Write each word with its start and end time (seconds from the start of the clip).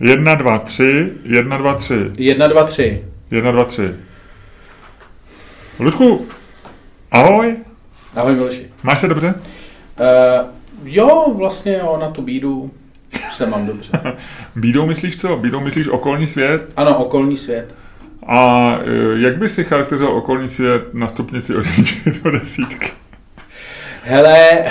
Jedna, 0.00 0.34
dva, 0.34 0.58
tři, 0.58 1.12
jedna, 1.24 1.56
dva, 1.58 1.74
tři, 1.74 2.10
Jedna, 2.18 2.46
dva, 2.46 2.64
tři. 2.64 3.04
jedna, 3.30 3.50
dva, 3.52 3.64
tři. 3.64 3.90
Ludku, 5.78 6.26
ahoj, 7.10 7.56
Ahoj 8.16 8.34
Miloši. 8.34 8.66
máš 8.82 9.00
se 9.00 9.08
dobře? 9.08 9.34
Uh, 10.00 10.48
jo, 10.84 11.34
vlastně 11.36 11.76
jo, 11.78 11.98
na 12.00 12.10
tu 12.10 12.22
bídu 12.22 12.70
se 13.32 13.46
mám 13.46 13.66
dobře. 13.66 13.90
Bídou 14.56 14.86
myslíš 14.86 15.16
co? 15.16 15.36
Bídou 15.36 15.60
myslíš 15.60 15.88
okolní 15.88 16.26
svět? 16.26 16.72
Ano, 16.76 16.98
okolní 17.04 17.36
svět. 17.36 17.74
A 18.26 18.70
e, 18.84 19.18
jak 19.20 19.38
by 19.38 19.48
si 19.48 19.64
charakterizoval 19.64 20.16
okolní 20.16 20.48
svět 20.48 20.94
na 20.94 21.08
stupnici 21.08 21.56
od 21.56 21.64
do 22.24 22.30
desítky? 22.38 22.90
Hele, 24.02 24.64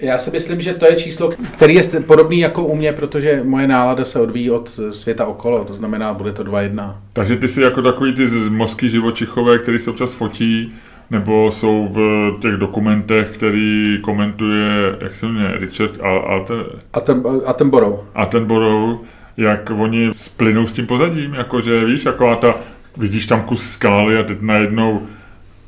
já 0.00 0.18
si 0.18 0.30
myslím, 0.30 0.60
že 0.60 0.74
to 0.74 0.86
je 0.86 0.96
číslo, 0.96 1.30
který 1.52 1.74
je 1.74 1.82
podobný 2.06 2.38
jako 2.38 2.64
u 2.64 2.76
mě, 2.76 2.92
protože 2.92 3.40
moje 3.44 3.66
nálada 3.66 4.04
se 4.04 4.20
odvíjí 4.20 4.50
od 4.50 4.80
světa 4.90 5.26
okolo, 5.26 5.64
to 5.64 5.74
znamená, 5.74 6.14
bude 6.14 6.32
to 6.32 6.44
2-1. 6.44 6.96
Takže 7.12 7.36
ty 7.36 7.48
jsi 7.48 7.62
jako 7.62 7.82
takový 7.82 8.14
ty 8.14 8.26
mozky 8.48 8.88
živočichové, 8.88 9.58
který 9.58 9.78
se 9.78 9.90
občas 9.90 10.12
fotí, 10.12 10.74
nebo 11.10 11.50
jsou 11.50 11.88
v 11.92 12.30
těch 12.40 12.52
dokumentech, 12.54 13.30
který 13.34 13.98
komentuje, 14.00 14.96
jak 15.00 15.14
se 15.14 15.26
jmenuje, 15.26 15.58
Richard 15.58 15.96
Al- 16.00 16.24
Alter, 16.26 16.56
A 16.92 17.00
ten, 17.00 17.22
a 17.46 17.52
ten 17.52 17.70
borou. 17.70 18.00
Attenborough, 18.14 19.00
jak 19.36 19.70
oni 19.70 20.08
splynou 20.12 20.66
s 20.66 20.72
tím 20.72 20.86
pozadím, 20.86 21.34
jakože 21.34 21.84
víš, 21.84 22.04
jako 22.04 22.36
ta, 22.36 22.54
vidíš 22.96 23.26
tam 23.26 23.42
kus 23.42 23.70
skály 23.70 24.18
a 24.18 24.22
teď 24.22 24.40
najednou 24.40 25.02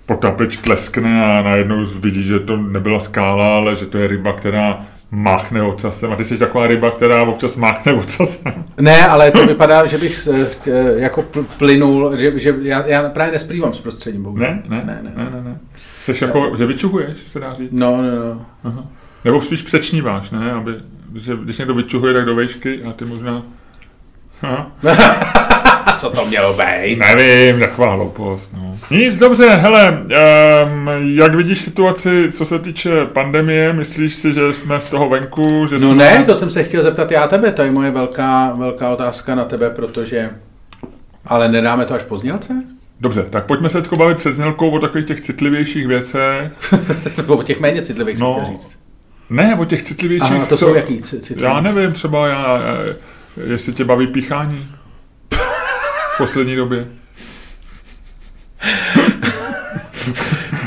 potapeč 0.07 0.57
tleskne 0.57 1.25
a 1.25 1.43
najednou 1.43 1.85
vidíš, 1.87 2.27
že 2.27 2.41
to 2.41 2.57
nebyla 2.57 3.01
skála, 3.01 3.57
ale 3.57 3.77
že 3.77 3.87
to 3.87 3.99
je 3.99 4.09
ryba, 4.09 4.33
která 4.33 4.81
máchne 5.11 5.63
ocasem. 5.63 6.13
A 6.13 6.17
ty 6.17 6.25
jsi 6.25 6.39
taková 6.39 6.67
ryba, 6.67 6.91
která 6.91 7.23
občas 7.23 7.57
máchne 7.57 7.93
ocasem. 7.93 8.65
Ne, 8.81 9.07
ale 9.07 9.31
to 9.31 9.47
vypadá, 9.47 9.87
že 9.87 9.99
bych 9.99 10.29
eh, 10.33 10.45
chtě- 10.45 10.95
jako 10.97 11.23
pl- 11.23 11.45
plynul, 11.59 12.17
že, 12.17 12.39
že 12.39 12.55
já, 12.63 12.87
já 12.87 13.09
právě 13.09 13.33
nesplývám 13.33 13.73
s 13.75 13.81
prostředím, 13.81 14.23
bohužel. 14.23 14.47
Ne, 14.49 14.63
ne, 14.69 14.77
ne, 14.85 15.01
ne. 15.03 15.13
ne, 15.25 15.31
ne, 15.31 15.43
ne. 15.45 15.59
Jsi 16.01 16.25
jako, 16.25 16.53
že 16.59 16.67
vyčuhuješ, 16.67 17.17
se 17.27 17.41
dá 17.41 17.55
říct. 17.55 17.73
No, 17.73 18.03
no, 18.03 18.11
no. 18.35 18.47
Aha. 18.65 18.85
Nebo 19.25 19.41
spíš 19.41 19.63
přečníváš, 19.63 20.31
ne? 20.31 20.53
Aby, 20.53 20.73
že 21.15 21.37
když 21.43 21.59
někdo 21.59 21.75
vyčuhuje, 21.75 22.15
tak 22.15 22.25
do 22.25 22.35
vejšky 22.35 22.83
a 22.83 22.93
ty 22.93 23.05
možná... 23.05 23.43
Aha. 24.43 24.71
A 25.87 25.93
co 25.93 26.11
to 26.11 26.25
mělo 26.27 26.55
být? 26.55 26.99
Nevím, 26.99 27.61
taková 27.61 27.93
hloupost, 27.93 28.53
no. 28.57 28.79
Nic, 28.91 29.17
dobře, 29.17 29.51
hele, 29.51 29.99
um, 30.65 30.89
jak 31.05 31.35
vidíš 31.35 31.61
situaci, 31.63 32.33
co 32.33 32.45
se 32.45 32.59
týče 32.59 32.91
pandemie, 33.07 33.73
myslíš 33.73 34.15
si, 34.15 34.33
že 34.33 34.53
jsme 34.53 34.81
z 34.81 34.91
toho 34.91 35.09
venku, 35.09 35.67
že 35.67 35.75
No 35.79 35.93
jsme... 35.93 35.95
ne, 35.95 36.23
to 36.25 36.37
jsem 36.37 36.51
se 36.51 36.65
chtěl 36.65 36.83
zeptat 36.83 37.11
já 37.11 37.27
tebe, 37.27 37.53
to 37.53 37.63
je 37.63 37.71
moje 37.71 37.91
velká, 37.91 38.53
velká 38.59 38.89
otázka 38.91 39.35
na 39.35 39.45
tebe, 39.45 39.71
protože... 39.71 40.31
Ale 41.27 41.49
nedáme 41.49 41.85
to 41.85 41.95
až 41.95 42.03
po 42.03 42.17
znělce? 42.17 42.55
Dobře, 43.01 43.23
tak 43.31 43.47
pojďme 43.47 43.69
se 43.71 43.83
teď 43.83 43.93
bavit 43.99 44.17
před 44.17 44.35
znělkou 44.35 44.71
o 44.71 44.79
takových 44.79 45.07
těch 45.07 45.21
citlivějších 45.21 45.87
věcech. 45.87 46.53
Nebo 47.17 47.37
o 47.39 47.43
těch 47.43 47.61
méně 47.61 47.83
citlivých 47.83 48.19
No, 48.19 48.41
říct. 48.47 48.79
Ne, 49.31 49.57
o 49.61 49.65
těch 49.65 49.83
citlivějších... 49.83 50.33
Aha, 50.37 50.47
to 50.47 50.57
co- 50.57 50.67
jsou 50.67 50.75
jaký 50.75 51.03
ci- 51.03 51.21
citlivý? 51.21 51.43
Já 51.55 51.61
nevím, 51.61 51.93
třeba 51.93 52.29
já, 52.29 52.59
já- 52.63 52.95
jestli 53.47 53.73
tě 53.73 53.85
baví 53.85 54.07
píchání. 54.07 54.69
V 56.15 56.19
poslední 56.19 56.57
době. 56.57 56.87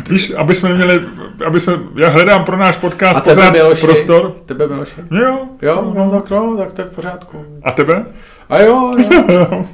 Víš, 0.09 0.33
aby 0.37 0.55
jsme 0.55 0.73
měli, 0.73 1.01
aby 1.45 1.59
jsme, 1.59 1.73
já 1.95 2.09
hledám 2.09 2.45
pro 2.45 2.57
náš 2.57 2.77
podcast 2.77 3.17
A 3.17 3.21
tebe, 3.21 3.35
pořád 3.35 3.53
Miloši? 3.53 3.81
prostor. 3.85 4.31
Tebe, 4.45 4.67
Miloši? 4.67 4.95
Jo. 5.11 5.47
Jo, 5.61 5.93
no 5.95 6.11
tak 6.11 6.29
no, 6.29 6.57
tak 6.57 6.73
to 6.73 6.81
je 6.81 6.87
v 6.87 6.91
pořádku. 6.91 7.45
A 7.63 7.71
tebe? 7.71 8.05
A 8.49 8.59
jo, 8.59 8.93
jo. 9.29 9.65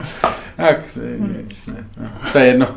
tak, 0.56 0.78
to 0.94 1.00
je 1.00 1.18
nic, 1.18 1.66
ne, 1.66 1.86
no, 2.00 2.08
to 2.32 2.38
je 2.38 2.46
jedno. 2.46 2.66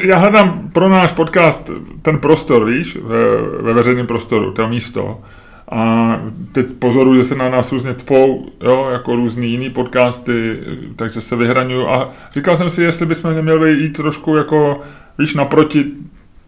Já 0.00 0.18
hledám 0.18 0.70
pro 0.72 0.88
náš 0.88 1.12
podcast 1.12 1.70
ten 2.02 2.18
prostor, 2.18 2.64
víš, 2.64 2.96
ve, 2.96 3.18
ve 3.62 3.72
veřejném 3.72 4.06
prostoru, 4.06 4.52
to 4.52 4.68
místo. 4.68 5.20
A 5.70 6.16
teď 6.52 6.72
pozoruju, 6.72 7.16
že 7.16 7.24
se 7.24 7.34
na 7.34 7.48
nás 7.48 7.72
různě 7.72 7.94
tpou, 7.94 8.46
jo, 8.60 8.88
jako 8.92 9.16
různý 9.16 9.50
jiný 9.50 9.70
podcasty, 9.70 10.58
takže 10.96 11.20
se 11.20 11.36
vyhraňuju. 11.36 11.88
A 11.88 12.12
říkal 12.34 12.56
jsem 12.56 12.70
si, 12.70 12.82
jestli 12.82 13.06
bychom 13.06 13.34
neměli 13.34 13.72
jít 13.72 13.96
trošku 13.96 14.36
jako, 14.36 14.80
víš, 15.18 15.34
naproti 15.34 15.86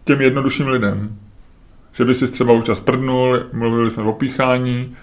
těm 0.03 0.21
jednodušším 0.21 0.67
lidem. 0.67 1.17
Že 1.93 2.05
by 2.05 2.13
si 2.13 2.31
třeba 2.31 2.53
účas 2.53 2.79
prdnul, 2.79 3.43
mluvili 3.53 3.91
jsme 3.91 4.03
o 4.03 4.13
píchání 4.13 4.95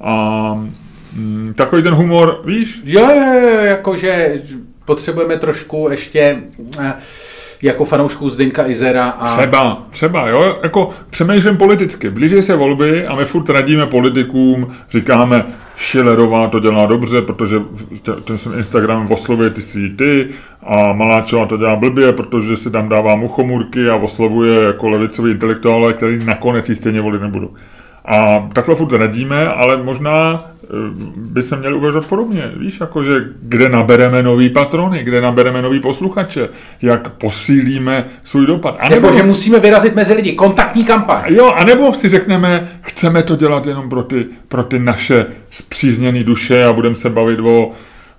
a 0.00 0.54
mm, 1.12 1.54
takový 1.56 1.82
ten 1.82 1.94
humor, 1.94 2.42
víš, 2.44 2.80
Jo, 2.84 3.10
jo, 3.10 3.40
jo, 3.40 3.64
jakože 3.64 4.42
potřebujeme 4.84 5.36
trošku 5.36 5.88
ještě 5.90 6.42
eh, 6.80 6.94
jako 7.62 7.84
fanoušků 7.84 8.30
Zdenka 8.30 8.66
Izera 8.66 9.08
a... 9.08 9.36
Třeba, 9.36 9.82
třeba, 9.90 10.28
jo, 10.28 10.58
jako 10.62 10.90
přemýšlím 11.10 11.56
politicky. 11.56 12.10
Blíží 12.10 12.42
se 12.42 12.56
volby 12.56 13.06
a 13.06 13.14
my 13.14 13.24
furt 13.24 13.50
radíme 13.50 13.86
politikům, 13.86 14.68
říkáme, 14.90 15.44
Schillerová 15.76 16.48
to 16.48 16.60
dělá 16.60 16.86
dobře, 16.86 17.22
protože 17.22 17.62
ten 18.24 18.38
svým 18.38 18.58
Instagram 18.58 19.12
oslovuje 19.12 19.50
ty 19.50 19.62
svý 19.62 19.90
ty 19.90 20.28
a 20.62 20.92
Maláčová 20.92 21.46
to 21.46 21.56
dělá 21.56 21.76
blbě, 21.76 22.12
protože 22.12 22.56
si 22.56 22.70
tam 22.70 22.88
dává 22.88 23.16
muchomurky 23.16 23.88
a 23.88 23.96
oslovuje 23.96 24.62
jako 24.62 24.88
levicový 24.88 25.30
intelektuále, 25.30 25.92
který 25.92 26.24
nakonec 26.24 26.68
jí 26.68 26.74
stejně 26.74 27.00
volit 27.00 27.22
nebudou. 27.22 27.50
A 28.10 28.48
takhle 28.52 28.74
furt 28.74 28.92
radíme, 28.92 29.48
ale 29.48 29.76
možná 29.76 30.44
eh, 30.64 30.66
by 31.16 31.42
se 31.42 31.56
měli 31.56 31.74
uvažovat 31.74 32.06
podobně. 32.06 32.52
Víš, 32.56 32.80
jakože 32.80 33.12
kde 33.40 33.68
nabereme 33.68 34.22
nový 34.22 34.50
patrony, 34.50 35.04
kde 35.04 35.20
nabereme 35.20 35.62
nový 35.62 35.80
posluchače, 35.80 36.48
jak 36.82 37.08
posílíme 37.08 38.04
svůj 38.24 38.46
dopad. 38.46 38.76
A 38.80 38.88
nebo, 38.88 39.06
Jako, 39.06 39.18
že 39.18 39.22
musíme 39.24 39.58
vyrazit 39.60 39.94
mezi 39.94 40.14
lidi, 40.14 40.32
kontaktní 40.32 40.84
kampaň. 40.84 41.22
jo, 41.28 41.46
a 41.56 41.64
nebo 41.64 41.94
si 41.94 42.08
řekneme, 42.08 42.68
chceme 42.80 43.22
to 43.22 43.36
dělat 43.36 43.66
jenom 43.66 43.88
pro 43.88 44.02
ty, 44.02 44.26
pro 44.48 44.64
ty 44.64 44.78
naše 44.78 45.26
zpřízněné 45.50 46.24
duše 46.24 46.64
a 46.64 46.72
budeme 46.72 46.94
se 46.94 47.10
bavit 47.10 47.38
o, 47.40 47.70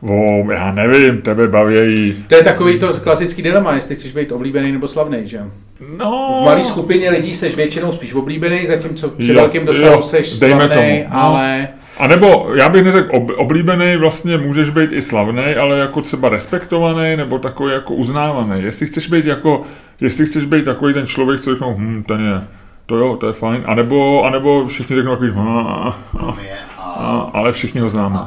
o, 0.02 0.44
já 0.52 0.72
nevím, 0.72 1.22
tebe 1.22 1.48
baví. 1.48 2.26
To 2.28 2.36
je 2.36 2.44
takový 2.44 2.80
to 2.80 2.94
klasický 2.94 3.42
dilema, 3.42 3.76
jestli 3.76 3.96
chceš 3.96 4.12
být 4.12 4.32
oblíbený 4.32 4.72
nebo 4.72 4.88
slavný, 4.88 5.18
že? 5.24 5.38
jo? 5.38 5.44
No, 5.98 6.40
V 6.42 6.46
malé 6.46 6.66
skupině 6.66 7.10
lidí 7.10 7.36
seš 7.36 7.56
většinou 7.56 7.92
spíš 7.92 8.14
oblíbený, 8.14 8.66
zatímco 8.66 9.10
při 9.10 9.32
Jo, 9.32 9.40
velkém 9.40 9.66
dosahu 9.66 9.94
jo, 9.94 10.02
seš 10.02 10.40
dejme 10.40 10.68
slavný, 10.68 10.76
tomu, 10.76 11.14
no. 11.14 11.24
ale... 11.24 11.68
A 11.98 12.08
nebo, 12.08 12.50
já 12.56 12.70
bych 12.70 12.84
neřekl 12.84 13.10
ob, 13.12 13.32
oblíbený, 13.38 13.98
vlastně 13.98 14.38
můžeš 14.38 14.70
být 14.70 14.92
i 14.92 15.02
slavný, 15.02 15.56
ale 15.60 15.80
jako 15.80 16.02
třeba 16.02 16.30
respektovaný, 16.30 17.16
nebo 17.18 17.40
takový 17.40 17.74
jako 17.74 17.94
uznávaný. 17.94 18.64
Jestli 18.64 18.88
chceš 18.88 19.08
být 19.08 19.26
jako, 19.26 19.62
jestli 20.02 20.26
chceš 20.26 20.46
být 20.46 20.66
takový 20.66 20.94
ten 20.94 21.08
člověk, 21.08 21.42
co 21.42 21.52
řeknou, 21.52 21.76
hm, 21.78 22.04
ten 22.08 22.22
je, 22.22 22.48
to 22.86 22.96
jo, 22.96 23.16
to 23.16 23.28
je 23.28 23.34
fajn, 23.34 23.64
a 23.66 23.76
nebo, 23.76 24.24
a 24.24 24.30
nebo 24.30 24.68
všichni 24.68 24.96
řeknou 24.96 25.12
takový, 25.12 25.32
hm, 25.34 25.48
a, 25.48 25.98
a, 26.78 27.30
ale 27.34 27.52
všichni 27.52 27.82
ho 27.82 27.90
známe. 27.90 28.20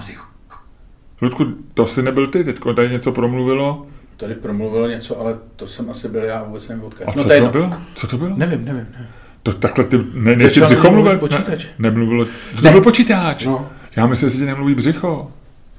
Ludku, 1.22 1.44
to 1.74 1.86
si 1.86 2.02
nebyl 2.02 2.26
ty, 2.26 2.44
teďko 2.44 2.74
tady 2.74 2.88
něco 2.90 3.12
promluvilo. 3.12 3.86
Tady 4.16 4.34
promluvilo 4.34 4.88
něco, 4.88 5.20
ale 5.20 5.36
to 5.56 5.66
jsem 5.66 5.90
asi 5.90 6.08
byl 6.08 6.24
já, 6.24 6.42
vůbec 6.42 6.68
nevím 6.68 6.84
odkud. 6.84 7.02
A 7.02 7.06
No 7.06 7.12
co 7.12 7.18
to 7.22 7.28
to 7.28 7.32
jedno. 7.34 7.50
bylo? 7.50 7.70
Co 7.94 8.06
to 8.06 8.16
bylo? 8.18 8.36
Nevím, 8.36 8.64
nevím. 8.64 8.86
nevím. 8.92 9.08
To 9.42 9.52
takhle 9.52 9.84
ty, 9.84 9.98
ne, 10.14 10.36
nejsi 10.36 10.60
Začal 10.60 10.66
břicho 10.76 10.90
mluvit 10.92 11.10
mluvit? 11.10 11.20
počítač. 11.20 11.64
Ne, 11.64 11.90
nemluvilo, 11.90 12.24
to 12.24 12.30
Ne. 12.62 12.70
byl 12.70 12.80
počítač. 12.80 13.44
No. 13.46 13.68
Já 13.96 14.06
myslím, 14.06 14.30
že 14.30 14.36
ti 14.38 14.44
nemluví 14.44 14.74
břicho. 14.74 15.30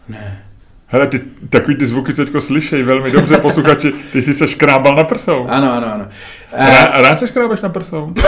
Ne. 0.09 0.43
Hele, 0.87 1.07
ty 1.07 1.21
takový 1.49 1.77
ty 1.77 1.85
zvuky 1.85 2.13
teďko 2.13 2.41
slyšej 2.41 2.83
velmi 2.83 3.11
dobře 3.11 3.37
posluchači. 3.37 3.91
Ty 4.11 4.21
jsi 4.21 4.33
se 4.33 4.47
škrábal 4.47 4.95
na 4.95 5.03
prsou. 5.03 5.47
Ano, 5.47 5.73
ano, 5.73 5.93
ano. 5.93 6.05
Rá, 6.51 6.65
Eh, 6.67 7.01
rád 7.01 7.19
se 7.19 7.27
škrábeš 7.27 7.61
na 7.61 7.69
prsou? 7.69 8.13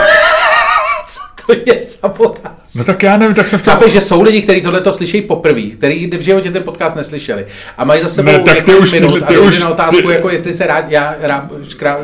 to 1.46 1.52
je 1.66 1.82
sabotáž. 1.82 2.74
No 2.76 2.84
tak 2.84 3.02
já 3.02 3.16
nevím, 3.16 3.34
tak 3.34 3.46
jsem 3.48 3.60
tom... 3.60 3.72
Chápeš, 3.74 3.92
že 3.92 4.00
jsou 4.00 4.22
lidi, 4.22 4.42
kteří 4.42 4.60
tohle 4.62 4.82
slyší 4.92 5.22
poprvé, 5.22 5.62
kteří 5.62 6.06
v 6.06 6.20
životě 6.20 6.50
ten 6.50 6.62
podcast 6.62 6.96
neslyšeli 6.96 7.46
a 7.78 7.84
mají 7.84 8.02
za 8.02 8.08
sebou 8.08 8.26
Ne, 8.32 8.38
tak 8.38 8.54
ty 8.54 8.60
několik 8.60 8.80
už- 8.82 8.92
minut 8.92 9.26
ty 9.26 9.36
a 9.36 9.40
už- 9.40 9.58
na 9.60 9.68
otázku, 9.68 10.02
ty- 10.08 10.12
jako 10.14 10.30
jestli 10.30 10.52
se 10.52 10.66
rád, 10.66 10.84
já, 10.90 11.16
rád, 11.20 11.44
škrá, 11.68 11.98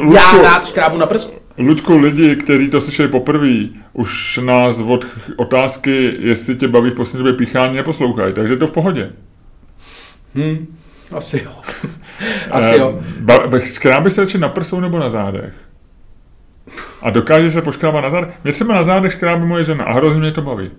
Luďku. 0.00 0.14
já 0.14 0.42
rád 0.42 0.66
škrábu 0.66 0.98
na 0.98 1.06
prsu. 1.06 1.30
Ludku, 1.58 1.98
lidi, 1.98 2.36
kteří 2.36 2.68
to 2.68 2.80
slyšeli 2.80 3.08
poprvé, 3.08 3.54
už 3.92 4.40
nás 4.44 4.78
od 4.80 5.06
otázky, 5.36 6.14
jestli 6.20 6.54
tě 6.56 6.68
baví 6.68 6.90
v 6.90 6.94
poslední 6.94 7.26
době 7.26 7.46
píchání, 7.46 7.76
neposlouchají, 7.76 8.34
takže 8.34 8.54
je 8.54 8.58
to 8.58 8.66
v 8.66 8.70
pohodě. 8.70 9.10
Hm, 10.34 10.66
asi 11.12 11.42
jo. 11.44 11.50
asi 12.50 12.76
jo. 12.76 13.00
Ba, 13.20 13.46
ba- 13.46 13.58
škrábeš 13.60 14.12
se 14.12 14.20
radši 14.20 14.38
na 14.38 14.48
prsou 14.48 14.80
nebo 14.80 14.98
na 14.98 15.08
zádech? 15.08 15.52
A 17.02 17.10
dokáže 17.10 17.50
se 17.50 17.62
poškrábat 17.62 18.04
na 18.04 18.10
zádech? 18.10 18.30
Mě 18.44 18.52
třeba 18.52 18.74
na 18.74 18.84
zádech 18.84 19.12
škrábí 19.12 19.46
moje 19.46 19.64
žena 19.64 19.84
a 19.84 19.92
hrozně 19.92 20.20
mě 20.20 20.32
to 20.32 20.42
baví. 20.42 20.70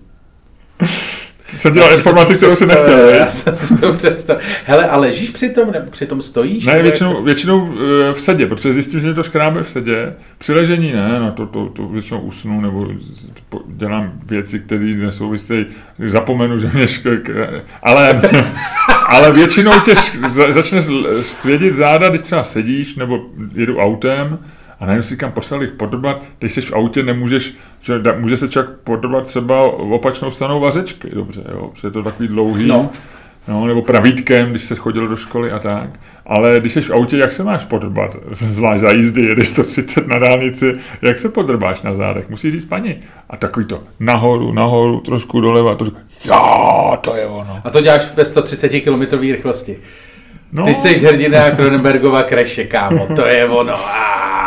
jsem 1.56 1.74
dělal 1.74 1.92
informaci, 1.94 2.34
kterou 2.34 2.56
jsem 2.56 2.68
nechtěl. 2.68 3.08
Já 3.08 3.26
jsem 3.26 3.56
si 3.56 3.76
to 3.76 3.92
představil. 3.92 4.42
Hele, 4.64 4.88
a 4.88 4.96
ležíš 4.96 5.30
při 5.30 5.50
tom, 5.50 5.70
nebo 5.70 5.90
při 5.90 6.06
tom 6.06 6.22
stojíš? 6.22 6.66
Ne, 6.66 6.82
většinou, 6.82 7.22
většinou 7.22 7.72
eh, 7.72 8.14
v 8.14 8.20
sedě, 8.20 8.46
protože 8.46 8.72
zjistím, 8.72 9.00
že 9.00 9.06
mě 9.06 9.14
to 9.14 9.22
škrábe 9.22 9.62
v 9.62 9.68
sedě. 9.68 10.14
Při 10.38 10.52
ležení 10.52 10.92
ne, 10.92 11.20
no 11.20 11.32
to, 11.32 11.46
to, 11.46 11.66
to 11.66 11.88
většinou 11.88 12.20
usnu, 12.20 12.60
nebo 12.60 12.88
dělám 13.66 14.12
věci, 14.26 14.60
které 14.60 14.84
nesouvisejí, 14.84 15.66
zapomenu, 15.98 16.58
že 16.58 16.70
mě 16.74 16.88
škrk, 16.88 17.30
ale, 17.82 18.20
ale 19.08 19.32
většinou 19.32 19.72
tě 19.80 19.94
začne 20.50 20.82
svědět 21.22 21.74
záda, 21.74 22.08
když 22.08 22.20
třeba 22.20 22.44
sedíš, 22.44 22.96
nebo 22.96 23.20
jedu 23.54 23.78
autem, 23.78 24.38
a 24.80 24.86
najednou 24.86 25.02
si 25.02 25.16
kam 25.16 25.32
poslali 25.32 25.66
podobat, 25.66 26.22
když 26.38 26.52
jsi 26.52 26.60
v 26.60 26.72
autě, 26.72 27.02
nemůžeš, 27.02 27.54
že 27.80 27.94
může 28.18 28.36
se 28.36 28.48
člověk 28.48 28.76
podobat 28.84 29.24
třeba 29.24 29.60
opačnou 29.78 30.30
stranou 30.30 30.60
vařečky, 30.60 31.10
dobře, 31.14 31.44
jo, 31.52 31.70
protože 31.72 31.88
je 31.88 31.92
to 31.92 32.02
takový 32.02 32.28
dlouhý, 32.28 32.66
no. 32.66 32.90
No, 33.48 33.66
nebo 33.66 33.82
pravítkem, 33.82 34.50
když 34.50 34.62
se 34.62 34.74
chodil 34.74 35.08
do 35.08 35.16
školy 35.16 35.52
a 35.52 35.58
tak. 35.58 35.90
Ale 36.26 36.60
když 36.60 36.72
jsi 36.72 36.80
v 36.80 36.90
autě, 36.90 37.16
jak 37.16 37.32
se 37.32 37.44
máš 37.44 37.64
podrbat? 37.64 38.16
Zvlášť 38.30 38.80
za 38.80 38.90
jízdy, 38.90 39.26
jedeš 39.26 39.48
130 39.48 40.06
na 40.06 40.18
dálnici, 40.18 40.72
jak 41.02 41.18
se 41.18 41.28
podrbáš 41.28 41.82
na 41.82 41.94
zádech? 41.94 42.28
Musíš 42.28 42.52
říct 42.52 42.64
paní. 42.64 42.96
A 43.30 43.36
takový 43.36 43.66
to 43.66 43.82
nahoru, 44.00 44.52
nahoru, 44.52 45.00
trošku 45.00 45.40
doleva, 45.40 45.74
trošku, 45.74 45.96
jo, 46.24 46.98
to 47.00 47.16
je 47.16 47.26
ono. 47.26 47.60
A 47.64 47.70
to 47.70 47.80
děláš 47.80 48.14
ve 48.14 48.24
130 48.24 48.80
km 48.80 49.18
rychlosti. 49.20 49.78
No. 50.52 50.64
Ty 50.64 50.74
jsi 50.74 50.96
hrdina 50.96 51.50
Kronenbergova 51.50 52.22
kreše, 52.22 52.64
kámo, 52.64 53.06
to 53.16 53.26
je 53.26 53.44
ono. 53.44 53.74
A 53.74 54.43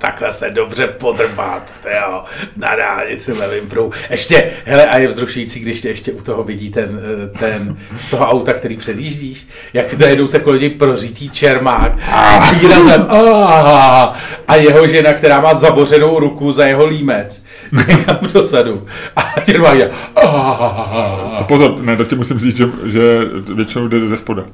takhle 0.00 0.32
se 0.32 0.50
dobře 0.50 0.86
podrbat, 0.86 1.72
jo, 2.00 2.22
na 2.56 2.74
dálnici 2.74 3.32
levým 3.32 3.68
prou. 3.68 3.92
Ještě, 4.10 4.50
hele, 4.64 4.86
a 4.86 4.98
je 4.98 5.08
vzrušující, 5.08 5.60
když 5.60 5.80
tě 5.80 5.88
ještě 5.88 6.12
u 6.12 6.22
toho 6.22 6.44
vidí 6.44 6.70
ten, 6.70 7.00
eh, 7.34 7.38
ten 7.38 7.76
z 8.00 8.06
toho 8.06 8.26
auta, 8.30 8.52
který 8.52 8.76
předjíždíš, 8.76 9.46
jak 9.72 9.98
najednou 9.98 10.26
se 10.26 10.38
kolem 10.38 10.60
něj 10.60 10.70
prořítí 10.70 11.30
čermák 11.30 11.92
s 12.32 12.60
výrazem 12.60 13.06
a 14.48 14.56
jeho 14.56 14.86
žena, 14.86 15.12
která 15.12 15.40
má 15.40 15.54
zabořenou 15.54 16.20
ruku 16.20 16.52
za 16.52 16.66
jeho 16.66 16.86
límec, 16.86 17.44
někam 17.88 18.18
dozadu. 18.32 18.86
A 19.16 19.40
čermák 19.40 19.78
je 19.78 19.90
to 21.38 21.44
pozor, 21.44 21.80
ne, 21.80 21.96
to 21.96 22.04
ti 22.04 22.14
musím 22.14 22.38
říct, 22.38 22.56
že, 22.56 22.68
že 22.86 23.00
většinou 23.54 23.88
jde 23.88 24.08
ze 24.08 24.16
spoda. 24.16 24.44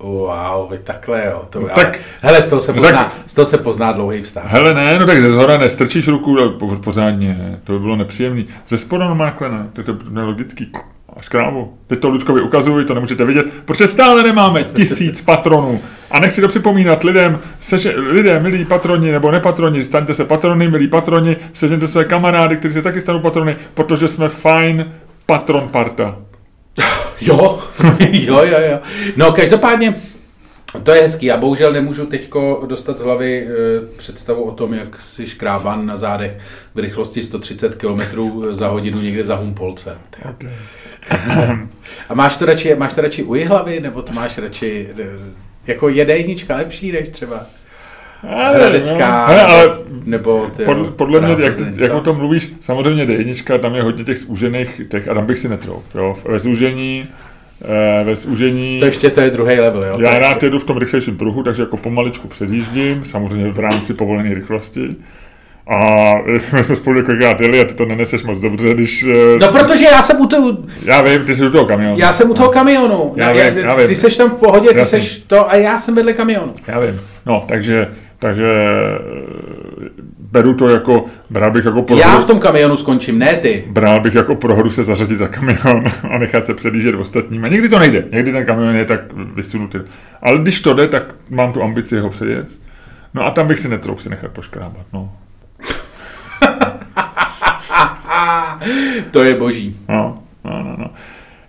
Wow, 0.00 0.70
vy 0.70 0.78
takhle 0.78 1.26
jo. 1.26 1.42
To, 1.50 1.60
no, 1.60 1.68
tak, 1.68 1.86
ale, 1.86 1.94
hele, 2.20 2.42
z 2.42 2.48
toho, 2.48 2.60
se 2.60 2.72
pozná, 2.72 3.04
tak, 3.04 3.12
z 3.26 3.34
toho 3.34 3.46
se 3.46 3.58
pozná 3.58 3.92
dlouhý 3.92 4.22
vztah. 4.22 4.44
Hele, 4.46 4.74
ne, 4.74 4.98
no 4.98 5.06
tak 5.06 5.22
ze 5.22 5.30
zhora 5.30 5.58
nestrčíš 5.58 6.08
ruku 6.08 6.36
pořádně, 6.84 7.58
to 7.64 7.72
by 7.72 7.78
bylo 7.78 7.96
nepříjemný. 7.96 8.46
Ze 8.68 8.78
spoda 8.78 9.08
no 9.08 9.18
takhle 9.18 9.48
ne, 9.48 9.68
to 9.72 9.80
je 9.80 9.84
to 9.84 9.96
nelogický. 10.10 10.72
Až 11.16 11.28
krávu. 11.28 11.74
Teď 11.86 11.98
to 11.98 12.08
Lučkovi 12.08 12.40
ukazuji, 12.40 12.84
to 12.84 12.94
nemůžete 12.94 13.24
vidět, 13.24 13.46
protože 13.64 13.88
stále 13.88 14.22
nemáme 14.22 14.64
tisíc 14.64 15.22
patronů. 15.22 15.80
A 16.10 16.20
nechci 16.20 16.40
to 16.40 16.48
připomínat 16.48 17.04
lidem, 17.04 17.38
seže, 17.60 17.94
lidé, 17.96 18.40
milí 18.40 18.64
patroni 18.64 19.12
nebo 19.12 19.30
nepatroni, 19.30 19.84
staňte 19.84 20.14
se 20.14 20.24
patrony, 20.24 20.68
milí 20.68 20.88
patroni, 20.88 21.36
sežente 21.52 21.88
své 21.88 22.04
kamarády, 22.04 22.56
kteří 22.56 22.74
se 22.74 22.82
taky 22.82 23.00
stanou 23.00 23.20
patrony, 23.20 23.56
protože 23.74 24.08
jsme 24.08 24.28
fajn 24.28 24.92
patron 25.26 25.68
parta. 25.68 26.16
Jo, 27.20 27.62
jo, 28.10 28.44
jo, 28.44 28.58
jo. 28.70 28.78
No, 29.16 29.32
každopádně, 29.32 29.94
to 30.82 30.90
je 30.90 31.02
hezký. 31.02 31.26
Já 31.26 31.36
bohužel 31.36 31.72
nemůžu 31.72 32.06
teď 32.06 32.30
dostat 32.66 32.98
z 32.98 33.00
hlavy 33.00 33.46
e, 33.46 33.96
představu 33.96 34.42
o 34.42 34.52
tom, 34.52 34.74
jak 34.74 35.00
si 35.00 35.26
škrában 35.26 35.86
na 35.86 35.96
zádech 35.96 36.38
v 36.74 36.78
rychlosti 36.78 37.22
130 37.22 37.74
km 37.74 38.00
za 38.50 38.68
hodinu 38.68 39.00
někde 39.00 39.24
za 39.24 39.36
Humpolce. 39.36 39.98
Okay. 40.30 40.50
A 42.08 42.14
máš 42.14 42.36
to, 42.36 42.44
radši, 42.44 42.74
máš 42.74 42.92
to 42.92 43.00
radši 43.00 43.22
u 43.22 43.46
hlavy, 43.46 43.80
nebo 43.80 44.02
to 44.02 44.12
máš 44.12 44.38
radši 44.38 44.88
e, 44.98 45.04
jako 45.66 45.88
jedejnička 45.88 46.56
lepší 46.56 46.92
než 46.92 47.08
třeba? 47.08 47.46
Ale, 48.22 48.54
Hradecká, 48.54 49.26
no, 49.26 49.32
ale, 49.32 49.42
ale 49.42 49.76
nebo 50.04 50.46
ty, 50.56 50.64
pod, 50.64 50.76
podle 50.96 51.20
mě, 51.20 51.44
jak, 51.44 51.54
jak 51.76 51.92
o 51.92 52.00
tom 52.00 52.16
mluvíš, 52.16 52.52
samozřejmě 52.60 53.06
D1, 53.06 53.58
tam 53.58 53.74
je 53.74 53.82
hodně 53.82 54.04
těch 54.04 54.18
zúžených, 54.18 54.80
těch, 54.88 55.08
a 55.08 55.14
tam 55.14 55.26
bych 55.26 55.38
si 55.38 55.48
netrouf, 55.48 55.84
jo, 55.94 56.16
ve 56.24 56.38
zúžení, 56.38 57.08
eh, 57.64 58.04
ve 58.04 58.16
zúžení... 58.16 58.80
To 58.80 58.86
ještě 58.86 59.10
to 59.10 59.20
je 59.20 59.30
druhý 59.30 59.60
level, 59.60 59.84
jo? 59.84 59.96
Já 60.00 60.18
rád 60.18 60.42
jedu 60.42 60.58
v 60.58 60.64
tom 60.64 60.76
rychlejším 60.78 61.16
pruhu, 61.16 61.42
takže 61.42 61.62
jako 61.62 61.76
pomaličku 61.76 62.28
předjíždím, 62.28 63.04
samozřejmě 63.04 63.52
v 63.52 63.58
rámci 63.58 63.94
povolené 63.94 64.34
rychlosti. 64.34 64.88
A 65.70 66.14
my 66.52 66.64
jsme 66.64 66.76
spolu 66.76 66.96
několikrát 66.96 67.40
jeli 67.40 67.60
a 67.60 67.64
ty 67.64 67.74
to 67.74 67.84
neneseš 67.84 68.22
moc 68.22 68.38
dobře, 68.38 68.74
když... 68.74 69.02
Eh, 69.02 69.38
no 69.40 69.48
protože 69.48 69.84
já 69.84 70.02
jsem 70.02 70.20
u 70.20 70.26
toho... 70.26 70.58
Já 70.84 71.02
vím, 71.02 71.24
ty 71.24 71.34
jsi 71.34 71.46
u 71.46 71.50
toho 71.50 71.66
kamionu. 71.66 71.98
Já 71.98 72.12
jsem 72.12 72.30
u 72.30 72.34
toho 72.34 72.48
kamionu. 72.50 73.12
Já, 73.16 73.32
vím, 73.32 73.40
já, 73.40 73.66
já 73.66 73.74
vím. 73.74 73.86
Ty 73.86 73.96
seš 73.96 74.16
tam 74.16 74.30
v 74.30 74.38
pohodě, 74.38 74.68
ty 74.68 74.78
já 74.78 74.84
seš 74.84 75.22
to 75.26 75.50
a 75.50 75.56
já 75.56 75.78
jsem 75.78 75.94
vedle 75.94 76.12
kamionu. 76.12 76.52
Já 76.68 76.80
vím. 76.80 77.00
No, 77.26 77.44
takže 77.48 77.86
takže 78.18 78.44
eh, 78.44 78.98
beru 80.18 80.54
to 80.54 80.68
jako, 80.68 81.04
bral 81.30 81.50
bych 81.50 81.64
jako 81.64 81.82
prohru. 81.82 82.00
Já 82.00 82.20
v 82.20 82.24
tom 82.24 82.40
kamionu 82.40 82.76
skončím, 82.76 83.18
ne 83.18 83.34
ty. 83.34 83.64
Bral 83.68 84.00
bych 84.00 84.14
jako 84.14 84.34
prohru 84.34 84.70
se 84.70 84.84
zařadit 84.84 85.18
za 85.18 85.28
kamion 85.28 85.84
a 86.10 86.18
nechat 86.18 86.46
se 86.46 86.54
předjíždět 86.54 86.94
ostatním. 86.94 87.44
A 87.44 87.48
někdy 87.48 87.68
to 87.68 87.78
nejde, 87.78 88.04
někdy 88.12 88.32
ten 88.32 88.46
kamion 88.46 88.76
je 88.76 88.84
tak 88.84 89.00
vysunutý. 89.34 89.78
Ale 90.22 90.38
když 90.38 90.60
to 90.60 90.74
jde, 90.74 90.86
tak 90.86 91.14
mám 91.30 91.52
tu 91.52 91.62
ambici 91.62 91.98
ho 91.98 92.10
předjet. 92.10 92.46
No 93.14 93.26
a 93.26 93.30
tam 93.30 93.46
bych 93.46 93.60
si 93.60 93.68
netrouf 93.68 94.02
si 94.02 94.08
nechat 94.08 94.30
poškrábat, 94.30 94.86
no. 94.92 95.12
to 99.10 99.22
je 99.22 99.34
boží. 99.34 99.76
No, 99.88 100.18
no, 100.44 100.62
no, 100.62 100.76
no. 100.78 100.90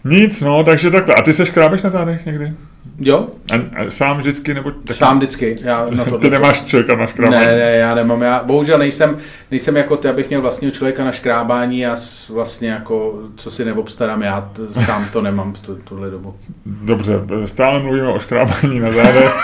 Nic, 0.04 0.42
no, 0.42 0.64
takže 0.64 0.92
takhle. 0.92 1.16
A 1.16 1.22
ty 1.22 1.34
se 1.34 1.46
škrábeš 1.46 1.82
na 1.82 1.90
zádech 1.90 2.26
někdy? 2.26 2.54
Jo. 3.00 3.28
A, 3.54 3.56
a 3.56 3.90
sám 3.90 4.18
vždycky? 4.18 4.54
Nebo 4.54 4.72
taky? 4.72 4.94
Sám 4.94 5.18
vždycky. 5.18 5.56
Já 5.64 5.88
na 5.90 6.06
to, 6.10 6.18
ty 6.18 6.30
nemáš 6.30 6.62
člověka 6.62 6.96
na 6.96 7.08
škrábání? 7.08 7.46
Ne, 7.46 7.56
ne, 7.56 7.72
já 7.72 7.96
nemám. 7.96 8.22
Já 8.22 8.44
bohužel 8.44 8.78
nejsem, 8.78 9.18
nejsem 9.52 9.78
jako 9.78 9.98
ty, 9.98 10.08
abych 10.08 10.30
měl 10.30 10.42
vlastního 10.42 10.72
člověka 10.72 11.04
na 11.04 11.12
škrábání 11.12 11.88
a 11.88 11.96
vlastně 12.30 12.70
jako, 12.70 13.20
co 13.36 13.52
si 13.52 13.66
neobstarám, 13.66 14.22
já 14.22 14.42
t- 14.42 14.84
sám 14.86 15.06
to 15.14 15.22
nemám 15.22 15.54
v 15.54 15.60
tu, 15.60 15.76
tuhle 15.76 16.10
dobu. 16.10 16.36
Dobře, 16.66 17.14
stále 17.46 17.80
mluvíme 17.80 18.08
o 18.08 18.20
škrábání 18.20 18.80
na 18.80 18.92
zádech. 18.92 19.36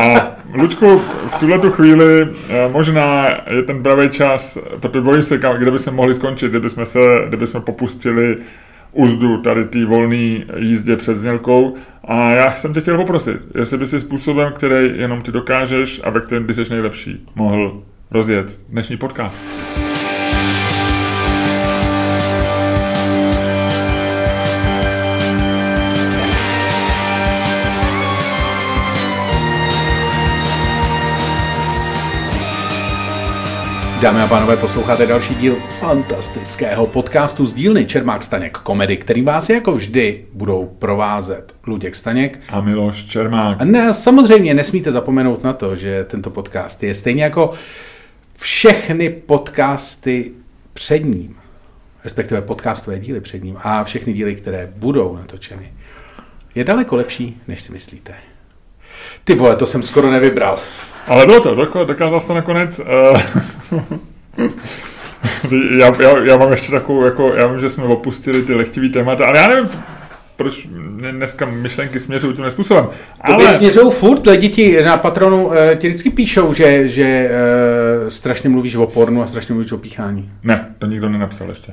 A 0.00 0.32
Luďku, 0.54 0.98
v 0.98 1.34
tuhle 1.40 1.58
tu 1.58 1.70
chvíli 1.70 2.28
eh, 2.48 2.68
možná 2.72 3.26
je 3.50 3.62
ten 3.62 3.82
pravý 3.82 4.10
čas, 4.10 4.58
protože 4.80 5.00
bojím 5.00 5.22
se, 5.22 5.38
kde 5.58 5.70
bychom 5.70 5.94
mohli 5.94 6.14
skončit, 6.14 6.48
kdybychom 6.50 6.86
se, 6.86 6.98
kdybychom 7.28 7.62
popustili 7.62 8.36
uzdu 8.92 9.38
tady 9.38 9.64
té 9.64 9.84
volné 9.84 10.44
jízdě 10.56 10.96
před 10.96 11.16
znělkou. 11.16 11.76
A 12.04 12.30
já 12.30 12.50
jsem 12.50 12.74
tě 12.74 12.80
chtěl 12.80 12.96
poprosit, 12.96 13.36
jestli 13.54 13.78
by 13.78 13.86
si 13.86 14.00
způsobem, 14.00 14.52
který 14.52 14.98
jenom 14.98 15.22
ty 15.22 15.32
dokážeš 15.32 16.00
a 16.04 16.10
ve 16.10 16.20
kterém 16.20 16.44
by 16.44 16.54
jsi 16.54 16.70
nejlepší, 16.70 17.26
mohl 17.34 17.82
rozjet 18.10 18.60
dnešní 18.68 18.96
podcast. 18.96 19.42
Dámy 34.02 34.20
a 34.20 34.26
pánové, 34.26 34.56
posloucháte 34.56 35.06
další 35.06 35.34
díl 35.34 35.56
fantastického 35.80 36.86
podcastu 36.86 37.46
z 37.46 37.54
dílny 37.54 37.86
Čermák 37.86 38.22
Staněk 38.22 38.58
komedy, 38.58 38.96
kterým 38.96 39.24
vás 39.24 39.50
jako 39.50 39.72
vždy 39.72 40.24
budou 40.32 40.66
provázet 40.78 41.54
Luděk 41.66 41.94
Staněk 41.94 42.40
a 42.48 42.60
Miloš 42.60 43.04
Čermák. 43.04 43.60
A 43.60 43.64
ne, 43.64 43.94
samozřejmě 43.94 44.54
nesmíte 44.54 44.92
zapomenout 44.92 45.44
na 45.44 45.52
to, 45.52 45.76
že 45.76 46.04
tento 46.04 46.30
podcast 46.30 46.82
je 46.82 46.94
stejně 46.94 47.22
jako 47.22 47.52
všechny 48.38 49.10
podcasty 49.10 50.32
před 50.72 51.04
ním, 51.04 51.36
respektive 52.04 52.42
podcastové 52.42 52.98
díly 52.98 53.20
před 53.20 53.44
ním 53.44 53.56
a 53.62 53.84
všechny 53.84 54.12
díly, 54.12 54.34
které 54.34 54.72
budou 54.76 55.16
natočeny, 55.16 55.72
je 56.54 56.64
daleko 56.64 56.96
lepší, 56.96 57.40
než 57.48 57.60
si 57.60 57.72
myslíte. 57.72 58.14
Ty 59.24 59.34
vole, 59.34 59.56
to 59.56 59.66
jsem 59.66 59.82
skoro 59.82 60.10
nevybral. 60.10 60.60
Ale 61.06 61.26
bylo 61.26 61.40
to, 61.40 61.84
dokázal 61.84 62.20
jsi 62.20 62.26
to 62.26 62.34
nakonec. 62.34 62.80
Uh, 62.80 63.20
já, 65.78 66.02
já, 66.02 66.18
já, 66.18 66.36
mám 66.36 66.50
ještě 66.50 66.72
takovou, 66.72 67.04
jako, 67.04 67.34
já 67.34 67.46
vím, 67.46 67.60
že 67.60 67.68
jsme 67.68 67.84
opustili 67.84 68.42
ty 68.42 68.54
lehtivý 68.54 68.90
témata, 68.90 69.24
ale 69.24 69.38
já 69.38 69.48
nevím, 69.48 69.70
proč 70.36 70.68
dneska 71.10 71.46
myšlenky 71.46 72.00
směřují 72.00 72.34
tímhle 72.34 72.50
způsobem. 72.50 72.88
Ale... 73.20 73.44
To 73.44 73.50
směřují 73.50 73.90
furt, 73.90 74.26
lidi 74.26 74.48
ti 74.48 74.82
na 74.82 74.96
patronu 74.96 75.46
uh, 75.46 75.54
ti 75.76 75.88
vždycky 75.88 76.10
píšou, 76.10 76.52
že, 76.52 76.88
že 76.88 77.30
uh, 78.02 78.08
strašně 78.08 78.48
mluvíš 78.48 78.74
o 78.74 78.86
pornu 78.86 79.22
a 79.22 79.26
strašně 79.26 79.54
mluvíš 79.54 79.72
o 79.72 79.78
píchání. 79.78 80.30
Ne, 80.42 80.74
to 80.78 80.86
nikdo 80.86 81.08
nenapsal 81.08 81.48
ještě. 81.48 81.72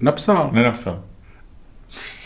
Napsal? 0.00 0.50
Nenapsal. 0.52 1.02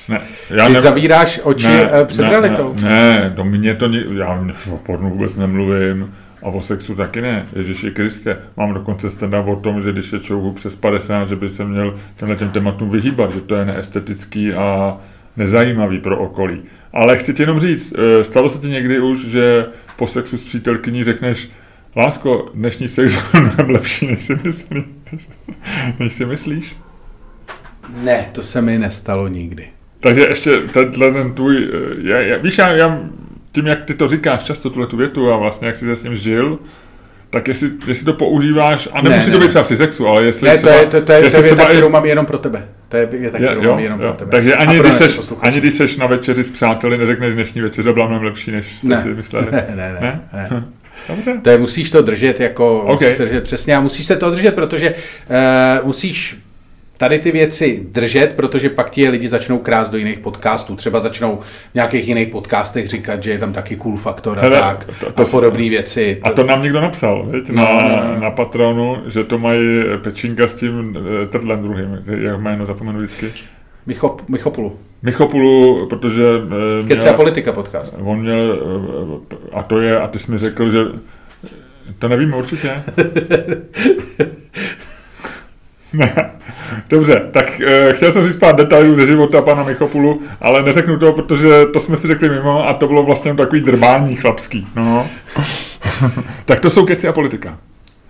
Ne, 0.08 0.20
já 0.50 0.66
Ty 0.66 0.72
ne, 0.72 0.80
zavíráš 0.80 1.40
oči 1.42 1.66
ne, 1.66 1.90
před 2.04 2.22
ne, 2.22 2.30
realitou. 2.30 2.74
Ne, 2.82 2.90
ne, 2.90 3.32
to 3.36 3.44
mě 3.44 3.74
to, 3.74 3.88
já 4.18 4.46
o 4.70 4.76
pornu 4.76 5.10
vůbec 5.10 5.36
nemluvím 5.36 6.14
A 6.42 6.46
o 6.46 6.60
sexu 6.60 6.94
taky 6.94 7.20
ne. 7.20 7.46
Ježiši 7.56 7.90
Kriste, 7.90 8.38
mám 8.56 8.74
dokonce 8.74 9.10
stand 9.10 9.34
o 9.34 9.56
tom, 9.56 9.82
že 9.82 9.92
když 9.92 10.12
je 10.12 10.18
člověku 10.18 10.52
přes 10.52 10.76
50, 10.76 11.28
že 11.28 11.36
by 11.36 11.48
se 11.48 11.64
měl 11.64 11.94
tenhle 12.16 12.36
těm 12.36 12.50
tématům 12.50 12.90
vyhýbat, 12.90 13.32
že 13.32 13.40
to 13.40 13.54
je 13.54 13.64
neestetický 13.64 14.54
a 14.54 14.98
nezajímavý 15.36 15.98
pro 15.98 16.18
okolí. 16.18 16.62
Ale 16.92 17.18
chci 17.18 17.34
ti 17.34 17.42
jenom 17.42 17.60
říct, 17.60 17.94
eh, 17.98 18.24
stalo 18.24 18.48
se 18.48 18.58
ti 18.58 18.68
někdy 18.68 19.00
už, 19.00 19.26
že 19.26 19.66
po 19.96 20.06
sexu 20.06 20.36
s 20.36 20.42
přítelkyní 20.42 21.04
řekneš, 21.04 21.50
Lásko, 21.96 22.50
dnešní 22.54 22.88
sex 22.88 23.14
je 23.58 23.64
lepší, 23.64 24.06
než 24.06 24.24
si, 24.24 24.34
myslí, 24.44 24.84
než 25.98 26.12
si 26.12 26.26
myslíš? 26.26 26.76
Ne, 28.02 28.28
to 28.32 28.42
se 28.42 28.62
mi 28.62 28.78
nestalo 28.78 29.28
nikdy. 29.28 29.68
Takže 30.00 30.20
ještě 30.28 30.60
tenhle 30.72 31.12
ten 31.12 31.32
tvůj, 31.32 31.70
eh, 31.72 32.10
já, 32.10 32.20
já, 32.20 32.38
víš, 32.38 32.58
já, 32.58 32.68
já, 32.68 33.00
tím, 33.52 33.66
jak 33.66 33.84
ty 33.84 33.94
to 33.94 34.08
říkáš 34.08 34.44
často, 34.44 34.70
tuhle 34.70 34.86
tu 34.86 34.96
větu 34.96 35.32
a 35.32 35.36
vlastně 35.36 35.66
jak 35.66 35.76
jsi 35.76 35.86
se 35.86 35.96
s 35.96 36.02
ním 36.02 36.16
žil, 36.16 36.58
tak 37.30 37.48
jestli, 37.48 37.70
jestli 37.86 38.04
to 38.04 38.12
používáš, 38.12 38.88
a 38.92 39.02
nemusí 39.02 39.30
ne, 39.30 39.32
to 39.32 39.40
být 39.40 39.48
třeba 39.48 39.64
při 39.64 39.76
sexu, 39.76 40.06
ale 40.06 40.24
jestli 40.24 40.48
ne, 40.48 40.58
to 40.58 40.68
je, 40.68 40.86
to, 40.86 40.90
to 40.90 41.12
je, 41.12 41.30
to 41.30 41.36
je 41.36 41.42
věta, 41.42 41.64
kterou 41.64 41.88
mám 41.88 42.04
jenom 42.04 42.26
pro 42.26 42.38
tebe. 42.38 42.68
To 42.88 42.96
je 42.96 43.06
věta, 43.06 43.38
kterou 43.38 43.62
jo, 43.62 43.70
mám 43.70 43.78
jenom 43.78 44.00
jo. 44.00 44.06
pro 44.06 44.16
tebe. 44.16 44.30
Takže 44.30 44.54
ani 44.54 44.78
když, 44.78 44.94
seš, 44.94 45.20
ani 45.40 45.60
když 45.60 45.74
seš 45.74 45.96
na 45.96 46.06
večeři 46.06 46.42
s 46.42 46.50
přáteli, 46.50 46.98
neřekneš 46.98 47.34
dnešní 47.34 47.60
večeře 47.60 47.92
byla 47.92 48.06
mnohem 48.06 48.24
lepší, 48.24 48.50
než 48.50 48.78
jste 48.78 48.88
ne. 48.88 49.02
si 49.02 49.08
mysleli. 49.08 49.46
Ne, 49.52 49.66
ne, 49.68 49.98
ne. 50.00 50.20
ne? 50.32 50.48
ne. 50.50 50.64
Dobře. 51.08 51.40
To 51.42 51.50
je, 51.50 51.58
musíš 51.58 51.90
to 51.90 52.02
držet 52.02 52.40
jako, 52.40 52.80
okay. 52.80 53.14
držet 53.18 53.44
přesně 53.44 53.76
a 53.76 53.80
musíš 53.80 54.06
se 54.06 54.16
to 54.16 54.30
držet, 54.30 54.54
protože 54.54 54.94
uh, 55.80 55.86
musíš 55.86 56.36
tady 56.96 57.18
ty 57.18 57.32
věci 57.32 57.86
držet, 57.90 58.32
protože 58.36 58.70
pak 58.70 58.90
ti 58.90 59.00
je 59.00 59.10
lidi 59.10 59.28
začnou 59.28 59.58
krást 59.58 59.92
do 59.92 59.98
jiných 59.98 60.18
podcastů. 60.18 60.76
Třeba 60.76 61.00
začnou 61.00 61.38
v 61.70 61.74
nějakých 61.74 62.08
jiných 62.08 62.28
podcastech 62.28 62.88
říkat, 62.88 63.22
že 63.22 63.30
je 63.30 63.38
tam 63.38 63.52
taky 63.52 63.76
cool 63.76 63.96
faktor 63.96 64.38
a 64.38 64.42
Hele, 64.42 64.60
tak 64.60 64.84
to, 64.84 65.12
to, 65.12 65.22
a 65.22 65.26
podobné 65.26 65.68
věci. 65.68 66.20
A 66.22 66.30
to 66.30 66.44
nám 66.44 66.62
někdo 66.62 66.80
napsal, 66.80 67.26
viď? 67.26 67.50
Na, 67.50 67.64
no, 67.64 67.82
no, 67.82 68.14
no. 68.14 68.20
na 68.20 68.30
Patronu, 68.30 68.96
že 69.06 69.24
to 69.24 69.38
mají 69.38 69.82
pečínka 70.02 70.46
s 70.46 70.54
tím 70.54 70.98
eh, 71.22 71.26
trdlem 71.26 71.62
druhým. 71.62 72.04
Jak 72.18 72.40
jméno 72.40 72.66
zapomenu 72.66 72.98
vždycky? 72.98 73.32
Michop, 73.86 74.28
Michopulu. 74.28 74.78
Michopulu, 75.02 75.86
protože... 75.86 76.24
Eh, 76.82 76.88
Kece 76.88 77.10
a 77.10 77.12
politika 77.12 77.52
podcast. 77.52 77.96
On 78.00 78.20
měl, 78.20 78.62
eh, 79.32 79.36
a 79.52 79.62
to 79.62 79.80
je, 79.80 80.00
a 80.00 80.08
ty 80.08 80.18
jsi 80.18 80.32
mi 80.32 80.38
řekl, 80.38 80.70
že 80.70 80.78
to 81.98 82.08
nevíme 82.08 82.36
určitě. 82.36 82.82
ne. 85.92 86.30
Dobře, 86.88 87.22
tak 87.30 87.60
uh, 87.60 87.92
chtěl 87.92 88.12
jsem 88.12 88.28
říct 88.28 88.36
pár 88.36 88.56
detailů 88.56 88.96
ze 88.96 89.06
života 89.06 89.42
pana 89.42 89.64
Michopulu, 89.64 90.22
ale 90.40 90.62
neřeknu 90.62 90.98
to, 90.98 91.12
protože 91.12 91.48
to 91.72 91.80
jsme 91.80 91.96
si 91.96 92.08
řekli 92.08 92.28
mimo 92.28 92.68
a 92.68 92.74
to 92.74 92.86
bylo 92.86 93.02
vlastně 93.02 93.34
takový 93.34 93.60
drbání 93.60 94.16
chlapský. 94.16 94.66
No. 94.76 95.06
tak 96.44 96.60
to 96.60 96.70
jsou 96.70 96.86
keci 96.86 97.08
a 97.08 97.12
politika. 97.12 97.58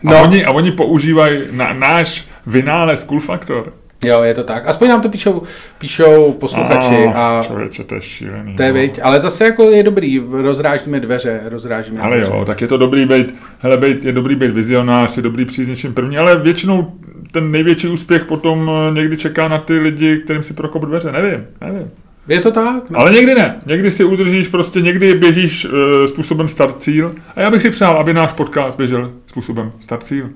A, 0.07 0.11
no. 0.11 0.23
oni, 0.23 0.45
a 0.45 0.51
oni 0.53 0.73
používají 0.73 1.43
na, 1.51 1.73
náš 1.73 2.25
vynález 2.47 3.05
Cool 3.05 3.21
Factor. 3.21 3.73
Jo, 4.05 4.23
je 4.23 4.35
to 4.35 4.45
tak. 4.45 4.67
Aspoň 4.67 4.89
nám 4.89 5.01
to 5.01 5.09
píšou, 5.09 5.43
píšou 5.79 6.33
posluchači. 6.33 7.05
A, 7.15 7.39
a 7.39 7.43
člověče, 7.43 7.85
to 7.85 7.95
je 7.95 8.03
šílený. 8.03 8.57
To 8.57 8.63
je, 8.63 8.73
no. 8.73 8.93
ale 9.03 9.21
zase 9.21 9.45
jako 9.45 9.63
je 9.63 9.83
dobrý, 9.83 10.23
rozrážíme 10.31 11.01
dveře, 11.01 11.41
rozrážíme 11.45 12.01
Ale 12.01 12.17
dveře. 12.17 12.33
jo, 12.33 12.45
tak 12.45 12.61
je 12.61 12.67
to 12.67 12.77
dobrý 12.77 13.07
být, 13.07 13.35
hele, 13.59 13.77
být, 13.77 14.05
je 14.05 14.13
dobrý 14.13 14.35
být 14.37 14.51
vizionář, 14.51 15.17
je 15.17 15.23
dobrý 15.23 15.45
přijít 15.45 15.65
s 15.65 15.69
něčím 15.69 15.95
první, 15.95 16.19
ale 16.19 16.41
většinou 16.41 16.93
ten 17.33 17.51
největší 17.51 17.89
úspěch 17.89 18.25
potom 18.25 18.71
eh, 18.71 18.95
někdy 18.95 19.17
čeká 19.17 19.49
na 19.49 19.59
ty 19.59 19.79
lidi, 19.79 20.21
kterým 20.25 20.43
si 20.43 20.55
prokop 20.55 20.85
dveře, 20.85 21.13
nevím, 21.13 21.47
nevím. 21.61 21.91
Je 22.29 22.41
to 22.41 22.51
tak? 22.51 22.91
No. 22.91 23.01
Ale 23.01 23.13
někdy 23.13 23.35
ne. 23.35 23.57
Někdy 23.67 23.91
si 23.91 24.05
udržíš, 24.05 24.49
prostě 24.49 24.81
někdy 24.81 25.15
běžíš 25.15 25.65
uh, 25.65 25.73
způsobem 26.07 26.49
start 26.49 26.83
cíl. 26.83 27.15
A 27.37 27.41
já 27.41 27.51
bych 27.51 27.63
si 27.63 27.71
přál, 27.71 27.99
aby 27.99 28.15
náš 28.15 28.33
podcast 28.33 28.77
běžel 28.77 29.13
způsobem 29.27 29.73
start 29.81 30.03
cíl. 30.03 30.31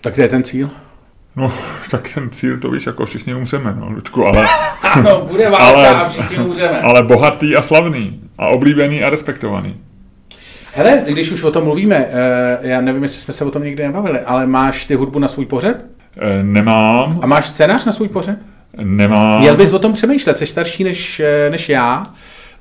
Tak 0.00 0.14
kde 0.14 0.24
je 0.24 0.28
ten 0.28 0.42
cíl? 0.42 0.70
No, 1.36 1.52
tak 1.90 2.14
ten 2.14 2.30
cíl, 2.30 2.58
to 2.58 2.70
víš, 2.70 2.86
jako 2.86 3.06
všichni 3.06 3.34
umřeme, 3.34 3.74
no, 3.80 3.90
Ludku, 3.90 4.26
ale... 4.26 4.46
ano, 4.82 5.24
bude 5.30 5.50
válka 5.50 5.64
ale, 5.64 5.88
a 5.88 6.08
všichni 6.08 6.38
umřeme. 6.38 6.80
Ale 6.80 7.02
bohatý 7.02 7.56
a 7.56 7.62
slavný. 7.62 8.20
A 8.38 8.46
oblíbený 8.46 9.02
a 9.02 9.10
respektovaný. 9.10 9.76
Hele, 10.74 11.02
když 11.08 11.32
už 11.32 11.42
o 11.42 11.50
tom 11.50 11.64
mluvíme, 11.64 11.96
eh, 11.96 12.58
já 12.60 12.80
nevím, 12.80 13.02
jestli 13.02 13.20
jsme 13.20 13.34
se 13.34 13.44
o 13.44 13.50
tom 13.50 13.64
někdy 13.64 13.82
nebavili, 13.82 14.20
ale 14.20 14.46
máš 14.46 14.84
ty 14.84 14.94
hudbu 14.94 15.18
na 15.18 15.28
svůj 15.28 15.46
pořeb? 15.46 15.84
Eh, 16.16 16.42
nemám. 16.42 17.20
A 17.22 17.26
máš 17.26 17.46
scénář 17.46 17.84
na 17.84 17.92
svůj 17.92 18.08
pořeb? 18.08 18.38
Nemám. 18.76 19.38
Měl 19.40 19.56
bys 19.56 19.72
o 19.72 19.78
tom 19.78 19.92
přemýšlet, 19.92 20.38
jsi 20.38 20.46
starší 20.46 20.84
než, 20.84 21.20
eh, 21.20 21.50
než 21.50 21.68
já. 21.68 22.06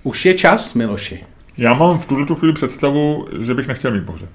Už 0.03 0.25
je 0.25 0.34
čas, 0.34 0.74
Miloši. 0.74 1.24
Já 1.58 1.74
mám 1.74 2.00
v 2.00 2.05
tuto 2.05 2.36
chvíli 2.36 2.53
představu, 2.53 3.27
že 3.39 3.53
bych 3.53 3.67
nechtěl 3.67 3.91
mít 3.91 4.05
pořeb. 4.05 4.29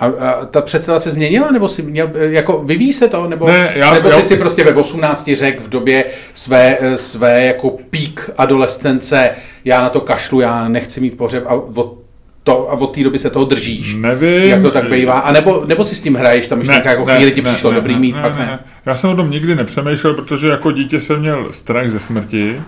A, 0.00 0.06
a 0.06 0.44
ta 0.44 0.60
představa 0.60 0.98
se 0.98 1.10
změnila, 1.10 1.50
nebo 1.50 1.68
si 1.68 1.82
měl, 1.82 2.10
jako 2.14 2.62
vyvíjí 2.64 2.92
se 2.92 3.08
to, 3.08 3.28
nebo, 3.28 3.48
ne, 3.48 3.72
já, 3.74 3.94
nebo 3.94 4.10
jsi 4.10 4.16
já, 4.16 4.22
si 4.22 4.36
prostě 4.36 4.64
ve 4.64 4.74
18 4.74 5.30
řekl 5.34 5.62
v 5.62 5.68
době 5.68 6.04
své, 6.34 6.78
své 6.94 7.44
jako 7.44 7.70
pík 7.90 8.30
adolescence, 8.38 9.30
já 9.64 9.82
na 9.82 9.88
to 9.88 10.00
kašlu, 10.00 10.40
já 10.40 10.68
nechci 10.68 11.00
mít 11.00 11.16
pořeb 11.16 11.44
a 11.46 11.54
od 11.54 12.00
to, 12.42 12.70
a 12.70 12.72
od 12.72 12.94
té 12.94 13.02
doby 13.02 13.18
se 13.18 13.30
toho 13.30 13.44
držíš. 13.44 13.94
Nevím. 13.94 14.50
Jak 14.50 14.62
to 14.62 14.70
tak 14.70 14.90
bývá. 14.90 15.18
A 15.18 15.32
nebo, 15.32 15.64
nebo 15.66 15.84
si 15.84 15.94
s 15.94 16.00
tím 16.00 16.14
hraješ, 16.14 16.46
tam 16.46 16.58
ještě 16.58 16.72
nějaká 16.72 16.90
jako 16.90 17.04
ne, 17.04 17.16
chvíli 17.16 17.32
ti 17.32 17.42
ne, 17.42 17.52
přišlo 17.52 17.70
ne, 17.70 17.76
dobrý 17.76 17.94
ne, 17.94 18.00
mít, 18.00 18.16
ne, 18.16 18.22
pak 18.22 18.38
ne. 18.38 18.46
ne. 18.46 18.58
Já 18.86 18.96
jsem 18.96 19.10
o 19.10 19.16
tom 19.16 19.30
nikdy 19.30 19.54
nepřemýšlel, 19.54 20.14
protože 20.14 20.48
jako 20.48 20.72
dítě 20.72 21.00
jsem 21.00 21.18
měl 21.18 21.48
strach 21.50 21.90
ze 21.90 22.00
smrti 22.00 22.60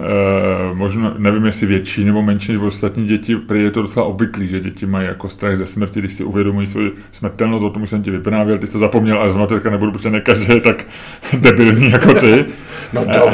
Uh, 0.00 0.76
možná, 0.76 1.14
nevím, 1.18 1.46
jestli 1.46 1.66
větší 1.66 2.04
nebo 2.04 2.22
menší 2.22 2.52
nebo 2.52 2.66
ostatní 2.66 3.06
děti, 3.06 3.36
prý 3.36 3.62
je 3.62 3.70
to 3.70 3.82
docela 3.82 4.06
obvyklý, 4.06 4.48
že 4.48 4.60
děti 4.60 4.86
mají 4.86 5.06
jako 5.06 5.28
strach 5.28 5.56
ze 5.56 5.66
smrti, 5.66 6.00
když 6.00 6.14
si 6.14 6.24
uvědomují 6.24 6.66
svou 6.66 6.80
smrtelnost, 7.12 7.64
o 7.64 7.70
tom 7.70 7.86
jsem 7.86 8.02
ti 8.02 8.10
vyprávěl, 8.10 8.58
ty 8.58 8.66
jsi 8.66 8.72
to 8.72 8.78
zapomněl, 8.78 9.18
ale 9.18 9.30
znovu 9.30 9.46
teďka 9.46 9.70
nebudu, 9.70 9.92
protože 9.92 10.10
ne 10.10 10.20
každý 10.20 10.54
je 10.54 10.60
tak 10.60 10.86
debilní 11.38 11.90
jako 11.90 12.14
ty. 12.14 12.44
no 12.92 13.04
to 13.04 13.30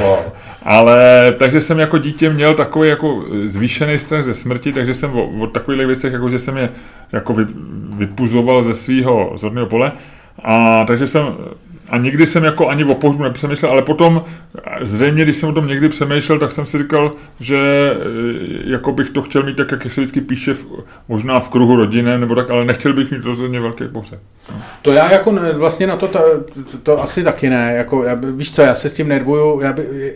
ale 0.63 1.35
takže 1.39 1.61
jsem 1.61 1.79
jako 1.79 1.99
dítě 1.99 2.31
měl 2.31 2.55
takový 2.55 2.89
jako 2.89 3.25
zvýšený 3.45 3.99
strach 3.99 4.25
ze 4.25 4.35
smrti, 4.35 4.73
takže 4.73 4.95
jsem 4.95 5.11
o, 5.11 5.29
o 5.29 5.47
takových 5.47 5.87
věcech, 5.87 6.13
jako 6.13 6.31
že 6.31 6.39
jsem 6.39 6.57
je 6.57 6.69
jako 7.13 7.37
vypuzoval 7.97 8.63
ze 8.63 8.75
svého 8.75 9.33
zorného 9.37 9.67
pole. 9.67 9.93
A 10.45 10.85
takže 10.85 11.07
jsem 11.07 11.25
a 11.89 11.99
nikdy 11.99 12.27
jsem 12.27 12.45
jako 12.45 12.69
ani 12.69 12.85
o 12.85 12.95
pohřbu 12.95 13.23
nepřemýšlel, 13.23 13.73
ale 13.73 13.83
potom 13.83 14.25
zřejmě, 14.83 15.23
když 15.23 15.37
jsem 15.37 15.49
o 15.49 15.53
tom 15.53 15.67
někdy 15.67 15.89
přemýšlel, 15.89 16.39
tak 16.39 16.53
jsem 16.53 16.67
si 16.67 16.79
říkal, 16.79 17.11
že 17.41 17.57
e, 17.57 18.71
jako 18.71 18.93
bych 18.93 19.11
to 19.11 19.23
chtěl 19.23 19.43
mít 19.43 19.57
tak, 19.57 19.73
jak 19.73 19.93
se 19.93 20.01
vždycky 20.01 20.21
píše, 20.21 20.55
v, 20.55 20.67
možná 21.09 21.41
v 21.41 21.49
kruhu 21.49 21.77
rodiny, 21.77 22.19
nebo 22.19 22.35
tak, 22.35 22.51
ale 22.51 22.65
nechtěl 22.65 22.93
bych 22.93 23.11
mít 23.11 23.25
rozhodně 23.25 23.61
velký 23.61 23.89
pohřeb. 23.89 24.21
To 24.83 24.93
já 24.93 25.13
jako 25.13 25.33
vlastně 25.53 25.87
na 25.87 25.97
to, 25.97 26.09
to, 26.09 26.19
to, 26.73 26.79
to 26.83 27.03
asi 27.03 27.25
taky 27.25 27.51
ne, 27.51 27.75
jako, 27.77 28.05
já, 28.05 28.15
víš 28.15 28.55
co, 28.55 28.63
já 28.63 28.75
se 28.75 28.89
s 28.89 28.95
tím 28.95 29.09
nervuju, 29.09 29.61
já, 29.61 29.73
by, 29.73 30.15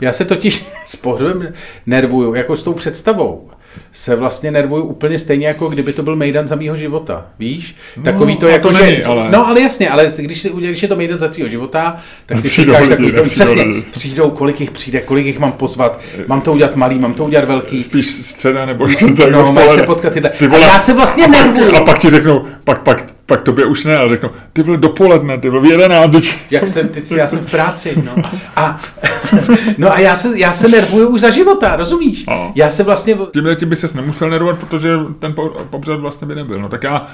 já 0.00 0.12
se 0.12 0.24
totiž 0.24 0.66
s 0.84 0.96
pohřbem 0.96 1.52
nervuju, 1.86 2.34
jako 2.34 2.56
s 2.56 2.62
tou 2.62 2.72
představou 2.72 3.50
se 3.92 4.16
vlastně 4.16 4.50
nervuju 4.50 4.84
úplně 4.84 5.18
stejně, 5.18 5.46
jako 5.46 5.68
kdyby 5.68 5.92
to 5.92 6.02
byl 6.02 6.16
mejdan 6.16 6.48
za 6.48 6.56
mýho 6.56 6.76
života. 6.76 7.26
Víš? 7.38 7.76
No, 7.96 8.02
Takový 8.02 8.36
to 8.36 8.48
jako, 8.48 8.68
to 8.68 8.74
že... 8.74 8.82
Není, 8.82 9.02
ale... 9.02 9.30
No 9.30 9.46
ale 9.48 9.60
jasně, 9.60 9.90
ale 9.90 10.12
když, 10.18 10.46
když 10.46 10.82
je 10.82 10.88
to 10.88 10.96
mejdan 10.96 11.18
za 11.18 11.28
tvýho 11.28 11.48
života, 11.48 11.96
tak 12.26 12.42
ty 12.42 12.48
si 12.48 12.60
říkáš 12.60 12.88
takový 12.88 13.12
to, 13.12 13.22
přesně, 13.22 13.62
lidi. 13.62 13.84
přijdou, 13.90 14.30
kolik 14.30 14.60
jich 14.60 14.70
přijde, 14.70 15.00
kolik 15.00 15.26
jich 15.26 15.38
mám 15.38 15.52
pozvat, 15.52 16.00
mám 16.26 16.40
to 16.40 16.52
udělat 16.52 16.76
malý, 16.76 16.98
mám 16.98 17.14
to 17.14 17.24
udělat 17.24 17.44
velký. 17.44 17.82
Spíš 17.82 18.06
středa 18.06 18.66
nebo 18.66 18.88
čtvrtek 18.94 19.30
No, 19.30 19.52
mají 19.52 19.68
se 19.68 19.82
potkat 19.82 20.12
tyhle. 20.12 20.30
Ty 20.30 20.46
vole, 20.46 20.64
a 20.64 20.72
já 20.72 20.78
se 20.78 20.94
vlastně 20.94 21.28
nervuju. 21.28 21.76
A 21.76 21.80
pak 21.80 21.98
ti 21.98 22.10
řeknou, 22.10 22.44
pak, 22.64 22.82
pak, 22.82 23.06
pak 23.30 23.42
tobě 23.42 23.64
už 23.64 23.84
ne, 23.84 23.96
ale 23.96 24.08
řeknou, 24.08 24.30
ty 24.52 24.62
vole 24.62 24.78
dopoledne, 24.78 25.38
ty 25.38 25.48
vole 25.48 25.62
v 25.62 25.70
jedenáct. 25.70 26.34
Jak 26.50 26.68
jsem, 26.68 26.88
teď, 26.88 27.12
já 27.12 27.26
jsem 27.26 27.38
v 27.38 27.50
práci, 27.50 28.02
no. 28.06 28.22
A, 28.56 28.80
no 29.78 29.92
a 29.92 29.98
já 29.98 30.14
se, 30.14 30.38
já 30.38 30.52
se 30.52 30.68
nervuju 30.68 31.08
už 31.08 31.20
za 31.20 31.30
života, 31.30 31.76
rozumíš? 31.76 32.24
A. 32.28 32.52
Já 32.54 32.70
se 32.70 32.82
vlastně... 32.82 33.16
Tímhle 33.32 33.56
tím 33.56 33.68
by 33.68 33.76
ses 33.76 33.94
nemusel 33.94 34.30
nervovat, 34.30 34.58
protože 34.58 34.88
ten 35.18 35.34
pobřad 35.70 36.00
vlastně 36.00 36.26
by 36.26 36.34
nebyl. 36.34 36.58
No 36.58 36.68
tak 36.68 36.82
já, 36.82 37.06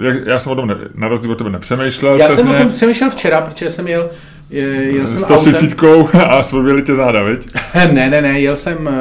eh, 0.00 0.06
já, 0.06 0.14
já 0.26 0.38
jsem 0.38 0.52
o 0.52 0.54
tom 0.54 0.68
ne, 0.68 0.76
na 0.94 1.08
rozdíl 1.08 1.32
od 1.32 1.38
tebe 1.38 1.50
nepřemýšlel. 1.50 2.16
Já 2.16 2.26
přesně. 2.26 2.44
jsem 2.44 2.54
o 2.54 2.58
tom 2.58 2.68
přemýšlel 2.68 3.10
včera, 3.10 3.40
protože 3.40 3.70
jsem 3.70 3.88
jel, 3.88 4.10
jel 4.50 5.06
jsem 5.06 5.20
S 5.20 5.24
tou 5.76 6.08
a 6.26 6.42
svoběli 6.42 6.82
tě 6.82 6.94
záda, 6.94 7.22
viď? 7.22 7.48
ne, 7.92 8.10
ne, 8.10 8.22
ne, 8.22 8.40
jel 8.40 8.56
jsem 8.56 8.86
uh, 8.86 8.92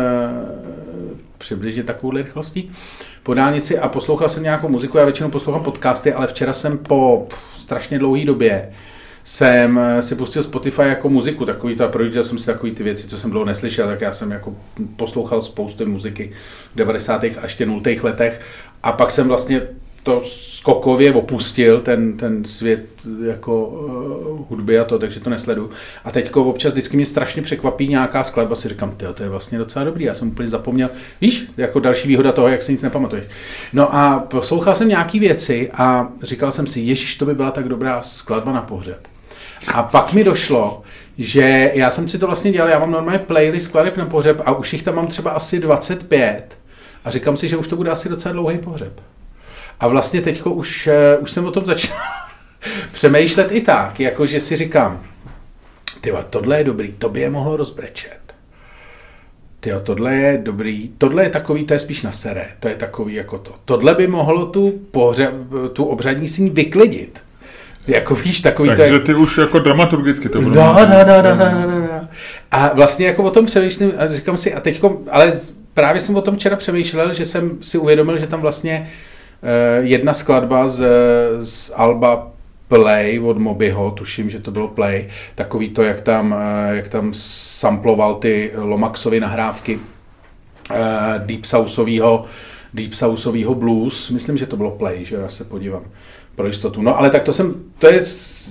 přibližně 1.38 1.84
takovou 1.84 2.14
rychlostí 2.14 2.72
po 3.24 3.34
dálnici 3.34 3.80
a 3.80 3.90
poslouchal 3.90 4.30
jsem 4.30 4.44
nějakou 4.44 4.70
muziku, 4.70 4.98
já 4.98 5.06
většinou 5.06 5.30
poslouchám 5.30 5.64
podcasty, 5.64 6.14
ale 6.14 6.28
včera 6.28 6.54
jsem 6.54 6.78
po 6.78 7.26
pff, 7.30 7.58
strašně 7.58 8.00
dlouhé 8.00 8.26
době 8.26 8.70
jsem 9.24 9.80
eh, 9.80 10.02
si 10.02 10.16
pustil 10.16 10.44
Spotify 10.44 10.82
jako 10.82 11.10
muziku, 11.10 11.46
takový 11.46 11.76
to 11.76 11.86
a 11.86 11.88
projížděl 11.88 12.24
jsem 12.24 12.38
si 12.38 12.46
takový 12.46 12.72
ty 12.72 12.84
věci, 12.84 13.08
co 13.08 13.18
jsem 13.18 13.32
dlouho 13.32 13.46
neslyšel, 13.46 13.88
tak 13.88 14.02
já 14.02 14.12
jsem 14.12 14.32
jako 14.32 14.56
poslouchal 14.96 15.42
spoustu 15.42 15.86
muziky 15.86 16.32
v 16.74 16.76
90. 16.76 17.24
a 17.24 17.44
ještě 17.44 17.66
0. 17.66 17.82
letech 18.04 18.42
a 18.84 18.92
pak 18.92 19.12
jsem 19.12 19.28
vlastně 19.28 19.62
to 20.04 20.22
skokově 20.24 21.14
opustil, 21.14 21.82
ten, 21.82 22.18
ten 22.18 22.46
svět 22.46 22.86
jako 23.26 23.66
uh, 23.66 24.46
hudby 24.50 24.80
a 24.80 24.84
to, 24.84 25.00
takže 25.00 25.20
to 25.20 25.30
nesledu. 25.30 25.70
A 26.06 26.12
teď 26.12 26.36
občas 26.36 26.74
vždycky 26.74 26.98
mě 26.98 27.06
strašně 27.06 27.42
překvapí 27.42 27.88
nějaká 27.88 28.24
skladba, 28.24 28.56
si 28.56 28.70
říkám, 28.70 28.92
tyjo, 28.92 29.14
to 29.14 29.24
je 29.24 29.30
vlastně 29.30 29.58
docela 29.58 29.86
dobrý, 29.86 30.06
já 30.06 30.14
jsem 30.14 30.28
úplně 30.28 30.50
zapomněl. 30.50 30.90
Víš, 31.22 31.46
jako 31.58 31.80
další 31.80 32.08
výhoda 32.08 32.32
toho, 32.32 32.48
jak 32.48 32.64
se 32.64 32.72
nic 32.72 32.82
nepamatuješ. 32.82 33.26
No 33.74 33.96
a 33.96 34.20
poslouchal 34.20 34.76
jsem 34.76 34.88
nějaký 34.88 35.20
věci 35.20 35.72
a 35.74 36.08
říkal 36.22 36.52
jsem 36.52 36.68
si, 36.68 36.80
ježiš, 36.80 37.16
to 37.16 37.26
by 37.26 37.34
byla 37.34 37.52
tak 37.52 37.70
dobrá 37.70 38.02
skladba 38.02 38.52
na 38.52 38.62
pohřeb. 38.62 39.08
A 39.74 39.84
pak 39.84 40.14
mi 40.14 40.24
došlo, 40.24 40.82
že 41.18 41.72
já 41.74 41.92
jsem 41.92 42.10
si 42.10 42.20
to 42.20 42.28
vlastně 42.28 42.52
dělal, 42.52 42.70
já 42.70 42.80
mám 42.80 42.92
normálně 42.92 43.20
playlist 43.20 43.66
skladeb 43.66 43.98
na 43.98 44.06
pohřeb 44.06 44.42
a 44.46 44.52
už 44.52 44.74
jich 44.74 44.84
tam 44.84 44.96
mám 44.96 45.08
třeba 45.08 45.32
asi 45.32 45.60
25 45.60 46.58
a 47.06 47.12
říkám 47.12 47.38
si, 47.38 47.48
že 47.48 47.58
už 47.58 47.68
to 47.68 47.76
bude 47.76 47.90
asi 47.90 48.10
docela 48.10 48.34
dlouhý 48.34 48.58
pohřeb. 48.58 49.02
A 49.82 49.88
vlastně 49.88 50.22
teď 50.22 50.42
už, 50.46 50.88
eh, 50.88 51.18
už 51.18 51.32
jsem 51.32 51.46
o 51.46 51.52
tom 51.52 51.66
začal 51.66 51.98
přemýšlet 52.92 53.52
i 53.52 53.62
tak, 53.62 54.00
jako 54.00 54.26
že 54.26 54.40
si 54.40 54.56
říkám, 54.56 55.04
tyva, 56.02 56.24
tohle 56.24 56.58
je 56.58 56.64
dobrý, 56.64 56.94
to 56.94 57.10
by 57.10 57.22
je 57.22 57.30
mohlo 57.30 57.58
rozbrečet. 57.58 58.20
Tyjo, 59.60 59.80
tohle 59.80 60.14
je 60.16 60.38
dobrý, 60.38 60.92
tohle 60.98 61.24
je 61.24 61.30
takový, 61.30 61.64
to 61.64 61.74
je 61.74 61.80
spíš 61.80 62.02
na 62.02 62.12
sere, 62.12 62.48
to 62.60 62.68
je 62.68 62.76
takový 62.76 63.14
jako 63.14 63.38
to. 63.38 63.56
Tohle 63.66 63.96
by 63.96 64.08
mohlo 64.08 64.46
tu, 64.46 64.82
pohře, 64.92 65.32
tu 65.74 65.84
obřadní 65.84 66.28
síň 66.28 66.50
vyklidit. 66.50 67.24
Jako 67.88 68.16
víš, 68.16 68.42
takový 68.42 68.70
Takže 68.70 68.86
to 68.88 68.94
je... 68.94 69.00
ty 69.00 69.14
už 69.14 69.38
jako 69.38 69.60
dramaturgicky 69.60 70.30
to 70.30 70.42
bude. 70.42 70.56
No, 70.56 70.74
no, 70.74 70.86
no, 70.88 71.22
no, 71.22 71.36
no, 71.36 71.68
no, 71.68 71.80
no. 71.80 72.08
A 72.52 72.74
vlastně 72.74 73.06
jako 73.06 73.24
o 73.24 73.32
tom 73.32 73.46
přemýšlím 73.46 73.94
a 73.98 74.08
říkám 74.08 74.38
si, 74.38 74.54
a 74.54 74.60
teďko, 74.60 75.02
ale 75.12 75.34
právě 75.74 76.02
jsem 76.02 76.16
o 76.16 76.22
tom 76.22 76.36
včera 76.36 76.56
přemýšlel, 76.56 77.14
že 77.14 77.26
jsem 77.26 77.58
si 77.62 77.78
uvědomil, 77.78 78.18
že 78.18 78.28
tam 78.28 78.42
vlastně 78.42 78.80
uh, 78.82 78.88
jedna 79.82 80.14
skladba 80.14 80.68
z, 80.70 80.86
z 81.42 81.72
Alba 81.76 82.32
Play 82.72 83.20
od 83.20 83.38
Mobyho, 83.38 83.92
tuším, 83.92 84.30
že 84.30 84.40
to 84.40 84.52
bylo 84.52 84.68
Play, 84.68 85.08
takový 85.36 85.70
to, 85.70 85.84
jak 85.84 86.02
tam, 86.02 86.32
uh, 86.32 86.76
jak 86.76 86.88
tam 86.88 87.12
samploval 87.14 88.16
ty 88.16 88.52
Lomaxovy 88.56 89.20
nahrávky 89.20 89.76
uh, 89.76 90.76
Deep 91.18 91.46
Southovýho, 91.46 92.26
Deep 92.74 92.94
Southovýho 92.94 93.56
blues, 93.56 94.10
myslím, 94.10 94.38
že 94.38 94.46
to 94.46 94.58
bylo 94.58 94.72
Play, 94.72 95.06
že 95.06 95.16
já 95.16 95.30
se 95.30 95.44
podívám 95.44 95.84
pro 96.36 96.48
jistotu. 96.48 96.82
No 96.82 96.98
ale 96.98 97.10
tak 97.10 97.24
to 97.24 97.34
jsem, 97.34 97.64
to 97.80 97.88
je 97.88 98.02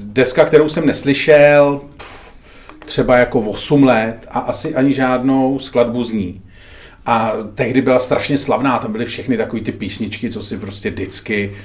deska, 0.05 0.45
kterou 0.45 0.69
jsem 0.69 0.87
neslyšel 0.87 1.81
pff, 1.97 2.35
třeba 2.79 3.17
jako 3.17 3.41
8 3.41 3.85
let 3.85 4.27
a 4.31 4.39
asi 4.39 4.75
ani 4.75 4.93
žádnou 4.93 5.59
skladbu 5.59 6.03
z 6.03 6.13
ní. 6.13 6.43
A 7.07 7.33
tehdy 7.55 7.83
byla 7.83 7.99
strašně 7.99 8.39
slavná, 8.39 8.79
tam 8.79 8.93
byly 8.93 9.05
všechny 9.05 9.37
takové 9.37 9.63
ty 9.63 9.73
písničky, 9.73 10.31
co 10.31 10.43
si 10.43 10.57
prostě 10.57 10.91
vždycky, 10.91 11.57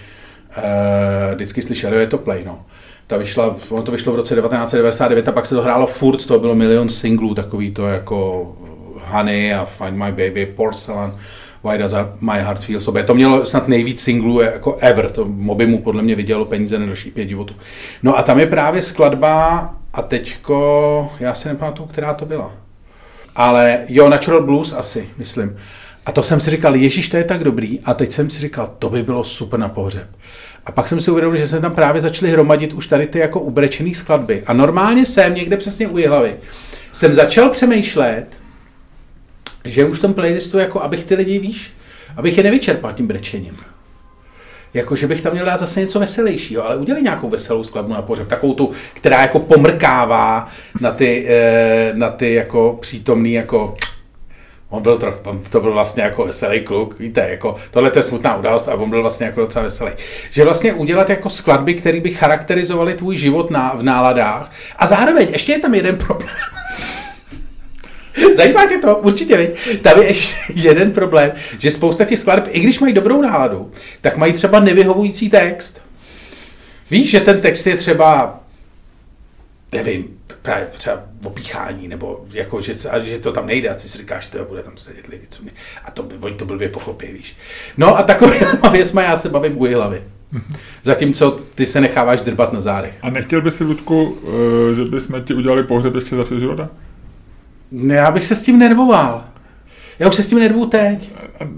uh, 0.57 1.33
vždycky 1.35 1.61
slyšeli, 1.61 1.97
je 1.97 2.07
to 2.07 2.17
play, 2.17 2.43
no. 2.45 2.65
Ta 3.07 3.17
vyšla, 3.17 3.55
ono 3.69 3.83
to 3.83 3.91
vyšlo 3.91 4.13
v 4.13 4.15
roce 4.15 4.35
1999 4.35 5.27
a 5.27 5.31
pak 5.31 5.45
se 5.45 5.55
to 5.55 5.61
hrálo 5.61 5.87
furt, 5.87 6.25
toho 6.25 6.39
bylo 6.39 6.55
milion 6.55 6.89
singlů, 6.89 7.33
takový 7.33 7.71
to 7.71 7.87
jako 7.87 8.47
Honey 9.05 9.53
a 9.53 9.65
Find 9.65 9.97
My 9.97 10.11
Baby, 10.11 10.45
Porcelain, 10.45 11.11
Why 11.63 11.77
Does 11.77 11.93
My 12.21 12.39
Heart 12.39 12.63
Feel 12.63 12.79
So 12.79 12.99
Bad. 12.99 13.07
To 13.07 13.15
mělo 13.15 13.45
snad 13.45 13.67
nejvíc 13.67 14.01
singlů 14.01 14.41
jako 14.41 14.77
ever, 14.79 15.11
to 15.11 15.25
Moby 15.25 15.67
mu 15.67 15.81
podle 15.81 16.01
mě 16.01 16.15
vydělalo 16.15 16.45
peníze 16.45 16.79
na 16.79 16.85
další 16.85 17.11
pět 17.11 17.29
životů. 17.29 17.55
No 18.03 18.17
a 18.17 18.23
tam 18.23 18.39
je 18.39 18.45
právě 18.45 18.81
skladba 18.81 19.69
a 19.93 20.01
teďko, 20.01 21.11
já 21.19 21.33
si 21.33 21.47
nepamatuju, 21.47 21.87
která 21.87 22.13
to 22.13 22.25
byla. 22.25 22.64
Ale 23.35 23.79
jo, 23.87 24.09
Natural 24.09 24.43
Blues 24.43 24.73
asi, 24.73 25.09
myslím. 25.17 25.57
A 26.05 26.11
to 26.11 26.23
jsem 26.23 26.39
si 26.39 26.51
říkal, 26.51 26.75
Ježíš, 26.75 27.09
to 27.09 27.17
je 27.17 27.23
tak 27.23 27.43
dobrý. 27.43 27.79
A 27.79 27.93
teď 27.93 28.11
jsem 28.11 28.29
si 28.29 28.39
říkal, 28.39 28.75
to 28.79 28.89
by 28.89 29.03
bylo 29.03 29.23
super 29.23 29.59
na 29.59 29.69
pohřeb. 29.69 30.07
A 30.65 30.71
pak 30.71 30.87
jsem 30.87 31.01
si 31.01 31.11
uvědomil, 31.11 31.37
že 31.37 31.47
se 31.47 31.59
tam 31.59 31.75
právě 31.75 32.01
začaly 32.01 32.31
hromadit 32.31 32.73
už 32.73 32.87
tady 32.87 33.07
ty 33.07 33.19
jako 33.19 33.39
ubrečený 33.39 33.95
skladby. 33.95 34.43
A 34.47 34.53
normálně 34.53 35.05
jsem 35.05 35.35
někde 35.35 35.57
přesně 35.57 35.87
u 35.87 36.07
hlavy. 36.07 36.35
Jsem 36.91 37.13
začal 37.13 37.49
přemýšlet, 37.49 38.25
že 39.65 39.85
už 39.85 39.97
v 39.97 40.01
tom 40.01 40.13
playlistu, 40.13 40.57
jako 40.57 40.81
abych 40.81 41.03
ty 41.03 41.15
lidi, 41.15 41.39
víš, 41.39 41.73
abych 42.17 42.37
je 42.37 42.43
nevyčerpal 42.43 42.93
tím 42.93 43.07
brečením. 43.07 43.57
Jako, 44.75 44.95
že 44.95 45.07
bych 45.07 45.21
tam 45.21 45.33
měl 45.33 45.45
dát 45.45 45.59
zase 45.59 45.79
něco 45.79 45.99
veselějšího, 45.99 46.65
ale 46.65 46.77
udělej 46.77 47.03
nějakou 47.03 47.29
veselou 47.29 47.63
skladbu 47.63 47.93
na 47.93 48.01
pořeb, 48.01 48.27
takovou 48.27 48.53
tu, 48.53 48.71
která 48.93 49.21
jako 49.21 49.39
pomrkává 49.39 50.47
na 50.81 50.91
ty, 50.91 51.25
eh, 51.29 51.91
na 51.93 52.09
ty 52.09 52.33
jako 52.33 52.77
přítomný 52.81 53.33
jako 53.33 53.75
On 54.69 54.81
byl, 54.81 54.97
troch, 54.97 55.21
to 55.49 55.59
byl 55.59 55.73
vlastně 55.73 56.03
jako 56.03 56.25
veselý 56.25 56.61
kluk, 56.61 56.99
víte, 56.99 57.27
jako 57.29 57.55
tohle 57.71 57.91
je 57.95 58.03
smutná 58.03 58.35
událost 58.35 58.67
a 58.67 58.75
on 58.75 58.89
byl 58.89 59.01
vlastně 59.01 59.25
jako 59.25 59.41
docela 59.41 59.63
veselý. 59.63 59.91
Že 60.29 60.43
vlastně 60.43 60.73
udělat 60.73 61.09
jako 61.09 61.29
skladby, 61.29 61.73
které 61.73 61.99
by 61.99 62.11
charakterizovaly 62.11 62.93
tvůj 62.93 63.17
život 63.17 63.51
na, 63.51 63.73
v 63.75 63.83
náladách 63.83 64.51
a 64.77 64.85
zároveň 64.85 65.27
ještě 65.31 65.51
je 65.51 65.59
tam 65.59 65.75
jeden 65.75 65.97
problém. 65.97 66.35
Zajímá 68.35 68.67
tě 68.67 68.77
to? 68.77 68.95
Určitě, 68.95 69.37
viď? 69.37 69.81
Tam 69.81 70.01
je 70.01 70.07
ještě 70.07 70.35
jeden 70.55 70.91
problém, 70.91 71.31
že 71.59 71.71
spousta 71.71 72.05
těch 72.05 72.19
skladeb, 72.19 72.47
i 72.49 72.59
když 72.59 72.79
mají 72.79 72.93
dobrou 72.93 73.21
náladu, 73.21 73.71
tak 74.01 74.17
mají 74.17 74.33
třeba 74.33 74.59
nevyhovující 74.59 75.29
text. 75.29 75.81
Víš, 76.91 77.09
že 77.09 77.19
ten 77.19 77.41
text 77.41 77.67
je 77.67 77.75
třeba, 77.75 78.39
nevím, 79.71 80.19
právě 80.41 80.65
třeba 80.65 81.03
opíchání, 81.23 81.87
nebo 81.87 82.25
jako, 82.31 82.61
že, 82.61 82.73
že 83.03 83.19
to 83.19 83.31
tam 83.31 83.47
nejde, 83.47 83.69
a 83.69 83.77
si 83.77 83.97
říkáš, 83.97 84.25
to 84.25 84.45
bude 84.45 84.63
tam 84.63 84.77
sedět 84.77 85.07
lidi, 85.07 85.27
co 85.29 85.43
mě, 85.43 85.51
a 85.85 85.91
to, 85.91 86.07
oni 86.19 86.35
to 86.35 86.45
blbě 86.45 86.69
pochopí, 86.69 87.07
víš. 87.07 87.37
No 87.77 87.97
a 87.97 88.03
takový 88.03 88.39
věcma 88.71 89.01
já 89.01 89.15
se 89.15 89.29
bavím 89.29 89.57
u 89.57 89.65
hlavy. 89.65 90.03
Zatímco 90.83 91.39
ty 91.55 91.65
se 91.65 91.81
necháváš 91.81 92.21
drbat 92.21 92.53
na 92.53 92.61
zádech. 92.61 92.97
A 93.01 93.09
nechtěl 93.09 93.41
bys 93.41 93.55
si, 93.55 93.63
Ludku, 93.63 94.17
eh, 94.71 94.75
že 94.75 94.83
bychom 94.83 95.23
ti 95.23 95.33
udělali 95.33 95.63
pohřeb 95.63 95.95
ještě 95.95 96.15
za 96.15 96.23
tvého 96.23 96.39
života? 96.39 96.69
Ne, 97.71 97.95
já 97.95 98.11
bych 98.11 98.23
se 98.23 98.35
s 98.35 98.43
tím 98.43 98.59
nervoval. 98.59 99.23
Já 99.99 100.07
už 100.07 100.15
se 100.15 100.23
s 100.23 100.27
tím 100.27 100.39
nervu 100.39 100.65
teď. 100.65 101.11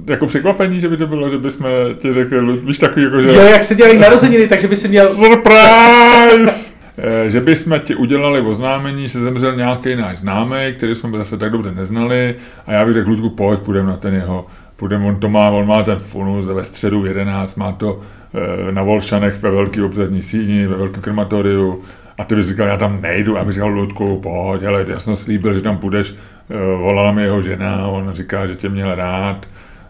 Jako 0.07 0.27
překvapení, 0.27 0.79
že 0.79 0.89
by 0.89 0.97
to 0.97 1.07
bylo, 1.07 1.29
že 1.29 1.37
bychom 1.37 1.67
ti 1.97 2.13
řekli, 2.13 2.57
víš 2.57 2.77
takový 2.77 3.05
jako, 3.05 3.21
že... 3.21 3.27
Jo, 3.27 3.41
jak 3.41 3.63
se 3.63 3.75
dělají 3.75 3.97
narozeniny, 3.97 4.47
takže 4.47 4.67
by 4.67 4.75
si 4.75 4.87
měl... 4.87 5.15
Surprise! 5.15 6.77
Eh, 6.99 7.29
že 7.29 7.41
bychom 7.41 7.79
ti 7.79 7.95
udělali 7.95 8.41
oznámení, 8.41 9.07
že 9.07 9.19
zemřel 9.19 9.55
nějaký 9.55 9.95
náš 9.95 10.17
známý, 10.17 10.73
který 10.77 10.95
jsme 10.95 11.17
zase 11.17 11.37
tak 11.37 11.51
dobře 11.51 11.71
neznali 11.71 12.35
a 12.67 12.73
já 12.73 12.85
bych 12.85 12.93
řekl, 12.93 13.09
Ludku, 13.09 13.29
pojď, 13.29 13.59
půjdeme 13.59 13.87
na 13.87 13.97
ten 13.97 14.13
jeho, 14.13 14.45
půjdeme, 14.75 15.05
on 15.05 15.15
to 15.19 15.29
má, 15.29 15.49
on 15.49 15.67
má 15.67 15.83
ten 15.83 15.99
funus 15.99 16.47
ve 16.47 16.63
středu 16.63 17.05
11, 17.05 17.55
má 17.55 17.71
to 17.71 18.01
eh, 18.33 18.71
na 18.71 18.83
Volšanech 18.83 19.41
ve 19.41 19.51
velký 19.51 19.81
obřadní 19.81 20.21
síni, 20.21 20.67
ve 20.67 20.77
velkém 20.77 21.01
krematoriu, 21.01 21.81
a 22.17 22.23
ty 22.23 22.35
bys 22.35 22.47
říkal, 22.47 22.67
já 22.67 22.77
tam 22.77 23.01
nejdu. 23.01 23.37
A 23.37 23.43
bych 23.43 23.53
říkal, 23.53 23.69
Ludku, 23.69 24.19
pojď, 24.19 24.63
ale 24.63 24.85
já 24.87 24.99
jsem 24.99 25.15
slíbil, 25.15 25.53
že 25.53 25.61
tam 25.61 25.77
půjdeš. 25.77 26.15
Eh, 26.49 26.77
volala 26.77 27.11
mi 27.11 27.21
jeho 27.21 27.41
žena, 27.41 27.87
on 27.87 28.13
říká, 28.13 28.47
že 28.47 28.55
tě 28.55 28.69
měl 28.69 28.95
rád. 28.95 29.47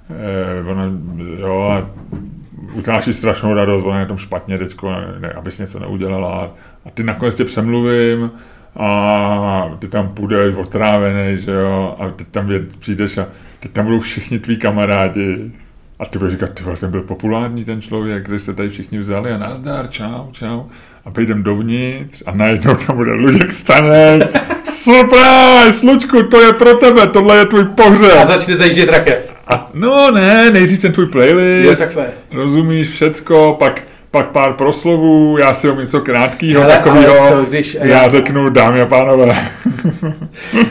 Eh, 0.10 0.70
ona, 0.70 0.84
jo, 1.40 1.62
a 1.62 1.90
utáší 2.74 3.14
strašnou 3.14 3.54
radost, 3.54 3.84
ona 3.84 4.00
je 4.00 4.06
tam 4.06 4.18
špatně 4.18 4.58
teďko, 4.58 4.92
ne, 5.20 5.30
abys 5.30 5.60
něco 5.60 5.80
neudělala. 5.80 6.52
A 6.86 6.90
ty 6.90 7.04
nakonec 7.04 7.36
tě 7.36 7.46
přemluvím 7.46 8.32
a 8.76 9.78
ty 9.80 9.88
tam 9.88 10.10
půjdeš 10.10 10.56
otrávený, 10.56 11.38
že 11.38 11.52
jo, 11.52 11.96
a 12.00 12.10
teď 12.10 12.28
tam 12.28 12.50
přijdeš 12.80 13.18
a 13.18 13.28
teď 13.60 13.72
tam 13.72 13.86
budou 13.86 14.00
všichni 14.00 14.40
tví 14.40 14.58
kamarádi. 14.58 15.52
A 16.00 16.06
ty 16.06 16.18
budeš 16.18 16.34
říkat, 16.34 16.50
ty 16.54 16.64
ten 16.80 16.92
byl 16.92 17.02
populární 17.02 17.66
ten 17.66 17.82
člověk, 17.82 18.24
který 18.24 18.40
se 18.40 18.54
tady 18.54 18.70
všichni 18.70 19.00
vzali 19.00 19.32
a 19.32 19.38
nazdar, 19.38 19.90
čau, 19.90 20.32
čau 20.32 20.64
a 21.08 21.12
půjdem 21.12 21.44
dovnitř 21.44 22.24
a 22.26 22.36
najednou 22.36 22.76
tam 22.76 22.96
bude 22.96 23.12
Luděk 23.12 23.52
stane. 23.52 24.20
Surprise, 24.66 25.88
Luďku, 25.88 26.24
to 26.24 26.42
je 26.42 26.54
pro 26.54 26.74
tebe, 26.74 27.08
tohle 27.08 27.38
je 27.38 27.46
tvůj 27.46 27.66
pohřeb. 27.66 28.18
A 28.22 28.26
začne 28.26 28.56
zajíždět 28.56 28.90
rakev. 28.90 29.34
A, 29.48 29.70
no 29.74 30.12
ne, 30.12 30.52
nejdřív 30.52 30.80
ten 30.80 30.92
tvůj 30.92 31.06
playlist, 31.06 31.82
je, 31.82 32.08
rozumíš 32.34 32.90
všecko, 32.90 33.56
pak 33.60 33.82
pak 34.12 34.30
pár 34.30 34.54
proslovů, 34.54 35.38
já 35.38 35.54
si 35.54 35.68
ho 35.68 35.82
něco 35.82 36.02
krátkého 36.02 36.66
takového, 36.66 37.46
když, 37.50 37.74
já, 37.74 37.86
já 37.86 38.10
řeknu, 38.10 38.50
dámy 38.50 38.82
a 38.82 38.86
pánové, 38.86 39.26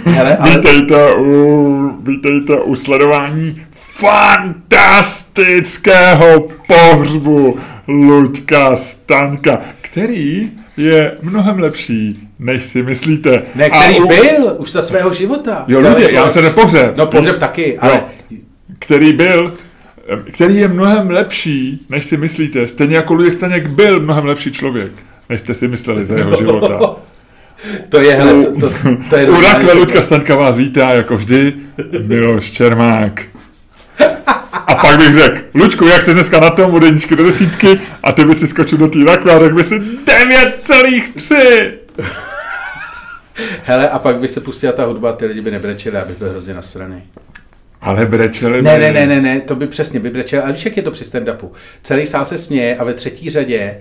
Hele, 0.05 0.37
ale... 0.37 0.51
vítejte, 0.51 1.15
u, 1.15 1.93
vítejte 2.03 2.57
u 2.57 2.75
sledování 2.75 3.63
fantastického 3.71 6.49
pohřbu 6.67 7.59
Luďka 7.89 8.77
Staňka, 8.77 9.59
který 9.97 10.51
je 10.77 11.17
mnohem 11.23 11.59
lepší, 11.59 12.29
než 12.39 12.65
si 12.65 12.83
myslíte. 12.83 13.43
Ne, 13.55 13.71
který 13.71 13.99
a, 13.99 14.07
byl 14.07 14.55
už 14.59 14.73
za 14.73 14.83
svého 14.83 15.13
života. 15.13 15.65
Jo, 15.69 15.79
lidé, 15.79 16.13
já 16.13 16.31
se 16.31 16.43
nepohřeb. 16.43 16.97
No, 16.97 17.07
pohřeb 17.07 17.39
taky, 17.39 17.79
ale... 17.79 17.93
Jo, 17.93 18.39
který 18.79 19.13
byl, 19.13 19.55
který 20.33 20.57
je 20.57 20.69
mnohem 20.69 21.11
lepší, 21.11 21.87
než 21.89 22.05
si 22.05 22.17
myslíte. 22.17 22.69
Stejně 22.69 22.97
jako 22.97 23.15
Luděk 23.15 23.35
Staněk 23.35 23.69
byl 23.69 24.01
mnohem 24.01 24.25
lepší 24.25 24.53
člověk, 24.53 24.93
než 25.29 25.41
jste 25.41 25.55
si 25.55 25.69
mysleli 25.69 26.07
za 26.07 26.17
jeho 26.17 26.37
života. 26.37 26.97
To 27.89 28.01
je, 28.01 28.15
hele, 28.15 28.45
to, 28.45 28.61
to, 28.61 28.71
to 29.11 29.17
je... 29.17 29.31
U 29.31 29.41
Rakve 29.41 29.73
Luďka 29.73 30.03
Staňka 30.03 30.37
vás 30.37 30.57
vítá, 30.57 30.93
jako 30.93 31.17
vždy, 31.17 31.53
Miloš 32.07 32.51
Čermák. 32.51 33.23
A 34.67 34.75
pak 34.75 34.99
bych 34.99 35.15
řekl, 35.15 35.41
Luďku, 35.55 35.87
jak 35.87 36.03
se 36.03 36.15
dneska 36.15 36.41
na 36.41 36.51
tom 36.51 36.75
od 36.75 36.83
jedničky 36.83 37.17
do 37.17 37.25
desítky 37.25 37.81
a 38.03 38.13
ty 38.13 38.25
by 38.25 38.35
si 38.35 38.47
skočil 38.47 38.79
do 38.79 38.89
té 38.89 38.99
rakve 39.07 39.33
a 39.33 39.39
řekl 39.39 39.55
by 39.55 39.65
si 39.65 39.79
9,3. 39.79 41.73
Hele, 43.63 43.91
a 43.91 43.99
pak 43.99 44.17
by 44.17 44.29
se 44.29 44.41
pustila 44.41 44.73
ta 44.73 44.85
hudba, 44.85 45.13
ty 45.13 45.27
lidi 45.27 45.41
by 45.41 45.51
nebrečeli, 45.51 45.97
abych 45.97 46.19
byl 46.19 46.31
hrozně 46.31 46.55
nasraný. 46.55 47.03
Ale 47.81 48.07
brečeli 48.07 48.63
Ne, 48.63 48.79
ne, 48.79 48.93
ne, 48.93 49.07
ne, 49.07 49.21
ne, 49.21 49.41
to 49.41 49.57
by 49.57 49.67
přesně 49.67 50.01
by 50.01 50.11
brečeli. 50.11 50.43
Ale 50.43 50.53
víš, 50.53 50.65
jak 50.65 50.77
je 50.77 50.83
to 50.83 50.91
při 50.91 51.05
stand-upu? 51.05 51.51
Celý 51.83 52.07
sál 52.07 52.25
se 52.25 52.39
směje 52.39 52.77
a 52.77 52.85
ve 52.85 52.95
třetí 52.95 53.31
řadě 53.31 53.79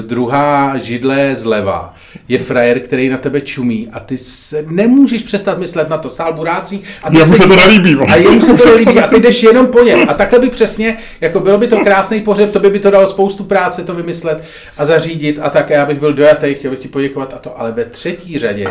druhá 0.00 0.78
židle 0.78 1.36
zleva 1.36 1.94
je 2.28 2.38
frajer, 2.38 2.80
který 2.80 3.08
na 3.08 3.18
tebe 3.18 3.40
čumí 3.40 3.88
a 3.92 4.00
ty 4.00 4.18
se 4.18 4.64
nemůžeš 4.68 5.22
přestat 5.22 5.58
myslet 5.58 5.88
na 5.88 5.98
to. 5.98 6.10
Sál 6.10 6.32
burácí 6.32 6.82
a 7.02 7.12
Jemu 7.12 7.36
se 7.36 7.42
to 7.48 7.56
nelíbí. 7.56 7.96
A 8.08 8.16
jemu 8.16 8.40
se 8.40 8.54
to 8.54 8.66
nelíbí 8.66 8.98
a 8.98 9.06
ty 9.06 9.20
jdeš 9.20 9.42
jenom 9.42 9.66
po 9.66 9.80
něm. 9.80 10.08
A 10.08 10.14
takhle 10.14 10.38
by 10.38 10.50
přesně, 10.50 10.98
jako 11.20 11.40
bylo 11.40 11.58
by 11.58 11.66
to 11.66 11.76
krásný 11.76 12.20
pohřeb, 12.20 12.52
to 12.52 12.60
by, 12.60 12.70
by 12.70 12.80
to 12.80 12.90
dalo 12.90 13.06
spoustu 13.06 13.44
práce 13.44 13.84
to 13.84 13.94
vymyslet 13.94 14.44
a 14.76 14.84
zařídit 14.84 15.38
a 15.42 15.50
tak 15.50 15.70
já 15.70 15.86
bych 15.86 15.98
byl 15.98 16.12
dojatý, 16.12 16.54
chtěl 16.54 16.70
bych 16.70 16.80
ti 16.80 16.88
poděkovat 16.88 17.34
a 17.34 17.38
to. 17.38 17.60
Ale 17.60 17.72
ve 17.72 17.84
třetí 17.84 18.38
řadě 18.38 18.66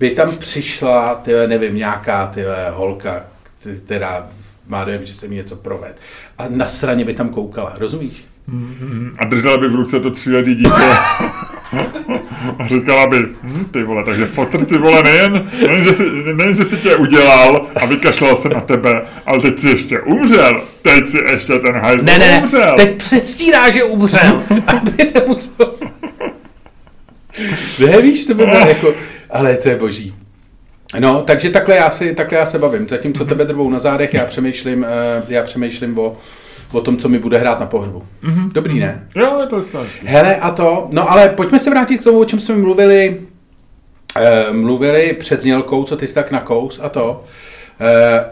by 0.00 0.10
tam 0.10 0.36
přišla, 0.36 1.14
ty 1.14 1.32
nevím, 1.46 1.76
nějaká 1.76 2.26
ty 2.26 2.44
holka, 2.70 3.26
která 3.86 4.26
má 4.66 4.84
dojem, 4.84 5.06
že 5.06 5.14
se 5.14 5.28
mi 5.28 5.34
něco 5.34 5.56
proved. 5.56 5.96
A 6.38 6.44
na 6.48 6.66
straně 6.66 7.04
by 7.04 7.14
tam 7.14 7.28
koukala, 7.28 7.74
rozumíš? 7.78 8.33
A 9.18 9.24
držela 9.24 9.58
by 9.58 9.68
v 9.68 9.74
ruce 9.74 10.00
to 10.00 10.10
tříletý 10.10 10.54
dítě. 10.54 10.70
A 12.58 12.66
říkala 12.66 13.06
by, 13.06 13.16
hm, 13.42 13.64
ty 13.70 13.82
vole, 13.82 14.04
takže 14.04 14.26
fotr 14.26 14.64
ty 14.64 14.78
vole 14.78 15.02
nejen, 15.02 15.50
nejen, 15.66 15.84
že 15.84 15.92
si, 15.92 16.02
nejen, 16.34 16.56
že 16.56 16.64
si 16.64 16.76
tě 16.76 16.96
udělal 16.96 17.66
a 17.76 17.86
vykašlal 17.86 18.36
se 18.36 18.48
na 18.48 18.60
tebe, 18.60 19.02
ale 19.26 19.40
teď 19.40 19.58
si 19.58 19.68
ještě 19.68 20.00
umřel. 20.00 20.62
Teď 20.82 21.06
si 21.06 21.18
ještě 21.32 21.58
ten 21.58 21.74
hajzl 21.76 22.04
Ne, 22.04 22.18
ne, 22.18 22.28
ne, 22.30 22.38
umřel. 22.40 22.76
teď 22.76 22.96
předstírá, 22.96 23.70
že 23.70 23.84
umřel, 23.84 24.42
aby 24.66 24.92
nemusel. 25.14 25.74
Ne, 27.78 28.02
víš, 28.02 28.24
to 28.24 28.34
by 28.34 28.44
bylo 28.46 28.58
jako, 28.68 28.94
ale 29.30 29.56
to 29.56 29.68
je 29.68 29.76
boží. 29.76 30.14
No, 30.98 31.22
takže 31.22 31.50
takhle 31.50 31.76
já, 31.76 31.90
si, 31.90 32.14
takhle 32.14 32.38
já 32.38 32.46
se 32.46 32.58
bavím. 32.58 32.88
Zatímco 32.88 33.24
tebe 33.24 33.44
drvou 33.44 33.70
na 33.70 33.78
zádech, 33.78 34.14
já 34.14 34.24
přemýšlím, 34.24 34.84
eh, 34.88 35.22
já 35.28 35.42
přemýšlím 35.42 35.98
o, 35.98 36.16
o 36.74 36.80
tom, 36.80 36.96
co 36.96 37.08
mi 37.08 37.18
bude 37.18 37.38
hrát 37.38 37.60
na 37.60 37.66
pohřbu. 37.66 38.02
Dobrý, 38.54 38.78
ne? 38.80 39.08
Jo, 39.16 39.40
je 39.40 39.46
to 39.46 39.62
strašný. 39.62 40.08
Hele, 40.08 40.36
a 40.36 40.50
to, 40.50 40.88
no 40.92 41.10
ale 41.10 41.28
pojďme 41.28 41.58
se 41.58 41.70
vrátit 41.70 41.98
k 41.98 42.04
tomu, 42.04 42.18
o 42.18 42.24
čem 42.24 42.40
jsme 42.40 42.56
mluvili, 42.56 43.20
eh, 44.16 44.52
mluvili 44.52 45.12
před 45.12 45.40
znělkou, 45.40 45.84
co 45.84 45.96
ty 45.96 46.06
jsi 46.06 46.14
tak 46.14 46.30
nakous 46.30 46.80
a 46.82 46.88
to. 46.88 47.24
Eh, 47.80 48.24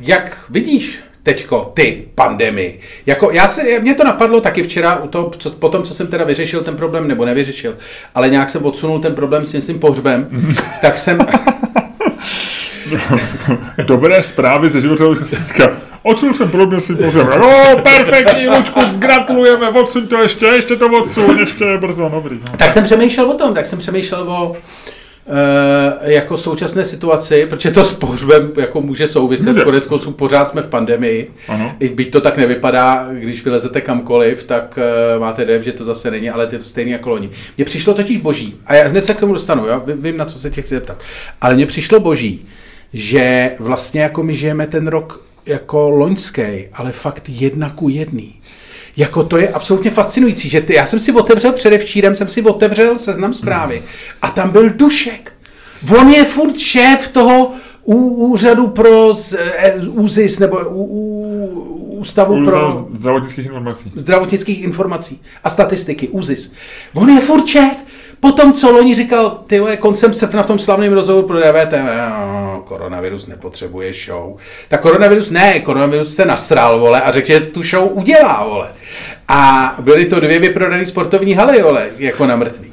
jak 0.00 0.44
vidíš 0.50 1.00
teďko 1.22 1.72
ty 1.74 2.08
pandemii? 2.14 2.80
Jako 3.06 3.30
já 3.30 3.46
se, 3.46 3.80
mě 3.80 3.94
to 3.94 4.04
napadlo 4.04 4.40
taky 4.40 4.62
včera, 4.62 4.96
u 4.96 5.08
toho, 5.08 5.30
co, 5.38 5.50
po 5.50 5.68
tom, 5.68 5.82
co 5.82 5.94
jsem 5.94 6.06
teda 6.06 6.24
vyřešil 6.24 6.60
ten 6.60 6.76
problém, 6.76 7.08
nebo 7.08 7.24
nevyřešil, 7.24 7.76
ale 8.14 8.30
nějak 8.30 8.50
jsem 8.50 8.64
odsunul 8.64 9.00
ten 9.00 9.14
problém 9.14 9.46
s 9.46 9.52
tím 9.52 9.60
svým 9.60 9.78
pohřbem, 9.78 10.28
tak 10.80 10.98
jsem, 10.98 11.18
Dobré 13.86 14.22
zprávy 14.22 14.70
ze 14.70 14.80
života 14.80 15.04
odsun 16.02 16.34
jsem 16.34 16.50
podobně 16.50 16.80
si 16.80 16.94
pohřeb. 16.94 17.26
No, 17.38 17.76
perfektní, 17.82 18.48
Lučku, 18.48 18.80
gratulujeme, 18.98 19.68
odsuň 19.68 20.06
to 20.06 20.22
ještě, 20.22 20.46
ještě 20.46 20.76
to 20.76 20.86
odsuň, 20.90 21.38
ještě 21.38 21.64
je 21.64 21.78
brzo, 21.78 22.08
dobrý. 22.14 22.34
No. 22.50 22.56
tak 22.58 22.70
jsem 22.70 22.84
přemýšlel 22.84 23.30
o 23.30 23.34
tom, 23.34 23.54
tak 23.54 23.66
jsem 23.66 23.78
přemýšlel 23.78 24.30
o 24.30 24.56
e, 26.02 26.12
jako 26.12 26.36
současné 26.36 26.84
situaci, 26.84 27.46
protože 27.50 27.70
to 27.70 27.84
s 27.84 27.92
pohřbem 27.92 28.52
jako 28.56 28.80
může 28.80 29.08
souviset, 29.08 29.62
konec 29.64 29.86
konců 29.86 30.10
pořád 30.12 30.48
jsme 30.48 30.62
v 30.62 30.66
pandemii, 30.66 31.30
Ano. 31.48 31.72
i 31.80 31.88
byť 31.88 32.10
to 32.10 32.20
tak 32.20 32.36
nevypadá, 32.36 33.08
když 33.12 33.44
vylezete 33.44 33.80
kamkoliv, 33.80 34.44
tak 34.44 34.78
e, 34.78 35.18
máte 35.18 35.44
dojem, 35.44 35.62
že 35.62 35.72
to 35.72 35.84
zase 35.84 36.10
není, 36.10 36.30
ale 36.30 36.48
je 36.52 36.58
to 36.58 36.64
stejný 36.64 36.90
jako 36.90 37.10
loni. 37.10 37.30
Mně 37.56 37.64
přišlo 37.64 37.94
totiž 37.94 38.16
boží, 38.18 38.56
a 38.66 38.74
já 38.74 38.88
hned 38.88 39.04
se 39.04 39.14
k 39.14 39.20
tomu 39.20 39.32
dostanu? 39.32 39.64
Vím- 39.86 40.02
vím, 40.02 40.16
na 40.16 40.24
co 40.24 40.38
se 40.38 40.50
tě 40.50 40.62
chci 40.62 40.74
zeptat, 40.74 41.02
ale 41.40 41.54
mně 41.54 41.66
přišlo 41.66 42.00
boží, 42.00 42.46
že 42.92 43.50
vlastně 43.58 44.00
jako 44.02 44.22
my 44.22 44.34
žijeme 44.34 44.66
ten 44.66 44.86
rok 44.86 45.20
jako 45.46 45.90
loňský, 45.90 46.68
ale 46.72 46.92
fakt 46.92 47.22
jedna 47.28 47.70
ku 47.70 47.88
jedný. 47.88 48.34
Jako 48.96 49.22
to 49.24 49.36
je 49.36 49.48
absolutně 49.48 49.90
fascinující, 49.90 50.48
že 50.48 50.60
ty, 50.60 50.74
já 50.74 50.86
jsem 50.86 51.00
si 51.00 51.12
otevřel 51.12 51.52
předevčírem, 51.52 52.14
jsem 52.14 52.28
si 52.28 52.42
otevřel 52.42 52.96
seznam 52.96 53.34
zprávy 53.34 53.82
a 54.22 54.30
tam 54.30 54.50
byl 54.50 54.70
Dušek. 54.70 55.32
On 56.00 56.08
je 56.08 56.24
furt 56.24 56.58
šéf 56.58 57.08
toho 57.08 57.52
úřadu 57.84 58.66
pro 58.66 59.14
z, 59.14 59.32
e, 59.32 59.74
ÚZIS 59.88 60.38
nebo 60.38 60.58
ú, 60.58 60.84
ú, 60.84 61.85
ústavu 61.96 62.44
pro 62.44 62.86
zdravotnických 62.98 63.44
informací. 63.46 63.92
zdravotnických 63.94 64.62
informací 64.62 65.22
a 65.44 65.50
statistiky, 65.50 66.08
ÚZIS. 66.08 66.52
On 66.94 67.10
je 67.10 67.20
furt 67.20 67.46
šéf. 67.46 67.84
Potom, 68.20 68.52
co 68.52 68.70
loni 68.70 68.94
říkal, 68.94 69.42
ty 69.46 69.60
koncem 69.78 70.12
srpna 70.12 70.42
v 70.42 70.46
tom 70.46 70.58
slavném 70.58 70.92
rozhovoru 70.92 71.26
pro 71.26 71.38
DVT, 71.38 71.72
"No, 71.72 72.62
koronavirus 72.66 73.26
nepotřebuje 73.26 73.92
show. 73.92 74.36
Tak 74.68 74.80
koronavirus 74.80 75.30
ne, 75.30 75.60
koronavirus 75.60 76.14
se 76.14 76.24
nasral, 76.24 76.80
vole, 76.80 77.02
a 77.02 77.12
řekl, 77.12 77.26
že 77.26 77.40
tu 77.40 77.62
show 77.62 77.90
udělá, 77.92 78.44
vole. 78.44 78.68
A 79.28 79.74
byly 79.80 80.04
to 80.04 80.20
dvě 80.20 80.38
vyprodané 80.38 80.86
sportovní 80.86 81.34
haly, 81.34 81.62
vole, 81.62 81.90
jako 81.98 82.26
na 82.26 82.36
mrtvý. 82.36 82.72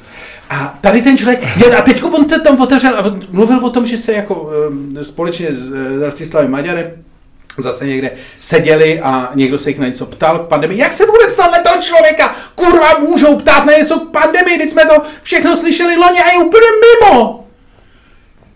A 0.50 0.74
tady 0.80 1.02
ten 1.02 1.18
člověk, 1.18 1.40
a 1.78 1.82
teď 1.82 2.02
on 2.04 2.24
to 2.24 2.40
tam 2.40 2.60
otevřel 2.60 2.98
a 2.98 3.16
mluvil 3.30 3.66
o 3.66 3.70
tom, 3.70 3.86
že 3.86 3.96
se 3.96 4.12
jako 4.12 4.34
um, 4.68 5.04
společně 5.04 5.48
s 5.52 5.68
uh, 5.68 6.02
Rostislavem 6.02 6.50
Maďarem 6.50 6.86
zase 7.62 7.86
někde 7.86 8.10
seděli 8.40 9.00
a 9.00 9.30
někdo 9.34 9.58
se 9.58 9.70
jich 9.70 9.78
na 9.78 9.86
něco 9.86 10.06
ptal 10.06 10.38
k 10.38 10.48
pandemii. 10.48 10.80
Jak 10.80 10.92
se 10.92 11.06
vůbec 11.06 11.36
tohle 11.36 11.58
toho 11.58 11.82
člověka 11.82 12.34
kurva 12.54 12.98
můžou 12.98 13.36
ptát 13.36 13.64
na 13.64 13.72
něco 13.72 14.00
k 14.00 14.10
pandemii, 14.10 14.58
teď 14.58 14.70
jsme 14.70 14.84
to 14.84 15.02
všechno 15.22 15.56
slyšeli 15.56 15.96
loni 15.96 16.20
a 16.20 16.32
je 16.32 16.38
úplně 16.38 16.66
mimo. 16.84 17.46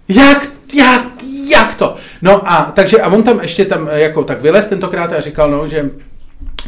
Jak, 0.09 0.49
jak, 0.75 1.05
jak 1.49 1.75
to? 1.75 1.97
No 2.23 2.53
a 2.53 2.73
takže 2.75 3.01
a 3.01 3.09
on 3.09 3.23
tam 3.23 3.41
ještě 3.41 3.65
tam 3.65 3.89
eh, 3.91 4.01
jako 4.01 4.25
tak 4.25 4.41
vylez 4.41 4.69
tentokrát 4.69 5.13
a 5.13 5.21
říkal, 5.21 5.51
no, 5.51 5.69
že 5.69 5.91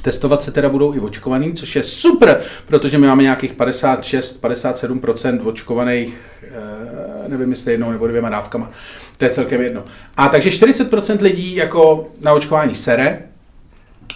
Testovat 0.03 0.43
se 0.43 0.53
teda 0.53 0.69
budou 0.69 0.95
i 0.95 1.01
očkovaný, 1.01 1.53
což 1.53 1.77
je 1.77 1.83
super, 1.83 2.41
protože 2.67 2.99
my 2.99 3.07
máme 3.07 3.23
nějakých 3.23 3.55
56-57% 3.55 5.47
očkovaných, 5.47 6.21
eh, 6.43 7.29
nevím 7.29 7.51
jestli 7.51 7.73
jednou 7.73 7.91
nebo 7.91 8.07
dvěma 8.07 8.29
dávkama, 8.29 8.71
to 9.17 9.25
je 9.25 9.31
celkem 9.31 9.61
jedno. 9.61 9.85
A 10.17 10.29
takže 10.29 10.51
40% 10.51 11.23
lidí 11.23 11.55
jako 11.57 12.09
na 12.21 12.33
očkování 12.33 12.75
sere, 12.75 13.23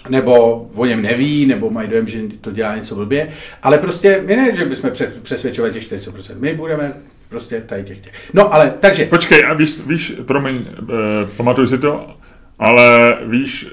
nebo 0.09 0.63
o 0.75 0.85
něm 0.85 1.03
neví, 1.03 1.47
nebo 1.47 1.71
mají 1.71 1.89
dojem, 1.89 2.09
že 2.09 2.21
to 2.41 2.51
dělá 2.51 2.77
něco 2.77 2.95
blbě, 2.95 3.29
ale 3.63 3.79
prostě 3.79 4.23
my 4.27 4.37
ne, 4.37 4.55
že 4.55 4.65
bychom 4.65 4.91
pře- 4.91 5.13
přesvědčovali 5.23 5.73
těch 5.75 5.83
40%, 5.83 6.41
my 6.41 6.55
budeme 6.55 6.93
prostě 7.29 7.61
tady 7.61 7.83
těch 7.85 7.99
těch. 7.99 8.13
No 8.35 8.55
ale, 8.55 8.75
takže, 8.81 9.07
Počkej, 9.07 9.43
a 9.49 9.55
víš, 9.55 9.75
víš 9.87 10.13
promiň, 10.27 10.67
eh, 10.69 10.85
pamatuju 11.37 11.67
si 11.67 11.79
to, 11.79 12.17
ale 12.59 13.17
víš, 13.27 13.69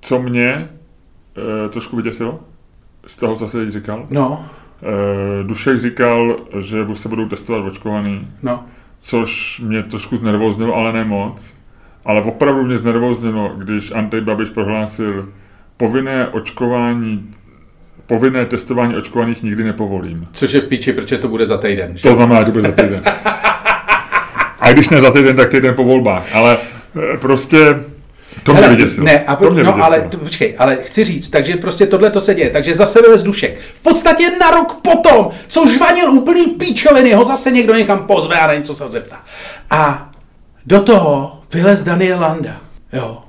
co 0.00 0.22
mě 0.22 0.68
eh, 1.36 1.68
trošku 1.68 1.96
vyděsilo 1.96 2.40
z 3.06 3.16
toho, 3.16 3.36
co 3.36 3.48
jsi 3.48 3.70
říkal? 3.70 4.06
no, 4.10 4.44
Eh, 4.84 5.44
Dušek 5.44 5.80
říkal, 5.80 6.36
že 6.60 6.82
už 6.82 6.98
se 6.98 7.08
budou 7.08 7.28
testovat 7.28 7.64
očkovaný, 7.64 8.28
no, 8.42 8.64
což 9.00 9.60
mě 9.64 9.82
trošku 9.82 10.16
znervoznilo, 10.16 10.74
ale 10.74 10.92
ne 10.92 11.04
moc. 11.04 11.54
Ale 12.04 12.22
opravdu 12.22 12.64
mě 12.64 12.78
znervoznilo, 12.78 13.52
když 13.56 13.92
Andrej 13.92 14.22
Babiš 14.22 14.50
prohlásil, 14.50 15.28
povinné 15.76 16.28
očkování, 16.28 17.30
povinné 18.06 18.46
testování 18.46 18.96
očkovaných 18.96 19.42
nikdy 19.42 19.64
nepovolím. 19.64 20.28
což 20.32 20.52
je 20.52 20.60
v 20.60 20.66
píči, 20.66 20.92
protože 20.92 21.18
to 21.18 21.28
bude 21.28 21.46
za 21.46 21.58
týden. 21.58 21.96
že? 21.96 22.08
To 22.08 22.14
znamená, 22.14 22.42
že 22.42 22.52
bude 22.52 22.62
za 22.62 22.72
týden. 22.72 23.02
A 24.60 24.72
když 24.72 24.88
ne 24.88 25.00
za 25.00 25.10
týden, 25.10 25.36
tak 25.36 25.50
týden 25.50 25.74
po 25.74 25.84
volbách. 25.84 26.34
Ale 26.34 26.58
eh, 27.14 27.16
prostě 27.16 27.58
to 28.42 28.54
mě 28.54 28.68
vyděsilo. 28.68 29.06
Ne, 29.06 29.24
a 29.24 29.36
to 29.36 29.50
mě 29.50 29.62
no, 29.62 29.72
vyděsilo. 29.72 29.84
ale 29.84 30.00
to, 30.02 30.16
počkej, 30.16 30.54
ale 30.58 30.76
chci 30.76 31.04
říct, 31.04 31.28
takže 31.28 31.56
prostě 31.56 31.86
tohle 31.86 32.10
to 32.10 32.20
se 32.20 32.34
děje. 32.34 32.50
Takže 32.50 32.74
zase 32.74 33.02
vylez 33.02 33.22
Dušek. 33.22 33.58
V 33.74 33.82
podstatě 33.82 34.30
na 34.40 34.50
rok 34.50 34.74
potom, 34.74 35.30
co 35.48 35.66
žvanil 35.66 36.10
úplný 36.10 36.46
píčoviny, 36.46 37.14
ho 37.14 37.24
zase 37.24 37.50
někdo 37.50 37.74
někam 37.74 38.06
pozve 38.06 38.40
a 38.40 38.46
na 38.46 38.54
něco 38.54 38.74
se 38.74 38.84
ho 38.84 38.90
zeptá. 38.90 39.20
A 39.70 40.10
do 40.66 40.80
toho 40.80 41.40
vylez 41.54 41.82
Daniel 41.82 42.20
Landa, 42.20 42.56
jo, 42.92 43.22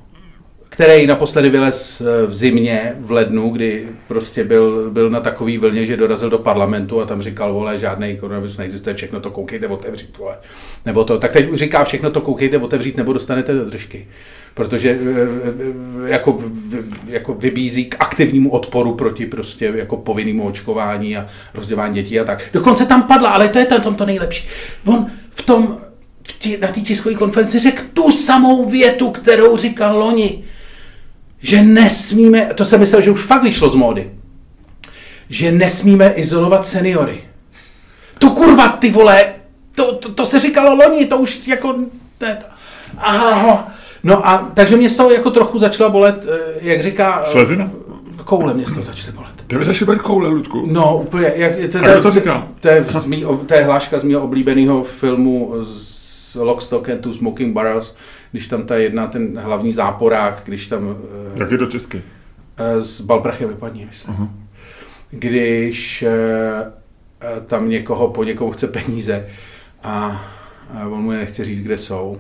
který 0.73 1.07
naposledy 1.07 1.49
vylez 1.49 2.01
eh, 2.01 2.25
v 2.27 2.33
zimě, 2.33 2.95
v 2.99 3.11
lednu, 3.11 3.49
kdy 3.49 3.87
prostě 4.07 4.43
byl, 4.43 4.89
byl 4.91 5.09
na 5.09 5.19
takový 5.19 5.57
vlně, 5.57 5.85
že 5.85 5.97
dorazil 5.97 6.29
do 6.29 6.37
parlamentu 6.37 7.01
a 7.01 7.05
tam 7.05 7.21
říkal, 7.21 7.53
vole, 7.53 7.79
žádný 7.79 8.17
koronavirus 8.17 8.57
neexistuje, 8.57 8.95
všechno 8.95 9.19
to 9.19 9.31
koukejte 9.31 9.67
otevřít, 9.67 10.17
vole. 10.17 10.37
Nebo 10.85 11.03
to, 11.03 11.17
tak 11.17 11.31
teď 11.31 11.49
už 11.49 11.59
říká, 11.59 11.83
všechno 11.83 12.11
to 12.11 12.21
koukejte 12.21 12.57
otevřít, 12.57 12.97
nebo 12.97 13.13
dostanete 13.13 13.53
do 13.53 13.65
držky. 13.65 14.07
Protože 14.53 14.89
eh, 14.89 14.97
eh, 16.05 16.09
jako, 16.09 16.43
jako 17.07 17.33
vybízí 17.33 17.85
k 17.85 17.95
aktivnímu 17.99 18.51
odporu 18.51 18.95
proti 18.95 19.25
prostě 19.25 19.73
jako 19.75 19.97
povinnému 19.97 20.47
očkování 20.47 21.17
a 21.17 21.27
rozdělání 21.53 21.93
dětí 21.93 22.19
a 22.19 22.23
tak. 22.23 22.49
Dokonce 22.53 22.85
tam 22.85 23.03
padla, 23.03 23.29
ale 23.29 23.49
to 23.49 23.59
je 23.59 23.65
ten 23.65 23.81
tom 23.81 23.95
to 23.95 24.05
nejlepší. 24.05 24.47
On 24.85 25.05
v 25.29 25.41
tom, 25.41 25.77
na 26.61 26.67
té 26.67 26.81
tiskové 26.81 27.15
konferenci 27.15 27.59
řekl 27.59 27.83
tu 27.93 28.11
samou 28.11 28.69
větu, 28.69 29.09
kterou 29.09 29.57
říkal 29.57 29.99
loni. 29.99 30.43
Že 31.43 31.61
nesmíme, 31.61 32.45
to 32.55 32.65
jsem 32.65 32.79
myslel, 32.79 33.01
že 33.01 33.11
už 33.11 33.21
fakt 33.21 33.43
vyšlo 33.43 33.69
z 33.69 33.75
módy, 33.75 34.11
že 35.29 35.51
nesmíme 35.51 36.13
izolovat 36.13 36.65
seniory. 36.65 37.23
To 38.19 38.29
kurva, 38.29 38.67
ty 38.67 38.91
vole, 38.91 39.33
to, 39.75 39.95
to, 39.95 40.11
to 40.11 40.25
se 40.25 40.39
říkalo 40.39 40.75
loni, 40.75 41.05
to 41.05 41.17
už 41.17 41.47
jako... 41.47 41.75
Ne, 42.21 42.39
aha, 42.97 43.71
no 44.03 44.27
a 44.27 44.51
takže 44.53 44.77
mě 44.77 44.89
z 44.89 44.95
toho 44.95 45.11
jako 45.11 45.31
trochu 45.31 45.59
začala 45.59 45.89
bolet, 45.89 46.25
eh, 46.25 46.37
jak 46.61 46.83
říká... 46.83 47.23
Slezina? 47.25 47.71
Koule 48.23 48.53
mě 48.53 48.65
z 48.65 48.73
toho 48.73 48.83
začaly 48.83 49.11
bolet. 49.11 49.31
Tebe 49.47 49.65
začaly 49.65 49.99
koule, 49.99 50.29
Ludku. 50.29 50.63
No, 50.71 50.97
úplně. 50.97 51.31
Jak, 51.35 51.51
to, 51.71 51.79
kdo 51.79 52.01
to 52.01 52.11
říká? 52.11 52.47
To 52.59 52.67
je, 52.67 52.85
to 53.45 53.53
je 53.53 53.63
hláška 53.63 53.99
z 53.99 54.03
mého 54.03 54.21
oblíbeného 54.21 54.83
filmu 54.83 55.53
z 55.61 55.92
Lock, 56.35 56.61
Stock 56.61 56.89
and 56.89 57.01
Two 57.01 57.13
Smoking 57.13 57.53
Barrels, 57.53 57.95
když 58.31 58.47
tam 58.47 58.63
ta 58.63 58.75
jedna, 58.75 59.07
ten 59.07 59.39
hlavní 59.39 59.73
záporák, 59.73 60.41
když 60.45 60.67
tam... 60.67 60.97
Jak 61.35 61.51
je 61.51 61.57
to 61.57 61.65
česky? 61.65 62.01
Z 62.79 63.01
Balprachy 63.01 63.45
vypadní, 63.45 63.85
myslím. 63.85 64.15
Uh-huh. 64.15 64.29
Když 65.09 66.03
tam 67.45 67.69
někoho 67.69 68.07
po 68.07 68.23
někoho 68.23 68.51
chce 68.51 68.67
peníze 68.67 69.27
a, 69.83 70.25
on 70.89 71.01
mu 71.01 71.11
nechce 71.11 71.45
říct, 71.45 71.63
kde 71.63 71.77
jsou. 71.77 72.17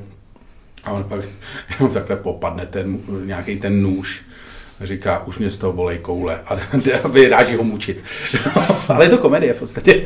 A 0.83 0.91
on 0.91 1.03
pak 1.03 1.21
jenom 1.79 1.93
takhle 1.93 2.15
popadne 2.15 2.65
ten, 2.65 2.99
nějaký 3.25 3.59
ten 3.59 3.81
nůž 3.81 4.23
říká, 4.81 5.23
už 5.25 5.37
mě 5.37 5.49
z 5.49 5.57
toho 5.57 5.73
bolej 5.73 5.97
koule 5.97 6.39
a 6.45 6.55
vyráží 7.07 7.55
ho 7.55 7.63
mučit. 7.63 8.03
ale 8.89 9.05
je 9.05 9.09
to 9.09 9.17
komedie 9.17 9.53
v 9.53 9.59
podstatě. 9.59 10.05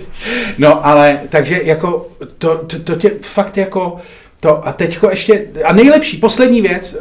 No 0.58 0.86
ale, 0.86 1.20
takže 1.30 1.62
jako, 1.64 2.08
to, 2.38 2.58
to, 2.58 2.80
to 2.80 2.96
tě 2.96 3.12
fakt 3.22 3.58
jako, 3.58 3.98
to 4.40 4.68
a 4.68 4.74
teďko 4.74 5.10
ještě, 5.10 5.48
a 5.66 5.74
nejlepší, 5.74 6.18
poslední 6.18 6.62
věc, 6.62 6.98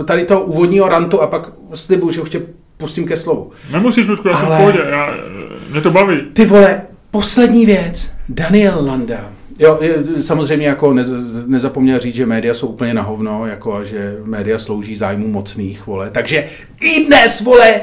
eh, 0.00 0.04
tady 0.04 0.24
toho 0.24 0.40
úvodního 0.40 0.88
rantu 0.88 1.20
a 1.20 1.26
pak 1.26 1.52
slibuju, 1.74 2.12
že 2.12 2.20
už 2.20 2.30
tě 2.30 2.42
pustím 2.76 3.06
ke 3.06 3.16
slovu. 3.16 3.52
Nemusíš, 3.72 4.08
Lučku, 4.08 4.28
já 4.28 4.36
jsem 4.36 4.46
ale, 4.46 4.56
v 4.56 4.60
pohodě, 4.60 4.84
já, 4.90 5.14
mě 5.70 5.80
to 5.80 5.90
baví. 5.90 6.20
Ty 6.32 6.44
vole, 6.44 6.82
poslední 7.10 7.66
věc, 7.66 8.12
Daniel 8.28 8.86
Landa, 8.86 9.30
Jo, 9.58 9.80
samozřejmě 10.20 10.66
jako 10.66 10.92
ne, 10.92 11.04
nezapomněl 11.46 11.98
říct, 11.98 12.14
že 12.14 12.26
média 12.26 12.54
jsou 12.54 12.66
úplně 12.66 12.94
na 12.94 13.02
hovno, 13.02 13.46
jako 13.46 13.74
a 13.74 13.84
že 13.84 14.16
média 14.24 14.58
slouží 14.58 14.96
zájmu 14.96 15.28
mocných, 15.28 15.86
vole. 15.86 16.10
Takže 16.10 16.48
i 16.80 17.04
dnes, 17.04 17.40
vole, 17.40 17.80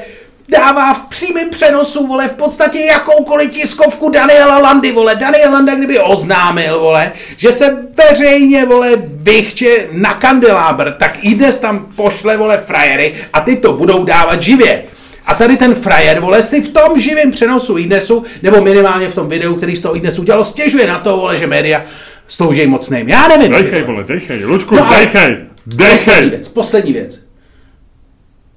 dává 0.50 0.94
v 0.94 1.06
přímém 1.06 1.50
přenosu, 1.50 2.08
vole, 2.08 2.28
v 2.28 2.34
podstatě 2.34 2.80
jakoukoliv 2.80 3.52
tiskovku 3.52 4.10
Daniela 4.10 4.60
Landy, 4.60 4.92
vole. 4.92 5.16
Daniel 5.16 5.52
Landa, 5.52 5.76
kdyby 5.76 6.00
oznámil, 6.00 6.80
vole, 6.80 7.12
že 7.36 7.52
se 7.52 7.88
veřejně, 7.98 8.66
vole, 8.66 8.90
vychče 9.06 9.88
na 9.92 10.14
kandelábr, 10.14 10.92
tak 10.92 11.18
i 11.22 11.36
dnes 11.36 11.60
tam 11.60 11.86
pošle, 11.96 12.38
vole, 12.38 12.58
frajery 12.58 13.16
a 13.34 13.42
ty 13.42 13.56
to 13.56 13.74
budou 13.74 14.04
dávat 14.04 14.42
živě. 14.42 14.84
A 15.26 15.34
tady 15.34 15.58
ten 15.58 15.76
frajer, 15.76 16.20
vole, 16.20 16.42
si 16.42 16.62
v 16.62 16.70
tom 16.70 17.00
živém 17.00 17.32
přenosu 17.32 17.78
IDNESu, 17.78 18.24
nebo 18.44 18.62
minimálně 18.62 19.10
v 19.10 19.16
tom 19.16 19.28
videu, 19.28 19.56
který 19.56 19.76
z 19.76 19.82
toho 19.82 19.96
IDNESu 19.96 20.22
udělal, 20.22 20.44
stěžuje 20.44 20.88
na 20.88 21.00
to, 21.00 21.18
vole, 21.18 21.38
že 21.38 21.48
média 21.48 21.86
slouží 22.28 22.68
mocným. 22.68 23.10
Já 23.10 23.28
nevím. 23.28 23.52
Dejchej, 23.52 23.84
vole, 23.84 24.04
dejchej, 24.04 24.46
Lučku, 24.46 24.76
no 24.76 24.90
dejchej, 24.90 25.38
dejchej. 25.66 25.98
Poslední 25.98 26.30
věc, 26.30 26.48
poslední 26.48 26.94
věc. 26.94 27.20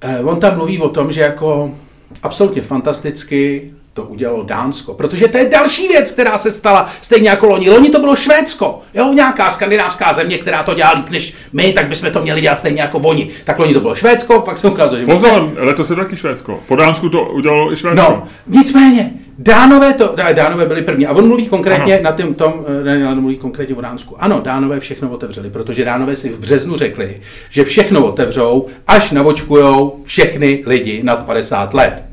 Eh, 0.01 0.19
on 0.19 0.39
tam 0.39 0.55
mluví 0.55 0.79
o 0.79 0.89
tom, 0.89 1.11
že 1.11 1.21
jako 1.21 1.75
absolutně 2.23 2.61
fantasticky 2.61 3.71
to 3.97 4.03
udělalo 4.03 4.43
Dánsko. 4.43 4.93
Protože 4.93 5.27
to 5.27 5.37
je 5.37 5.45
další 5.45 5.87
věc, 5.87 6.11
která 6.11 6.37
se 6.37 6.51
stala 6.51 6.89
stejně 7.01 7.29
jako 7.29 7.45
loni. 7.45 7.69
Loni 7.69 7.89
to 7.89 7.99
bylo 7.99 8.15
Švédsko, 8.15 8.79
jo, 8.93 9.13
nějaká 9.13 9.49
skandinávská 9.49 10.13
země, 10.13 10.37
která 10.37 10.63
to 10.63 10.73
dělá 10.73 10.91
líp 10.95 11.09
než 11.09 11.33
my, 11.53 11.73
tak 11.73 11.89
bychom 11.89 12.11
to 12.11 12.21
měli 12.21 12.41
dělat 12.41 12.59
stejně 12.59 12.81
jako 12.81 12.99
oni. 12.99 13.29
Tak 13.43 13.59
loni 13.59 13.73
to 13.73 13.79
bylo 13.79 13.95
Švédsko, 13.95 14.39
pak 14.39 14.57
se 14.57 14.67
ukázalo, 14.67 14.99
že... 14.99 15.05
Pozor, 15.05 15.53
letos 15.55 15.89
je 15.89 15.95
taky 15.95 16.15
Švédsko. 16.15 16.59
Po 16.67 16.75
Dánsku 16.75 17.09
to 17.09 17.25
udělalo 17.25 17.73
i 17.73 17.75
Švédsko. 17.75 18.11
No, 18.11 18.23
nicméně, 18.47 19.13
Dánové 19.39 19.93
to, 19.93 20.15
Dánové 20.33 20.65
byli 20.65 20.81
první. 20.81 21.07
A 21.07 21.13
on 21.13 21.27
mluví 21.27 21.47
konkrétně 21.47 21.93
ano. 21.93 22.03
na 22.03 22.11
tom, 22.11 22.33
tom 22.33 22.65
ne, 22.83 23.15
mluví 23.15 23.37
konkrétně 23.37 23.75
o 23.75 23.81
Dánsku. 23.81 24.15
Ano, 24.23 24.41
Dánové 24.41 24.79
všechno 24.79 25.09
otevřeli, 25.09 25.49
protože 25.49 25.85
Dánové 25.85 26.15
si 26.15 26.29
v 26.29 26.39
březnu 26.39 26.77
řekli, 26.77 27.21
že 27.49 27.63
všechno 27.63 28.05
otevřou, 28.05 28.67
až 28.87 29.11
navočkujou 29.11 30.01
všechny 30.03 30.63
lidi 30.65 31.03
nad 31.03 31.25
50 31.25 31.73
let. 31.73 32.03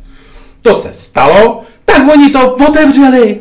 To 0.64 0.74
se 0.74 0.94
stalo, 0.94 1.62
tak 1.94 2.08
oni 2.12 2.30
to 2.30 2.54
otevřeli. 2.54 3.40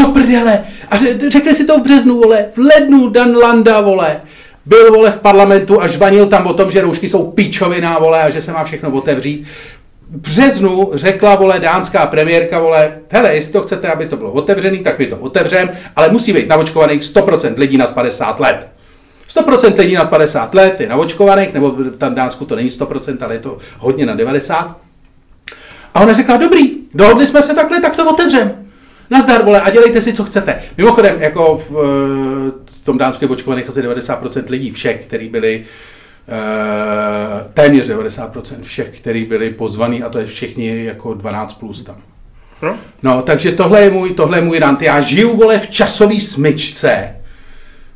Do 0.00 0.08
prdele. 0.08 0.64
A 0.88 0.96
řekli 1.28 1.54
si 1.54 1.64
to 1.64 1.78
v 1.78 1.82
březnu, 1.82 2.20
vole, 2.20 2.46
v 2.54 2.58
lednu 2.58 3.08
Dan 3.08 3.36
Landa, 3.36 3.80
vole. 3.80 4.20
Byl, 4.66 4.92
vole, 4.92 5.10
v 5.10 5.18
parlamentu 5.18 5.82
a 5.82 5.86
žvanil 5.86 6.26
tam 6.26 6.46
o 6.46 6.54
tom, 6.54 6.70
že 6.70 6.80
roušky 6.80 7.08
jsou 7.08 7.30
píčovina, 7.30 7.98
vole, 7.98 8.22
a 8.22 8.30
že 8.30 8.40
se 8.40 8.52
má 8.52 8.64
všechno 8.64 8.90
otevřít. 8.90 9.46
V 10.10 10.16
březnu 10.16 10.90
řekla, 10.94 11.34
vole, 11.34 11.60
dánská 11.60 12.06
premiérka, 12.06 12.58
vole, 12.58 12.98
hele, 13.10 13.34
jestli 13.34 13.52
to 13.52 13.62
chcete, 13.62 13.88
aby 13.88 14.06
to 14.06 14.16
bylo 14.16 14.32
otevřený, 14.32 14.78
tak 14.78 14.98
my 14.98 15.06
to 15.06 15.16
otevřem, 15.16 15.70
ale 15.96 16.08
musí 16.08 16.32
být 16.32 16.48
navočkovaných 16.48 17.02
100% 17.02 17.58
lidí 17.58 17.76
nad 17.76 17.86
50 17.86 18.40
let. 18.40 18.68
100% 19.36 19.78
lidí 19.78 19.94
nad 19.94 20.10
50 20.10 20.54
let 20.54 20.80
je 20.80 20.88
navočkovaných, 20.88 21.54
nebo 21.54 21.70
tam 21.98 22.12
v 22.12 22.16
Dánsku 22.16 22.44
to 22.44 22.56
není 22.56 22.68
100%, 22.68 23.16
ale 23.20 23.34
je 23.34 23.38
to 23.38 23.58
hodně 23.78 24.06
na 24.06 24.14
90. 24.14 24.76
A 25.94 26.00
ona 26.00 26.12
řekla, 26.12 26.36
dobrý, 26.36 26.81
dohodli 26.94 27.26
jsme 27.26 27.42
se 27.42 27.54
takhle, 27.54 27.80
tak 27.80 27.96
to 27.96 28.10
otevřem. 28.10 28.66
Nazdar, 29.10 29.44
vole, 29.44 29.60
a 29.60 29.70
dělejte 29.70 30.00
si, 30.00 30.12
co 30.12 30.24
chcete. 30.24 30.62
Mimochodem, 30.78 31.22
jako 31.22 31.56
v, 31.56 31.70
v 32.66 32.84
tom 32.84 32.98
Dánsku 32.98 33.24
je 33.24 33.28
očkovaných 33.28 33.68
asi 33.68 33.80
90% 33.82 34.44
lidí, 34.50 34.70
všech, 34.70 35.06
kteří 35.06 35.28
byli 35.28 35.64
Uh, 36.28 37.50
téměř 37.54 37.90
90% 37.90 38.62
všech, 38.62 38.90
kteří 38.90 39.24
byli 39.24 39.50
pozvaní, 39.50 40.02
a 40.02 40.08
to 40.08 40.18
je 40.18 40.26
všichni 40.26 40.84
jako 40.84 41.14
12 41.14 41.52
plus 41.52 41.82
tam. 41.82 41.96
No, 42.62 42.78
no 43.02 43.22
takže 43.22 43.52
tohle 43.52 43.82
je 43.82 43.90
můj, 43.90 44.14
tohle 44.14 44.38
je 44.38 44.42
můj 44.42 44.58
rant. 44.58 44.82
Já 44.82 45.00
žiju, 45.00 45.36
vole, 45.36 45.58
v 45.58 45.70
časové 45.70 46.20
smyčce, 46.20 47.16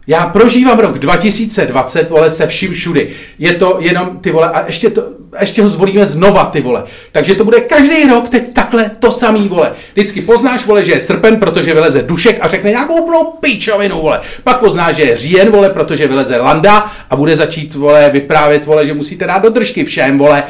já 0.07 0.27
prožívám 0.27 0.79
rok 0.79 0.99
2020, 0.99 2.11
vole, 2.11 2.31
se 2.31 2.47
vším 2.47 2.73
všudy. 2.73 3.09
Je 3.39 3.55
to 3.55 3.77
jenom, 3.81 4.19
ty 4.19 4.31
vole, 4.31 4.51
a 4.51 4.67
ještě, 4.67 4.91
to, 4.91 5.03
ještě 5.41 5.63
ho 5.63 5.69
zvolíme 5.69 6.07
znova, 6.07 6.45
ty 6.45 6.61
vole. 6.61 6.85
Takže 7.13 7.35
to 7.35 7.45
bude 7.45 7.61
každý 7.61 8.05
rok 8.09 8.29
teď 8.29 8.53
takhle 8.53 8.91
to 8.99 9.11
samý, 9.11 9.49
vole. 9.49 9.73
Vždycky 9.93 10.21
poznáš, 10.21 10.67
vole, 10.67 10.85
že 10.85 10.93
je 10.93 11.01
srpen, 11.01 11.37
protože 11.37 11.75
vyleze 11.75 12.03
dušek 12.03 12.39
a 12.41 12.49
řekne 12.49 12.71
nějakou 12.71 12.95
úplnou 12.95 13.25
píčovinu, 13.25 14.01
vole. 14.01 14.21
Pak 14.45 14.59
poznáš, 14.59 14.97
že 14.97 15.03
je 15.03 15.17
říjen, 15.17 15.51
vole, 15.51 15.71
protože 15.71 16.09
vyleze 16.09 16.37
landa 16.37 16.91
a 17.11 17.17
bude 17.17 17.37
začít, 17.37 17.75
vole, 17.75 18.11
vyprávět, 18.11 18.67
vole, 18.67 18.87
že 18.87 18.95
musíte 18.95 19.27
dát 19.27 19.43
do 19.43 19.51
držky 19.51 19.85
všem, 19.85 20.19
vole, 20.19 20.45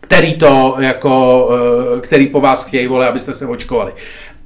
který 0.00 0.34
to, 0.34 0.76
jako, 0.78 1.48
eh, 1.96 2.00
který 2.00 2.26
po 2.26 2.40
vás 2.40 2.64
chtějí, 2.64 2.86
vole, 2.86 3.08
abyste 3.08 3.34
se 3.34 3.46
očkovali. 3.46 3.92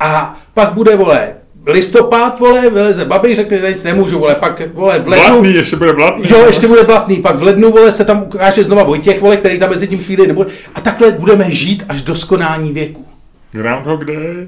A 0.01 0.41
pak 0.55 0.73
bude, 0.73 0.97
vole, 0.97 1.35
listopad, 1.67 2.41
vole, 2.41 2.71
vyleze 2.71 3.05
babi, 3.05 3.35
řekne, 3.35 3.59
že 3.59 3.69
nic 3.73 3.83
nemůžu, 3.83 4.19
vole, 4.19 4.35
pak, 4.35 4.63
vole, 4.75 4.99
v 4.99 5.09
lednu... 5.09 5.29
Blatný, 5.29 5.55
ještě 5.55 5.77
bude 5.77 5.93
blatný. 5.93 6.25
Jo, 6.31 6.45
ještě 6.47 6.67
bude 6.67 6.83
blatný, 6.83 7.17
pak 7.17 7.37
v 7.37 7.43
lednu, 7.43 7.71
vole, 7.71 7.93
se 7.93 8.05
tam 8.05 8.23
ukáže 8.23 8.65
znova 8.65 8.83
Vojtěch, 8.83 9.21
vole, 9.21 9.37
který 9.37 9.59
tam 9.59 9.71
mezi 9.71 9.89
tím 9.89 9.99
chvíli 9.99 10.27
nebude. 10.27 10.51
A 10.75 10.81
takhle 10.81 11.11
budeme 11.11 11.51
žít 11.51 11.85
až 11.89 12.03
do 12.03 12.15
skonání 12.15 12.73
věku. 12.73 13.05
Groundhog 13.53 14.05
Day? 14.05 14.47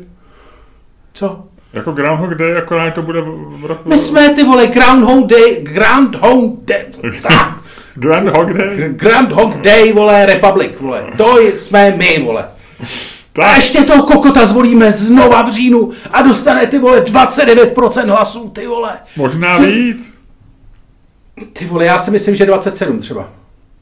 Co? 1.12 1.44
Jako 1.72 1.92
Groundhog 1.92 2.35
Day, 2.35 2.59
akorát 2.59 2.94
to 2.94 3.02
bude 3.02 3.20
v 3.20 3.64
roku... 3.66 3.88
My 3.88 3.98
jsme 3.98 4.35
ty 4.35 4.44
vole, 4.44 4.66
Groundhog 4.66 5.26
Day, 5.26 5.57
Groundhog 5.62 6.64
Day. 6.64 6.85
Groundhog 7.94 8.52
Day? 8.52 8.88
Groundhog 8.88 9.57
Day, 9.57 9.92
vole, 9.92 10.26
Republic, 10.26 10.81
vole. 10.81 11.02
To 11.16 11.38
jsme 11.38 11.90
my, 11.96 12.22
vole. 12.24 12.44
Tak. 13.37 13.46
A 13.46 13.55
ještě 13.55 13.83
toho 13.83 14.03
kokota 14.03 14.46
zvolíme 14.46 14.92
znova 14.92 15.42
v 15.42 15.53
říjnu 15.53 15.90
a 16.12 16.22
dostane 16.22 16.66
ty 16.66 16.79
vole 16.79 17.01
29% 17.01 18.07
hlasů, 18.07 18.49
ty 18.49 18.66
vole. 18.66 18.99
Možná 19.16 19.59
ty... 19.59 19.66
víc. 19.66 20.14
Ty 21.53 21.66
vole, 21.66 21.85
já 21.85 21.99
si 21.99 22.11
myslím, 22.11 22.37
že 22.37 22.46
27 22.46 22.99
třeba. 22.99 23.20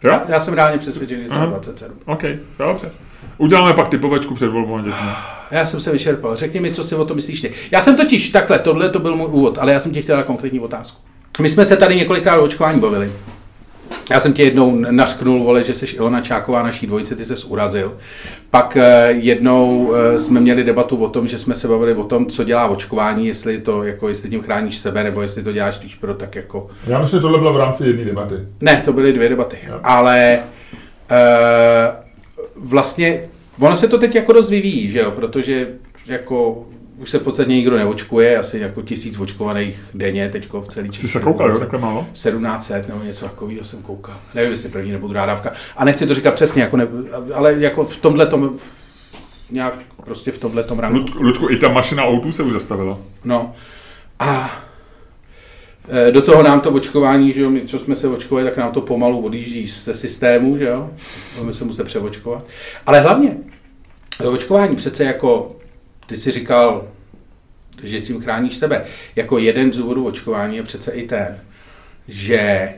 Jo? 0.03 0.11
Já, 0.11 0.23
já 0.29 0.41
jsem 0.41 0.55
reálně 0.55 0.79
přesvědčený, 0.79 1.23
že 1.23 1.29
to 1.29 1.47
27. 1.47 1.99
OK, 2.07 2.23
dobře. 2.59 2.91
Uděláme 3.39 3.75
pak 3.75 3.89
typovačku 3.89 4.35
před 4.35 4.49
volbou. 4.49 4.81
Já 5.51 5.67
jsem 5.67 5.81
se 5.81 5.93
vyčerpal. 5.93 6.37
Řekni 6.37 6.61
mi, 6.61 6.73
co 6.73 6.85
si 6.85 6.95
o 6.95 7.05
to 7.05 7.15
myslíš 7.15 7.41
ty. 7.41 7.53
Já 7.71 7.81
jsem 7.81 7.97
totiž 7.97 8.29
takhle, 8.29 8.59
tohle 8.59 8.91
to 8.91 8.99
byl 8.99 9.17
můj 9.17 9.29
úvod, 9.31 9.59
ale 9.59 9.73
já 9.73 9.81
jsem 9.81 9.93
ti 9.93 10.03
chtěl 10.03 10.23
konkrétní 10.23 10.61
otázku. 10.61 11.01
My 11.41 11.49
jsme 11.49 11.65
se 11.65 11.77
tady 11.77 11.97
několikrát 11.97 12.39
o 12.39 12.45
očkování 12.45 12.81
bavili. 12.81 13.13
Já 14.11 14.21
jsem 14.21 14.33
ti 14.33 14.43
jednou 14.43 14.81
nasknul, 14.91 15.45
vole, 15.45 15.63
že 15.63 15.75
jsi 15.75 15.97
Ilona 15.97 16.21
Čáková, 16.21 16.63
naší 16.63 16.87
dvojice, 16.87 17.17
ty 17.17 17.25
ses 17.25 17.45
urazil. 17.45 17.97
Pak 18.51 18.77
eh, 18.77 19.09
jednou 19.11 19.95
eh, 19.95 20.19
jsme 20.19 20.41
měli 20.41 20.65
debatu 20.65 20.97
o 20.97 21.09
tom, 21.09 21.29
že 21.29 21.39
jsme 21.39 21.55
se 21.55 21.69
bavili 21.69 21.95
o 21.95 22.05
tom, 22.05 22.27
co 22.27 22.45
dělá 22.45 22.69
očkování, 22.69 23.27
jestli 23.27 23.61
to, 23.61 23.85
jako, 23.85 24.09
jestli 24.09 24.31
tím 24.31 24.43
chráníš 24.43 24.77
sebe, 24.77 25.05
nebo 25.05 25.23
jestli 25.23 25.43
to 25.43 25.53
děláš 25.53 25.75
spíš 25.75 25.95
pro 25.95 26.15
tak 26.15 26.37
jako... 26.37 26.67
Já 26.87 27.01
myslím, 27.01 27.19
že 27.19 27.23
tohle 27.23 27.39
bylo 27.39 27.53
v 27.53 27.57
rámci 27.57 27.87
jedné 27.87 28.05
debaty. 28.05 28.35
Ne, 28.61 28.83
to 28.85 28.93
byly 28.93 29.13
dvě 29.13 29.29
debaty. 29.29 29.59
Ja. 29.67 29.81
Ale 29.83 30.39
uh, 31.11 32.67
vlastně 32.69 33.29
ono 33.61 33.77
se 33.77 33.89
to 33.89 33.99
teď 33.99 34.15
jako 34.15 34.33
dost 34.33 34.51
vyvíjí, 34.51 34.91
že 34.91 34.99
jo, 34.99 35.11
protože 35.11 35.69
jako 36.07 36.67
už 36.99 37.11
se 37.11 37.19
v 37.19 37.23
podstatě 37.23 37.51
nikdo 37.51 37.77
neočkuje, 37.77 38.39
asi 38.39 38.59
jako 38.59 38.83
tisíc 38.83 39.19
očkovaných 39.19 39.79
denně 39.95 40.29
teď 40.29 40.53
v 40.61 40.69
celý 40.69 40.93
Jsi 40.93 41.09
se 41.09 41.21
koukal, 41.21 41.49
jo, 41.49 41.59
takhle 41.59 41.79
málo? 41.79 42.07
1700 42.13 42.89
nebo 42.89 43.03
něco 43.03 43.25
takového 43.25 43.65
jsem 43.65 43.83
koukal. 43.83 44.17
Nevím, 44.35 44.51
jestli 44.51 44.69
první 44.69 44.93
nebo 44.93 45.09
druhá 45.09 45.27
dávka. 45.27 45.53
A 45.77 45.85
nechci 45.85 46.07
to 46.07 46.15
říkat 46.15 46.35
přesně, 46.35 46.63
jako 46.63 46.77
ne, 46.77 46.89
ale 47.35 47.55
jako 47.59 47.85
v 47.85 47.97
tomhle 47.97 48.27
tom, 48.27 48.57
nějak 49.51 49.75
prostě 50.05 50.33
v 50.33 50.39
tomhle 50.39 50.65
tom 50.65 50.79
rangu. 50.79 50.99
Ludku, 50.99 51.23
Ludku, 51.23 51.51
i 51.51 51.57
ta 51.57 51.69
mašina 51.69 52.05
o 52.05 52.33
se 52.33 52.43
už 52.43 52.53
zastavila. 52.53 52.99
No. 53.25 53.53
A 54.19 54.63
e, 56.09 56.13
do 56.13 56.23
toho 56.23 56.43
nám 56.43 56.61
to 56.61 56.71
očkování, 56.71 57.33
že 57.33 57.41
jo, 57.41 57.51
my, 57.51 57.61
co 57.61 57.79
jsme 57.79 57.97
se 57.97 58.09
očkovali, 58.09 58.47
tak 58.47 58.57
nám 58.57 58.73
to 58.73 58.81
pomalu 58.81 59.25
odjíždí 59.25 59.67
ze 59.67 59.95
systému, 59.95 60.57
že 60.57 60.65
jo, 60.65 60.91
my 61.43 61.55
se 61.55 61.65
musíme 61.65 61.85
přeočkovat. 61.85 62.45
Ale 62.87 63.01
hlavně, 63.01 63.37
to 64.23 64.33
očkování 64.33 64.77
přece 64.77 65.05
jako, 65.05 65.57
ty 66.07 66.17
si 66.17 66.31
říkal, 66.31 66.89
že 67.83 68.01
tím 68.01 68.21
chráníš 68.21 68.57
sebe. 68.57 68.85
Jako 69.17 69.39
jeden 69.39 69.73
z 69.73 69.77
důvodů 69.77 70.07
očkování 70.07 70.57
je 70.57 70.63
přece 70.63 70.91
i 70.93 71.03
ten, 71.03 71.41
že 72.09 72.75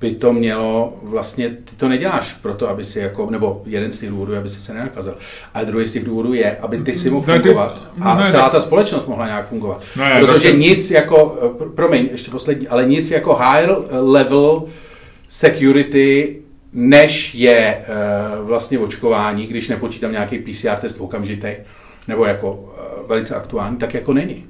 by 0.00 0.10
to 0.10 0.32
mělo, 0.32 0.98
vlastně 1.02 1.48
ty 1.48 1.76
to 1.76 1.88
neděláš 1.88 2.34
proto, 2.34 2.68
aby 2.68 2.84
si 2.84 2.98
jako, 2.98 3.30
nebo 3.30 3.62
jeden 3.66 3.92
z 3.92 3.98
těch 3.98 4.08
důvodů 4.08 4.32
je, 4.32 4.38
aby 4.38 4.48
si 4.48 4.60
se 4.60 4.74
nenakazil, 4.74 5.16
ale 5.54 5.64
druhý 5.64 5.88
z 5.88 5.92
těch 5.92 6.04
důvodů 6.04 6.34
je, 6.34 6.56
aby 6.56 6.78
ty 6.78 6.94
si 6.94 7.10
mohl 7.10 7.34
fungovat 7.34 7.82
a 8.00 8.26
celá 8.26 8.48
ta 8.48 8.60
společnost 8.60 9.06
mohla 9.06 9.26
nějak 9.26 9.48
fungovat. 9.48 9.82
Ne, 9.96 10.20
Protože 10.20 10.52
nic 10.52 10.90
jako, 10.90 11.38
promiň, 11.74 12.08
ještě 12.12 12.30
poslední, 12.30 12.68
ale 12.68 12.86
nic 12.86 13.10
jako 13.10 13.34
high 13.34 13.66
level 13.90 14.64
security 15.28 16.36
než 16.78 17.34
je 17.34 17.84
uh, 18.40 18.46
vlastně 18.46 18.78
očkování, 18.78 19.46
když 19.46 19.68
nepočítám 19.68 20.12
nějaký 20.12 20.38
PCR 20.38 20.76
test 20.80 21.00
okamžitý, 21.00 21.48
nebo 22.08 22.24
jako 22.24 22.52
uh, 22.52 23.08
velice 23.08 23.34
aktuální, 23.34 23.76
tak 23.76 23.94
jako 23.94 24.12
není. 24.12 24.46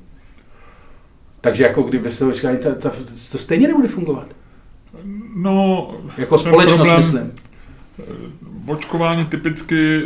Takže 1.40 1.62
jako 1.62 1.82
kdyby 1.82 2.12
se 2.12 2.18
to 2.18 2.28
očkování, 2.28 2.58
to, 2.58 2.74
to, 2.74 2.90
to 3.32 3.38
stejně 3.38 3.68
nebude 3.68 3.88
fungovat. 3.88 4.26
No, 5.34 5.90
jako 6.18 6.38
společnost, 6.38 6.76
problém, 6.76 6.96
myslím. 6.96 7.32
Eh, 7.98 8.72
očkování 8.72 9.24
typicky 9.24 10.02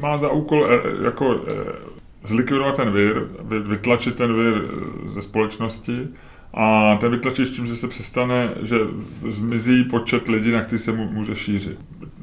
má 0.00 0.18
za 0.18 0.28
úkol 0.28 0.66
jako 1.04 1.40
zlikvidovat 2.24 2.76
ten 2.76 2.92
vir, 2.92 3.28
vytlačit 3.68 4.14
ten 4.14 4.34
vir 4.36 4.62
ze 5.06 5.22
společnosti 5.22 6.08
a 6.56 6.96
ten 7.00 7.10
vytlačíš 7.10 7.48
tím, 7.48 7.66
že 7.66 7.76
se 7.76 7.88
přestane, 7.88 8.50
že 8.62 8.76
zmizí 9.28 9.84
počet 9.84 10.28
lidí, 10.28 10.50
na 10.50 10.62
který 10.62 10.78
se 10.78 10.92
může 10.92 11.34
šířit. 11.34 11.78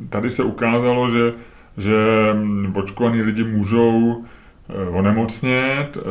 Tady 0.10 0.30
se 0.30 0.43
ukázalo, 0.43 1.10
že, 1.10 1.32
že 1.78 1.96
očkovaní 2.74 3.22
lidi 3.22 3.43
můžou 3.43 4.24
eh, 4.69 4.89
onemocnět, 4.89 5.98
eh, 5.98 6.02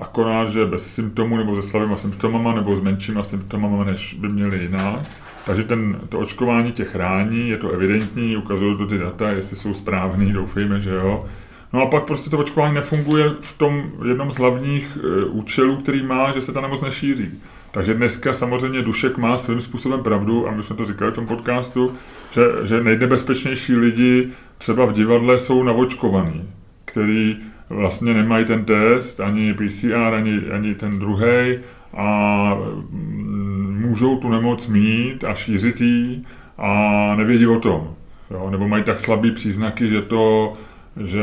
akorát, 0.00 0.50
že 0.50 0.66
bez 0.66 0.94
symptomů 0.94 1.36
nebo 1.36 1.62
se 1.62 1.68
slabýma 1.70 1.96
symptomama 1.96 2.54
nebo 2.54 2.76
s 2.76 2.80
menšíma 2.80 3.24
symptomama, 3.24 3.84
než 3.84 4.14
by 4.14 4.28
měli 4.28 4.58
jinak. 4.58 5.00
Takže 5.46 5.64
ten, 5.64 6.00
to 6.08 6.18
očkování 6.18 6.72
tě 6.72 6.84
chrání, 6.84 7.48
je 7.48 7.56
to 7.56 7.70
evidentní, 7.70 8.36
ukazují 8.36 8.76
to 8.78 8.86
ty 8.86 8.98
data, 8.98 9.30
jestli 9.30 9.56
jsou 9.56 9.74
správný, 9.74 10.32
doufejme, 10.32 10.80
že 10.80 10.94
jo. 10.94 11.26
No 11.72 11.82
a 11.82 11.86
pak 11.86 12.04
prostě 12.04 12.30
to 12.30 12.38
očkování 12.38 12.74
nefunguje 12.74 13.30
v 13.40 13.58
tom 13.58 13.90
jednom 14.08 14.32
z 14.32 14.36
hlavních 14.36 14.98
e, 15.00 15.24
účelů, 15.24 15.76
který 15.76 16.02
má, 16.02 16.32
že 16.32 16.42
se 16.42 16.52
ta 16.52 16.60
nemoc 16.60 16.80
nešíří. 16.80 17.28
Takže 17.70 17.94
dneska 17.94 18.32
samozřejmě 18.32 18.82
Dušek 18.82 19.18
má 19.18 19.38
svým 19.38 19.60
způsobem 19.60 20.02
pravdu, 20.02 20.48
a 20.48 20.50
my 20.50 20.62
jsme 20.62 20.76
to 20.76 20.84
říkali 20.84 21.10
v 21.10 21.14
tom 21.14 21.26
podcastu, 21.26 21.92
že, 22.30 22.42
že 22.64 22.84
nejnebezpečnější 22.84 23.76
lidi 23.76 24.28
třeba 24.58 24.84
v 24.84 24.92
divadle 24.92 25.38
jsou 25.38 25.62
navočkovaní, 25.62 26.50
který 26.84 27.36
vlastně 27.68 28.14
nemají 28.14 28.44
ten 28.44 28.64
test, 28.64 29.20
ani 29.20 29.54
PCR, 29.54 30.14
ani, 30.14 30.40
ani 30.52 30.74
ten 30.74 30.98
druhý 30.98 31.58
a 31.96 32.54
mm, 32.90 33.78
můžou 33.80 34.16
tu 34.16 34.28
nemoc 34.28 34.66
mít 34.66 35.24
a 35.24 35.34
šířit 35.34 35.80
ji 35.80 36.22
a 36.58 37.14
nevědí 37.16 37.46
o 37.46 37.60
tom. 37.60 37.94
Jo? 38.30 38.50
Nebo 38.50 38.68
mají 38.68 38.84
tak 38.84 39.00
slabý 39.00 39.30
příznaky, 39.30 39.88
že 39.88 40.02
to 40.02 40.52
že 40.96 41.22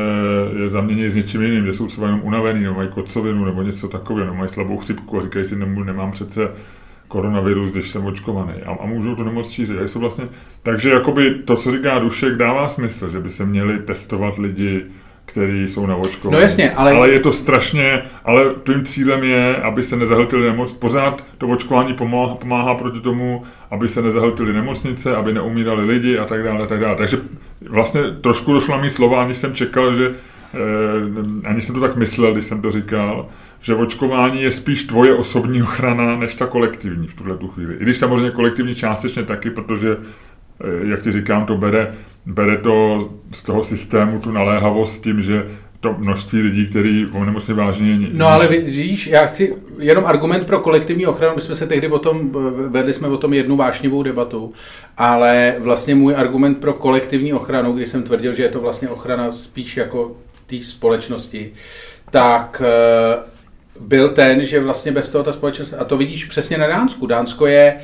je 0.62 0.68
zaměněný 0.68 1.10
s 1.10 1.16
něčím 1.16 1.42
jiným, 1.42 1.66
že 1.66 1.74
jsou 1.74 1.88
třeba 1.88 2.08
jenom 2.08 2.22
unavený, 2.24 2.64
nebo 2.64 2.76
mají 2.76 2.90
kocovinu, 2.90 3.46
nebo 3.46 3.62
něco 3.62 3.88
takového, 3.88 4.26
nebo 4.26 4.38
mají 4.38 4.50
slabou 4.50 4.78
chřipku 4.78 5.18
a 5.18 5.22
říkají 5.22 5.46
si, 5.46 5.56
nemám 5.56 6.12
přece 6.12 6.52
koronavirus, 7.08 7.72
když 7.72 7.90
jsem 7.90 8.06
očkovaný. 8.06 8.54
A, 8.66 8.72
a 8.72 8.86
můžou 8.86 9.16
tu 9.16 9.24
nemoc 9.24 9.50
šířit. 9.50 9.80
A 9.80 9.88
jsou 9.88 10.00
vlastně, 10.00 10.28
takže 10.64 10.90
jakoby 10.90 11.36
to, 11.36 11.56
co 11.56 11.72
říká 11.72 12.00
Dušek, 12.00 12.36
dává 12.36 12.70
smysl, 12.70 13.10
že 13.10 13.20
by 13.20 13.32
se 13.32 13.46
měli 13.46 13.80
testovat 13.80 14.38
lidi 14.38 14.86
který 15.32 15.68
jsou 15.68 15.86
na 15.86 15.96
očkování. 15.96 16.36
No 16.36 16.42
jasně, 16.42 16.72
ale... 16.72 16.92
ale... 16.92 17.10
je 17.10 17.20
to 17.20 17.32
strašně, 17.32 18.02
ale 18.26 18.46
tím 18.65 18.86
cílem 18.86 19.24
je, 19.24 19.56
aby 19.56 19.84
se 19.84 19.96
nezahltili 19.96 20.44
nemoc. 20.44 20.74
Pořád 20.74 21.26
to 21.38 21.48
očkování 21.48 21.94
pomáhá, 21.94 22.36
pomáhá 22.36 22.76
proti 22.76 23.00
tomu, 23.00 23.44
aby 23.72 23.88
se 23.88 24.02
nezahltili 24.02 24.54
nemocnice, 24.54 25.15
aby 25.15 25.34
neumírali 25.34 25.86
lidi 25.86 26.18
a 26.18 26.26
tak 26.26 26.44
dále, 26.44 26.63
a 26.63 26.68
tak 26.68 26.80
dále. 26.80 26.96
Takže 26.96 27.18
vlastně 27.70 28.02
trošku 28.22 28.54
došla 28.54 28.82
mi 28.82 28.89
slova, 28.89 29.24
ani 29.24 29.34
jsem 29.34 29.54
čekal, 29.54 29.94
že 29.94 30.12
eh, 30.54 31.48
ani 31.48 31.62
jsem 31.62 31.76
to 31.76 31.82
tak 31.82 31.96
myslel, 31.96 32.34
když 32.34 32.46
jsem 32.46 32.62
to 32.62 32.72
říkal, 32.72 33.28
že 33.62 33.76
očkování 33.76 34.42
je 34.42 34.52
spíš 34.52 34.84
tvoje 34.84 35.13
osobní 35.13 35.63
ochrana, 35.63 36.15
než 36.15 36.36
ta 36.36 36.48
kolektivní 36.48 37.08
v 37.08 37.13
tuhle 37.13 37.38
tu 37.38 37.48
chvíli. 37.48 37.76
I 37.76 37.84
když 37.84 37.98
samozřejmě 37.98 38.32
kolektivní 38.32 38.76
částečně 38.76 39.24
taky, 39.24 39.50
protože 39.50 39.98
Eh, 40.63 40.88
jak 40.88 41.02
ti 41.02 41.12
říkám, 41.12 41.46
to 41.46 41.58
bere, 41.58 41.94
bere 42.30 42.58
to 42.58 43.10
z 43.32 43.44
toho 43.44 43.63
systému 43.63 44.20
tu 44.20 44.32
naléhavost 44.32 45.04
tím, 45.04 45.22
že 45.22 45.48
to 45.80 45.96
množství 45.98 46.42
lidí, 46.42 46.68
kteří 46.68 47.06
onemocní 47.13 47.54
vážně. 47.54 47.98
No 48.12 48.28
ale 48.28 48.48
vidíš, 48.48 49.08
já 49.08 49.26
chci 49.26 49.56
jenom 49.80 50.06
argument 50.06 50.46
pro 50.46 50.60
kolektivní 50.60 51.06
ochranu, 51.06 51.36
my 51.36 51.42
jsme 51.42 51.56
se 51.56 51.68
tehdy 51.68 51.88
o 51.88 52.00
tom, 52.00 52.32
vedli 52.70 52.94
jsme 52.94 53.08
o 53.08 53.18
tom 53.18 53.34
jednu 53.34 53.56
vášnivou 53.56 54.04
debatu, 54.04 54.54
ale 54.98 55.56
vlastně 55.60 55.96
můj 55.96 56.15
argument 56.15 56.56
pro 56.56 56.74
kolektivní 56.74 57.34
ochranu, 57.34 57.72
kdy 57.74 57.86
jsem 57.86 58.04
tvrdil, 58.04 58.34
že 58.34 58.44
je 58.44 58.50
to 58.50 58.60
vlastně 58.60 58.89
ochrana 58.89 59.32
spíš 59.32 59.78
jako 59.78 60.15
té 60.48 60.63
společnosti, 60.63 61.52
tak 62.12 62.62
eh, 62.65 63.20
byl 63.80 64.10
ten, 64.10 64.46
že 64.46 64.60
vlastně 64.60 64.92
bez 64.92 65.10
toho 65.10 65.24
ta 65.24 65.32
společnost, 65.32 65.74
a 65.80 65.84
to 65.84 65.98
vidíš 65.98 66.26
přesně 66.26 66.58
na 66.58 66.68
Dánsku, 66.68 67.06
Dánsko 67.06 67.48
je 67.48 67.80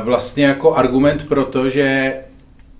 vlastně 0.00 0.44
jako 0.44 0.74
argument 0.74 1.28
pro 1.28 1.44
to, 1.44 1.68
že 1.68 2.14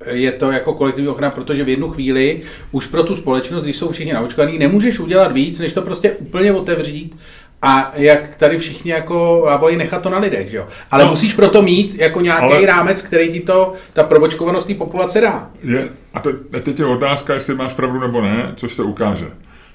je 0.07 0.33
to 0.33 0.53
jako 0.53 0.75
kolektivní 0.75 1.09
ochrana, 1.09 1.31
protože 1.31 1.65
v 1.65 1.69
jednu 1.69 1.89
chvíli 1.89 2.43
už 2.73 2.87
pro 2.87 3.03
tu 3.03 3.17
společnost, 3.17 3.65
když 3.65 3.77
jsou 3.77 3.91
všichni 3.91 4.13
naočkovaní, 4.13 4.59
nemůžeš 4.59 4.99
udělat 4.99 5.33
víc, 5.33 5.59
než 5.59 5.73
to 5.73 5.83
prostě 5.83 6.11
úplně 6.11 6.53
otevřít 6.53 7.17
a 7.63 7.93
jak 7.95 8.37
tady 8.37 8.59
všichni 8.59 8.91
jako 8.91 9.43
lábali 9.45 9.77
nechat 9.77 10.03
to 10.03 10.11
na 10.11 10.19
lidech, 10.19 10.51
že 10.51 10.57
jo. 10.57 10.67
Ale 10.91 11.05
no, 11.05 11.11
musíš 11.11 11.35
proto 11.35 11.63
mít 11.63 11.95
jako 11.95 12.21
nějaký 12.21 12.45
ale, 12.45 12.67
rámec, 12.67 13.03
který 13.03 13.33
ti 13.33 13.41
to, 13.41 13.73
ta 13.93 14.03
provočkovanost 14.03 14.67
té 14.67 14.75
populace 14.75 15.21
dá. 15.21 15.51
Je, 15.63 15.89
a 16.15 16.21
to, 16.21 16.33
teď 16.63 16.79
je 16.79 16.87
otázka, 16.87 17.35
jestli 17.35 17.55
máš 17.55 17.75
pravdu 17.75 18.01
nebo 18.01 18.23
ne, 18.23 18.53
což 18.57 18.75
se 18.75 18.83
ukáže. 18.83 19.27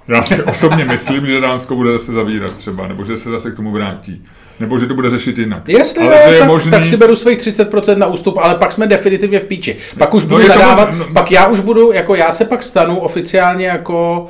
Já 0.10 0.24
si 0.24 0.44
osobně 0.44 0.86
myslím, 0.86 1.26
že 1.26 1.40
Dánsko 1.40 1.76
bude 1.76 1.92
zase 1.92 2.12
zavírat 2.12 2.54
třeba, 2.54 2.88
nebo 2.88 3.04
že 3.04 3.18
se 3.18 3.30
zase 3.30 3.52
k 3.52 3.56
tomu 3.56 3.72
vrátí. 3.72 4.24
Nebo 4.60 4.80
že 4.80 4.86
to 4.86 4.94
bude 4.94 5.10
řešit 5.10 5.38
jinak. 5.38 5.70
Jestli 5.70 6.08
ale 6.08 6.22
jo, 6.26 6.32
je 6.32 6.40
tak, 6.40 6.48
možný... 6.48 6.72
tak 6.72 6.86
si 6.86 6.98
beru 6.98 7.16
svých 7.16 7.40
30% 7.40 7.98
na 7.98 8.08
ústup, 8.08 8.38
ale 8.38 8.56
pak 8.56 8.72
jsme 8.72 8.88
definitivně 8.88 9.40
v 9.40 9.44
píči. 9.44 9.76
Pak 9.98 10.14
už 10.14 10.24
no, 10.24 10.30
budu 10.30 10.42
no, 10.42 10.50
nadávat, 10.50 10.90
no, 10.98 11.06
pak 11.14 11.32
já 11.32 11.48
už 11.48 11.60
budu, 11.60 11.92
jako 11.92 12.16
já 12.16 12.32
se 12.32 12.46
pak 12.46 12.64
stanu 12.64 13.00
oficiálně 13.00 13.68
jako 13.68 14.28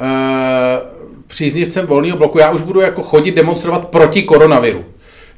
uh, 0.00 0.06
příznivcem 1.26 1.86
volného 1.86 2.16
bloku, 2.16 2.38
já 2.38 2.50
už 2.50 2.62
budu 2.62 2.80
jako 2.80 3.02
chodit 3.02 3.34
demonstrovat 3.34 3.88
proti 3.88 4.22
koronaviru. 4.22 4.84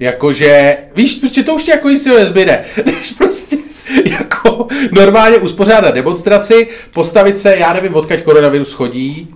Jakože, 0.00 0.76
víš, 0.96 1.14
prostě 1.14 1.42
to 1.42 1.54
už 1.54 1.64
tě 1.64 1.70
jako 1.70 1.88
nic 1.88 2.06
nezbyde. 2.06 2.64
Když 2.82 3.10
prostě 3.10 3.56
jako 4.04 4.66
normálně 4.92 5.36
uspořádat 5.36 5.94
demonstraci, 5.94 6.68
postavit 6.94 7.38
se, 7.38 7.56
já 7.56 7.72
nevím, 7.72 7.94
odkaď 7.94 8.22
koronavirus 8.22 8.72
chodí, 8.72 9.34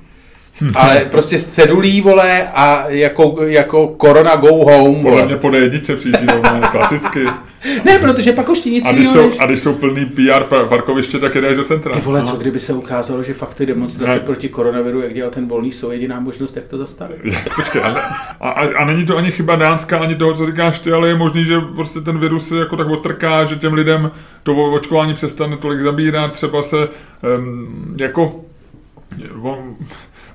ale 0.74 1.06
prostě 1.10 1.38
z 1.38 1.46
cedulí, 1.46 2.00
vole, 2.00 2.48
a 2.54 2.84
jako, 2.88 3.36
jako 3.40 3.96
Corona 4.00 4.36
Go 4.36 4.48
Home, 4.48 5.02
vole. 5.02 5.22
Podle 5.22 5.26
mě 5.26 5.36
po 5.36 5.50
jedničce 5.50 5.96
přijít 5.96 6.16
klasicky. 6.70 7.26
Ne, 7.84 7.98
protože 7.98 8.32
pak 8.32 8.48
už 8.48 8.60
ti 8.60 8.70
nic 8.70 8.86
a 8.86 8.92
když, 8.92 9.08
jsou, 9.08 9.26
než... 9.26 9.36
a 9.40 9.46
když 9.46 9.60
jsou 9.60 9.74
plný 9.74 10.04
PR 10.06 10.44
parkoviště, 10.68 11.18
tak 11.18 11.34
jdeš 11.34 11.56
do 11.56 11.64
centra. 11.64 11.92
Ty 11.92 12.00
vole, 12.00 12.22
co 12.22 12.36
kdyby 12.36 12.60
se 12.60 12.72
ukázalo, 12.72 13.22
že 13.22 13.34
fakt 13.34 13.54
ty 13.54 13.66
demonstrace 13.66 14.14
ne. 14.14 14.20
proti 14.20 14.48
koronaviru, 14.48 15.00
jak 15.00 15.14
dělal 15.14 15.30
ten 15.30 15.48
volný, 15.48 15.72
jsou 15.72 15.90
jediná 15.90 16.20
možnost, 16.20 16.56
jak 16.56 16.68
to 16.68 16.78
zastavit. 16.78 17.18
Je, 17.24 17.44
počkej, 17.56 17.82
a, 17.82 17.90
a, 18.40 18.50
a, 18.50 18.84
není 18.84 19.06
to 19.06 19.16
ani 19.16 19.30
chyba 19.30 19.56
Dánska, 19.56 19.98
ani 19.98 20.14
toho, 20.14 20.34
co 20.34 20.46
říkáš 20.46 20.78
ty, 20.78 20.92
ale 20.92 21.08
je 21.08 21.14
možný, 21.14 21.44
že 21.44 21.60
prostě 21.60 22.00
ten 22.00 22.18
virus 22.18 22.48
se 22.48 22.58
jako 22.58 22.76
tak 22.76 22.88
otrká, 22.88 23.44
že 23.44 23.56
těm 23.56 23.74
lidem 23.74 24.10
to 24.42 24.54
očkování 24.54 25.14
přestane 25.14 25.56
tolik 25.56 25.80
zabírat, 25.80 26.32
třeba 26.32 26.62
se 26.62 26.76
um, 27.38 27.96
jako 28.00 28.44
on, 29.42 29.76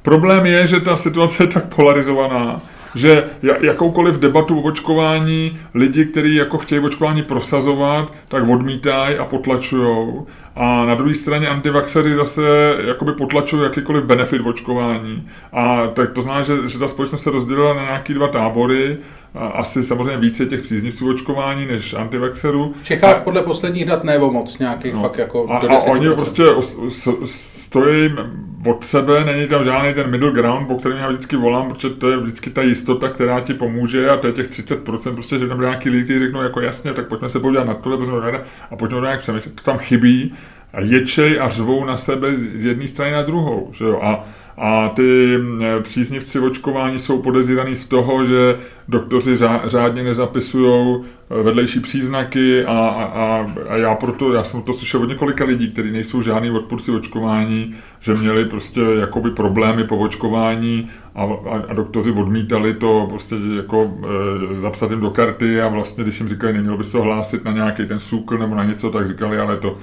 Problém 0.02 0.46
je, 0.46 0.68
že 0.68 0.80
ta 0.80 0.96
situace 0.96 1.44
je 1.44 1.48
tak 1.48 1.76
polarizovaná, 1.76 2.62
že 2.96 3.24
jakoukoliv 3.62 4.20
debatu 4.20 4.60
o 4.60 4.62
očkování 4.62 5.60
lidi, 5.74 6.06
kteří 6.06 6.36
jako 6.36 6.58
chtějí 6.58 6.82
očkování 6.82 7.24
prosazovat, 7.24 8.14
tak 8.28 8.50
odmítají 8.50 9.18
a 9.18 9.26
potlačují. 9.26 10.14
a 10.56 10.86
na 10.86 10.96
druhé 10.96 11.16
straně 11.16 11.48
antivaxery 11.48 12.16
zase 12.16 12.42
jakoby 12.88 13.14
potlačují 13.14 13.64
jakýkoliv 13.64 14.04
benefit 14.04 14.42
očkování. 14.46 15.28
A 15.54 15.88
tak 15.88 16.12
to 16.12 16.22
znamená, 16.22 16.44
že, 16.44 16.56
že 16.68 16.80
ta 16.80 16.88
společnost 16.88 17.24
se 17.24 17.32
rozdělila 17.32 17.74
na 17.74 17.82
nějaký 17.82 18.14
dva 18.14 18.28
tábory, 18.28 18.98
asi 19.36 19.84
samozřejmě 19.84 20.18
více 20.18 20.46
těch 20.46 20.62
příznivců 20.62 21.10
očkování 21.10 21.66
než 21.66 21.94
antivaxerů. 21.94 22.74
V 22.82 22.86
Čechách 22.86 23.18
a, 23.18 23.20
podle 23.20 23.44
posledních 23.44 23.86
dat 23.86 24.04
nebo 24.04 24.32
moc 24.32 24.60
nějakých 24.60 24.94
no, 24.94 25.02
fakt 25.02 25.18
jako 25.18 25.48
a, 25.50 25.58
a 25.58 25.84
oni 25.84 26.10
prostě 26.10 26.44
stojí 27.26 28.10
od 28.66 28.84
sebe, 28.84 29.24
není 29.26 29.48
tam 29.48 29.64
žádný 29.64 29.94
ten 29.94 30.12
middle 30.12 30.32
ground, 30.32 30.68
po 30.68 30.76
kterém 30.76 30.98
já 30.98 31.08
vždycky 31.08 31.36
volám, 31.36 31.70
protože 31.70 31.90
to 31.90 32.10
je 32.10 32.18
vždycky 32.18 32.50
ta 32.50 32.62
jistota, 32.62 33.10
která 33.10 33.42
ti 33.42 33.54
pomůže 33.54 34.10
a 34.10 34.18
to 34.18 34.28
je 34.28 34.34
těch 34.34 34.48
30%, 34.48 35.14
prostě, 35.14 35.38
že 35.38 35.48
tam 35.48 35.62
nějaký 35.62 35.90
lidi, 35.90 36.04
kteří 36.04 36.20
řeknou 36.20 36.42
jako 36.42 36.62
jasně, 36.62 36.94
tak 36.94 37.08
pojďme 37.08 37.30
se 37.30 37.40
podívat 37.40 37.68
na 37.68 37.74
tohle, 37.74 38.44
a 38.72 38.76
pojďme 38.76 39.02
nějak 39.02 39.20
přemýšlet, 39.20 39.56
to 39.56 39.64
tam 39.64 39.78
chybí 39.78 40.34
a 40.74 40.82
ječej 40.82 41.40
a 41.40 41.50
řvou 41.50 41.86
na 41.86 41.98
sebe 41.98 42.36
z 42.36 42.66
jedné 42.66 42.88
strany 42.88 43.12
na 43.12 43.22
druhou, 43.22 43.70
že 43.74 43.86
jo, 43.86 44.00
a 44.02 44.26
a 44.60 44.90
ty 44.90 45.36
eh, 45.36 45.82
příznivci 45.82 46.40
očkování 46.40 47.00
jsou 47.00 47.22
podezíraní 47.22 47.76
z 47.76 47.88
toho, 47.88 48.26
že 48.26 48.56
doktoři 48.88 49.36
řádně 49.66 50.04
nezapisují 50.04 51.04
eh, 51.04 51.44
vedlejší 51.44 51.80
příznaky 51.80 52.66
a, 52.66 52.78
a, 52.90 53.46
a 53.70 53.78
já 53.78 53.96
proto, 53.96 54.34
já 54.34 54.44
jsem 54.44 54.62
to 54.62 54.74
slyšel 54.74 55.02
od 55.02 55.10
několika 55.10 55.46
lidí, 55.46 55.72
kteří 55.72 55.92
nejsou 55.92 56.22
žádný 56.22 56.52
odpůrci 56.52 56.92
očkování, 56.92 57.74
že 58.00 58.14
měli 58.14 58.46
prostě 58.46 58.82
jakoby 59.00 59.32
problémy 59.32 59.84
po 59.84 59.98
očkování 59.98 60.90
a, 61.16 61.24
a, 61.24 61.64
a 61.70 61.74
doktoři 61.74 62.12
odmítali 62.12 62.74
to 62.74 63.06
prostě 63.10 63.36
jako 63.56 63.98
e, 64.56 64.60
zapsat 64.60 64.92
jim 64.92 65.00
do 65.00 65.10
karty 65.10 65.62
a 65.62 65.68
vlastně, 65.68 66.04
když 66.04 66.20
jim 66.20 66.30
říkali, 66.30 66.54
nemělo 66.54 66.78
by 66.78 66.84
se 66.84 66.92
to 66.92 67.02
hlásit 67.02 67.46
na 67.46 67.52
nějaký 67.52 67.86
ten 67.86 68.00
SÚKL 68.00 68.38
nebo 68.38 68.56
na 68.56 68.64
něco, 68.64 68.90
tak 68.90 69.08
říkali, 69.08 69.38
ale 69.38 69.58
to 69.58 69.78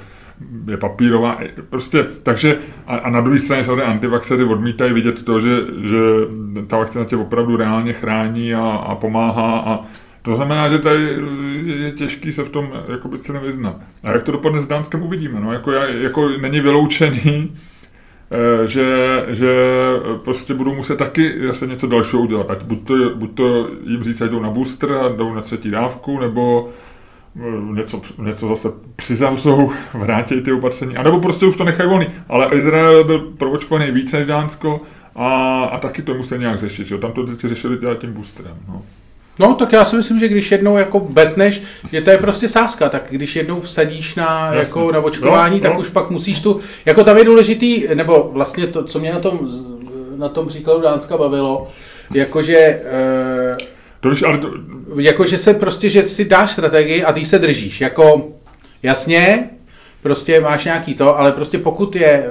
je 0.68 0.76
papírová, 0.76 1.38
prostě, 1.70 2.06
takže 2.22 2.58
a, 2.86 2.96
a 2.96 3.10
na 3.10 3.20
druhé 3.20 3.38
straně 3.38 3.64
samozřejmě 3.64 3.82
antivaxery 3.82 4.44
odmítají 4.44 4.92
vidět 4.92 5.24
to, 5.24 5.40
že, 5.40 5.56
že 5.82 5.98
ta 6.66 6.76
vakcina 6.76 7.04
tě 7.04 7.16
opravdu 7.16 7.56
reálně 7.56 7.92
chrání 7.92 8.54
a, 8.54 8.62
a 8.62 8.94
pomáhá 8.94 9.58
a 9.58 9.84
to 10.26 10.36
znamená, 10.36 10.68
že 10.68 10.78
tady 10.78 11.16
je 11.64 11.92
těžký 11.92 12.32
se 12.32 12.44
v 12.44 12.48
tom 12.48 12.72
jakoby 12.88 13.18
celém 13.18 13.42
vyznat. 13.42 13.76
A 14.04 14.10
jak 14.12 14.22
to 14.22 14.32
dopadne 14.32 14.60
s 14.60 14.66
Dánskem, 14.66 15.02
uvidíme. 15.02 15.40
No, 15.40 15.52
jako, 15.52 15.72
já, 15.72 15.84
jako 15.84 16.28
není 16.28 16.60
vyloučený, 16.60 17.54
eh, 18.30 18.66
že, 18.68 18.86
že 19.28 19.56
prostě 20.24 20.54
budou 20.54 20.74
muset 20.74 20.96
taky 20.96 21.46
zase 21.46 21.66
něco 21.66 21.86
dalšího 21.86 22.22
udělat. 22.22 22.50
Ať 22.50 22.62
buď 22.62 22.86
to, 22.86 22.94
buď 23.14 23.34
to 23.34 23.68
jim 23.84 24.02
říct, 24.02 24.20
ať 24.20 24.30
jdou 24.30 24.40
na 24.40 24.50
booster 24.50 24.92
a 24.92 25.08
jdou 25.08 25.34
na 25.34 25.40
třetí 25.40 25.70
dávku, 25.70 26.20
nebo 26.20 26.68
něco, 27.74 28.00
něco 28.18 28.48
zase 28.48 28.68
přizavřou, 28.96 29.70
vrátí 29.94 30.40
ty 30.40 30.52
opatření, 30.52 30.96
anebo 30.96 31.20
prostě 31.20 31.46
už 31.46 31.56
to 31.56 31.64
nechají 31.64 31.88
volný. 31.88 32.06
Ale 32.28 32.50
Izrael 32.54 33.04
byl 33.04 33.18
provočkovaný 33.18 33.90
víc 33.90 34.12
než 34.12 34.26
Dánsko 34.26 34.80
a, 35.14 35.62
a 35.64 35.78
taky 35.78 36.02
to 36.02 36.14
musí 36.14 36.38
nějak 36.38 36.58
řešit. 36.58 36.90
Jo? 36.90 36.98
Tam 36.98 37.12
to 37.12 37.26
teď 37.26 37.40
řešili 37.40 37.78
tím 38.00 38.12
boosterem. 38.12 38.56
No. 38.68 38.82
No, 39.38 39.54
tak 39.54 39.72
já 39.72 39.84
si 39.84 39.96
myslím, 39.96 40.18
že 40.18 40.28
když 40.28 40.52
jednou 40.52 40.76
jako 40.76 41.00
betneš, 41.00 41.62
je 41.92 42.02
to 42.02 42.10
je 42.10 42.18
prostě 42.18 42.48
sázka, 42.48 42.88
tak 42.88 43.06
když 43.10 43.36
jednou 43.36 43.60
vsadíš 43.60 44.14
na, 44.14 44.54
jako 44.54 44.92
na 44.92 45.00
očkování, 45.00 45.56
no, 45.56 45.62
tak 45.62 45.72
no. 45.72 45.80
už 45.80 45.88
pak 45.88 46.10
musíš 46.10 46.40
tu, 46.40 46.60
jako 46.86 47.04
tam 47.04 47.18
je 47.18 47.24
důležitý, 47.24 47.84
nebo 47.94 48.30
vlastně 48.32 48.66
to, 48.66 48.84
co 48.84 48.98
mě 48.98 49.12
na 49.12 49.20
tom, 49.20 49.40
na 50.16 50.28
tom 50.28 50.48
příkladu 50.48 50.80
Dánska 50.80 51.16
bavilo, 51.16 51.68
jakože 52.14 52.56
e, 52.56 52.80
to 54.10 54.26
ale 54.26 54.38
to... 54.38 54.52
Jako, 54.98 55.24
že 55.24 55.38
se 55.38 55.54
prostě, 55.54 55.90
že 55.90 56.06
si 56.06 56.24
dáš 56.24 56.50
strategii 56.50 57.04
a 57.04 57.12
ty 57.12 57.24
se 57.24 57.38
držíš. 57.38 57.80
Jako, 57.80 58.28
jasně, 58.82 59.50
prostě 60.02 60.40
máš 60.40 60.64
nějaký 60.64 60.94
to, 60.94 61.18
ale 61.18 61.32
prostě 61.32 61.58
pokud 61.58 61.96
je 61.96 62.06
e, 62.06 62.26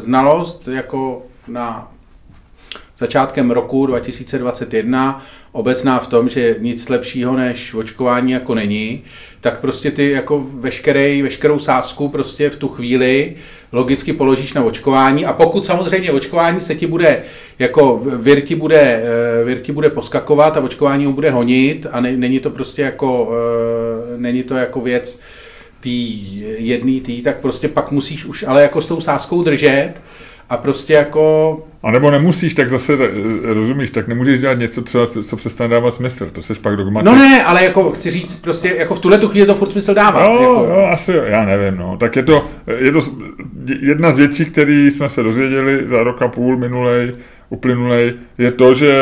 znalost 0.00 0.68
jako 0.68 1.22
na 1.48 1.92
začátkem 3.00 3.50
roku 3.50 3.86
2021 3.86 5.24
obecná 5.52 5.98
v 5.98 6.06
tom, 6.06 6.28
že 6.28 6.56
nic 6.58 6.88
lepšího 6.88 7.36
než 7.36 7.74
očkování 7.74 8.32
jako 8.32 8.54
není, 8.54 9.02
tak 9.40 9.60
prostě 9.60 9.90
ty 9.90 10.10
jako 10.10 10.46
veškerý, 10.54 11.22
veškerou 11.22 11.58
sázku 11.58 12.08
prostě 12.08 12.50
v 12.50 12.56
tu 12.56 12.68
chvíli 12.68 13.34
logicky 13.72 14.12
položíš 14.12 14.52
na 14.52 14.64
očkování. 14.64 15.24
A 15.24 15.32
pokud 15.32 15.66
samozřejmě 15.66 16.12
očkování 16.12 16.60
se 16.60 16.74
ti 16.74 16.86
bude, 16.86 17.22
jako 17.58 18.00
vir 18.04 18.40
ti 18.40 18.54
bude, 18.54 19.02
eh, 19.04 19.44
vir 19.44 19.58
ti 19.58 19.72
bude 19.72 19.90
poskakovat 19.90 20.56
a 20.56 20.60
očkování 20.60 21.06
ho 21.06 21.12
bude 21.12 21.30
honit 21.30 21.86
a 21.90 22.00
ne, 22.00 22.16
není 22.16 22.40
to 22.40 22.50
prostě 22.50 22.82
jako, 22.82 23.32
eh, 23.32 24.18
není 24.18 24.42
to 24.42 24.54
jako 24.54 24.80
věc 24.80 25.20
tý 25.80 26.20
jedný 26.58 27.00
tý, 27.00 27.22
tak 27.22 27.40
prostě 27.40 27.68
pak 27.68 27.90
musíš 27.90 28.24
už 28.24 28.44
ale 28.48 28.62
jako 28.62 28.80
s 28.80 28.86
tou 28.86 29.00
sázkou 29.00 29.42
držet 29.42 29.92
a 30.50 30.56
prostě 30.56 30.92
jako... 30.92 31.58
A 31.82 31.90
nebo 31.90 32.10
nemusíš, 32.10 32.54
tak 32.54 32.70
zase 32.70 32.92
eh, 32.94 33.54
rozumíš, 33.54 33.90
tak 33.90 34.08
nemůžeš 34.08 34.40
dělat 34.40 34.58
něco, 34.58 34.82
co, 34.82 35.06
co 35.06 35.36
přestane 35.36 35.70
dávat 35.70 35.94
smysl, 35.94 36.30
to 36.32 36.42
seš 36.42 36.58
pak 36.58 36.76
dogmatik. 36.76 37.06
No 37.06 37.14
ne, 37.14 37.44
ale 37.44 37.64
jako 37.64 37.90
chci 37.90 38.10
říct, 38.10 38.40
prostě 38.42 38.74
jako 38.78 38.94
v 38.94 38.98
tuhle 38.98 39.18
tu 39.18 39.28
chvíli 39.28 39.46
to 39.46 39.54
furt 39.54 39.72
smysl 39.72 39.94
dává. 39.94 40.28
No, 40.28 40.34
jako... 40.34 40.52
jo, 40.52 40.88
asi 40.92 41.12
jo, 41.12 41.22
já 41.26 41.44
nevím, 41.44 41.78
no. 41.78 41.96
Tak 41.96 42.16
je 42.16 42.22
to, 42.22 42.46
je 42.78 42.92
to 42.92 43.00
jedna 43.80 44.12
z 44.12 44.16
věcí, 44.16 44.44
které 44.44 44.90
jsme 44.92 45.08
se 45.08 45.22
dozvěděli 45.22 45.88
za 45.88 46.02
rok 46.02 46.22
a 46.22 46.28
půl 46.28 46.56
minulej, 46.56 47.12
uplynulej, 47.48 48.12
je 48.38 48.52
to, 48.52 48.74
že 48.74 48.92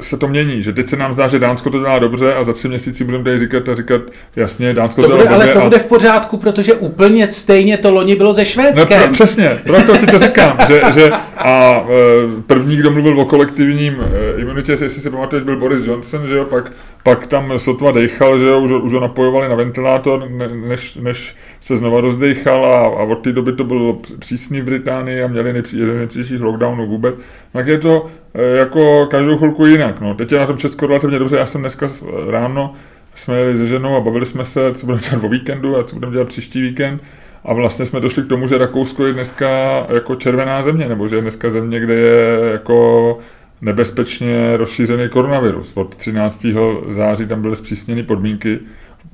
se 0.00 0.16
to 0.16 0.28
mění, 0.28 0.62
že 0.62 0.72
teď 0.72 0.88
se 0.88 0.96
nám 0.96 1.12
zdá, 1.12 1.28
že 1.28 1.38
Dánsko 1.38 1.70
to 1.70 1.78
dělá 1.78 1.98
dobře 1.98 2.34
a 2.34 2.44
za 2.44 2.52
tři 2.52 2.68
měsíci 2.68 3.04
budeme 3.04 3.24
tady 3.24 3.38
říkat 3.38 3.68
a 3.68 3.74
říkat, 3.74 4.00
jasně, 4.36 4.74
Dánsko 4.74 5.02
to, 5.02 5.08
to 5.08 5.14
bude, 5.14 5.28
dělá 5.28 5.36
Ale 5.36 5.46
to 5.52 5.60
a... 5.60 5.64
bude 5.64 5.78
v 5.78 5.86
pořádku, 5.86 6.36
protože 6.36 6.74
úplně 6.74 7.28
stejně 7.28 7.78
to 7.78 7.92
loni 7.92 8.16
bylo 8.16 8.32
ze 8.32 8.44
Švédskem. 8.44 9.02
No, 9.06 9.12
přesně, 9.12 9.58
proto 9.66 9.96
ti 9.96 10.06
to 10.06 10.18
říkám, 10.18 10.58
že, 10.68 10.82
že 10.94 11.10
a 11.36 11.84
e, 11.88 12.42
první, 12.46 12.76
kdo 12.76 12.90
mluvil 12.90 13.20
o 13.20 13.24
kolektivním 13.24 13.96
e, 14.00 14.40
imunitě, 14.40 14.72
jestli 14.72 14.90
si 14.90 15.10
pamatuješ, 15.10 15.44
byl 15.44 15.56
Boris 15.56 15.86
Johnson, 15.86 16.26
že 16.28 16.36
jo, 16.36 16.44
pak, 16.44 16.72
pak 17.06 17.26
tam 17.26 17.58
sotva 17.58 17.92
dechal, 17.92 18.38
že 18.38 18.54
už, 18.54 18.70
už 18.70 18.92
ho 18.92 19.00
napojovali 19.00 19.48
na 19.48 19.54
ventilátor, 19.54 20.28
než, 20.68 20.94
než 20.94 21.36
se 21.60 21.76
znova 21.76 22.00
rozdechal 22.00 22.64
a, 22.64 22.78
a 22.78 23.02
od 23.02 23.14
té 23.14 23.32
doby 23.32 23.52
to 23.52 23.64
bylo 23.64 24.00
přísný 24.18 24.60
v 24.60 24.64
Británii 24.64 25.22
a 25.22 25.26
měli 25.26 25.52
nejpří, 25.52 25.78
jeden 25.78 25.96
nejpříších 25.96 26.40
lockdownů 26.40 26.86
vůbec. 26.86 27.14
Tak 27.52 27.66
je 27.66 27.78
to 27.78 28.06
e, 28.34 28.56
jako 28.56 29.06
každou 29.06 29.38
chvilku 29.38 29.66
jinak. 29.66 30.00
No. 30.00 30.14
Teď 30.14 30.32
je 30.32 30.38
na 30.38 30.46
tom 30.46 30.58
Česko 30.58 30.86
relativně 30.86 31.18
dobře. 31.18 31.36
Já 31.36 31.46
jsem 31.46 31.60
dneska 31.60 31.90
ráno 32.30 32.74
jsme 33.14 33.38
jeli 33.38 33.56
se 33.56 33.66
ženou 33.66 33.96
a 33.96 34.00
bavili 34.00 34.26
jsme 34.26 34.44
se, 34.44 34.74
co 34.74 34.86
budeme 34.86 35.02
dělat 35.10 35.24
o 35.24 35.28
víkendu 35.28 35.76
a 35.76 35.84
co 35.84 35.96
budeme 35.96 36.12
dělat 36.12 36.28
příští 36.28 36.60
víkend. 36.60 37.02
A 37.44 37.52
vlastně 37.52 37.86
jsme 37.86 38.00
došli 38.00 38.22
k 38.22 38.28
tomu, 38.28 38.48
že 38.48 38.58
Rakousko 38.58 39.06
je 39.06 39.12
dneska 39.12 39.48
jako 39.94 40.14
červená 40.14 40.62
země, 40.62 40.88
nebo 40.88 41.08
že 41.08 41.16
je 41.16 41.22
dneska 41.22 41.50
země, 41.50 41.80
kde 41.80 41.94
je 41.94 42.38
jako 42.52 43.18
nebezpečně 43.60 44.56
rozšířený 44.56 45.08
koronavirus. 45.08 45.72
Od 45.74 45.96
13. 45.96 46.46
září 46.88 47.26
tam 47.26 47.42
byly 47.42 47.56
zpřísněny 47.56 48.02
podmínky. 48.02 48.58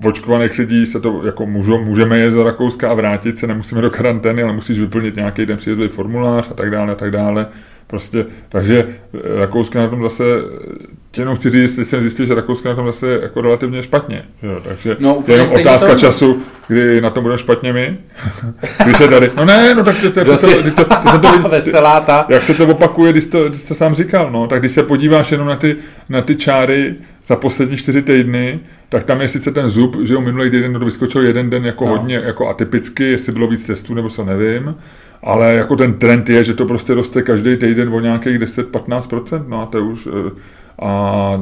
V 0.01 0.07
očkovaných 0.07 0.59
lidí 0.59 0.87
se 0.87 1.01
to 1.01 1.27
jako 1.27 1.47
můžou, 1.47 1.85
můžeme 1.85 2.19
jezdit 2.19 2.37
do 2.37 2.45
Rakouska 2.45 2.91
a 2.91 2.95
vrátit 2.95 3.39
se, 3.39 3.47
nemusíme 3.47 3.81
do 3.81 3.91
karantény, 3.91 4.43
ale 4.43 4.53
musíš 4.53 4.79
vyplnit 4.79 5.17
nějaký 5.17 5.47
ten 5.47 5.57
příjezdový 5.57 5.89
formulář 5.89 6.51
a 6.51 6.55
tak 6.55 6.71
dále 6.71 6.93
a 6.93 6.95
tak 6.95 7.11
dále. 7.11 7.47
Prostě, 7.93 8.27
takže 8.49 8.87
eh, 9.15 9.19
Rakousko 9.37 9.79
na 9.79 9.89
tom 9.89 10.03
zase, 10.03 10.25
eh, 11.15 11.21
jenom 11.21 11.37
chci 11.37 11.51
říct, 11.51 11.77
teď 11.77 11.89
jsem 11.89 12.01
zjistil, 12.01 12.27
že 12.27 12.35
Rakousko 12.35 12.69
na 12.69 12.75
tom 12.75 12.87
zase 12.87 13.19
jako 13.23 13.41
relativně 13.41 13.83
špatně. 13.83 14.25
Jo, 14.43 14.61
takže 14.65 14.97
no, 15.01 15.25
je 15.27 15.35
jenom 15.35 15.61
otázka 15.61 15.89
tom... 15.89 15.99
času, 15.99 16.43
kdy 16.69 17.01
na 17.01 17.11
tom 17.11 17.23
budeme 17.23 17.39
špatně 17.39 17.73
my. 17.73 17.99
když 18.85 18.97
se 18.97 19.09
tady, 19.09 19.31
no 19.37 19.45
ne, 19.45 19.75
no 19.75 19.85
tak 19.85 19.97
to, 20.01 20.11
to, 20.11 20.25
to, 20.25 20.37
to, 20.37 20.85
to, 20.85 21.19
to, 21.19 21.49
veselá 21.49 22.01
ta. 22.01 22.27
Jak 22.29 22.43
se 22.45 22.55
to 22.55 22.67
opakuje, 22.67 23.13
když 23.13 23.27
to, 23.27 23.49
když 23.49 23.65
to 23.65 23.75
sám 23.75 23.95
říkal, 23.95 24.31
no, 24.31 24.47
tak 24.47 24.61
když 24.61 24.73
se 24.73 24.83
podíváš 24.83 25.33
jenom 25.33 25.49
na 25.49 25.57
ty, 25.57 25.77
na 26.09 26.23
ty 26.23 26.37
čáry 26.37 26.95
za 27.27 27.37
poslední 27.37 27.77
čtyři 27.77 28.03
týdny, 28.03 28.61
tak 28.89 29.05
tam 29.05 29.21
je 29.21 29.29
sice 29.29 29.51
ten 29.51 29.71
zub, 29.71 29.97
že 30.03 30.15
jo, 30.15 30.21
minulý 30.21 30.51
týden 30.51 30.73
to 30.73 30.85
vyskočil 30.85 31.27
jeden 31.27 31.51
den 31.51 31.67
jako 31.67 31.85
no. 31.85 31.91
hodně 31.91 32.15
jako 32.15 32.49
atypicky, 32.49 33.05
jestli 33.05 33.33
bylo 33.33 33.47
víc 33.47 33.67
testů, 33.67 33.95
nebo 33.95 34.09
co 34.09 34.25
nevím, 34.25 34.75
ale 35.23 35.55
jako 35.55 35.77
ten 35.77 35.95
trend 35.95 36.29
je, 36.29 36.45
že 36.45 36.55
to 36.55 36.67
prostě 36.67 36.95
roste 36.95 37.23
každý 37.23 37.57
týden 37.57 37.95
o 37.95 38.01
nějakých 38.01 38.39
10-15%, 38.39 39.45
no 39.49 39.63
a 39.63 39.67
to 39.67 39.85
už, 39.85 40.09
eh, 40.27 40.31
a 40.79 41.33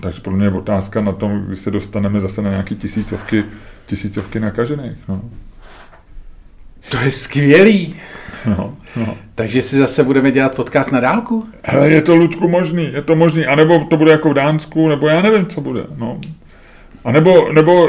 takže 0.00 0.20
pro 0.20 0.32
mě 0.32 0.46
je 0.46 0.50
otázka 0.50 1.00
na 1.00 1.12
tom, 1.12 1.44
když 1.46 1.58
se 1.58 1.70
dostaneme 1.70 2.20
zase 2.20 2.42
na 2.42 2.50
nějaké 2.50 2.74
tisícovky, 2.74 3.44
tisícovky 3.86 4.40
nakažených, 4.40 4.96
no. 5.08 5.22
To 6.90 6.96
je 6.96 7.10
skvělý. 7.10 7.96
No, 8.46 8.76
no. 8.96 9.16
Takže 9.34 9.62
si 9.62 9.76
zase 9.76 10.04
budeme 10.04 10.30
dělat 10.30 10.54
podcast 10.54 10.92
na 10.92 11.00
dálku? 11.00 11.46
Hele, 11.62 11.90
je 11.90 12.02
to, 12.02 12.16
Ludku, 12.16 12.48
možný, 12.48 12.92
je 12.92 13.02
to 13.02 13.16
možný. 13.16 13.46
A 13.46 13.54
nebo 13.54 13.84
to 13.84 13.96
bude 13.96 14.12
jako 14.12 14.30
v 14.30 14.34
Dánsku, 14.34 14.88
nebo 14.88 15.08
já 15.08 15.22
nevím, 15.22 15.46
co 15.46 15.60
bude. 15.60 15.84
No. 15.96 16.20
A 17.04 17.12
nebo, 17.12 17.52
nebo 17.52 17.88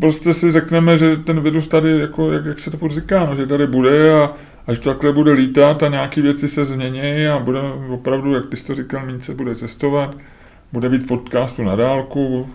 prostě 0.00 0.34
si 0.34 0.52
řekneme, 0.52 0.98
že 0.98 1.16
ten 1.16 1.40
virus 1.40 1.68
tady, 1.68 2.00
jako, 2.00 2.32
jak, 2.32 2.44
jak 2.44 2.60
se 2.60 2.70
to 2.70 2.88
říká, 2.88 3.26
no, 3.26 3.36
že 3.36 3.46
tady 3.46 3.66
bude 3.66 4.12
a 4.12 4.32
až 4.68 4.78
takhle 4.78 5.12
bude 5.12 5.32
lítat 5.32 5.82
a 5.82 5.88
nějaké 5.88 6.22
věci 6.22 6.48
se 6.48 6.64
změní 6.64 7.26
a 7.26 7.38
bude 7.38 7.60
opravdu, 7.88 8.34
jak 8.34 8.46
ty 8.46 8.56
jsi 8.56 8.66
to 8.66 8.74
říkal, 8.74 9.06
méně 9.06 9.20
se 9.20 9.34
bude 9.34 9.54
cestovat, 9.54 10.16
bude 10.72 10.88
být 10.88 11.06
podcastu 11.06 11.62
na 11.62 11.76
dálku, 11.76 12.48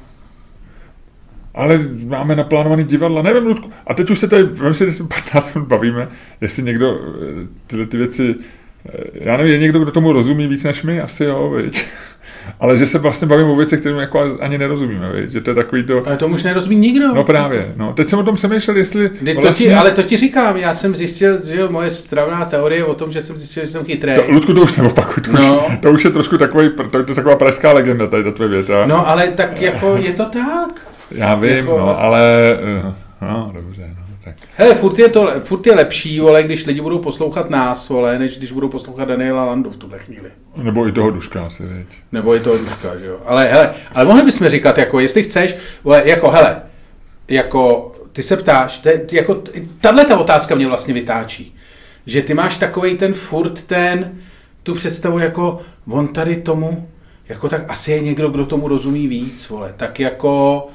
ale 1.56 1.80
máme 2.06 2.36
naplánovaný 2.36 2.84
divadla, 2.84 3.22
nevím, 3.22 3.46
Ludku. 3.46 3.72
A 3.88 3.94
teď 3.94 4.10
už 4.10 4.20
se 4.20 4.28
tady, 4.28 4.44
vím 4.44 4.74
si, 4.74 5.04
15 5.04 5.54
minut 5.54 5.68
bavíme, 5.68 6.08
jestli 6.42 6.64
někdo 6.64 7.00
eh, 7.00 7.48
tyhle 7.68 7.86
ty 7.86 7.98
věci, 7.98 8.36
eh, 8.86 9.04
já 9.14 9.38
nevím, 9.38 9.54
je 9.54 9.60
někdo, 9.60 9.80
kdo 9.80 9.92
tomu 9.92 10.14
rozumí 10.14 10.48
víc 10.48 10.64
než 10.64 10.84
my? 10.84 11.02
Asi 11.02 11.24
jo, 11.24 11.50
viď? 11.50 11.86
Ale 12.60 12.78
že 12.78 12.88
se 12.88 13.00
vlastně 13.00 13.28
bavím 13.28 13.48
o 13.48 13.56
věcech, 13.56 13.80
kterým 13.80 13.98
jako 13.98 14.38
ani 14.40 14.58
nerozumíme, 14.58 15.12
viď? 15.12 15.32
že 15.32 15.42
to 15.42 15.50
je 15.50 15.56
takový 15.56 15.84
to... 15.84 16.02
Ale 16.06 16.18
to 16.18 16.28
už 16.28 16.44
nerozumí 16.44 16.76
nikdo. 16.76 17.14
No 17.14 17.24
právě, 17.24 17.74
no. 17.76 17.94
Teď 17.94 18.08
jsem 18.08 18.20
o 18.20 18.24
tom 18.24 18.36
přemýšlel, 18.36 18.78
jestli 18.78 19.10
vlastně... 19.10 19.34
to 19.36 19.54
ti, 19.54 19.74
ale 19.74 19.92
to 19.92 20.04
ti 20.04 20.18
říkám, 20.18 20.58
já 20.58 20.76
jsem 20.76 20.96
zjistil, 20.96 21.40
že 21.46 21.60
jo, 21.60 21.70
moje 21.70 21.90
stravná 21.90 22.46
teorie 22.46 22.86
o 22.86 22.94
tom, 22.94 23.12
že 23.12 23.22
jsem 23.22 23.38
zjistil, 23.38 23.66
že 23.66 23.72
jsem 23.72 23.86
chytrý. 23.86 24.16
To, 24.16 24.32
Ludku, 24.32 24.54
to 24.54 24.62
už 24.62 24.78
neopakuj, 24.78 25.24
to, 25.24 25.32
no. 25.32 25.66
už, 25.68 25.78
to 25.82 25.92
už 25.92 26.06
je 26.06 26.12
trošku 26.12 26.38
takový, 26.38 26.70
to, 26.92 26.98
je 26.98 27.16
taková 27.16 27.36
pražská 27.36 27.74
legenda, 27.74 28.08
tady 28.08 28.24
ta 28.24 28.32
tvoje 28.32 28.50
věta. 28.50 28.86
No 28.86 29.10
ale 29.10 29.28
tak 29.28 29.62
jako 29.62 29.98
je 29.98 30.14
to 30.14 30.26
tak. 30.26 30.82
Já 31.12 31.36
vím, 31.36 31.52
jako, 31.52 31.78
no, 31.78 32.00
ale... 32.00 32.22
Eh, 32.86 32.94
no, 33.22 33.52
dobře. 33.54 33.93
Hele, 34.56 34.76
furt 34.76 35.00
je, 35.00 35.10
to, 35.10 35.32
furt 35.44 35.68
je 35.68 35.76
lepší, 35.76 36.20
vole, 36.20 36.44
když 36.44 36.66
lidi 36.66 36.82
budou 36.82 37.00
poslouchat 37.00 37.50
nás, 37.50 37.90
vole, 37.90 38.20
než 38.20 38.38
když 38.38 38.52
budou 38.52 38.70
poslouchat 38.70 39.06
Daniela 39.06 39.46
Landu 39.46 39.70
v 39.70 39.78
tuhle 39.78 40.00
chvíli. 40.00 40.32
Nebo 40.56 40.88
i 40.88 40.92
toho 40.92 41.12
Duška 41.12 41.46
asi, 41.46 41.64
věď. 41.64 41.88
Nebo 42.12 42.36
i 42.36 42.40
toho 42.40 42.58
Duška, 42.58 42.98
že 42.98 43.08
jo. 43.08 43.20
Ale 43.26 43.48
hele, 43.48 43.74
ale 43.94 44.06
mohli 44.06 44.24
bychom 44.24 44.50
říkat, 44.50 44.78
jako, 44.78 45.00
jestli 45.00 45.24
chceš, 45.24 45.56
vole, 45.84 46.02
jako, 46.06 46.32
hele, 46.32 46.62
jako, 47.28 47.92
ty 48.12 48.24
se 48.24 48.38
ptáš, 48.38 48.78
te, 48.78 49.02
jako, 49.12 49.44
tahle 49.82 50.06
ta 50.06 50.18
otázka 50.18 50.56
mě 50.56 50.68
vlastně 50.68 50.94
vytáčí, 50.94 51.56
že 52.06 52.22
ty 52.22 52.34
máš 52.34 52.58
takový 52.58 52.98
ten 52.98 53.14
furt 53.14 53.64
ten, 53.64 54.20
tu 54.64 54.74
představu 54.74 55.20
jako, 55.20 55.60
on 55.88 56.08
tady 56.08 56.36
tomu, 56.36 56.90
jako 57.30 57.50
tak 57.50 57.64
asi 57.68 57.92
je 57.92 58.00
někdo, 58.00 58.30
kdo 58.30 58.46
tomu 58.46 58.68
rozumí 58.68 59.08
víc, 59.08 59.50
vole, 59.50 59.74
tak 59.78 60.00
jako, 60.00 60.68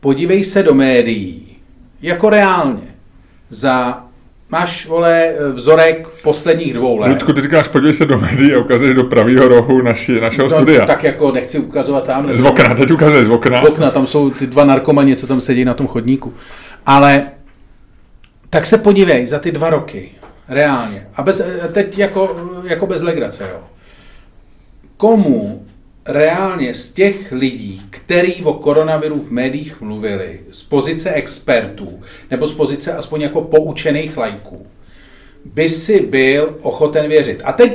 podívej 0.00 0.44
se 0.44 0.62
do 0.62 0.74
médií, 0.74 1.51
jako 2.02 2.30
reálně, 2.30 2.94
za 3.48 4.04
Máš, 4.52 4.86
vole, 4.86 5.34
vzorek 5.52 6.08
posledních 6.22 6.74
dvou 6.74 6.96
let. 6.96 7.08
Ludku, 7.08 7.32
ty 7.32 7.40
říkáš, 7.40 7.68
podívej 7.68 7.94
se 7.94 8.06
do 8.06 8.18
médií 8.18 8.54
a 8.54 8.58
ukazuješ 8.58 8.94
do 8.94 9.04
pravého 9.04 9.48
rohu 9.48 9.82
naši, 9.82 10.20
našeho 10.20 10.48
no, 10.48 10.56
studia. 10.56 10.86
Tak 10.86 11.04
jako 11.04 11.32
nechci 11.32 11.58
ukazovat 11.58 12.04
tam. 12.04 12.36
Z 12.36 12.42
okna, 12.42 12.74
teď 12.74 12.90
ukazuješ 12.90 13.26
z 13.26 13.30
okna. 13.30 13.64
Z 13.64 13.68
okna, 13.68 13.90
tam 13.90 14.06
jsou 14.06 14.30
ty 14.30 14.46
dva 14.46 14.64
narkomani, 14.64 15.16
co 15.16 15.26
tam 15.26 15.40
sedí 15.40 15.64
na 15.64 15.74
tom 15.74 15.86
chodníku. 15.86 16.34
Ale 16.86 17.22
tak 18.50 18.66
se 18.66 18.78
podívej 18.78 19.26
za 19.26 19.38
ty 19.38 19.52
dva 19.52 19.70
roky, 19.70 20.10
reálně. 20.48 21.06
A 21.14 21.22
bez, 21.22 21.42
teď 21.72 21.98
jako, 21.98 22.36
jako 22.64 22.86
bez 22.86 23.02
legrace, 23.02 23.44
jo. 23.52 23.60
Komu 24.96 25.66
reálně 26.06 26.74
z 26.74 26.92
těch 26.92 27.32
lidí, 27.32 27.82
který 27.90 28.34
o 28.44 28.54
koronaviru 28.54 29.18
v 29.18 29.30
médiích 29.30 29.80
mluvili, 29.80 30.40
z 30.50 30.62
pozice 30.62 31.10
expertů, 31.12 32.00
nebo 32.30 32.46
z 32.46 32.54
pozice 32.54 32.92
aspoň 32.92 33.20
jako 33.20 33.40
poučených 33.40 34.16
lajků, 34.16 34.66
by 35.44 35.68
si 35.68 36.00
byl 36.00 36.58
ochoten 36.62 37.08
věřit. 37.08 37.40
A 37.44 37.52
teď 37.52 37.72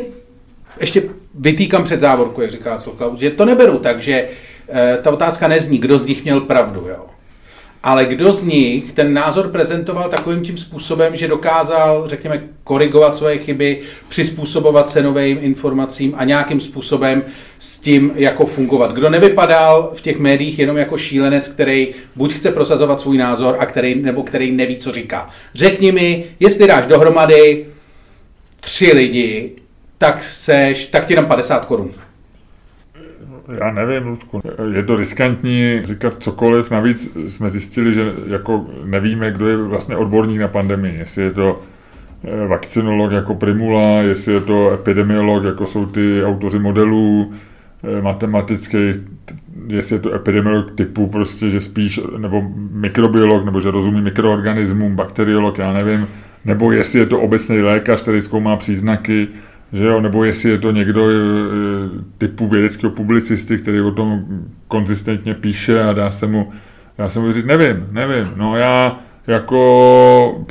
ještě 0.79 1.03
vytýkám 1.35 1.83
před 1.83 1.99
závorku, 1.99 2.41
jak 2.41 2.51
říká 2.51 2.77
Klaus, 2.97 3.19
že 3.19 3.29
to 3.29 3.45
neberu 3.45 3.79
tak, 3.79 3.99
že 4.01 4.27
e, 4.69 4.97
ta 5.01 5.11
otázka 5.11 5.47
nezní, 5.47 5.77
kdo 5.77 5.99
z 5.99 6.05
nich 6.05 6.23
měl 6.23 6.41
pravdu. 6.41 6.87
Jo 6.87 7.16
ale 7.87 8.05
kdo 8.05 8.31
z 8.31 8.43
nich 8.43 8.91
ten 8.91 9.13
názor 9.13 9.47
prezentoval 9.47 10.09
takovým 10.09 10.41
tím 10.41 10.57
způsobem, 10.57 11.15
že 11.15 11.27
dokázal, 11.27 12.03
řekněme, 12.07 12.43
korigovat 12.63 13.15
svoje 13.15 13.37
chyby, 13.37 13.79
přizpůsobovat 14.07 14.89
se 14.89 15.03
novým 15.03 15.37
informacím 15.41 16.13
a 16.17 16.23
nějakým 16.23 16.59
způsobem 16.59 17.23
s 17.57 17.79
tím 17.79 18.11
jako 18.15 18.45
fungovat. 18.45 18.93
Kdo 18.93 19.09
nevypadal 19.09 19.91
v 19.95 20.01
těch 20.01 20.19
médiích 20.19 20.59
jenom 20.59 20.77
jako 20.77 20.97
šílenec, 20.97 21.47
který 21.47 21.87
buď 22.15 22.33
chce 22.33 22.51
prosazovat 22.51 22.99
svůj 22.99 23.17
názor, 23.17 23.55
a 23.59 23.65
který, 23.65 23.95
nebo 23.95 24.23
který 24.23 24.51
neví, 24.51 24.77
co 24.77 24.91
říká. 24.91 25.29
Řekni 25.53 25.91
mi, 25.91 26.23
jestli 26.39 26.67
dáš 26.67 26.87
dohromady 26.87 27.65
tři 28.59 28.91
lidi, 28.93 29.51
tak, 29.97 30.23
seš, 30.23 30.85
tak 30.87 31.05
ti 31.05 31.15
dám 31.15 31.25
50 31.25 31.65
korun 31.65 31.93
já 33.49 33.71
nevím, 33.71 34.07
Lučku, 34.07 34.41
je 34.73 34.83
to 34.83 34.95
riskantní 34.95 35.81
říkat 35.83 36.15
cokoliv, 36.19 36.71
navíc 36.71 37.11
jsme 37.27 37.49
zjistili, 37.49 37.93
že 37.93 38.13
jako 38.27 38.65
nevíme, 38.85 39.31
kdo 39.31 39.47
je 39.47 39.57
vlastně 39.57 39.95
odborník 39.95 40.39
na 40.39 40.47
pandemii, 40.47 40.97
jestli 40.97 41.23
je 41.23 41.31
to 41.31 41.61
eh, 42.23 42.47
vakcinolog 42.47 43.11
jako 43.11 43.35
Primula, 43.35 44.01
jestli 44.01 44.33
je 44.33 44.41
to 44.41 44.71
epidemiolog, 44.73 45.43
jako 45.43 45.65
jsou 45.65 45.85
ty 45.85 46.23
autoři 46.25 46.59
modelů, 46.59 47.33
eh, 47.83 48.01
matematický, 48.01 48.77
jestli 49.67 49.95
je 49.95 49.99
to 49.99 50.13
epidemiolog 50.13 50.71
typu 50.71 51.07
prostě, 51.07 51.49
že 51.49 51.61
spíš, 51.61 51.99
nebo 52.17 52.43
mikrobiolog, 52.71 53.45
nebo 53.45 53.61
že 53.61 53.71
rozumí 53.71 54.01
mikroorganismům, 54.01 54.95
bakteriolog, 54.95 55.57
já 55.57 55.73
nevím, 55.73 56.07
nebo 56.45 56.71
jestli 56.71 56.99
je 56.99 57.05
to 57.05 57.19
obecný 57.19 57.61
lékař, 57.61 58.01
který 58.01 58.21
zkoumá 58.21 58.55
příznaky, 58.55 59.27
že 59.73 59.85
jo, 59.85 60.01
nebo 60.01 60.23
jestli 60.23 60.49
je 60.49 60.57
to 60.57 60.71
někdo 60.71 61.09
e, 61.09 61.13
typu 62.17 62.47
vědeckého 62.47 62.91
publicisty, 62.91 63.57
který 63.57 63.81
o 63.81 63.91
tom 63.91 64.25
konzistentně 64.67 65.33
píše 65.33 65.83
a 65.83 65.93
dá 65.93 66.11
se 66.11 66.27
mu, 66.27 66.51
dá 66.97 67.09
se 67.09 67.19
mu 67.19 67.31
říct, 67.31 67.45
nevím, 67.45 67.87
nevím, 67.91 68.33
no 68.35 68.57
já 68.57 68.99
jako, 69.27 70.45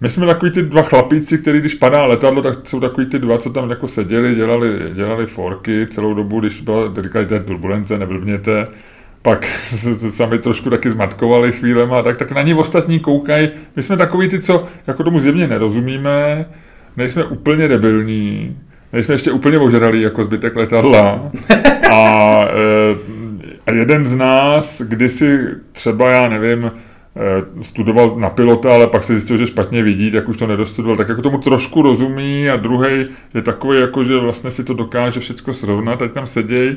my 0.00 0.08
jsme 0.08 0.26
takový 0.26 0.50
ty 0.50 0.62
dva 0.62 0.82
chlapíci, 0.82 1.38
který 1.38 1.60
když 1.60 1.74
padá 1.74 2.04
letadlo, 2.04 2.42
tak 2.42 2.58
jsou 2.68 2.80
takový 2.80 3.06
ty 3.06 3.18
dva, 3.18 3.38
co 3.38 3.50
tam 3.50 3.70
jako 3.70 3.88
seděli, 3.88 4.34
dělali, 4.34 4.68
dělali 4.94 5.26
forky 5.26 5.86
celou 5.90 6.14
dobu, 6.14 6.40
když 6.40 6.60
byla, 6.60 6.94
říkali, 7.02 7.26
je 7.30 7.40
turbulence, 7.40 7.98
neblbněte, 7.98 8.66
pak 9.22 9.44
sami 10.10 10.38
trošku 10.38 10.70
taky 10.70 10.90
zmatkovali 10.90 11.52
chvílema, 11.52 12.02
tak, 12.02 12.16
tak 12.16 12.32
na 12.32 12.42
ní 12.42 12.54
ostatní 12.54 13.00
koukají. 13.00 13.48
My 13.76 13.82
jsme 13.82 13.96
takový 13.96 14.28
ty, 14.28 14.40
co 14.40 14.64
jako 14.86 15.04
tomu 15.04 15.20
zjevně 15.20 15.46
nerozumíme, 15.46 16.46
nejsme 16.96 17.24
úplně 17.24 17.68
debilní, 17.68 18.56
nejsme 18.92 19.14
ještě 19.14 19.32
úplně 19.32 19.58
ožralí 19.58 20.02
jako 20.02 20.24
zbytek 20.24 20.56
letadla. 20.56 21.20
A, 21.92 22.40
eh, 22.44 22.96
a 23.66 23.72
jeden 23.72 24.06
z 24.06 24.14
nás 24.14 24.82
kdysi 24.84 25.38
třeba, 25.72 26.10
já 26.10 26.28
nevím, 26.28 26.72
eh, 26.72 27.62
studoval 27.62 28.16
na 28.18 28.30
pilota, 28.30 28.74
ale 28.74 28.86
pak 28.86 29.04
se 29.04 29.14
zjistil, 29.14 29.36
že 29.36 29.46
špatně 29.46 29.82
vidí, 29.82 30.10
tak 30.10 30.28
už 30.28 30.36
to 30.36 30.46
nedostudoval, 30.46 30.96
tak 30.96 31.08
jako 31.08 31.22
tomu 31.22 31.38
trošku 31.38 31.82
rozumí 31.82 32.50
a 32.50 32.56
druhý 32.56 33.06
je 33.34 33.42
takový, 33.42 33.80
jako 33.80 34.04
že 34.04 34.18
vlastně 34.18 34.50
si 34.50 34.64
to 34.64 34.74
dokáže 34.74 35.20
všechno 35.20 35.54
srovnat, 35.54 35.98
teď 35.98 36.12
tam 36.12 36.26
sedějí 36.26 36.76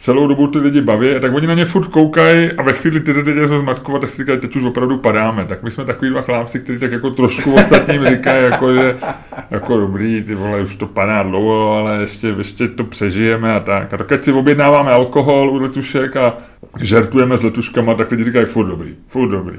celou 0.00 0.26
dobu 0.26 0.46
ty 0.46 0.58
lidi 0.58 0.80
baví, 0.80 1.08
tak 1.20 1.34
oni 1.34 1.46
na 1.46 1.54
ně 1.54 1.64
furt 1.64 1.88
koukají 1.88 2.52
a 2.52 2.62
ve 2.62 2.72
chvíli 2.72 3.00
ty 3.00 3.12
lidi 3.12 3.48
jsou 3.48 3.58
zmatkovat, 3.58 4.00
tak 4.00 4.10
si 4.10 4.16
říkají, 4.16 4.40
teď 4.40 4.56
už 4.56 4.64
opravdu 4.64 4.98
padáme. 4.98 5.44
Tak 5.44 5.62
my 5.62 5.70
jsme 5.70 5.84
takový 5.84 6.10
dva 6.10 6.22
chlápci, 6.22 6.60
kteří 6.60 6.78
tak 6.78 6.92
jako 6.92 7.10
trošku 7.10 7.54
ostatním 7.54 8.06
říkají, 8.06 8.44
jako, 8.44 8.74
že 8.74 8.96
jako 9.50 9.76
dobrý, 9.76 10.22
ty 10.22 10.34
vole, 10.34 10.60
už 10.60 10.76
to 10.76 10.86
padá 10.86 11.22
dlouho, 11.22 11.72
ale 11.72 12.00
ještě, 12.00 12.34
ještě 12.38 12.68
to 12.68 12.84
přežijeme 12.84 13.54
a 13.54 13.60
tak. 13.60 13.94
A 13.94 13.96
tak 13.96 14.24
si 14.24 14.32
objednáváme 14.32 14.92
alkohol 14.92 15.50
u 15.50 15.56
letušek 15.56 16.16
a 16.16 16.34
žertujeme 16.80 17.38
s 17.38 17.42
letuškama, 17.42 17.94
tak 17.94 18.10
lidi 18.10 18.24
říkají, 18.24 18.46
furt 18.46 18.66
dobrý, 18.66 18.94
furt 19.08 19.30
dobrý. 19.30 19.56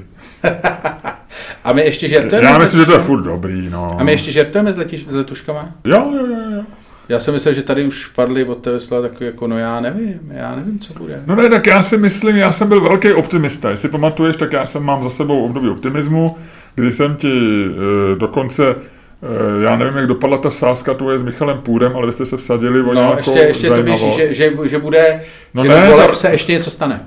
A 1.64 1.72
my 1.72 1.82
ještě 1.82 2.08
žertujeme 2.08 2.48
Já 2.48 2.58
myslím, 2.58 2.80
že 2.80 2.86
to 2.86 2.92
je 2.92 2.98
furt 2.98 3.22
dobrý, 3.22 3.68
no. 3.70 3.96
A 4.00 4.04
my 4.04 4.12
ještě 4.12 4.32
žertujeme 4.32 4.72
s, 4.72 4.76
letiš, 4.76 5.06
s 5.08 5.14
letuškama? 5.14 5.68
Jo, 5.86 6.12
jo, 6.14 6.26
jo, 6.26 6.56
jo. 6.56 6.62
Já 7.08 7.20
jsem 7.20 7.34
myslel, 7.34 7.54
že 7.54 7.62
tady 7.62 7.84
už 7.84 8.06
padly 8.06 8.44
od 8.44 8.58
tebe 8.58 8.80
slova 8.80 9.08
takový 9.08 9.26
jako, 9.26 9.46
no 9.46 9.58
já 9.58 9.80
nevím, 9.80 10.20
já 10.30 10.56
nevím, 10.56 10.78
co 10.78 10.94
bude. 10.94 11.22
No 11.26 11.36
ne, 11.36 11.48
tak 11.48 11.66
já 11.66 11.82
si 11.82 11.98
myslím, 11.98 12.36
já 12.36 12.52
jsem 12.52 12.68
byl 12.68 12.80
velký 12.80 13.12
optimista. 13.12 13.70
Jestli 13.70 13.88
pamatuješ, 13.88 14.36
tak 14.36 14.52
já 14.52 14.66
jsem 14.66 14.82
mám 14.82 15.02
za 15.02 15.10
sebou 15.10 15.44
období 15.44 15.68
optimismu, 15.68 16.36
kdy 16.74 16.92
jsem 16.92 17.16
ti 17.16 17.64
e, 17.64 18.16
dokonce 18.16 18.70
e, 18.70 19.64
já 19.64 19.76
nevím, 19.76 19.96
jak 19.96 20.06
dopadla 20.06 20.38
ta 20.38 20.50
sázka 20.50 20.94
tvoje 20.94 21.18
s 21.18 21.22
Michalem 21.22 21.58
Půrem, 21.58 21.96
ale 21.96 22.06
vy 22.06 22.12
jste 22.12 22.26
se 22.26 22.36
vsadili 22.36 22.82
o 22.82 22.94
no, 22.94 23.14
ještě, 23.16 23.38
ještě 23.38 23.70
to 23.70 23.82
víš, 23.82 24.00
že, 24.00 24.34
že, 24.34 24.52
že, 24.64 24.78
bude, 24.78 25.22
no 25.54 25.62
že 25.62 25.68
ne, 25.68 25.86
do 25.86 25.92
voleb 25.92 26.10
to... 26.10 26.16
se 26.16 26.30
ještě 26.30 26.52
něco 26.52 26.70
stane. 26.70 27.06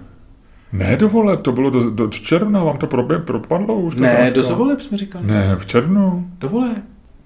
Ne, 0.74 0.98
do 0.98 1.10
voleb, 1.10 1.42
to 1.42 1.52
bylo 1.52 1.70
do, 1.70 1.90
do 1.90 2.08
června, 2.08 2.64
vám 2.64 2.78
to 2.78 2.88
probě, 2.88 3.18
propadlo 3.18 3.76
už? 3.76 3.96
Ne, 3.96 4.32
sázka. 4.34 4.50
do 4.50 4.56
voleb 4.56 4.82
jsme 4.82 4.98
říkali. 4.98 5.26
Ne, 5.28 5.56
v 5.60 5.66
červnu. 5.66 6.28
Do 6.40 6.50
voleb. 6.50 6.78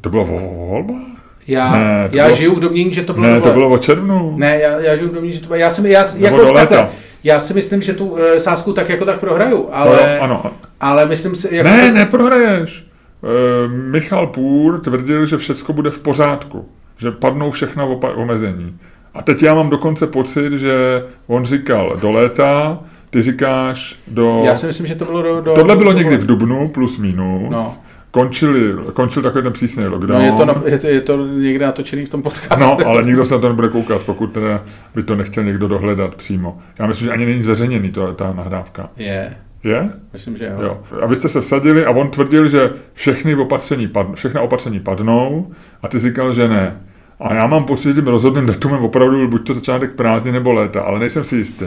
To 0.02 0.10
bylo 0.10 0.26
vo 0.26 0.40
volbách? 0.40 1.19
Já, 1.50 1.72
ne, 1.72 2.10
já 2.12 2.24
bylo, 2.26 2.36
žiju 2.38 2.56
v 2.56 2.60
domění, 2.60 2.94
že 2.94 3.02
to 3.02 3.14
bylo... 3.14 3.28
Ne, 3.28 3.42
to 3.42 3.50
bylo 3.50 3.70
o 3.70 3.78
červnu. 3.78 4.34
Ne, 4.38 4.60
já, 4.60 4.80
já 4.80 4.96
žiju 4.96 5.10
v 5.10 5.14
domění, 5.14 5.34
že 5.34 5.40
to 5.40 5.48
bylo... 5.48 5.60
Já, 5.60 5.70
jsem, 5.70 5.86
já, 5.86 6.06
jako, 6.18 6.38
do 6.38 6.52
léta. 6.52 6.90
já 7.24 7.40
si 7.40 7.54
myslím, 7.54 7.82
že 7.82 7.94
tu 7.94 8.06
uh, 8.08 8.20
sázku 8.38 8.74
tak 8.74 8.90
jako 8.90 9.06
tak 9.06 9.20
prohraju, 9.20 9.70
ale... 9.72 10.18
Jo, 10.18 10.24
ano. 10.24 10.44
Ale 10.80 11.06
myslím 11.06 11.36
si... 11.36 11.56
Jako 11.56 11.70
ne, 11.70 11.76
se... 11.76 11.92
neprohraješ. 11.92 12.86
Uh, 13.22 13.72
Michal 13.72 14.28
Půr 14.28 14.80
tvrdil, 14.80 15.26
že 15.26 15.38
všechno 15.38 15.74
bude 15.74 15.90
v 15.90 16.00
pořádku. 16.00 16.70
Že 16.98 17.12
padnou 17.12 17.52
všechna 17.52 17.86
omezení. 18.16 18.78
A 19.14 19.22
teď 19.22 19.44
já 19.44 19.54
mám 19.54 19.70
dokonce 19.70 20.08
pocit, 20.08 20.54
že 20.54 21.04
on 21.28 21.46
říkal 21.46 21.98
do 22.02 22.12
léta, 22.12 22.80
ty 23.10 23.22
říkáš 23.22 23.96
do... 24.08 24.42
Já 24.46 24.56
si 24.56 24.68
myslím, 24.68 24.88
že 24.88 24.96
to 24.96 25.06
bylo 25.06 25.22
do... 25.22 25.42
do 25.42 25.54
Tohle 25.54 25.76
bylo 25.76 25.92
do, 25.92 25.98
někdy 25.98 26.18
v 26.18 26.26
Dubnu, 26.26 26.68
plus 26.68 26.98
minus. 26.98 27.52
No. 27.52 27.74
Končili, 28.12 28.74
končil 28.94 29.24
takový 29.24 29.44
ten 29.44 29.54
přísný 29.54 29.86
lockdown. 29.86 30.20
No 30.20 30.26
je, 30.26 30.32
to 30.32 30.46
na, 30.46 30.62
je, 30.66 30.80
to, 30.80 30.88
je 30.88 31.02
to 31.02 31.28
někde 31.28 31.66
natočený 31.66 32.06
v 32.06 32.10
tom 32.10 32.22
podcastu. 32.22 32.64
No, 32.66 32.78
ale 32.86 33.04
nikdo 33.04 33.26
se 33.26 33.34
na 33.34 33.42
to 33.42 33.50
nebude 33.50 33.68
koukat, 33.68 34.02
pokud 34.04 34.28
teda 34.28 34.64
by 34.96 35.04
to 35.04 35.16
nechtěl 35.16 35.44
někdo 35.44 35.68
dohledat 35.68 36.16
přímo. 36.16 36.60
Já 36.80 36.88
myslím, 36.88 37.06
že 37.06 37.12
ani 37.14 37.26
není 37.26 37.44
zveřejněný 37.44 37.92
to, 37.92 38.14
ta 38.14 38.34
nahrávka. 38.34 38.90
Je. 38.98 39.36
Je? 39.64 39.90
Myslím, 40.14 40.38
že 40.38 40.46
jo. 40.46 40.62
jo. 40.62 40.84
Abyste 41.02 41.30
se 41.30 41.42
vsadili 41.42 41.86
a 41.86 41.92
on 41.92 42.12
tvrdil, 42.12 42.48
že 42.48 42.72
všechny 42.94 43.36
opatření, 43.36 43.88
pad, 43.88 44.08
všechny 44.14 44.40
opatření 44.40 44.80
padnou 44.80 45.52
a 45.82 45.88
ty 45.88 46.00
říkal, 46.00 46.34
že 46.34 46.48
ne. 46.48 46.78
A 47.20 47.34
já 47.34 47.48
mám 47.48 47.64
pocit, 47.64 47.90
že 47.90 47.94
tím 47.94 48.08
rozhodným 48.08 48.46
datumem 48.46 48.84
opravdu 48.84 49.18
byl 49.18 49.28
buď 49.28 49.48
to 49.48 49.54
začátek 49.54 49.94
prázdnin 49.94 50.34
nebo 50.34 50.54
léta, 50.54 50.82
ale 50.82 51.00
nejsem 51.00 51.24
si 51.24 51.36
jistý. 51.36 51.66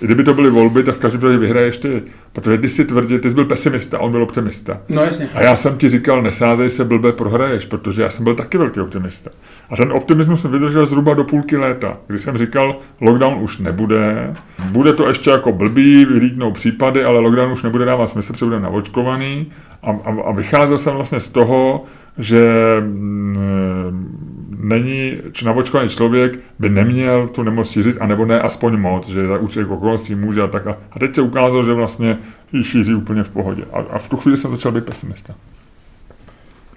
Kdyby 0.00 0.24
to 0.24 0.34
byly 0.34 0.50
volby, 0.50 0.82
tak 0.82 0.94
v 0.94 0.98
každém 0.98 1.18
případě 1.20 1.38
vyhraješ 1.38 1.76
ty. 1.76 2.02
Protože 2.32 2.58
ty 2.58 2.68
si 2.68 2.84
tvrdil, 2.84 3.18
ty 3.18 3.28
jsi 3.28 3.34
byl 3.34 3.44
pesimista, 3.44 3.98
on 3.98 4.10
byl 4.10 4.22
optimista. 4.22 4.80
No 4.88 5.02
jasně. 5.02 5.28
A 5.34 5.42
já 5.42 5.56
jsem 5.56 5.78
ti 5.78 5.88
říkal, 5.88 6.22
nesázej 6.22 6.70
se, 6.70 6.84
blbě 6.84 7.12
prohraješ, 7.12 7.64
protože 7.64 8.02
já 8.02 8.10
jsem 8.10 8.24
byl 8.24 8.34
taky 8.34 8.58
velký 8.58 8.80
optimista. 8.80 9.30
A 9.70 9.76
ten 9.76 9.92
optimismus 9.92 10.40
jsem 10.40 10.50
vydržel 10.50 10.86
zhruba 10.86 11.14
do 11.14 11.24
půlky 11.24 11.56
léta, 11.56 11.96
kdy 12.06 12.18
jsem 12.18 12.38
říkal, 12.38 12.78
lockdown 13.00 13.42
už 13.42 13.58
nebude, 13.58 14.34
bude 14.70 14.92
to 14.92 15.08
ještě 15.08 15.30
jako 15.30 15.52
blbý, 15.52 16.04
vylítnou 16.04 16.52
případy, 16.52 17.04
ale 17.04 17.18
lockdown 17.18 17.52
už 17.52 17.62
nebude 17.62 17.84
dávat 17.84 18.06
smysl, 18.06 18.32
protože 18.32 18.44
bude 18.44 18.60
navočkovaný. 18.60 19.52
A, 19.82 19.90
a, 19.90 20.22
a 20.24 20.32
vycházel 20.32 20.78
jsem 20.78 20.94
vlastně 20.94 21.20
z 21.20 21.28
toho, 21.28 21.84
že 22.18 22.52
mm, 22.80 24.27
není, 24.58 25.18
či 25.32 25.44
navočkovaný 25.44 25.88
člověk 25.88 26.38
by 26.58 26.68
neměl 26.68 27.28
tu 27.28 27.42
nemoc 27.42 27.70
šířit, 27.70 27.96
anebo 28.00 28.24
ne 28.24 28.40
aspoň 28.40 28.76
moc, 28.76 29.08
že 29.08 29.26
za 29.26 29.38
určitých 29.38 29.70
okolností 29.70 30.14
může 30.14 30.42
a 30.42 30.46
tak. 30.46 30.66
A 30.66 30.98
teď 31.00 31.14
se 31.14 31.22
ukázalo, 31.22 31.64
že 31.64 31.72
vlastně 31.72 32.18
ji 32.52 32.64
šíří 32.64 32.94
úplně 32.94 33.22
v 33.22 33.28
pohodě. 33.28 33.64
A, 33.72 33.78
a 33.78 33.98
v 33.98 34.08
tu 34.08 34.16
chvíli 34.16 34.36
jsem 34.36 34.50
začal 34.50 34.72
být 34.72 34.84
pesimista. 34.84 35.34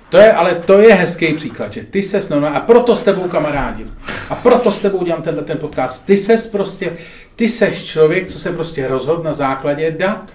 To 0.09 0.17
je, 0.17 0.31
ale 0.31 0.55
to 0.55 0.77
je 0.77 0.93
hezký 0.93 1.33
příklad, 1.33 1.73
že 1.73 1.83
ty 1.83 2.03
ses, 2.03 2.29
no, 2.29 2.39
no 2.39 2.55
a 2.55 2.59
proto 2.59 2.95
s 2.95 3.03
tebou 3.03 3.27
kamarádím. 3.27 3.97
A 4.29 4.35
proto 4.35 4.71
s 4.71 4.79
tebou 4.79 5.03
dělám 5.03 5.21
tenhle 5.21 5.43
ten 5.43 5.57
podcast. 5.57 6.05
Ty 6.05 6.17
ses 6.17 6.47
prostě, 6.47 6.93
ty 7.35 7.49
seš 7.49 7.85
člověk, 7.85 8.27
co 8.27 8.39
se 8.39 8.51
prostě 8.51 8.87
rozhodl 8.87 9.23
na 9.23 9.33
základě 9.33 9.91
dat. 9.91 10.33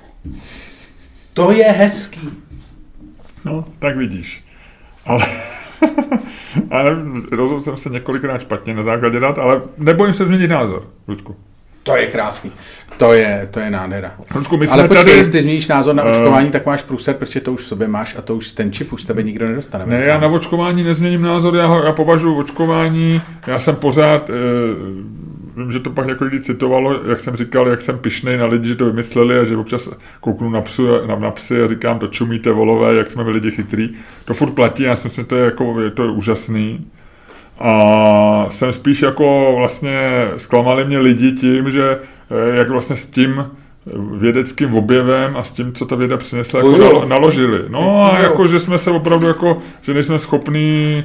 To 1.33 1.51
je 1.51 1.65
hezký. 1.65 2.31
No, 3.45 3.65
tak 3.79 3.97
vidíš. 3.97 4.45
Ale, 5.07 5.27
ale 6.71 6.97
rozhodl 7.33 7.63
jsem 7.63 7.77
se 7.77 7.91
několikrát 7.91 8.41
špatně 8.41 8.75
na 8.75 8.83
základě 8.83 9.21
dat, 9.21 9.39
ale 9.39 9.63
nebojím 9.79 10.15
se 10.15 10.25
změnit 10.25 10.49
názor, 10.49 10.83
Lučku. 11.09 11.37
To 11.87 11.97
je 11.97 12.07
krásný. 12.07 12.53
To 12.99 13.13
je, 13.13 13.49
to 13.51 13.61
je 13.61 13.71
nádhera. 13.71 14.13
Lučku, 14.35 14.57
my 14.57 14.67
jsme 14.67 14.75
Ale 14.75 14.89
počkej, 14.89 15.05
tady... 15.05 15.19
jestli 15.19 15.41
změníš 15.41 15.69
názor 15.69 15.95
na 15.95 16.03
očkování, 16.03 16.51
tak 16.51 16.67
máš 16.67 16.83
průser, 16.83 17.15
protože 17.15 17.41
to 17.41 17.53
už 17.53 17.61
v 17.61 17.67
sobě 17.67 17.89
máš 17.89 18.17
a 18.19 18.23
to 18.23 18.37
už 18.37 18.53
ten 18.53 18.73
čip 18.73 18.93
už 18.93 19.05
tebe 19.05 19.23
nikdo 19.23 19.49
nedostane. 19.49 19.87
Ne, 19.87 20.05
já 20.05 20.21
na 20.21 20.29
očkování 20.29 20.83
nezměním 20.83 21.23
názor, 21.23 21.57
já, 21.57 21.67
ho, 21.67 21.85
já 21.85 21.93
považuji 21.93 22.39
očkování, 22.39 23.23
já 23.47 23.61
jsem 23.61 23.77
pořád, 23.77 24.31
e, 24.31 24.33
vím, 25.57 25.73
že 25.73 25.81
to 25.81 25.91
pak 25.91 26.09
jako 26.09 26.25
lidi 26.25 26.41
citovalo, 26.41 27.01
jak 27.09 27.21
jsem 27.21 27.37
říkal, 27.37 27.69
jak 27.69 27.83
jsem 27.83 27.99
pišnej 27.99 28.37
na 28.37 28.47
lidi, 28.47 28.69
že 28.69 28.75
to 28.75 28.85
vymysleli 28.85 29.39
a 29.39 29.45
že 29.45 29.57
občas 29.57 29.91
kouknu 30.21 30.51
na, 30.51 30.61
psu, 30.61 31.07
na, 31.07 31.17
na 31.17 31.31
psy 31.31 31.63
a 31.63 31.69
říkám, 31.69 31.99
to 31.99 32.07
čumíte 32.07 32.53
volové, 32.53 32.95
jak 32.95 33.11
jsme 33.11 33.25
my 33.25 33.31
lidi 33.31 33.51
chytrý. 33.51 33.91
To 34.25 34.35
furt 34.35 34.51
platí, 34.51 34.83
já 34.83 34.97
si 34.97 35.07
myslím, 35.07 35.25
že 35.25 35.29
to 35.29 35.37
je, 35.37 35.45
jako, 35.45 35.81
je 35.81 35.91
to 35.91 36.13
úžasný. 36.13 36.87
A 37.59 38.47
jsem 38.51 38.73
spíš 38.73 39.03
jako 39.03 39.55
vlastně 39.57 40.29
zklamali 40.37 40.85
mě 40.85 40.99
lidi 40.99 41.33
tím, 41.33 41.71
že 41.71 41.99
eh, 42.31 42.57
jak 42.57 42.71
vlastně 42.71 42.97
s 42.97 43.07
tím 43.07 43.47
vědeckým 44.17 44.75
objevem 44.75 45.37
a 45.37 45.45
s 45.45 45.53
tím, 45.53 45.73
co 45.73 45.87
ta 45.87 45.97
věda 45.97 46.17
přinesla, 46.17 46.61
jako 46.61 46.79
nalo, 46.79 47.09
naložili. 47.09 47.65
No 47.69 48.05
a 48.05 48.19
jako, 48.19 48.49
že 48.49 48.61
jsme 48.61 48.79
se 48.79 48.91
opravdu 48.91 49.27
jako, 49.27 49.59
že 49.83 49.95
nejsme 49.95 50.19
schopní 50.19 51.05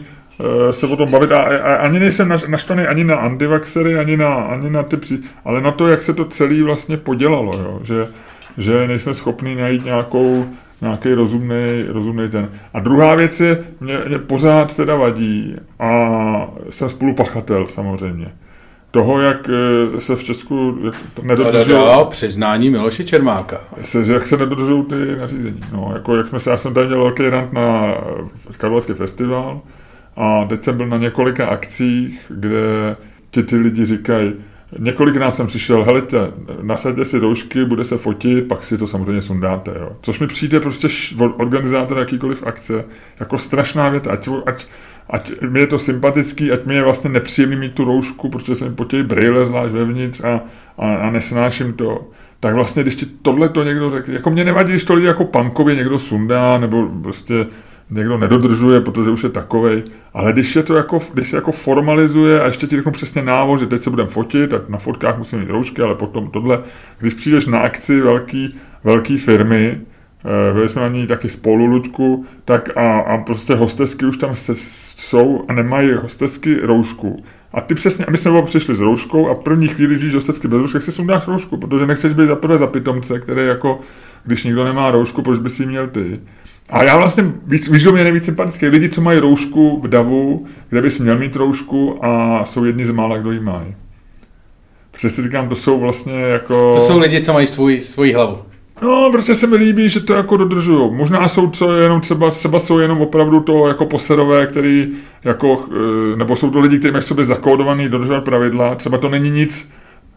se 0.71 0.87
o 0.87 0.97
tom 0.97 1.11
bavit 1.11 1.31
a, 1.31 1.41
a 1.41 1.75
ani 1.75 1.99
nejsem 1.99 2.33
naštvaný 2.47 2.83
ani 2.83 3.03
na 3.03 3.15
antivaxery, 3.15 3.97
ani 3.97 4.17
na, 4.17 4.33
ani 4.33 4.69
na 4.69 4.83
ty 4.83 4.97
při, 4.97 5.19
ale 5.45 5.61
na 5.61 5.71
to, 5.71 5.87
jak 5.87 6.03
se 6.03 6.13
to 6.13 6.25
celé 6.25 6.63
vlastně 6.63 6.97
podělalo, 6.97 7.51
jo? 7.57 7.79
Že, 7.83 8.07
že 8.57 8.87
nejsme 8.87 9.13
schopní 9.13 9.55
najít 9.55 9.85
nějakou 9.85 10.45
nějaký 10.81 11.13
rozumný, 11.13 11.83
rozumný 11.87 12.29
ten. 12.29 12.49
A 12.73 12.79
druhá 12.79 13.15
věc 13.15 13.39
je, 13.39 13.63
mě, 13.79 13.97
mě 14.07 14.19
pořád 14.19 14.75
teda 14.75 14.95
vadí 14.95 15.55
a 15.79 15.91
jsem 16.69 16.89
spolupachatel 16.89 17.67
samozřejmě 17.67 18.31
toho, 18.91 19.21
jak 19.21 19.49
eh, 19.49 19.99
se 20.01 20.15
v 20.15 20.23
Česku 20.23 20.77
nedodržují... 21.21 21.79
přiznání 22.09 22.69
Miloše 22.69 23.03
Čermáka. 23.03 23.57
Se, 23.83 24.13
jak 24.13 24.27
se 24.27 24.37
nedodržují 24.37 24.83
ty 24.83 25.15
nařízení. 25.19 25.59
No, 25.73 25.91
jako 25.93 26.15
jak 26.15 26.27
jsme 26.27 26.39
se, 26.39 26.49
já 26.49 26.57
jsem 26.57 26.73
tady 26.73 26.87
měl 26.87 27.03
velký 27.03 27.29
rant 27.29 27.53
na 27.53 27.95
Karlovarský 28.57 28.93
festival 28.93 29.61
a 30.15 30.45
teď 30.45 30.63
jsem 30.63 30.77
byl 30.77 30.87
na 30.87 30.97
několika 30.97 31.47
akcích, 31.47 32.25
kde 32.29 32.95
ti 33.31 33.43
ty 33.43 33.55
lidi 33.55 33.85
říkají, 33.85 34.33
Několikrát 34.79 35.35
jsem 35.35 35.47
přišel, 35.47 35.83
helejte, 35.83 36.31
nasaďte 36.61 37.05
si 37.05 37.19
roušky, 37.19 37.65
bude 37.65 37.83
se 37.83 37.97
fotit, 37.97 38.47
pak 38.47 38.63
si 38.63 38.77
to 38.77 38.87
samozřejmě 38.87 39.21
sundáte. 39.21 39.71
Jo. 39.79 39.91
Což 40.01 40.19
mi 40.19 40.27
přijde 40.27 40.59
prostě 40.59 40.87
od 41.17 41.41
organizátora 41.41 41.99
jakýkoliv 41.99 42.43
akce 42.43 42.85
jako 43.19 43.37
strašná 43.37 43.89
věta. 43.89 44.11
Ať, 44.11 44.29
ať, 44.45 44.65
ať 45.09 45.31
mi 45.41 45.59
je 45.59 45.67
to 45.67 45.79
sympatický, 45.79 46.51
ať 46.51 46.65
mi 46.65 46.75
je 46.75 46.83
vlastně 46.83 47.09
nepříjemný 47.09 47.55
mít 47.55 47.73
tu 47.73 47.85
roušku, 47.85 48.29
protože 48.29 48.55
se 48.55 48.69
mi 48.69 48.75
potějí 48.75 49.03
brýle 49.03 49.45
zvlášť 49.45 49.73
vevnitř 49.73 50.21
a, 50.23 50.41
a, 50.77 50.95
a 50.95 51.09
nesnáším 51.09 51.73
to. 51.73 52.07
Tak 52.39 52.55
vlastně, 52.55 52.83
když 52.83 52.95
ti 52.95 53.05
tohle 53.05 53.49
to 53.49 53.63
někdo 53.63 53.89
řekne, 53.89 54.13
jako 54.13 54.29
mě 54.29 54.43
nevadí, 54.43 54.71
když 54.71 54.83
to 54.83 54.93
lidi 54.93 55.07
jako 55.07 55.25
pankově 55.25 55.75
někdo 55.75 55.99
sundá, 55.99 56.57
nebo 56.57 56.87
prostě 57.03 57.45
někdo 57.91 58.17
nedodržuje, 58.17 58.81
protože 58.81 59.09
už 59.09 59.23
je 59.23 59.29
takovej, 59.29 59.83
ale 60.13 60.33
když, 60.33 60.55
je 60.55 60.63
to 60.63 60.75
jako, 60.75 60.99
když 61.13 61.29
se 61.29 61.35
jako 61.35 61.51
formalizuje 61.51 62.41
a 62.41 62.45
ještě 62.45 62.67
ti 62.67 62.75
řeknu 62.75 62.91
přesně 62.91 63.21
návod, 63.21 63.59
že 63.59 63.65
teď 63.65 63.81
se 63.81 63.89
budeme 63.89 64.09
fotit, 64.09 64.53
a 64.53 64.61
na 64.69 64.77
fotkách 64.77 65.17
musíme 65.17 65.41
mít 65.41 65.49
roušky, 65.49 65.81
ale 65.81 65.95
potom 65.95 66.29
tohle, 66.29 66.59
když 66.99 67.13
přijdeš 67.13 67.45
na 67.45 67.59
akci 67.59 68.01
velký, 68.01 68.55
velký 68.83 69.17
firmy, 69.17 69.81
eh, 70.25 70.53
byli 70.53 70.69
jsme 70.69 70.81
na 70.81 70.87
ní 70.87 71.07
taky 71.07 71.29
spolu, 71.29 71.65
Luďku, 71.65 72.25
tak 72.45 72.77
a, 72.77 72.99
a 72.99 73.17
prostě 73.17 73.55
hostesky 73.55 74.05
už 74.05 74.17
tam 74.17 74.35
se, 74.35 74.53
jsou 74.55 75.45
a 75.47 75.53
nemají 75.53 75.93
hostesky 75.93 76.59
roušku. 76.61 77.23
A 77.53 77.61
ty 77.61 77.75
přesně, 77.75 78.05
a 78.05 78.11
my 78.11 78.17
jsme 78.17 78.41
přišli 78.41 78.75
s 78.75 78.79
rouškou 78.79 79.29
a 79.29 79.35
první 79.35 79.67
chvíli, 79.67 79.95
když 79.95 80.15
hostesky 80.15 80.47
bez 80.47 80.59
roušky, 80.59 80.81
si 80.81 80.91
sundáš 80.91 81.27
roušku, 81.27 81.57
protože 81.57 81.85
nechceš 81.85 82.13
být 82.13 82.27
za 82.27 82.35
prvé 82.35 82.57
za 82.57 82.67
pitomce, 82.67 83.19
který 83.19 83.47
jako, 83.47 83.79
když 84.23 84.43
nikdo 84.43 84.63
nemá 84.63 84.91
roušku, 84.91 85.21
proč 85.21 85.39
by 85.39 85.49
si 85.49 85.65
měl 85.65 85.87
ty. 85.87 86.19
A 86.71 86.83
já 86.83 86.97
vlastně, 86.97 87.23
víš, 87.45 87.69
víš, 87.69 87.85
mě 87.85 88.03
nejvíc 88.03 88.25
sympatický, 88.25 88.67
lidi, 88.67 88.89
co 88.89 89.01
mají 89.01 89.19
roušku 89.19 89.81
v 89.81 89.87
davu, 89.87 90.45
kde 90.69 90.81
bys 90.81 90.99
měl 90.99 91.17
mít 91.17 91.35
roušku 91.35 92.05
a 92.05 92.45
jsou 92.45 92.65
jedni 92.65 92.85
z 92.85 92.91
mála, 92.91 93.17
kdo 93.17 93.31
ji 93.31 93.39
mají. 93.39 93.75
Protože 94.91 95.09
si 95.09 95.23
říkám, 95.23 95.49
to 95.49 95.55
jsou 95.55 95.79
vlastně 95.79 96.21
jako... 96.21 96.71
To 96.73 96.79
jsou 96.79 96.99
lidi, 96.99 97.21
co 97.21 97.33
mají 97.33 97.47
svůj, 97.47 97.79
svoji 97.79 98.13
hlavu. 98.13 98.37
No, 98.81 99.09
protože 99.11 99.35
se 99.35 99.47
mi 99.47 99.55
líbí, 99.55 99.89
že 99.89 99.99
to 99.99 100.13
jako 100.13 100.37
dodržují. 100.37 100.91
Možná 100.93 101.27
jsou 101.27 101.49
co 101.49 101.75
jenom 101.75 102.01
třeba, 102.01 102.29
třeba 102.29 102.59
jsou 102.59 102.79
jenom 102.79 103.01
opravdu 103.01 103.39
to 103.39 103.67
jako 103.67 103.85
poserové, 103.85 104.47
který 104.47 104.89
jako, 105.23 105.65
eh, 105.71 106.17
nebo 106.17 106.35
jsou 106.35 106.49
to 106.49 106.59
lidi, 106.59 106.79
kteří 106.79 106.91
mají 106.91 107.01
v 107.01 107.07
sobě 107.07 107.25
zakódovaný 107.25 107.89
dodržovat 107.89 108.23
pravidla. 108.23 108.75
Třeba 108.75 108.97
to 108.97 109.09
není 109.09 109.29
nic 109.29 109.71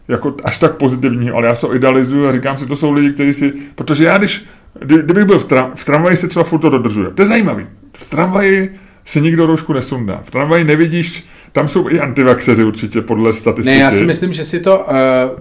jako 0.07 0.35
až 0.43 0.57
tak 0.57 0.75
pozitivního, 0.75 1.37
ale 1.37 1.47
já 1.47 1.55
se 1.55 1.67
idealizuju 1.75 2.27
a 2.27 2.31
říkám 2.31 2.57
si, 2.57 2.65
to 2.65 2.75
jsou 2.75 2.91
lidi, 2.91 3.13
kteří 3.13 3.33
si, 3.33 3.53
protože 3.75 4.03
já 4.03 4.17
když 4.17 4.45
kdybych 4.79 5.25
byl 5.25 5.39
v, 5.39 5.47
tra- 5.47 5.71
v 5.75 5.85
tramvaji, 5.85 6.17
se 6.17 6.27
třeba 6.27 6.43
furt 6.43 6.59
to 6.59 6.69
dodržuje. 6.69 7.09
To 7.11 7.21
je 7.21 7.25
zajímavý. 7.25 7.67
V 7.97 8.09
tramvaji 8.09 8.75
si 9.05 9.21
nikdo 9.21 9.45
roušku 9.45 9.73
nesundá. 9.73 10.21
V 10.23 10.31
tramvaji 10.31 10.63
nevidíš, 10.63 11.25
tam 11.51 11.67
jsou 11.67 11.89
i 11.89 11.99
antivaxeři 11.99 12.63
určitě 12.63 13.01
podle 13.01 13.33
statistiky. 13.33 13.77
Ne, 13.77 13.83
já 13.83 13.91
si 13.91 14.03
myslím, 14.03 14.33
že 14.33 14.45
si 14.45 14.59
to 14.59 14.79
uh, 14.79 14.93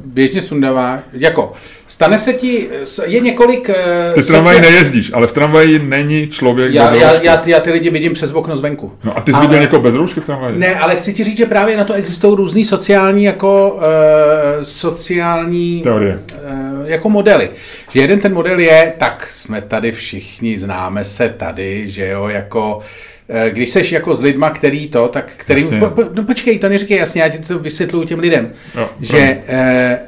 běžně 0.04 0.42
sundává. 0.42 0.98
Jako, 1.12 1.52
stane 1.86 2.18
se 2.18 2.32
ti, 2.32 2.68
je 3.06 3.20
několik... 3.20 3.68
Uh, 3.68 4.14
ty 4.14 4.22
v 4.22 4.26
tramvaji 4.26 4.56
socia... 4.58 4.70
nejezdíš, 4.70 5.10
ale 5.14 5.26
v 5.26 5.32
tramvaji 5.32 5.78
není 5.78 6.28
člověk 6.28 6.74
já, 6.74 6.90
bez 6.90 7.00
já, 7.00 7.22
já, 7.22 7.42
já, 7.46 7.60
ty 7.60 7.70
lidi 7.70 7.90
vidím 7.90 8.12
přes 8.12 8.32
okno 8.32 8.56
zvenku. 8.56 8.92
No 9.04 9.18
a 9.18 9.20
ty 9.20 9.32
jsi 9.32 9.36
ale... 9.36 9.46
viděl 9.46 9.60
někoho 9.60 9.82
bez 9.82 9.94
roušky 9.94 10.20
v 10.20 10.26
tramvaji? 10.26 10.58
Ne, 10.58 10.74
ale 10.74 10.96
chci 10.96 11.12
ti 11.12 11.24
říct, 11.24 11.36
že 11.36 11.46
právě 11.46 11.76
na 11.76 11.84
to 11.84 11.94
existují 11.94 12.36
různý 12.36 12.64
sociální 12.64 13.24
jako 13.24 13.70
uh, 13.70 13.82
sociální... 14.62 15.82
Teorie. 15.82 16.20
Uh, 16.52 16.73
jako 16.86 17.08
modely. 17.08 17.50
Že 17.90 18.00
jeden 18.00 18.20
ten 18.20 18.34
model 18.34 18.58
je, 18.60 18.92
tak 18.98 19.30
jsme 19.30 19.60
tady 19.60 19.92
všichni, 19.92 20.58
známe 20.58 21.04
se 21.04 21.28
tady, 21.28 21.88
že 21.88 22.08
jo, 22.08 22.28
jako 22.28 22.82
Eh, 23.28 23.50
když 23.50 23.70
seš 23.70 23.92
jako 23.92 24.14
s 24.14 24.22
lidma, 24.22 24.50
který 24.50 24.88
to, 24.88 25.08
tak 25.08 25.32
který, 25.36 25.64
po, 25.64 25.90
po, 25.90 26.02
no 26.14 26.24
počkej, 26.24 26.58
to 26.58 26.68
neříkej 26.68 26.98
jasně, 26.98 27.22
já 27.22 27.28
ti 27.28 27.38
to 27.38 27.58
vysvětluju 27.58 28.04
těm 28.04 28.18
lidem, 28.18 28.52
no, 28.74 28.88
že 29.00 29.18
e, 29.46 29.98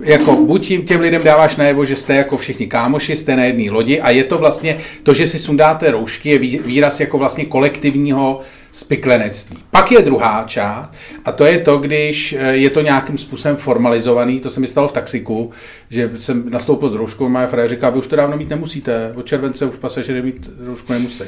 jako 0.00 0.36
buď 0.36 0.66
tím, 0.66 0.82
těm 0.82 1.00
lidem 1.00 1.22
dáváš 1.24 1.56
najevo, 1.56 1.84
že 1.84 1.96
jste 1.96 2.14
jako 2.14 2.36
všichni 2.36 2.66
kámoši, 2.66 3.16
jste 3.16 3.36
na 3.36 3.44
jedné 3.44 3.70
lodi 3.70 4.00
a 4.00 4.10
je 4.10 4.24
to 4.24 4.38
vlastně 4.38 4.78
to, 5.02 5.14
že 5.14 5.26
si 5.26 5.38
sundáte 5.38 5.90
roušky, 5.90 6.28
je 6.28 6.38
výraz 6.38 7.00
jako 7.00 7.18
vlastně 7.18 7.44
kolektivního 7.44 8.40
spiklenectví. 8.72 9.58
Pak 9.70 9.92
je 9.92 10.02
druhá 10.02 10.44
část 10.46 10.90
a 11.24 11.32
to 11.32 11.44
je 11.44 11.58
to, 11.58 11.78
když 11.78 12.32
eh, 12.32 12.56
je 12.56 12.70
to 12.70 12.80
nějakým 12.80 13.18
způsobem 13.18 13.56
formalizovaný, 13.56 14.40
to 14.40 14.50
se 14.50 14.60
mi 14.60 14.66
stalo 14.66 14.88
v 14.88 14.92
taxiku, 14.92 15.50
že 15.90 16.10
jsem 16.18 16.50
nastoupil 16.50 16.90
s 16.90 16.94
rouškou, 16.94 17.28
moje 17.28 17.46
frér 17.46 17.68
říká, 17.68 17.90
vy 17.90 17.98
už 17.98 18.06
to 18.06 18.16
dávno 18.16 18.36
mít 18.36 18.50
nemusíte, 18.50 19.12
od 19.16 19.26
července 19.26 19.64
už 19.66 19.76
pasažery 19.76 20.22
mít 20.22 20.50
roušku 20.66 20.92
nemusí. 20.92 21.24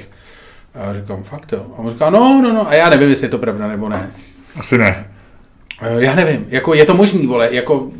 A 0.74 0.84
já 0.84 0.92
říkám, 0.92 1.22
fakt 1.22 1.52
jo. 1.52 1.66
A 1.76 1.78
on 1.78 1.90
říká, 1.90 2.10
no, 2.10 2.40
no, 2.42 2.52
no, 2.52 2.68
a 2.68 2.74
já 2.74 2.90
nevím, 2.90 3.10
jestli 3.10 3.24
je 3.24 3.30
to 3.30 3.38
pravda 3.38 3.68
nebo 3.68 3.88
ne. 3.88 4.10
Asi 4.56 4.78
ne. 4.78 5.10
Eh, 5.82 5.94
já 5.96 6.14
nevím, 6.14 6.46
jako 6.48 6.74
je 6.74 6.84
to 6.84 6.94
možný, 6.94 7.26
vole, 7.26 7.48
jako 7.50 7.90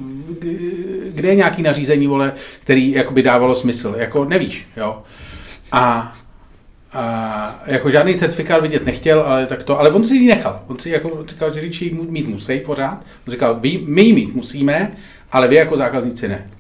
kde 1.13 1.29
je 1.29 1.35
nějaký 1.35 1.63
nařízení, 1.63 2.07
vole, 2.07 2.33
který 2.61 2.91
jako 2.91 3.13
by 3.13 3.23
dávalo 3.23 3.55
smysl, 3.55 3.95
jako 3.99 4.25
nevíš, 4.25 4.69
jo. 4.77 5.03
A 5.73 6.13
a 6.93 7.63
jako 7.67 7.91
žádný 7.91 8.15
certifikát 8.15 8.63
vidět 8.63 8.87
nechtěl, 8.87 9.21
ale 9.21 9.47
tak 9.47 9.63
to, 9.63 9.81
ale 9.81 9.91
on 9.91 10.05
si 10.05 10.17
ji 10.17 10.29
nechal. 10.29 10.63
On 10.67 10.79
si 10.79 10.91
jako 10.91 11.25
říkal, 11.27 11.55
že 11.55 11.61
řidiči 11.61 11.97
mít 12.09 12.29
musí 12.29 12.61
pořád. 12.61 12.99
On 13.27 13.31
říkal, 13.31 13.57
vy, 13.61 13.81
my 13.87 14.03
ji 14.03 14.13
mít 14.13 14.35
musíme, 14.35 14.93
ale 15.33 15.49
vy 15.49 15.55
jako 15.55 15.77
zákazníci 15.77 16.29
ne. 16.29 16.51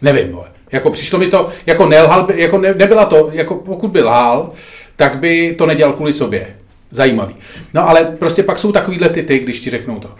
Nevím, 0.00 0.32
vole. 0.32 0.48
Jako 0.72 0.90
přišlo 0.90 1.18
mi 1.18 1.28
to, 1.28 1.48
jako 1.66 1.86
nelhal, 1.86 2.28
jako 2.34 2.58
ne, 2.58 2.74
nebyla 2.74 3.04
to, 3.04 3.30
jako 3.32 3.54
pokud 3.54 3.88
by 3.88 4.02
lhal, 4.02 4.52
tak 4.96 5.18
by 5.18 5.54
to 5.58 5.66
nedělal 5.66 5.92
kvůli 5.92 6.12
sobě. 6.12 6.56
Zajímavý. 6.90 7.36
No 7.74 7.88
ale 7.88 8.04
prostě 8.04 8.42
pak 8.42 8.58
jsou 8.58 8.72
takovýhle 8.72 9.08
ty 9.08 9.22
ty, 9.22 9.38
když 9.38 9.60
ti 9.60 9.70
řeknou 9.70 10.00
to. 10.00 10.10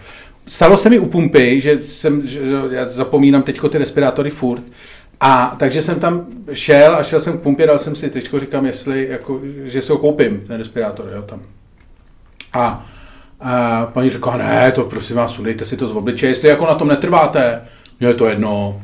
Stalo 0.47 0.77
se 0.77 0.89
mi 0.89 0.99
u 0.99 1.05
pumpy, 1.05 1.61
že 1.61 1.81
jsem, 1.81 2.27
že, 2.27 2.39
já 2.71 2.87
zapomínám 2.87 3.43
teďko 3.43 3.69
ty 3.69 3.77
respirátory 3.77 4.29
furt, 4.29 4.63
a 5.19 5.55
takže 5.59 5.81
jsem 5.81 5.99
tam 5.99 6.25
šel 6.53 6.95
a 6.95 7.03
šel 7.03 7.19
jsem 7.19 7.37
k 7.37 7.41
pumpě, 7.41 7.67
dal 7.67 7.79
jsem 7.79 7.95
si 7.95 8.09
tričko, 8.09 8.39
říkám, 8.39 8.65
jestli, 8.65 9.07
jako, 9.09 9.39
že 9.63 9.81
si 9.81 9.91
ho 9.91 9.97
koupím, 9.97 10.41
ten 10.47 10.57
respirátor, 10.57 11.11
jo, 11.15 11.21
tam. 11.21 11.41
A, 12.53 12.85
a 13.39 13.85
paní 13.85 14.09
řekla, 14.09 14.37
ne, 14.37 14.71
to 14.71 14.83
prosím 14.83 15.15
vás, 15.15 15.33
sundejte 15.33 15.65
si 15.65 15.77
to 15.77 15.87
z 15.87 15.91
obličeje, 15.91 16.31
jestli 16.31 16.49
jako 16.49 16.65
na 16.65 16.75
tom 16.75 16.87
netrváte, 16.87 17.61
mně 17.99 18.07
je 18.07 18.13
to 18.13 18.25
jedno. 18.25 18.81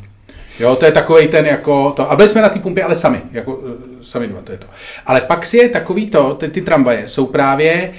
Jo, 0.59 0.75
to 0.75 0.85
je 0.85 0.91
takový 0.91 1.27
ten 1.27 1.45
jako 1.45 1.91
to. 1.91 2.11
A 2.11 2.15
byli 2.15 2.29
jsme 2.29 2.41
na 2.41 2.49
té 2.49 2.59
pumpě, 2.59 2.83
ale 2.83 2.95
sami, 2.95 3.21
jako 3.31 3.59
eh, 3.67 4.03
sami 4.03 4.27
dva, 4.27 4.41
to 4.41 4.51
je 4.51 4.57
to. 4.57 4.67
Ale 5.05 5.21
pak 5.21 5.45
si 5.45 5.57
je 5.57 5.69
takový 5.69 6.07
to, 6.07 6.33
ty, 6.33 6.47
ty 6.47 6.61
tramvaje 6.61 7.07
jsou 7.07 7.25
právě, 7.25 7.91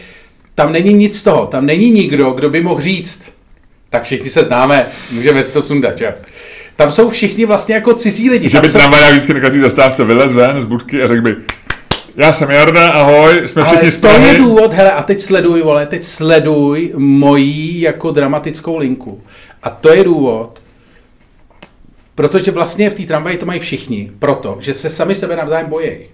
tam 0.54 0.72
není 0.72 0.92
nic 0.92 1.18
z 1.18 1.22
toho, 1.22 1.46
tam 1.46 1.66
není 1.66 1.90
nikdo, 1.90 2.30
kdo 2.30 2.50
by 2.50 2.60
mohl 2.60 2.80
říct, 2.80 3.32
tak 3.90 4.02
všichni 4.02 4.30
se 4.30 4.44
známe, 4.44 4.86
můžeme 5.10 5.42
si 5.42 5.52
to 5.52 5.62
sundat, 5.62 6.00
jo. 6.00 6.12
Tam 6.80 6.90
jsou 6.90 7.10
všichni 7.10 7.44
vlastně 7.44 7.74
jako 7.74 7.94
cizí 7.94 8.30
lidi. 8.30 8.50
Že 8.50 8.52
tam 8.52 8.62
by 8.62 8.68
jsou... 8.68 8.78
tramvaj 8.78 9.12
vždycky 9.12 9.34
na 9.34 9.40
každý 9.40 9.60
zastávce 9.60 10.04
vylez 10.04 10.32
ven 10.32 10.60
z 10.60 10.64
budky 10.64 11.02
a 11.02 11.08
řekl 11.08 11.22
by, 11.22 11.36
já 12.16 12.32
jsem 12.32 12.50
Jarda, 12.50 12.90
ahoj, 12.90 13.42
jsme 13.46 13.62
Ale 13.62 13.70
všichni 13.70 13.90
z 13.90 13.98
to 13.98 14.08
je 14.08 14.38
důvod, 14.38 14.72
hele, 14.72 14.92
a 14.92 15.02
teď 15.02 15.20
sleduj, 15.20 15.62
vole, 15.62 15.86
teď 15.86 16.04
sleduj 16.04 16.92
mojí 16.96 17.80
jako 17.80 18.10
dramatickou 18.10 18.76
linku. 18.76 19.22
A 19.62 19.70
to 19.70 19.92
je 19.92 20.04
důvod, 20.04 20.62
protože 22.14 22.50
vlastně 22.50 22.90
v 22.90 22.94
té 22.94 23.02
tramvaji 23.02 23.36
to 23.36 23.46
mají 23.46 23.60
všichni, 23.60 24.12
proto, 24.18 24.56
že 24.60 24.74
se 24.74 24.90
sami 24.90 25.14
sebe 25.14 25.36
navzájem 25.36 25.68
bojejí. 25.68 26.06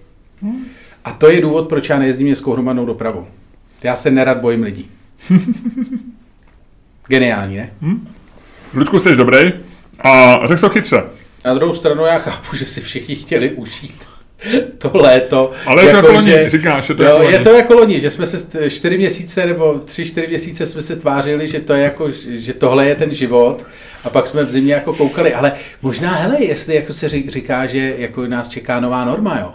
A 1.05 1.11
to 1.11 1.29
je 1.29 1.41
důvod, 1.41 1.69
proč 1.69 1.89
já 1.89 1.99
nejezdím 1.99 2.27
městskou 2.27 2.53
hromadnou 2.53 2.85
dopravou. 2.85 3.27
Já 3.83 3.95
se 3.95 4.11
nerad 4.11 4.37
bojím 4.37 4.63
lidí. 4.63 4.91
Geniální, 7.07 7.57
ne? 7.57 7.69
Ludku, 8.73 8.99
jsi 8.99 9.15
dobrý 9.15 9.66
a 9.99 10.39
řekl 10.47 10.61
to 10.61 10.69
chytře. 10.69 11.03
Na 11.45 11.53
druhou 11.53 11.73
stranu 11.73 12.05
já 12.05 12.19
chápu, 12.19 12.55
že 12.55 12.65
si 12.65 12.81
všichni 12.81 13.15
chtěli 13.15 13.51
užít 13.51 14.07
to 14.77 14.91
léto. 14.93 15.51
Ale 15.65 15.83
je 15.83 15.89
to 15.89 15.95
jako 15.95 16.11
loni, 16.11 16.49
říkáš, 16.49 16.89
je 16.89 16.95
to 16.95 17.03
jo, 17.03 17.09
jako 17.09 17.29
je 17.29 17.39
to 17.39 17.49
jako 17.49 17.73
loni, 17.73 17.99
že 17.99 18.09
jsme 18.09 18.25
se 18.25 18.69
čtyři 18.69 18.97
měsíce 18.97 19.45
nebo 19.45 19.81
tři, 19.85 20.05
čtyři 20.05 20.27
měsíce 20.27 20.65
jsme 20.65 20.81
se 20.81 20.95
tvářili, 20.95 21.47
že 21.47 21.59
to 21.59 21.73
je 21.73 21.83
jako, 21.83 22.09
že 22.27 22.53
tohle 22.53 22.87
je 22.87 22.95
ten 22.95 23.15
život 23.15 23.65
a 24.03 24.09
pak 24.09 24.27
jsme 24.27 24.43
v 24.43 24.51
zimě 24.51 24.73
jako 24.73 24.93
koukali, 24.93 25.33
ale 25.33 25.51
možná, 25.81 26.15
hele, 26.15 26.43
jestli 26.43 26.75
jako 26.75 26.93
se 26.93 27.07
ří- 27.07 27.29
říká, 27.29 27.65
že 27.65 27.93
jako 27.97 28.27
nás 28.27 28.47
čeká 28.47 28.79
nová 28.79 29.05
norma, 29.05 29.39
jo, 29.39 29.53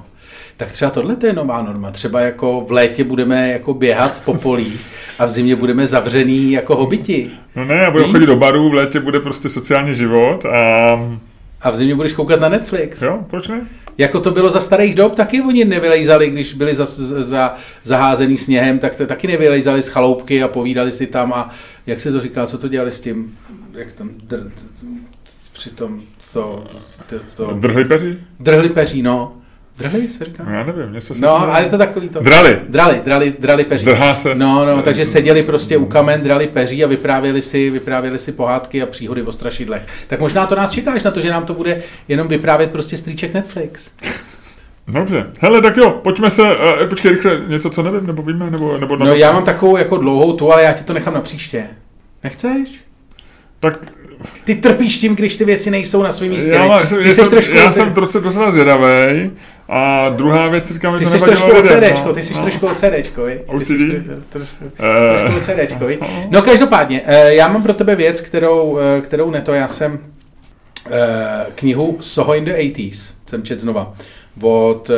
tak 0.62 0.72
třeba 0.72 0.90
tohle 0.90 1.16
je 1.24 1.32
nová 1.32 1.62
norma. 1.62 1.90
Třeba 1.90 2.20
jako 2.20 2.60
v 2.60 2.72
létě 2.72 3.04
budeme 3.04 3.52
jako 3.52 3.74
běhat 3.74 4.22
po 4.24 4.34
polí 4.34 4.72
a 5.18 5.26
v 5.26 5.30
zimě 5.30 5.56
budeme 5.56 5.86
zavřený 5.86 6.52
jako 6.52 6.76
hobiti. 6.76 7.30
No 7.56 7.64
ne, 7.64 7.92
Víš? 7.98 8.12
chodit 8.12 8.26
do 8.26 8.36
barů, 8.36 8.70
v 8.70 8.74
létě 8.74 9.00
bude 9.00 9.20
prostě 9.20 9.48
sociální 9.48 9.94
život 9.94 10.44
a 10.44 10.90
A 11.62 11.70
v 11.70 11.76
zimě 11.76 11.94
budeš 11.94 12.12
koukat 12.12 12.40
na 12.40 12.48
Netflix. 12.48 13.02
jo, 13.02 13.18
proč 13.30 13.48
ne? 13.48 13.60
Jako 13.98 14.20
to 14.20 14.30
bylo 14.30 14.50
za 14.50 14.60
starých 14.60 14.94
dob, 14.94 15.14
taky 15.14 15.40
oni 15.42 15.64
nevylejzali, 15.64 16.30
když 16.30 16.54
byli 16.54 16.74
za, 16.74 16.84
za, 16.86 17.54
zaházený 17.82 18.38
sněhem, 18.38 18.78
tak 18.78 18.94
to, 18.94 19.06
taky 19.06 19.26
nevylejzali 19.26 19.82
z 19.82 19.88
chaloupky 19.88 20.42
a 20.42 20.48
povídali 20.48 20.92
si 20.92 21.06
tam 21.06 21.32
a 21.32 21.50
jak 21.86 22.00
se 22.00 22.12
to 22.12 22.20
říká, 22.20 22.46
co 22.46 22.58
to 22.58 22.68
dělali 22.68 22.92
s 22.92 23.00
tím, 23.00 23.38
jak 23.74 23.92
tam 23.92 24.08
dr, 24.08 24.36
dr, 24.36 24.86
přitom 25.52 26.02
to, 26.32 26.64
to, 27.10 27.16
to 27.36 27.52
Drhli 27.54 27.84
peři? 27.84 28.18
drhli 28.40 28.68
peří, 28.68 29.02
no. 29.02 29.32
Drhli 29.78 30.08
se 30.08 30.24
říká? 30.24 30.44
No, 30.46 30.52
já 30.52 30.64
nevím, 30.64 30.92
něco 30.92 31.14
se 31.14 31.20
No, 31.20 31.36
ale 31.36 31.62
je 31.62 31.68
to 31.68 31.78
takový 31.78 32.08
to. 32.08 32.20
Drali. 32.20 32.60
Drali, 32.68 33.00
drali, 33.04 33.34
drali 33.38 33.64
peří. 33.64 33.84
Drhá 33.84 34.14
se. 34.14 34.34
No, 34.34 34.66
no, 34.66 34.82
takže 34.82 35.06
seděli 35.06 35.42
prostě 35.42 35.76
u 35.76 35.86
kamen, 35.86 36.20
drali 36.22 36.46
peří 36.46 36.84
a 36.84 36.86
vyprávěli 36.86 37.42
si, 37.42 37.70
vyprávěli 37.70 38.18
si 38.18 38.32
pohádky 38.32 38.82
a 38.82 38.86
příhody 38.86 39.22
o 39.22 39.32
strašidlech. 39.32 39.82
Tak 40.06 40.20
možná 40.20 40.46
to 40.46 40.54
nás 40.54 40.70
čekáš 40.70 41.02
na 41.02 41.10
to, 41.10 41.20
že 41.20 41.30
nám 41.30 41.44
to 41.44 41.54
bude 41.54 41.82
jenom 42.08 42.28
vyprávět 42.28 42.70
prostě 42.70 42.96
strýček 42.96 43.34
Netflix. 43.34 43.90
Dobře. 44.88 45.26
Hele, 45.40 45.62
tak 45.62 45.76
jo, 45.76 45.90
pojďme 45.90 46.30
se, 46.30 46.42
uh, 46.42 46.88
počkej 46.88 47.10
rychle, 47.10 47.40
něco, 47.46 47.70
co 47.70 47.82
nevím, 47.82 48.06
nebo 48.06 48.22
víme, 48.22 48.50
nebo... 48.50 48.78
nebo 48.78 48.96
No 48.96 49.14
já 49.14 49.32
mám 49.32 49.44
takovou 49.44 49.76
jako 49.76 49.96
dlouhou 49.96 50.32
tu, 50.32 50.52
ale 50.52 50.62
já 50.62 50.72
ti 50.72 50.84
to 50.84 50.92
nechám 50.92 51.14
na 51.14 51.20
příště. 51.20 51.66
Nechceš? 52.24 52.84
Tak 53.60 53.78
Ty 54.44 54.54
trpíš 54.54 54.98
tím, 54.98 55.16
když 55.16 55.36
ty 55.36 55.44
věci 55.44 55.70
nejsou 55.70 56.02
na 56.02 56.12
svém 56.12 56.30
místě. 56.30 56.50
já, 56.50 56.86
jsem, 56.86 56.98
ty 56.98 57.06
já, 57.06 57.12
jsem, 57.12 57.30
trošku, 57.30 57.54
já 57.54 57.72
jsem 57.72 57.92
trošku 57.92 58.18
docela 58.18 58.50
zvědavej. 58.50 59.30
A 59.74 60.08
druhá 60.08 60.48
věc, 60.48 60.72
říkám, 60.72 60.98
ty 60.98 61.04
to 61.04 61.10
jsi 61.10 61.14
nevadilo 61.14 61.36
trošku 61.36 61.58
o 61.58 61.60
lidem, 61.76 61.92
CDčko, 61.94 62.12
ty 62.12 62.22
jsi 62.22 62.34
no. 62.34 62.42
trošku 62.42 62.66
o 62.66 62.74
CDčko, 62.74 63.24
viď? 63.24 63.38
Ty 63.58 63.64
jsi 63.64 63.74
OCD? 63.74 64.04
trošku- 64.04 64.22
trošku- 64.30 64.64
Eh, 64.78 65.18
trošku 65.18 65.38
o 65.38 65.40
CDčko, 65.40 65.86
viď? 65.86 66.00
No 66.30 66.42
každopádně, 66.42 67.02
eh, 67.06 67.34
já 67.34 67.48
mám 67.48 67.62
pro 67.62 67.74
tebe 67.74 67.96
věc, 67.96 68.20
kterou, 68.20 68.78
eh, 68.78 69.00
kterou 69.00 69.30
neto, 69.30 69.52
já 69.52 69.68
jsem 69.68 69.98
knihu 71.54 71.96
Soho 72.00 72.34
in 72.34 72.44
the 72.44 72.52
80s, 72.52 73.14
jsem 73.26 73.42
čet 73.42 73.60
znova, 73.60 73.94
od 74.42 74.90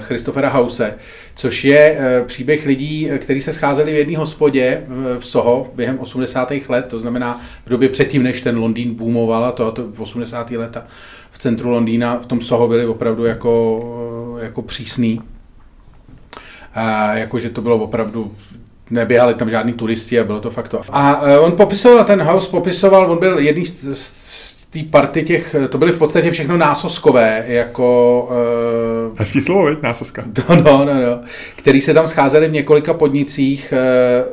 Christophera 0.00 0.48
Hause, 0.48 0.94
což 1.34 1.64
je 1.64 1.98
příběh 2.26 2.66
lidí, 2.66 3.10
kteří 3.18 3.40
se 3.40 3.52
scházeli 3.52 3.92
v 3.92 3.96
jedné 3.96 4.18
hospodě 4.18 4.82
v 5.18 5.26
Soho 5.26 5.70
během 5.74 5.98
80. 5.98 6.68
let, 6.68 6.86
to 6.90 6.98
znamená 6.98 7.40
v 7.66 7.70
době 7.70 7.88
předtím, 7.88 8.22
než 8.22 8.40
ten 8.40 8.58
Londýn 8.58 8.94
boomoval, 8.94 9.44
a 9.44 9.52
to, 9.52 9.72
to 9.72 9.82
v 9.92 10.00
80. 10.00 10.56
leta 10.56 10.86
v 11.30 11.38
centru 11.38 11.70
Londýna, 11.70 12.18
v 12.18 12.26
tom 12.26 12.40
Soho 12.40 12.68
byli 12.68 12.86
opravdu 12.86 13.24
jako, 13.24 13.80
jako 14.38 14.62
přísný. 14.62 15.20
A 16.74 17.14
jakože 17.14 17.50
to 17.50 17.62
bylo 17.62 17.76
opravdu 17.76 18.34
neběhali 18.90 19.34
tam 19.34 19.50
žádní 19.50 19.72
turisti 19.72 20.20
a 20.20 20.24
bylo 20.24 20.40
to 20.40 20.50
fakt 20.50 20.68
to. 20.68 20.80
A 20.88 21.22
eh, 21.24 21.38
on 21.38 21.52
popisoval, 21.52 22.04
ten 22.04 22.22
house 22.22 22.50
popisoval, 22.50 23.12
on 23.12 23.18
byl 23.18 23.38
jedný 23.38 23.66
z, 23.66 23.98
z, 23.98 24.12
z 24.54 24.66
té 24.74 24.82
party 24.90 25.22
těch, 25.22 25.56
to 25.68 25.78
byly 25.78 25.92
v 25.92 25.98
podstatě 25.98 26.30
všechno 26.30 26.56
násoskové, 26.56 27.44
jako 27.46 28.28
uh, 29.10 29.18
Hezký 29.18 29.40
slovo, 29.40 29.66
viď, 29.66 29.82
násoska. 29.82 30.24
No, 30.48 30.56
no, 30.56 30.84
no, 30.84 30.94
no. 30.94 31.20
Který 31.56 31.80
se 31.80 31.94
tam 31.94 32.08
scházeli 32.08 32.48
v 32.48 32.52
několika 32.52 32.94
podnicích. 32.94 33.72
e, 33.72 33.76
e, 33.78 34.24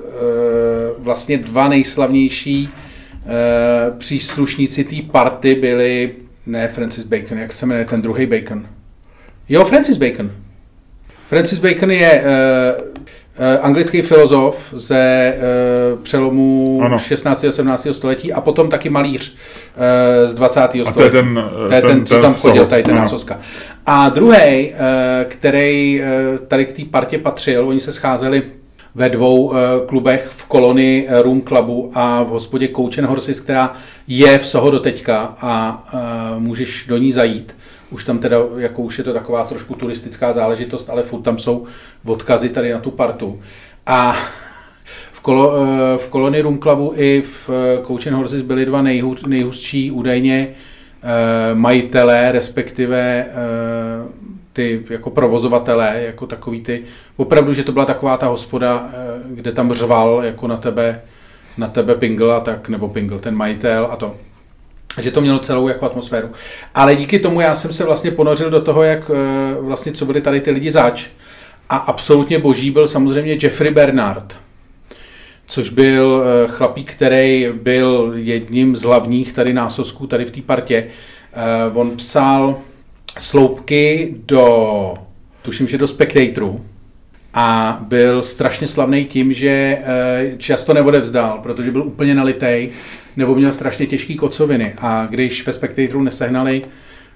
Vlastně 0.98 1.38
dva 1.38 1.68
nejslavnější 1.68 2.70
e, 2.70 3.92
příslušníci 3.98 4.84
té 4.84 4.96
party 5.12 5.56
byli, 5.56 6.16
ne 6.46 6.68
Francis 6.68 7.04
Bacon, 7.04 7.38
jak 7.38 7.54
se 7.54 7.66
jmenuje 7.66 7.86
ten 7.86 8.02
druhý 8.02 8.26
Bacon? 8.26 8.68
Jo, 9.50 9.66
Francis 9.66 9.98
Bacon. 9.98 10.32
Francis 11.28 11.60
Bacon 11.60 11.92
je 11.92 12.12
e, 12.12 12.24
e, 13.38 13.58
anglický 13.60 14.02
filozof 14.02 14.74
ze 14.78 14.98
e, 14.98 15.38
přelomu 16.04 16.80
Ano. 16.84 16.98
16. 16.98 17.44
a 17.44 17.52
17. 17.52 17.88
století 17.92 18.34
a 18.34 18.42
potom 18.42 18.70
taky 18.70 18.90
malíř 18.90 19.36
e, 20.24 20.28
z 20.28 20.34
20. 20.36 20.60
století. 20.62 20.82
A 20.90 20.92
to 20.92 21.04
je 21.04 21.10
ten... 21.10 21.44
To 21.68 21.74
je 21.74 21.82
ten, 21.82 22.06
co 22.06 22.20
tam 22.22 22.34
chodil, 22.34 22.66
tady 22.66 22.84
ten 22.84 22.94
Ano. 22.94 23.02
nácoska. 23.02 23.40
A 23.86 24.10
druhý, 24.10 24.74
který 25.28 26.02
eh, 26.04 26.38
tady 26.48 26.66
k 26.66 26.72
té 26.72 26.82
partě 26.92 27.18
patřil, 27.18 27.68
oni 27.68 27.80
se 27.80 27.92
scházeli 27.94 28.44
ve 28.96 29.10
dvou 29.10 29.54
eh, 29.54 29.58
klubech 29.88 30.26
v 30.30 30.46
kolonii 30.46 31.08
eh, 31.10 31.22
Room 31.22 31.42
Clubu 31.42 31.92
a 31.94 32.24
v 32.24 32.28
hospodě 32.28 32.68
Coach 32.76 33.00
and 33.00 33.06
Horses, 33.06 33.40
která 33.40 33.72
je 34.08 34.38
v 34.38 34.48
Soho 34.48 34.72
do 34.72 34.80
teďka 34.80 35.36
a 35.42 35.84
eh, 35.94 36.40
můžeš 36.40 36.86
do 36.88 36.98
ní 36.98 37.12
zajít. 37.12 37.56
Už 37.92 38.04
tam 38.04 38.20
teda, 38.20 38.38
jako 38.58 38.82
už 38.82 38.98
je 38.98 39.04
to 39.04 39.14
taková 39.14 39.44
trošku 39.44 39.76
turistická 39.76 40.34
záležitost, 40.34 40.90
ale 40.90 41.04
furt 41.04 41.22
tam 41.22 41.38
jsou 41.38 41.66
odkazy 42.06 42.50
tady 42.50 42.72
na 42.72 42.80
tu 42.80 42.92
partu. 42.92 43.42
A 43.86 44.18
v, 45.12 45.20
kolo, 45.22 45.54
eh, 45.56 45.98
v 45.98 46.08
kolonii 46.08 46.42
Room 46.42 46.60
Clubu 46.60 46.94
i 46.96 47.22
v 47.22 47.50
eh, 47.50 47.86
Coach 47.86 48.06
Horses 48.06 48.42
byli 48.42 48.66
dva 48.66 48.82
nejhůř, 48.82 49.24
nejhustší 49.26 49.92
údajně 49.92 50.48
eh, 50.48 51.56
majitelé, 51.56 52.32
respektive 52.32 53.26
ty 54.54 54.84
jako 54.90 55.10
provozovatelé, 55.10 56.02
jako 56.06 56.28
takový 56.28 56.62
ty, 56.62 56.84
opravdu, 57.18 57.54
že 57.54 57.64
to 57.64 57.72
byla 57.72 57.86
taková 57.86 58.18
ta 58.18 58.28
hospoda, 58.28 58.90
kde 59.28 59.52
tam 59.52 59.74
řval 59.74 60.22
jako 60.24 60.48
na 60.48 60.58
tebe, 60.58 61.02
na 61.58 61.68
tebe 61.68 61.96
Pingl 61.96 62.32
a 62.32 62.40
tak, 62.40 62.70
nebo 62.70 62.88
Pingl, 62.88 63.20
ten 63.20 63.36
majitel 63.36 63.90
a 63.92 63.96
to. 63.96 64.16
Že 64.98 65.12
to 65.12 65.22
mělo 65.22 65.40
celou 65.40 65.68
jako 65.68 65.86
atmosféru. 65.86 66.30
Ale 66.76 66.96
díky 66.96 67.20
tomu 67.20 67.42
já 67.42 67.56
jsem 67.56 67.74
se 67.74 67.84
vlastně 67.84 68.12
ponořil 68.12 68.50
do 68.50 68.62
toho, 68.62 68.84
jak 68.84 69.12
eh, 69.14 69.62
vlastně, 69.62 69.92
co 69.92 70.06
byli 70.06 70.22
tady 70.22 70.42
ty 70.42 70.52
lidi 70.52 70.72
zač. 70.72 71.10
A 71.70 71.78
absolutně 71.78 72.40
boží 72.40 72.72
byl 72.72 72.88
samozřejmě 72.88 73.38
Jeffrey 73.42 73.72
Bernard, 73.72 74.36
což 75.46 75.70
byl 75.70 76.24
eh, 76.24 76.48
chlapík, 76.48 76.94
který 76.94 77.48
byl 77.54 78.12
jedním 78.16 78.76
z 78.76 78.82
hlavních 78.82 79.34
tady 79.34 79.54
násosků 79.54 80.08
tady 80.08 80.26
v 80.26 80.32
té 80.32 80.42
partě. 80.42 80.88
On 81.74 81.98
psal 81.98 82.58
sloupky 83.20 84.16
do, 84.26 84.94
tuším, 85.42 85.68
že 85.68 85.78
do 85.78 85.88
Spectatoru 85.88 86.66
a 87.34 87.78
byl 87.82 88.22
strašně 88.22 88.68
slavný 88.68 89.06
tím, 89.06 89.34
že 89.34 89.50
eh, 89.50 90.32
často 90.38 90.74
neodevzdal, 90.74 91.40
protože 91.44 91.72
byl 91.72 91.84
úplně 91.84 92.16
nalitej 92.16 92.70
nebo 93.18 93.36
měl 93.36 93.54
strašně 93.54 93.86
těžký 93.86 94.16
kocoviny 94.16 94.74
a 94.82 95.08
když 95.10 95.48
ve 95.48 95.54
Spectatoru 95.54 96.04
nesehnali 96.04 96.62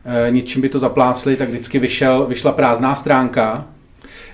eh, 0.06 0.32
ničím 0.32 0.62
by 0.62 0.70
to 0.70 0.80
zaplácli, 0.80 1.36
tak 1.36 1.50
vždycky 1.50 1.80
vyšel, 1.80 2.26
vyšla 2.26 2.52
prázdná 2.52 2.96
stránka 2.96 3.66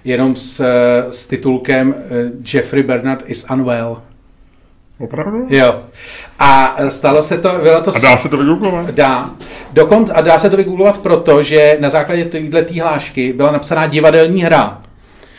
jenom 0.03 0.35
s, 0.35 0.65
s 1.09 1.27
titulkem 1.27 1.95
eh, 1.97 2.31
Jeffrey 2.53 2.83
Bernard 2.83 3.23
is 3.27 3.45
unwell. 3.53 4.01
Opravdu? 4.99 5.45
Jo. 5.49 5.75
A 6.39 6.77
stalo 6.89 7.21
se 7.21 7.37
to, 7.37 7.59
bylo 7.63 7.81
to... 7.81 7.95
A 7.95 7.99
dá 7.99 8.17
se 8.17 8.29
to 8.29 8.37
vygooglovat? 8.37 8.91
Dá. 8.91 9.29
Dokon, 9.73 10.05
a 10.13 10.21
dá 10.21 10.39
se 10.39 10.49
to 10.49 10.57
vygooglovat 10.57 10.97
proto, 10.97 11.43
že 11.43 11.77
na 11.79 11.89
základě 11.89 12.25
této 12.25 12.73
hlášky 12.73 13.33
byla 13.33 13.51
napsaná 13.51 13.87
divadelní 13.87 14.43
hra. 14.43 14.81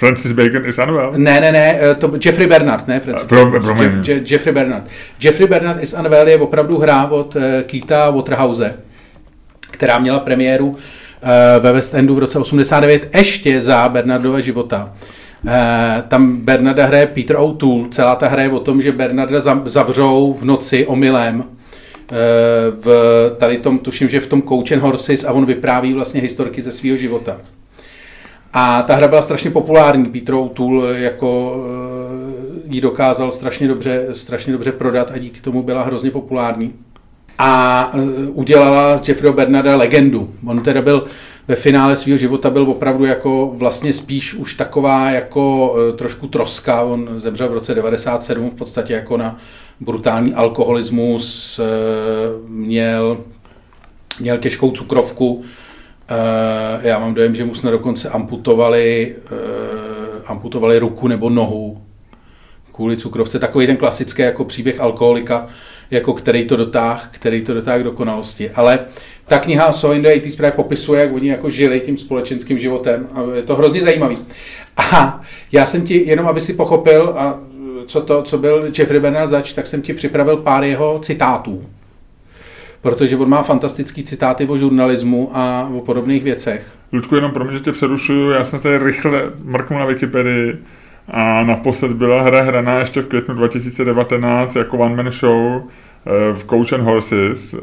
Francis 0.03 0.32
Bacon 0.32 0.66
is 0.66 0.78
unwell? 0.78 1.12
Ne, 1.16 1.40
ne, 1.40 1.53
ne, 1.53 1.94
to 1.98 2.11
Jeffrey 2.24 2.46
Bernard, 2.46 2.88
ne, 2.88 3.00
Francis. 3.00 3.28
Pro, 3.28 3.50
pro 3.61 3.82
Je, 3.82 4.03
Je, 4.05 4.22
Jeffrey 4.26 4.55
Bernard. 4.55 4.84
Jeffrey 5.20 5.46
Bernard 5.46 5.82
is 5.82 5.94
unwell 5.98 6.28
je 6.28 6.38
opravdu 6.38 6.78
hra 6.78 7.07
od 7.07 7.36
uh, 7.36 7.42
Keita 7.66 8.11
Waterhouse, 8.11 8.74
která 9.70 9.98
měla 9.98 10.20
premiéru 10.20 10.66
uh, 10.66 10.78
ve 11.59 11.72
West 11.72 11.94
Endu 11.94 12.14
v 12.14 12.18
roce 12.18 12.38
89, 12.38 13.09
ještě 13.14 13.61
za 13.61 13.88
Bernardova 13.88 14.40
života. 14.40 14.92
Eh, 15.46 16.03
tam 16.09 16.36
Bernarda 16.36 16.86
hraje 16.86 17.07
Peter 17.07 17.36
O'Toole. 17.36 17.88
Celá 17.90 18.14
ta 18.14 18.28
hra 18.28 18.42
je 18.42 18.50
o 18.50 18.61
tom, 18.61 18.82
že 18.82 18.92
Bernarda 18.92 19.40
zavřou 19.64 20.32
v 20.32 20.44
noci 20.44 20.86
omylem 20.86 21.44
eh, 21.44 22.14
v 22.70 22.86
tady 23.38 23.59
tom, 23.59 23.78
tuším, 23.78 24.09
že 24.09 24.20
v 24.20 24.26
tom 24.26 24.42
Coach 24.42 24.72
and 24.72 24.80
Horses 24.80 25.24
a 25.24 25.32
on 25.32 25.46
vypráví 25.46 25.92
vlastně 25.92 26.20
historky 26.20 26.62
ze 26.62 26.72
svého 26.72 26.96
života. 26.96 27.40
A 28.53 28.82
ta 28.82 28.94
hra 28.94 29.09
byla 29.09 29.22
strašně 29.22 29.50
populární. 29.50 30.07
Peter 30.07 30.34
O'Toole 30.34 30.98
jako 30.98 31.57
eh, 31.66 32.74
ji 32.74 32.80
dokázal 32.80 33.30
strašně 33.30 33.68
dobře, 33.68 34.07
strašně 34.12 34.53
dobře 34.53 34.72
prodat 34.72 35.11
a 35.11 35.18
díky 35.18 35.40
tomu 35.40 35.62
byla 35.62 35.82
hrozně 35.82 36.11
populární. 36.11 36.72
A 37.38 37.92
udělala 38.28 38.98
z 38.98 39.09
Jeffreyho 39.09 39.36
Bernarda 39.36 39.76
legendu. 39.76 40.34
On 40.46 40.62
teda 40.62 40.82
byl 40.82 41.07
ve 41.48 41.57
finále 41.57 41.96
svého 41.96 42.18
života 42.18 42.50
byl 42.50 42.62
opravdu 42.62 43.05
jako 43.05 43.53
vlastně 43.55 43.92
spíš 43.92 44.34
už 44.34 44.55
taková 44.55 45.11
jako 45.11 45.74
trošku 45.96 46.26
troska. 46.26 46.82
On 46.82 47.09
zemřel 47.16 47.48
v 47.48 47.53
roce 47.53 47.74
97 47.74 48.50
v 48.50 48.55
podstatě 48.55 48.92
jako 48.92 49.16
na 49.16 49.38
brutální 49.80 50.34
alkoholismus, 50.34 51.61
měl, 52.48 53.18
měl 54.20 54.38
těžkou 54.38 54.70
cukrovku. 54.70 55.44
E, 56.12 56.88
já 56.88 56.98
mám 56.98 57.14
dojem, 57.14 57.34
že 57.34 57.44
mu 57.44 57.54
jsme 57.54 57.70
dokonce 57.70 58.08
amputovali, 58.08 59.16
amputovali 60.26 60.78
ruku 60.78 61.08
nebo 61.08 61.30
nohu 61.30 61.82
kvůli 62.72 62.96
cukrovce. 62.96 63.38
Takový 63.38 63.66
ten 63.66 63.76
klasický 63.76 64.22
jako 64.22 64.44
příběh 64.44 64.80
alkoholika, 64.80 65.46
jako 65.90 66.12
který 66.12 66.44
to 66.44 66.56
dotáh, 66.56 67.08
který 67.12 67.42
to 67.42 67.54
dotáh 67.54 67.80
do 67.80 67.92
konalosti. 67.92 68.50
Ale 68.50 68.78
ta 69.26 69.38
kniha 69.38 69.72
So 69.72 69.96
in 69.96 70.02
the 70.02 70.08
80 70.08 70.36
právě 70.36 70.52
popisuje, 70.52 71.02
jak 71.02 71.12
oni 71.12 71.28
jako 71.28 71.50
žili 71.50 71.80
tím 71.80 71.96
společenským 71.96 72.58
životem. 72.58 73.08
A 73.14 73.36
je 73.36 73.42
to 73.42 73.56
hrozně 73.56 73.80
zajímavý. 73.80 74.18
A 74.76 75.22
já 75.52 75.66
jsem 75.66 75.84
ti, 75.84 76.08
jenom 76.08 76.26
aby 76.26 76.40
si 76.40 76.54
pochopil, 76.54 77.14
a 77.18 77.40
co, 77.86 78.00
to, 78.00 78.22
co 78.22 78.38
byl 78.38 78.70
Jeffrey 78.78 79.00
Bernard 79.00 79.30
zač, 79.30 79.52
tak 79.52 79.66
jsem 79.66 79.82
ti 79.82 79.94
připravil 79.94 80.36
pár 80.36 80.64
jeho 80.64 80.98
citátů. 80.98 81.66
Protože 82.83 83.16
on 83.16 83.28
má 83.28 83.43
fantastický 83.43 84.05
citáty 84.05 84.47
o 84.47 84.59
žurnalismu 84.59 85.30
a 85.33 85.70
o 85.74 85.80
podobných 85.80 86.24
věcech. 86.24 86.66
Ludku, 86.93 87.14
jenom 87.14 87.30
pro 87.30 87.45
mě, 87.45 87.53
že 87.53 87.61
tě 87.61 87.72
přerušuju, 87.72 88.30
já 88.30 88.45
jsem 88.45 88.61
tady 88.61 88.78
rychle 88.78 89.22
mrknul 89.45 89.80
na 89.80 89.87
Wikipedii 89.87 90.59
a 91.09 91.43
naposled 91.43 91.93
byla 91.93 92.22
hra 92.22 92.43
hraná 92.43 92.78
ještě 92.78 93.03
v 93.03 93.07
květnu 93.07 93.35
2019 93.35 94.57
jako 94.57 94.78
one 94.78 94.97
man 94.97 95.11
show 95.11 95.62
eh, 95.62 96.33
v 96.33 96.45
Coach 96.45 96.72
and 96.72 96.80
Horses. 96.80 97.55
Eh, 97.55 97.59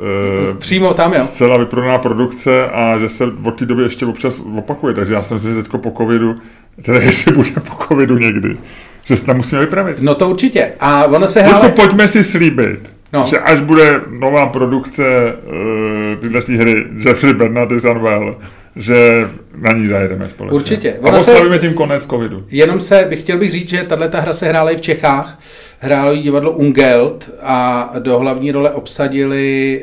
Přímo 0.58 0.94
tam, 0.94 1.14
jo. 1.14 1.24
Zcela 1.24 1.58
vyprodaná 1.58 1.98
produkce 1.98 2.66
a 2.66 2.98
že 2.98 3.10
se 3.10 3.26
od 3.44 3.52
té 3.52 3.66
doby 3.66 3.84
ještě 3.84 4.06
občas 4.06 4.42
opakuje, 4.58 4.94
takže 4.94 5.14
já 5.14 5.24
jsem 5.24 5.40
si 5.40 5.56
teď 5.56 5.68
po 5.82 5.92
covidu, 5.98 6.36
teda 6.82 7.00
jestli 7.04 7.32
bude 7.32 7.52
po 7.52 7.84
covidu 7.88 8.18
někdy, 8.18 8.58
že 9.06 9.18
se 9.18 9.26
tam 9.26 9.38
musíme 9.38 9.62
vypravit. 9.62 10.02
No 10.02 10.16
to 10.16 10.30
určitě. 10.30 10.72
A 10.80 11.06
ono 11.06 11.28
se 11.28 11.42
hrále... 11.42 11.70
pojďme 11.70 12.08
si 12.08 12.24
slíbit, 12.24 12.99
no. 13.14 13.26
že 13.30 13.40
až 13.40 13.60
bude 13.60 14.02
nová 14.10 14.46
produkce 14.46 15.04
uh, 15.04 16.20
tyhle 16.20 16.42
hry 16.58 16.86
Jeffrey 17.06 17.34
Bernard 17.34 17.72
is 17.72 17.86
Unwell, 17.86 18.36
že 18.76 19.30
na 19.56 19.74
ní 19.74 19.88
zajedeme 19.88 20.30
společně. 20.30 20.56
Určitě. 20.56 20.94
Ona 21.00 21.14
a 21.14 21.18
oslavíme 21.18 21.60
tím 21.60 21.74
konec 21.74 22.06
covidu. 22.06 22.46
Jenom 22.50 22.80
se, 22.80 23.06
bych 23.10 23.20
chtěl 23.20 23.38
bych 23.38 23.52
říct, 23.52 23.70
že 23.70 23.84
tahle 23.84 24.10
hra 24.14 24.34
se 24.34 24.48
hrála 24.48 24.72
i 24.72 24.78
v 24.78 24.82
Čechách. 24.82 25.40
Hrálo 25.80 26.12
jí 26.12 26.22
divadlo 26.22 26.52
Ungelt 26.52 27.30
a 27.42 27.90
do 28.00 28.20
hlavní 28.20 28.52
role 28.52 28.72
obsadili 28.72 29.82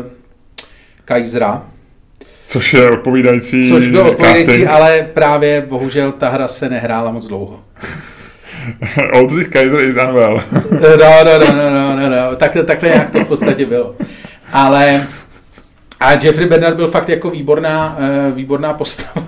uh, 0.00 0.06
Kajzra. 1.04 1.62
Což 2.46 2.74
je 2.74 2.90
odpovídající 2.90 3.68
Což 3.68 3.88
byl 3.88 4.00
odpovídající, 4.00 4.46
casting. 4.46 4.68
ale 4.68 5.08
právě 5.14 5.66
bohužel 5.68 6.12
ta 6.12 6.28
hra 6.28 6.48
se 6.48 6.68
nehrála 6.68 7.10
moc 7.10 7.26
dlouho. 7.26 7.60
Oldřich 9.12 9.48
Kaiser 9.48 9.80
is 9.80 9.96
unwell. 9.96 10.42
no, 10.70 10.80
no, 10.80 11.38
no, 11.38 11.54
no, 11.54 11.70
no, 11.70 11.96
no, 11.96 12.08
no. 12.10 12.36
Tak, 12.36 12.56
takhle 12.66 12.88
nějak 12.88 13.10
to 13.10 13.20
v 13.20 13.28
podstatě 13.28 13.66
bylo. 13.66 13.94
Ale 14.52 15.06
a 16.00 16.12
Jeffrey 16.12 16.46
Bernard 16.46 16.76
byl 16.76 16.88
fakt 16.88 17.08
jako 17.08 17.30
výborná, 17.30 17.98
eh, 18.00 18.30
výborná 18.30 18.74
postava. 18.74 19.26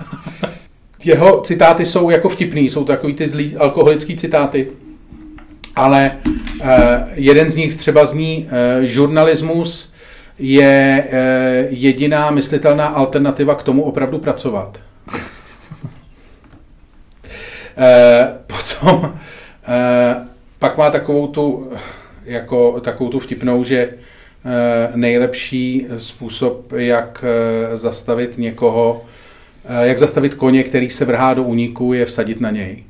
Jeho 1.05 1.41
citáty 1.41 1.84
jsou 1.84 2.11
jako 2.11 2.28
vtipný, 2.28 2.68
jsou 2.68 2.80
to 2.80 2.93
takový 2.93 3.14
ty 3.14 3.28
zlý 3.28 3.57
alkoholický 3.57 4.16
citáty. 4.16 4.68
Ale 5.76 6.12
eh, 6.62 7.07
jeden 7.14 7.51
z 7.51 7.57
nich 7.57 7.74
třeba 7.74 8.05
zní, 8.05 8.49
eh, 8.49 8.87
žurnalismus 8.87 9.93
je 10.39 11.05
jediná 11.70 12.30
myslitelná 12.30 12.87
alternativa 12.87 13.55
k 13.55 13.62
tomu 13.62 13.82
opravdu 13.82 14.18
pracovat. 14.18 14.78
Potom 18.47 19.18
pak 20.59 20.79
má 20.79 20.91
takovou 20.91 21.27
tu, 21.27 21.72
jako, 22.24 22.81
takovou 22.81 23.11
tu 23.11 23.18
vtipnou, 23.18 23.64
že 23.64 23.89
Eh, 24.49 24.93
nejlepší 24.95 25.87
způsob, 25.99 26.72
jak 26.72 27.24
zastavit 27.74 28.39
někoho, 28.39 29.05
jak 29.81 29.99
zastavit 29.99 30.35
koně, 30.35 30.62
který 30.62 30.91
se 30.91 31.05
vrhá 31.05 31.35
do 31.35 31.43
úniku, 31.43 31.93
je 31.93 32.05
vsadit 32.05 32.41
na 32.41 32.51
něj. 32.51 32.85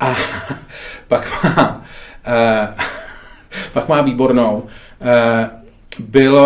A 0.00 0.16
pak 1.08 1.44
má, 1.44 1.84
pak 3.72 3.88
má 3.88 4.02
výbornou. 4.02 4.62
Byl, 5.98 6.40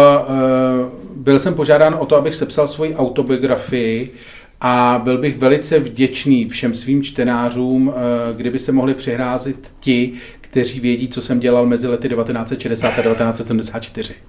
byl 1.16 1.38
jsem 1.38 1.54
požádán 1.54 1.94
o 1.94 2.06
to, 2.06 2.16
abych 2.16 2.34
sepsal 2.34 2.66
svoji 2.66 2.96
autobiografii 2.96 4.14
a 4.60 5.00
byl 5.04 5.18
bych 5.18 5.38
velice 5.38 5.78
vděčný 5.78 6.48
všem 6.48 6.74
svým 6.74 7.02
čtenářům, 7.02 7.94
kdyby 8.36 8.58
se 8.58 8.72
mohli 8.72 8.94
přihrázit 8.94 9.72
ti, 9.80 10.12
kteří 10.40 10.80
vědí, 10.80 11.08
co 11.08 11.20
jsem 11.20 11.40
dělal 11.40 11.66
mezi 11.66 11.88
lety 11.88 12.08
1960 12.08 12.98
a 12.98 13.02
1974. 13.02 14.14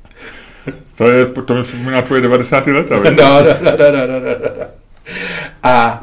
To, 0.96 1.12
je, 1.12 1.26
to 1.26 1.54
mi 1.54 1.64
připomíná 1.64 2.02
tvoje 2.02 2.22
90. 2.22 2.68
leta. 2.68 2.96
No, 2.96 3.04
no, 3.04 3.12
no, 3.12 3.72
no, 3.78 4.08
no, 4.08 4.08
no, 4.08 4.20
no. 4.60 4.66
A 5.64 6.02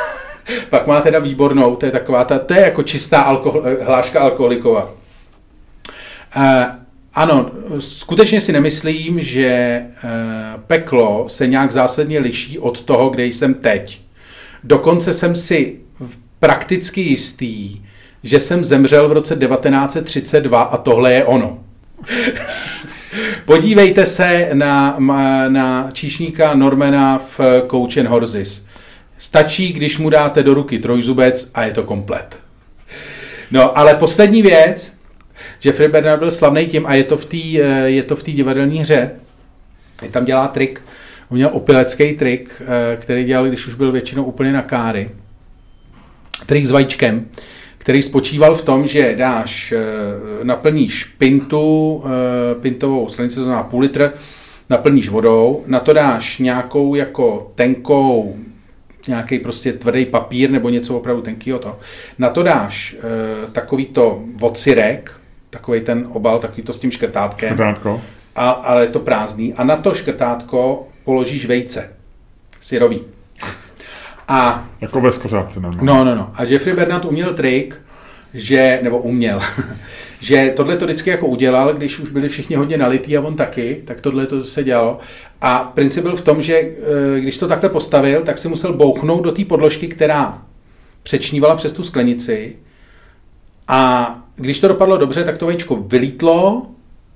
pak 0.68 0.86
má 0.86 1.00
teda 1.00 1.18
výbornou, 1.18 1.76
to 1.76 1.86
je 1.86 1.92
taková, 1.92 2.24
ta, 2.24 2.38
to 2.38 2.54
je 2.54 2.60
jako 2.60 2.82
čistá 2.82 3.22
alkohol, 3.22 3.62
hláška 3.82 4.20
alkoholikova. 4.20 4.90
Uh, 6.36 6.42
ano, 7.14 7.50
skutečně 7.78 8.40
si 8.40 8.52
nemyslím, 8.52 9.20
že 9.22 9.80
uh, 10.04 10.10
peklo 10.66 11.28
se 11.28 11.46
nějak 11.46 11.72
zásadně 11.72 12.18
liší 12.18 12.58
od 12.58 12.82
toho, 12.82 13.10
kde 13.10 13.26
jsem 13.26 13.54
teď. 13.54 14.00
Dokonce 14.64 15.12
jsem 15.12 15.34
si 15.34 15.76
prakticky 16.40 17.00
jistý, 17.00 17.80
že 18.22 18.40
jsem 18.40 18.64
zemřel 18.64 19.08
v 19.08 19.12
roce 19.12 19.36
1932 19.36 20.62
a 20.62 20.76
tohle 20.76 21.12
je 21.12 21.24
ono. 21.24 21.58
Podívejte 23.44 24.06
se 24.06 24.50
na, 24.52 24.96
na 25.48 25.90
číšníka 25.92 26.54
Normana 26.54 27.18
v 27.18 27.40
Coach 27.70 27.98
and 27.98 28.06
Horses. 28.06 28.64
Stačí, 29.18 29.72
když 29.72 29.98
mu 29.98 30.10
dáte 30.10 30.42
do 30.42 30.54
ruky 30.54 30.78
trojzubec 30.78 31.50
a 31.54 31.64
je 31.64 31.70
to 31.70 31.82
komplet. 31.82 32.40
No, 33.50 33.78
ale 33.78 33.94
poslední 33.94 34.42
věc, 34.42 34.92
Jeffrey 35.64 35.88
Bernard 35.88 36.18
byl 36.18 36.30
slavný 36.30 36.66
tím, 36.66 36.86
a 36.86 36.94
je 36.94 37.04
to 37.04 37.16
v 37.16 37.24
té 37.24 37.36
je 37.86 38.02
to 38.02 38.16
v 38.16 38.24
divadelní 38.24 38.78
hře, 38.78 39.10
tam 40.10 40.24
dělá 40.24 40.48
trik, 40.48 40.82
on 41.32 41.36
měl 41.36 41.50
opilecký 41.52 42.12
trik, 42.12 42.62
eh, 42.62 42.96
který 42.96 43.24
dělal, 43.24 43.48
když 43.48 43.66
už 43.66 43.74
byl 43.74 43.92
většinou 43.92 44.24
úplně 44.24 44.52
na 44.52 44.62
káry. 44.62 45.10
Trik 46.46 46.66
s 46.66 46.70
vajíčkem, 46.70 47.28
který 47.78 48.02
spočíval 48.02 48.54
v 48.54 48.62
tom, 48.62 48.86
že 48.86 49.14
dáš, 49.16 49.72
eh, 49.72 50.44
naplníš 50.44 51.04
pintu, 51.04 52.04
eh, 52.04 52.54
pintovou 52.60 53.08
sklenici, 53.08 53.36
to 53.36 53.42
znamená 53.42 53.62
půl 53.62 53.80
litr, 53.80 54.12
naplníš 54.70 55.08
vodou, 55.08 55.64
na 55.66 55.80
to 55.80 55.92
dáš 55.92 56.38
nějakou 56.38 56.94
jako 56.94 57.52
tenkou, 57.54 58.36
nějaký 59.08 59.38
prostě 59.38 59.72
tvrdý 59.72 60.04
papír 60.04 60.50
nebo 60.50 60.68
něco 60.68 60.96
opravdu 60.96 61.22
tenkýho 61.22 61.58
to. 61.58 61.78
Na 62.18 62.30
to 62.30 62.42
dáš 62.42 62.96
takový 63.52 63.86
to 63.86 64.22
vocirek, 64.34 65.21
takový 65.52 65.80
ten 65.80 66.08
obal, 66.12 66.38
takový 66.38 66.62
to 66.62 66.72
s 66.72 66.78
tím 66.78 66.90
škrtátkem. 66.90 67.48
Škrtátko. 67.48 68.02
A, 68.36 68.50
ale 68.50 68.82
je 68.82 68.88
to 68.88 69.00
prázdný. 69.00 69.54
A 69.54 69.64
na 69.64 69.76
to 69.76 69.94
škrtátko 69.94 70.88
položíš 71.04 71.46
vejce. 71.46 71.90
Syrový. 72.60 73.00
A, 74.28 74.68
jako 74.80 75.00
ve 75.00 75.12
skořápce 75.12 75.60
normálně. 75.60 75.86
No, 75.86 76.04
no, 76.04 76.14
no. 76.14 76.30
A 76.34 76.44
Jeffrey 76.44 76.74
Bernard 76.74 77.04
uměl 77.04 77.34
trik, 77.34 77.80
že, 78.34 78.80
nebo 78.82 78.98
uměl, 78.98 79.40
že 80.20 80.52
tohle 80.56 80.76
to 80.76 80.84
vždycky 80.84 81.10
jako 81.10 81.26
udělal, 81.26 81.74
když 81.74 81.98
už 81.98 82.10
byli 82.10 82.28
všichni 82.28 82.56
hodně 82.56 82.76
nalitý 82.76 83.16
a 83.16 83.20
on 83.20 83.36
taky, 83.36 83.82
tak 83.84 84.00
tohle 84.00 84.26
to 84.26 84.42
se 84.42 84.64
dělalo. 84.64 84.98
A 85.40 85.58
princip 85.58 86.02
byl 86.02 86.16
v 86.16 86.22
tom, 86.22 86.42
že 86.42 86.54
eh, 86.54 87.20
když 87.20 87.38
to 87.38 87.48
takhle 87.48 87.68
postavil, 87.68 88.22
tak 88.22 88.38
si 88.38 88.48
musel 88.48 88.72
bouchnout 88.72 89.24
do 89.24 89.32
té 89.32 89.44
podložky, 89.44 89.88
která 89.88 90.42
přečnívala 91.02 91.56
přes 91.56 91.72
tu 91.72 91.82
sklenici 91.82 92.56
a 93.68 94.21
když 94.36 94.60
to 94.60 94.68
dopadlo 94.68 94.96
dobře, 94.96 95.24
tak 95.24 95.38
to 95.38 95.46
vajíčko 95.46 95.76
vylítlo 95.76 96.66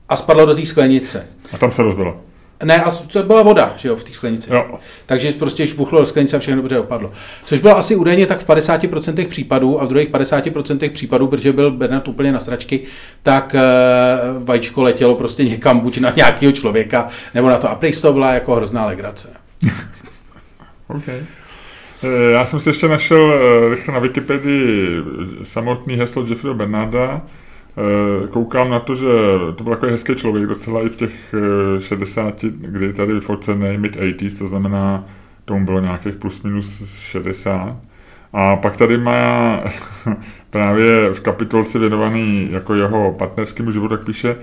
a 0.09 0.17
spadlo 0.17 0.47
do 0.47 0.55
té 0.55 0.67
sklenice. 0.67 1.27
A 1.53 1.59
tam 1.59 1.73
se 1.73 1.83
rozbilo. 1.83 2.21
Ne, 2.65 2.83
a 2.85 2.91
to 2.91 3.23
byla 3.23 3.43
voda, 3.43 3.73
že 3.77 3.89
jo, 3.89 3.97
v 3.97 4.05
té 4.05 4.13
sklenici. 4.13 4.53
Jo. 4.53 4.79
Takže 5.07 5.33
prostě 5.33 5.67
buchlo 5.77 6.01
do 6.01 6.07
sklenice 6.07 6.37
a 6.37 6.41
všechno 6.41 6.63
dobře 6.63 6.79
opadlo. 6.79 7.13
Což 7.45 7.61
bylo 7.61 7.77
asi 7.77 7.97
údajně 7.97 8.27
tak 8.27 8.41
v 8.41 8.49
50% 8.49 9.29
případů 9.29 9.81
a 9.81 9.85
v 9.85 9.89
druhých 9.89 10.11
50% 10.11 10.91
případů, 10.91 11.27
protože 11.27 11.53
byl 11.53 11.71
Bernard 11.71 12.09
úplně 12.09 12.33
na 12.33 12.41
sračky, 12.41 12.81
tak 13.23 13.55
uh, 13.55 14.45
vajíčko 14.45 14.83
letělo 14.83 15.15
prostě 15.15 15.45
někam, 15.45 15.81
buď 15.81 15.99
na 15.99 16.13
nějakého 16.17 16.53
člověka, 16.53 17.09
nebo 17.35 17.49
na 17.49 17.59
to. 17.59 17.71
A 17.71 17.75
prý 17.75 17.93
to 17.93 18.13
byla 18.13 18.35
jako 18.35 18.55
hrozná 18.55 18.87
legrace. 18.87 19.29
okay. 20.89 21.21
Eh, 22.03 22.31
já 22.33 22.47
jsem 22.47 22.61
si 22.61 22.69
ještě 22.69 22.89
našel 22.89 23.33
eh, 23.35 23.69
rychle 23.71 23.95
na 23.95 24.01
Wikipedii 24.01 25.03
samotný 25.43 25.97
heslo 25.97 26.25
Jeffreyho 26.29 26.55
Bernarda. 26.55 27.23
Eh, 27.23 28.29
koukám 28.29 28.71
na 28.71 28.81
to, 28.81 28.95
že 28.95 29.07
to 29.57 29.65
byl 29.65 29.75
takový 29.75 29.93
hezký 29.93 30.15
člověk, 30.15 30.47
docela 30.47 30.83
i 30.83 30.89
v 30.89 30.97
těch 30.97 31.35
60, 31.79 32.45
kdy 32.45 32.93
tady 32.93 33.13
vyfocený 33.13 33.79
mid 33.79 33.97
80s, 33.97 34.39
to 34.39 34.49
znamená, 34.49 35.05
tomu 35.45 35.65
bylo 35.65 35.81
nějakých 35.81 36.17
plus 36.17 36.43
minus 36.43 36.99
60. 37.01 37.77
A 38.33 38.57
pak 38.57 38.77
tady 38.77 38.99
má 38.99 39.61
právě 40.51 41.15
v 41.15 41.21
kapitolce 41.21 41.79
věnovaný 41.79 42.49
jako 42.51 42.75
jeho 42.75 43.13
partnerskému 43.13 43.71
životu, 43.73 43.97
tak 43.97 44.07
píše, 44.07 44.37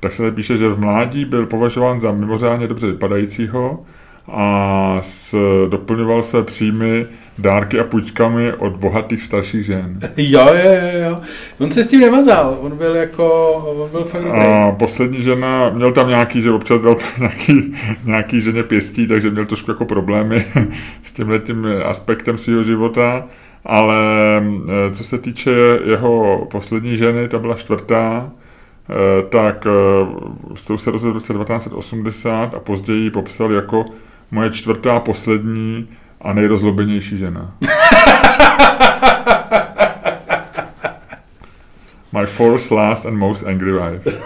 tak 0.00 0.12
se 0.12 0.22
tady 0.22 0.36
píše, 0.36 0.56
že 0.56 0.68
v 0.68 0.80
mládí 0.80 1.24
byl 1.24 1.46
považován 1.46 2.00
za 2.00 2.12
mimořádně 2.12 2.68
dobře 2.68 2.86
vypadajícího, 2.86 3.84
a 4.28 4.98
s, 5.02 5.36
doplňoval 5.68 6.22
své 6.22 6.42
příjmy 6.42 7.06
dárky 7.38 7.80
a 7.80 7.84
půjčkami 7.84 8.52
od 8.52 8.76
bohatých 8.76 9.22
starších 9.22 9.64
žen. 9.64 9.98
Jo, 10.16 10.46
jo, 10.64 11.00
jo. 11.08 11.20
On 11.60 11.70
se 11.70 11.84
s 11.84 11.88
tím 11.88 12.00
nemazal. 12.00 12.58
On 12.60 12.76
byl 12.76 12.96
jako, 12.96 13.52
on 13.52 13.90
byl 13.90 14.04
fakt 14.04 14.24
dobrý. 14.24 14.40
A 14.40 14.72
poslední 14.78 15.22
žena, 15.22 15.70
měl 15.70 15.92
tam 15.92 16.08
nějaký, 16.08 16.42
že 16.42 16.50
občas 16.50 16.80
dal 16.80 16.96
nějaký, 17.18 17.74
nějaký 18.04 18.40
ženě 18.40 18.62
pěstí, 18.62 19.06
takže 19.06 19.30
měl 19.30 19.46
trošku 19.46 19.70
jako 19.70 19.84
problémy 19.84 20.46
s 21.02 21.12
tímhle 21.12 21.38
tím 21.38 21.66
aspektem 21.84 22.38
svého 22.38 22.62
života. 22.62 23.24
Ale 23.64 23.96
eh, 24.68 24.90
co 24.94 25.04
se 25.04 25.18
týče 25.18 25.50
jeho 25.84 26.46
poslední 26.50 26.96
ženy, 26.96 27.28
ta 27.28 27.38
byla 27.38 27.54
čtvrtá, 27.54 28.30
eh, 28.30 29.28
tak 29.28 29.66
eh, 29.66 30.54
s 30.54 30.64
tou 30.64 30.78
se 30.78 30.90
rozhodl 30.90 31.12
v 31.12 31.16
roce 31.16 31.32
1980 31.32 32.54
a 32.54 32.60
později 32.60 33.02
ji 33.02 33.10
popsal 33.10 33.52
jako 33.52 33.84
moje 34.30 34.50
čtvrtá, 34.50 35.00
poslední 35.00 35.88
a 36.20 36.32
nejrozlobenější 36.32 37.18
žena. 37.18 37.54
My 42.12 42.26
fourth, 42.26 42.70
last 42.70 43.06
and 43.06 43.18
most 43.18 43.46
angry 43.46 43.72
wife. 43.72 44.10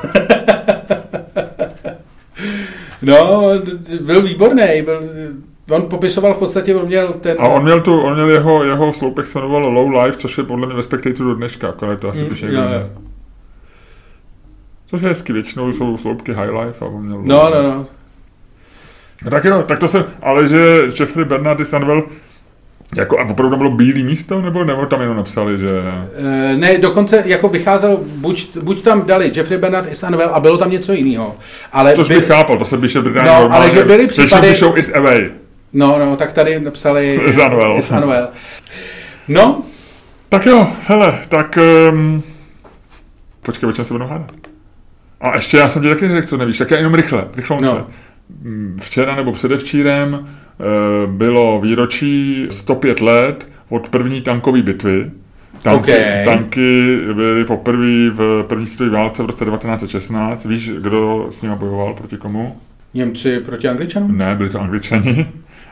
No, 3.02 3.50
byl 4.00 4.22
výborný, 4.22 4.82
byl, 4.84 5.00
on 5.70 5.82
popisoval 5.82 6.34
v 6.34 6.38
podstatě, 6.38 6.74
on 6.74 6.86
měl 6.86 7.12
ten... 7.12 7.36
A 7.40 7.48
on 7.48 7.62
měl, 7.62 7.80
tu, 7.80 8.00
on 8.00 8.14
měl 8.14 8.30
jeho, 8.30 8.64
jeho 8.64 8.92
sloupek 8.92 9.26
se 9.26 9.38
jmenoval 9.38 9.72
Low 9.72 9.90
Life, 9.90 10.18
což 10.18 10.38
je 10.38 10.44
podle 10.44 10.66
mě 10.66 10.76
ve 10.76 10.82
Spectatoru 10.82 11.28
do 11.28 11.34
dneška, 11.34 11.68
akorát 11.68 12.00
to 12.00 12.08
asi 12.08 12.22
mm, 12.22 12.28
píše 12.28 12.46
někdo. 12.46 12.90
Což 14.86 15.02
je 15.02 15.08
hezky, 15.08 15.32
většinou 15.32 15.72
jsou 15.72 15.96
sloupky 15.96 16.32
High 16.32 16.50
Life 16.50 16.84
a 16.84 16.88
on 16.88 17.02
měl... 17.02 17.22
No, 17.22 17.50
no, 17.50 17.62
no. 17.62 17.86
No 19.24 19.30
tak 19.30 19.44
jo, 19.44 19.64
tak 19.68 19.78
to 19.78 19.88
jsem, 19.88 20.04
ale 20.22 20.48
že 20.48 20.82
Jeffrey 21.00 21.24
Bernardy 21.24 21.64
stanoval 21.64 22.02
jako, 22.96 23.18
a 23.18 23.22
opravdu 23.22 23.56
bylo 23.56 23.70
bílé 23.70 24.02
místo, 24.02 24.42
nebo, 24.42 24.64
nebo 24.64 24.86
tam 24.86 25.00
jenom 25.00 25.16
napsali, 25.16 25.58
že... 25.58 25.68
E, 26.16 26.56
ne, 26.56 26.78
dokonce 26.78 27.22
jako 27.26 27.48
vycházel, 27.48 27.98
buď, 28.02 28.56
buď 28.56 28.82
tam 28.82 29.06
dali 29.06 29.32
Jeffrey 29.34 29.58
Bernard 29.58 29.92
i 29.92 29.94
Sanvel 29.94 30.30
a 30.34 30.40
bylo 30.40 30.58
tam 30.58 30.70
něco 30.70 30.92
jiného. 30.92 31.36
Ale 31.72 31.92
to 31.92 32.04
by, 32.04 32.14
bych 32.14 32.26
chápal, 32.26 32.58
to 32.58 32.64
se 32.64 32.78
píše 32.78 33.00
Británie 33.00 33.32
no, 33.32 33.40
normálně. 33.40 33.64
ale 33.64 33.74
že 33.74 33.84
byly 33.84 34.06
případy... 34.06 34.48
píšou 34.48 34.76
is 34.76 34.90
away. 34.94 35.30
No, 35.72 35.98
no, 35.98 36.16
tak 36.16 36.32
tady 36.32 36.60
napsali 36.60 37.20
Sanuel. 37.80 38.28
No. 39.28 39.62
Tak 40.28 40.46
jo, 40.46 40.68
hele, 40.86 41.18
tak... 41.28 41.58
Um, 41.92 42.22
počkej, 43.42 43.68
o 43.68 43.72
čem 43.72 43.84
se 43.84 43.94
budou 43.94 44.06
hádat? 44.06 44.32
A 45.20 45.34
ještě 45.34 45.56
já 45.56 45.68
jsem 45.68 45.82
ti 45.82 45.88
taky 45.88 46.08
řekl, 46.08 46.26
co 46.26 46.36
nevíš, 46.36 46.58
tak 46.58 46.70
já 46.70 46.76
jenom 46.76 46.94
rychle, 46.94 47.28
rychle 47.36 47.60
no. 47.60 47.86
Včera 48.80 49.16
nebo 49.16 49.32
předevčírem 49.32 50.26
eh, 50.26 50.64
bylo 51.06 51.60
výročí 51.60 52.46
105 52.50 53.00
let 53.00 53.52
od 53.68 53.88
první 53.88 54.20
tankové 54.20 54.62
bitvy. 54.62 55.10
Tanky, 55.62 55.92
okay. 55.92 56.24
tanky 56.24 56.98
byly 57.12 57.44
poprvé 57.44 58.10
v 58.10 58.44
první 58.48 58.66
světové 58.66 58.90
válce 58.90 59.22
v 59.22 59.26
roce 59.26 59.44
1916. 59.44 60.44
Víš, 60.44 60.70
kdo 60.70 61.26
s 61.30 61.42
nimi 61.42 61.54
bojoval, 61.56 61.94
proti 61.94 62.16
komu? 62.16 62.56
Němci 62.94 63.40
proti 63.40 63.68
Angličanům? 63.68 64.18
Ne, 64.18 64.34
byli 64.34 64.50
to 64.50 64.60
Angličani. 64.60 65.28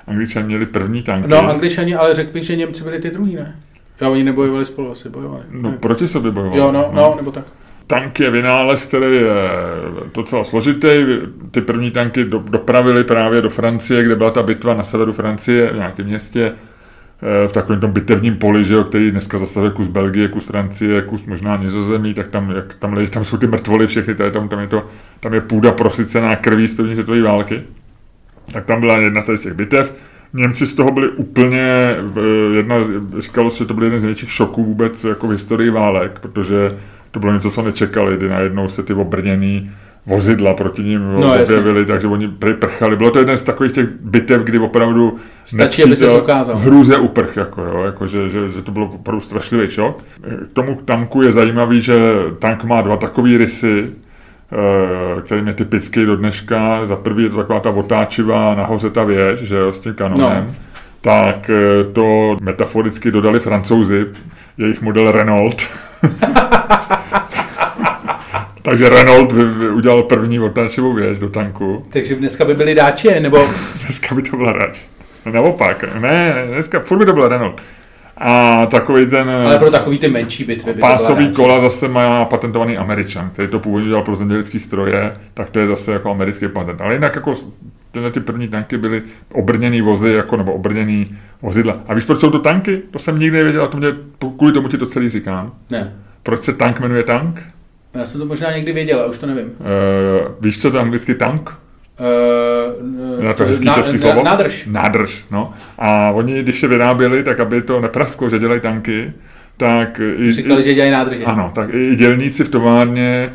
Angličani 0.06 0.46
měli 0.46 0.66
první 0.66 1.02
tanky. 1.02 1.28
No, 1.28 1.48
Angličani, 1.48 1.94
ale 1.94 2.14
řekl 2.14 2.32
bych, 2.32 2.44
že 2.44 2.56
Němci 2.56 2.84
byli 2.84 2.98
ty 2.98 3.10
druhý, 3.10 3.34
ne? 3.34 3.56
Jo, 4.00 4.12
oni 4.12 4.24
nebojovali 4.24 4.64
spolu, 4.64 4.90
asi 4.90 5.08
bojovali. 5.08 5.42
No, 5.50 5.70
ne. 5.70 5.76
proti 5.76 6.08
sobě 6.08 6.30
bojovali. 6.30 6.60
Jo, 6.60 6.72
no, 6.72 6.90
no, 6.92 7.02
no 7.02 7.14
nebo 7.16 7.30
tak. 7.30 7.44
Tank 7.86 8.20
je 8.20 8.30
vynález, 8.30 8.86
který 8.86 9.16
je 9.16 9.34
docela 10.14 10.44
složitý. 10.44 10.88
Ty 11.50 11.60
první 11.60 11.90
tanky 11.90 12.24
do, 12.24 12.38
dopravili 12.38 13.04
právě 13.04 13.42
do 13.42 13.50
Francie, 13.50 14.04
kde 14.04 14.16
byla 14.16 14.30
ta 14.30 14.42
bitva 14.42 14.74
na 14.74 14.84
severu 14.84 15.12
Francie, 15.12 15.72
v 15.72 15.76
nějakém 15.76 16.06
městě, 16.06 16.52
eh, 17.22 17.48
v 17.48 17.52
takovém 17.52 17.80
tom 17.80 17.92
bitevním 17.92 18.36
poli, 18.36 18.64
že 18.64 18.74
jo, 18.74 18.84
který 18.84 19.10
dneska 19.10 19.38
zastavuje 19.38 19.72
kus 19.72 19.88
Belgie, 19.88 20.28
kus 20.28 20.44
Francie, 20.44 21.02
kus 21.02 21.26
možná 21.26 21.56
Nizozemí, 21.56 22.14
tak 22.14 22.28
tam, 22.28 22.50
jak 22.50 22.74
tam, 22.74 22.92
leží, 22.92 23.10
tam 23.10 23.24
jsou 23.24 23.36
ty 23.36 23.46
mrtvoly 23.46 23.86
všechny, 23.86 24.14
tady 24.14 24.30
tam, 24.30 24.48
tam, 24.48 24.60
je 24.60 24.66
to, 24.66 24.86
tam 25.20 25.34
je 25.34 25.40
půda 25.40 25.72
prosycená 25.72 26.36
krví 26.36 26.68
z 26.68 26.74
první 26.74 26.94
světové 26.94 27.22
války. 27.22 27.62
Tak 28.52 28.64
tam 28.64 28.80
byla 28.80 28.98
jedna 28.98 29.22
z 29.22 29.42
těch 29.42 29.52
bitev. 29.52 29.94
Němci 30.34 30.66
z 30.66 30.74
toho 30.74 30.90
byli 30.90 31.08
úplně, 31.08 31.60
eh, 31.60 32.56
jedna, 32.56 32.76
říkalo 33.18 33.50
se, 33.50 33.58
že 33.58 33.64
to 33.64 33.74
byl 33.74 33.84
jeden 33.84 34.00
z 34.00 34.02
největších 34.02 34.32
šoků 34.32 34.64
vůbec 34.64 35.04
jako 35.04 35.26
v 35.26 35.30
historii 35.30 35.70
válek, 35.70 36.18
protože 36.18 36.70
to 37.12 37.20
bylo 37.20 37.32
něco, 37.32 37.50
co 37.50 37.62
nečekali, 37.62 38.16
kdy 38.16 38.28
najednou 38.28 38.68
se 38.68 38.82
ty 38.82 38.94
obrněný 38.94 39.70
vozidla 40.06 40.54
proti 40.54 40.82
ním 40.82 41.12
no, 41.12 41.42
objevili, 41.42 41.86
takže 41.86 42.08
oni 42.08 42.28
prchali. 42.58 42.96
Bylo 42.96 43.10
to 43.10 43.18
jeden 43.18 43.36
z 43.36 43.42
takových 43.42 43.72
těch 43.72 43.88
bitev, 44.00 44.42
kdy 44.42 44.58
opravdu 44.58 45.18
Stačí, 45.44 45.82
aby 45.82 45.96
se 45.96 46.20
ukázal. 46.20 46.56
hrůze 46.56 46.98
uprch, 46.98 47.36
jako, 47.36 47.62
jo, 47.64 47.82
jako 47.82 48.06
že, 48.06 48.28
že, 48.28 48.48
že, 48.48 48.62
to 48.62 48.72
bylo 48.72 48.86
opravdu 48.86 49.20
strašlivý 49.20 49.70
šok. 49.70 50.04
K 50.50 50.52
tomu 50.52 50.78
tanku 50.84 51.22
je 51.22 51.32
zajímavý, 51.32 51.80
že 51.80 51.96
tank 52.38 52.64
má 52.64 52.82
dva 52.82 52.96
takové 52.96 53.38
rysy, 53.38 53.90
eh, 54.52 55.22
který 55.22 55.46
je 55.46 55.52
typický 55.52 56.06
do 56.06 56.16
dneška. 56.16 56.86
Za 56.86 56.96
prvý 56.96 57.24
je 57.24 57.30
to 57.30 57.36
taková 57.36 57.60
ta 57.60 57.70
otáčivá 57.70 58.54
nahoře 58.54 58.90
ta 58.90 59.04
věž, 59.04 59.40
že 59.40 59.56
jo, 59.56 59.72
s 59.72 59.80
tím 59.80 59.94
kanonem. 59.94 60.44
No. 60.48 60.54
Tak 61.00 61.50
eh, 61.50 61.84
to 61.92 62.36
metaforicky 62.40 63.10
dodali 63.10 63.40
francouzi, 63.40 64.06
jejich 64.58 64.82
model 64.82 65.12
Renault. 65.12 65.62
Takže 68.62 68.88
Renault 68.88 69.32
udělal 69.72 70.02
první 70.02 70.40
otáčivou 70.40 70.92
věž 70.92 71.18
do 71.18 71.30
tanku. 71.30 71.86
Takže 71.90 72.14
dneska 72.14 72.44
by 72.44 72.54
byli 72.54 72.74
dáči, 72.74 73.20
nebo... 73.20 73.46
dneska 73.84 74.14
by 74.14 74.22
to 74.22 74.36
byla 74.36 74.52
dáč. 74.52 74.80
Naopak, 75.32 75.84
ne, 76.00 76.34
dneska 76.52 76.80
furt 76.80 76.98
by 76.98 77.06
to 77.06 77.12
byla 77.12 77.28
Renault. 77.28 77.60
A 78.16 78.66
takový 78.66 79.06
ten... 79.06 79.30
Ale 79.30 79.58
pro 79.58 79.70
takový 79.70 79.98
ty 79.98 80.08
menší 80.08 80.44
bitvy 80.44 80.74
by 80.74 80.80
Pásový 80.80 81.32
kola 81.32 81.60
zase 81.60 81.88
má 81.88 82.24
patentovaný 82.24 82.76
Američan, 82.76 83.30
který 83.30 83.48
to 83.48 83.60
původně 83.60 83.88
dělal 83.88 84.02
pro 84.02 84.16
zemědělský 84.16 84.58
stroje, 84.58 85.14
tak 85.34 85.50
to 85.50 85.60
je 85.60 85.66
zase 85.66 85.92
jako 85.92 86.10
americký 86.10 86.48
patent. 86.48 86.80
Ale 86.80 86.94
jinak 86.94 87.14
jako 87.14 87.34
tyhle 87.90 88.10
ty 88.10 88.20
první 88.20 88.48
tanky 88.48 88.78
byly 88.78 89.02
obrněný 89.32 89.80
vozy, 89.80 90.12
jako, 90.12 90.36
nebo 90.36 90.52
obrněný 90.52 91.18
vozidla. 91.42 91.80
A 91.88 91.94
víš, 91.94 92.04
proč 92.04 92.20
jsou 92.20 92.30
to 92.30 92.38
tanky? 92.38 92.82
To 92.90 92.98
jsem 92.98 93.18
nikdy 93.18 93.36
nevěděl, 93.36 93.64
a 93.64 93.68
to 93.68 93.76
mě, 93.76 93.88
kvůli 94.36 94.52
tomu 94.52 94.68
ti 94.68 94.78
to 94.78 94.86
celý 94.86 95.10
říkám. 95.10 95.52
Ne. 95.70 95.92
Proč 96.22 96.40
se 96.40 96.52
tank 96.52 96.80
jmenuje 96.80 97.02
tank? 97.02 97.42
Já 97.94 98.04
jsem 98.04 98.20
to 98.20 98.26
možná 98.26 98.52
někdy 98.56 98.72
věděl, 98.72 98.98
ale 98.98 99.08
už 99.08 99.18
to 99.18 99.26
nevím. 99.26 99.44
Uh, 99.46 100.34
víš, 100.40 100.62
co 100.62 100.70
to 100.70 100.76
je 100.76 100.82
anglicky 100.82 101.14
tank? 101.14 101.50
Uh, 102.00 103.24
Na 103.24 103.32
to 103.32 103.44
hezký 103.44 103.64
ná, 103.64 103.74
český 103.74 103.98
slovo? 103.98 104.22
Nádrž. 104.22 104.66
Nádrž, 104.70 105.24
no. 105.30 105.52
A 105.78 106.10
oni, 106.10 106.42
když 106.42 106.60
se 106.60 106.68
vyráběli, 106.68 107.22
tak 107.22 107.40
aby 107.40 107.62
to 107.62 107.80
neprasklo, 107.80 108.28
že 108.28 108.38
dělají 108.38 108.60
tanky, 108.60 109.12
tak... 109.56 110.00
Říkali, 110.30 110.60
i, 110.60 110.64
že 110.64 110.74
dělají 110.74 110.92
nádrže. 110.92 111.24
Ano, 111.24 111.52
tak 111.54 111.74
i 111.74 111.96
dělníci 111.96 112.44
v 112.44 112.48
továrně 112.48 113.32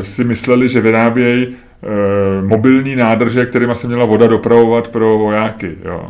e, 0.00 0.04
si 0.04 0.24
mysleli, 0.24 0.68
že 0.68 0.80
vyrábějí 0.80 1.46
e, 1.46 2.42
mobilní 2.42 2.96
nádrže, 2.96 3.46
kterými 3.46 3.76
se 3.76 3.86
měla 3.86 4.04
voda 4.04 4.26
dopravovat 4.26 4.88
pro 4.88 5.18
vojáky, 5.18 5.78
jo. 5.84 6.08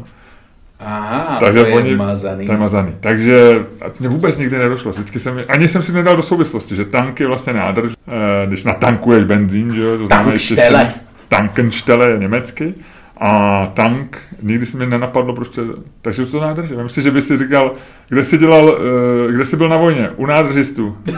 Aha, 0.80 1.36
Takže 1.40 1.60
to 1.60 1.66
je 1.66 1.74
oni, 1.74 1.96
mazaný. 1.96 2.46
To 2.46 2.52
je 2.52 2.58
mazaný. 2.58 2.94
Takže 3.00 3.64
mě 4.00 4.08
vůbec 4.08 4.38
nikdy 4.38 4.58
nedošlo. 4.58 4.90
Vždycky 4.90 5.18
jsem, 5.18 5.40
ani 5.48 5.68
jsem 5.68 5.82
si 5.82 5.92
nedal 5.92 6.16
do 6.16 6.22
souvislosti, 6.22 6.76
že 6.76 6.84
tank 6.84 7.20
je 7.20 7.26
vlastně 7.26 7.52
nádrž, 7.52 7.92
e, 7.92 8.46
když 8.46 8.64
natankuješ 8.64 9.24
benzín, 9.24 9.74
že 9.74 9.82
jo, 9.82 9.98
to 9.98 10.06
znamená, 10.06 10.30
Tankštele. 10.30 10.94
Tankenstelle 11.28 12.10
je 12.10 12.18
německy. 12.18 12.74
A 13.20 13.66
tank, 13.74 14.18
nikdy 14.42 14.66
se 14.66 14.76
mi 14.76 14.86
nenapadlo, 14.86 15.34
proč 15.34 15.48
to, 15.48 15.62
takže 16.02 16.26
to 16.26 16.40
nádrže. 16.40 16.82
Myslím, 16.82 17.04
že 17.04 17.10
by 17.10 17.22
si 17.22 17.38
říkal, 17.38 17.72
kde 18.08 18.24
jsi 18.24 18.38
dělal, 18.38 18.64
uh, 18.64 19.32
kde 19.32 19.46
jsi 19.46 19.56
byl 19.56 19.68
na 19.68 19.76
vojně? 19.76 20.10
U 20.16 20.26
nádržistů. 20.26 20.96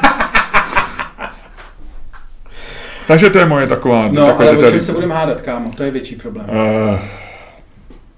takže 3.07 3.31
to 3.31 3.39
je 3.39 3.47
moje 3.47 3.67
taková... 3.67 4.09
No, 4.13 4.27
taková 4.27 4.49
ale 4.49 4.59
o 4.59 4.71
čem 4.71 4.81
se 4.81 4.93
budeme 4.93 5.15
hádat, 5.15 5.41
kámo? 5.41 5.71
To 5.77 5.83
je 5.83 5.91
větší 5.91 6.17
problém. 6.17 6.47
Uh, 6.49 6.99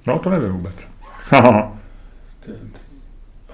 no, 0.07 0.19
to 0.19 0.31
nevím 0.31 0.49
vůbec. 0.49 0.92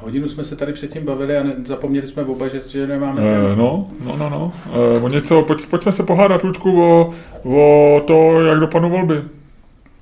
Hodinu 0.00 0.28
jsme 0.28 0.44
se 0.44 0.56
tady 0.56 0.72
předtím 0.72 1.04
bavili 1.04 1.36
a 1.36 1.42
ne, 1.42 1.54
zapomněli 1.64 2.06
jsme 2.06 2.24
oba, 2.24 2.48
že, 2.48 2.60
že 2.68 2.86
nemáme 2.86 3.20
uh, 3.20 3.56
No, 3.56 3.86
no, 4.04 4.16
no, 4.16 4.30
no. 4.30 4.52
Uh, 4.96 5.04
o 5.04 5.08
něco, 5.08 5.42
pojď, 5.42 5.66
pojďme 5.66 5.92
se 5.92 6.02
pohádat, 6.02 6.42
Lučku, 6.42 6.82
o, 6.82 7.10
o 7.44 8.00
to, 8.06 8.42
jak 8.42 8.58
dopadnou 8.58 8.90
volby. 8.90 9.22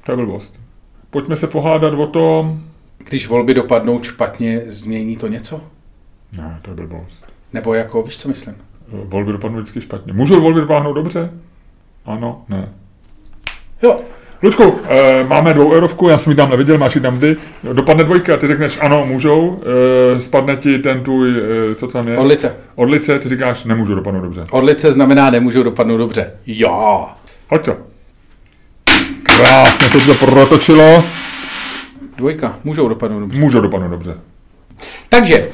To 0.05 0.12
je 0.12 0.17
blbost. 0.17 0.61
Pojďme 1.11 1.37
se 1.37 1.47
pohádat 1.47 1.95
o 1.95 2.07
tom... 2.07 2.61
Když 2.99 3.29
volby 3.29 3.55
dopadnou 3.55 4.03
špatně, 4.03 4.62
změní 4.67 5.17
to 5.17 5.29
něco? 5.29 5.61
Ne, 6.37 6.59
to 6.62 6.71
je 6.71 6.77
blbost. 6.77 7.25
Nebo 7.53 7.75
jako, 7.75 8.03
víš, 8.03 8.19
co 8.19 8.29
myslím? 8.29 8.55
Volby 8.89 9.33
dopadnou 9.33 9.59
vždycky 9.59 9.81
špatně. 9.81 10.12
Můžou 10.12 10.41
volby 10.41 10.61
dopadnout 10.61 10.93
dobře? 10.93 11.31
Ano, 12.05 12.45
ne. 12.49 12.73
Jo, 13.83 14.01
Ludku, 14.43 14.74
e, 14.89 15.24
máme 15.24 15.55
dvou 15.55 15.72
eurovku, 15.72 16.09
já 16.09 16.18
jsem 16.18 16.30
ji 16.30 16.37
tam 16.37 16.51
neviděl, 16.51 16.78
máš 16.78 16.95
ji 16.95 17.01
tam 17.01 17.18
kdy. 17.18 17.37
Dopadne 17.72 18.05
dvojka, 18.05 18.37
ty 18.37 18.47
řekneš 18.47 18.78
ano, 18.80 19.07
můžou, 19.07 19.62
e, 20.16 20.20
spadne 20.20 20.57
ti 20.57 20.78
ten 20.78 21.03
tvůj, 21.03 21.30
e, 21.70 21.74
co 21.74 21.89
tam 21.89 22.09
je? 22.09 22.18
Odlice. 22.18 22.57
Odlice, 22.74 23.18
ty 23.18 23.28
říkáš 23.28 23.64
nemůžu 23.64 23.95
dopadnout 23.95 24.20
dobře. 24.20 24.45
Odlice 24.51 24.93
znamená 24.93 25.30
nemůžou 25.30 25.62
dopadnout 25.62 25.97
dobře. 25.97 26.32
Jo. 26.47 27.07
Hoď 27.49 27.64
to. 27.64 27.76
Krásně 29.22 29.91
se 29.91 30.07
to 30.07 30.14
protočilo. 30.14 31.05
Dvojka, 32.16 32.59
můžou 32.64 32.89
dopadnout 32.89 33.20
dobře. 33.20 33.41
Můžou 33.41 33.61
dopadnout 33.61 33.89
dobře. 33.89 34.14
Takže, 35.09 35.49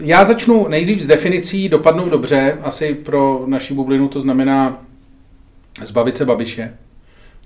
já 0.00 0.24
začnu 0.24 0.68
nejdřív 0.68 1.00
s 1.00 1.06
definicí 1.06 1.68
dopadnout 1.68 2.08
dobře. 2.08 2.58
Asi 2.62 2.94
pro 2.94 3.44
naši 3.46 3.74
bublinu 3.74 4.08
to 4.08 4.20
znamená 4.20 4.78
zbavit 5.86 6.16
se 6.16 6.24
Babiše 6.24 6.72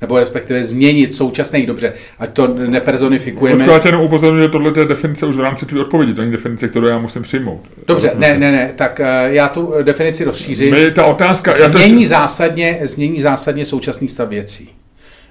nebo 0.01 0.18
respektive 0.18 0.64
změnit 0.64 1.14
současný 1.14 1.66
dobře, 1.66 1.92
ať 2.18 2.32
to 2.32 2.47
nepersonifikujeme. 2.47 3.59
Počkej, 3.59 3.74
já 3.74 3.78
tě 3.78 3.88
jenom 3.88 4.03
upozorňuji, 4.03 4.42
že 4.42 4.49
tohle 4.49 4.72
je 4.76 4.84
definice 4.84 5.26
už 5.26 5.36
v 5.36 5.40
rámci 5.40 5.66
tvé 5.66 5.80
odpovědi, 5.80 6.14
to 6.14 6.20
není 6.20 6.32
definice, 6.32 6.68
kterou 6.68 6.86
já 6.86 6.99
musím 6.99 7.22
přijmout. 7.22 7.61
Dobře, 7.86 8.12
ne, 8.14 8.38
ne, 8.38 8.53
ne, 8.53 8.72
tak 8.76 9.01
uh, 9.01 9.32
já 9.32 9.49
tu 9.49 9.72
definici 9.82 10.24
rozšířím. 10.24 10.74
My, 10.74 10.90
ta 10.90 11.05
otázka... 11.05 11.53
Změní, 11.53 12.03
já 12.03 12.09
to... 12.09 12.09
zásadně, 12.09 12.80
změní 12.82 13.20
zásadně 13.20 13.64
současný 13.64 14.09
stav 14.09 14.28
věcí. 14.28 14.70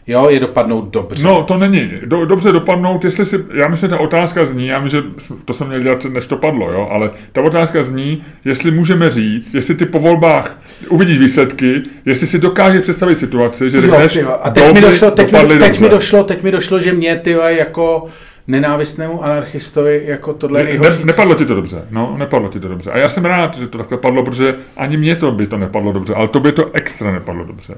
Jo, 0.07 0.29
je 0.29 0.39
dopadnout 0.39 0.89
dobře. 0.89 1.23
No, 1.23 1.43
to 1.43 1.57
není. 1.57 1.91
Do, 2.05 2.25
dobře 2.25 2.51
dopadnout, 2.51 3.05
jestli 3.05 3.25
si, 3.25 3.45
já 3.53 3.67
myslím, 3.67 3.89
že 3.89 3.95
ta 3.95 4.01
otázka 4.01 4.45
zní, 4.45 4.67
já 4.67 4.79
myslím, 4.79 5.01
že 5.01 5.07
to 5.45 5.53
jsem 5.53 5.67
měl 5.67 5.79
dělat, 5.79 6.05
než 6.05 6.27
to 6.27 6.37
padlo, 6.37 6.71
jo, 6.71 6.87
ale 6.91 7.11
ta 7.31 7.41
otázka 7.41 7.83
zní, 7.83 8.23
jestli 8.45 8.71
můžeme 8.71 9.11
říct, 9.11 9.53
jestli 9.53 9.75
ty 9.75 9.85
po 9.85 9.99
volbách 9.99 10.57
uvidíš 10.89 11.19
výsledky, 11.19 11.81
jestli 12.05 12.27
si 12.27 12.39
dokáže 12.39 12.81
představit 12.81 13.15
situaci, 13.15 13.69
že 13.69 13.81
řekneš, 13.81 14.15
jo, 14.15 14.39
a 14.41 14.49
teď 14.49 14.73
mi 14.73 14.81
došlo, 14.81 15.11
teď, 15.11 15.31
mi, 15.31 15.59
teď 15.59 15.79
mi 15.79 15.89
došlo, 15.89 16.23
teď 16.23 16.43
mi 16.43 16.51
došlo, 16.51 16.79
že 16.79 16.93
mě 16.93 17.15
ty 17.15 17.37
jako 17.47 18.05
nenávistnému 18.47 19.23
anarchistovi 19.23 20.01
jako 20.05 20.33
tohle 20.33 20.63
ne, 20.63 20.73
ne, 20.73 20.89
Nepadlo 21.03 21.35
ti 21.35 21.45
to 21.45 21.55
dobře, 21.55 21.85
no, 21.91 22.15
nepadlo 22.17 22.49
ti 22.49 22.59
to 22.59 22.67
dobře. 22.67 22.91
A 22.91 22.97
já 22.97 23.09
jsem 23.09 23.25
rád, 23.25 23.57
že 23.57 23.67
to 23.67 23.77
takhle 23.77 23.97
padlo, 23.97 24.23
protože 24.23 24.55
ani 24.77 24.97
mě 24.97 25.15
to 25.15 25.31
by 25.31 25.47
to 25.47 25.57
nepadlo 25.57 25.91
dobře, 25.91 26.13
ale 26.13 26.27
to 26.27 26.39
by 26.39 26.51
to 26.51 26.71
extra 26.73 27.11
nepadlo 27.11 27.43
dobře. 27.43 27.77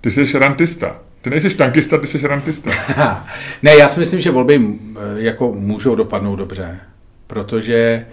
Ty 0.00 0.10
jsi 0.10 0.38
rantista. 0.38 0.96
Ty 1.24 1.30
nejsi 1.30 1.50
tankista, 1.50 1.98
ty 1.98 2.06
jsi 2.06 2.26
rantista. 2.26 2.70
ne, 3.62 3.76
já 3.76 3.88
si 3.88 4.00
myslím, 4.00 4.20
že 4.20 4.30
volby 4.30 4.60
eh, 4.60 5.00
jako 5.16 5.52
můžou 5.52 5.94
dopadnout 5.94 6.36
dobře, 6.36 6.80
protože 7.26 8.06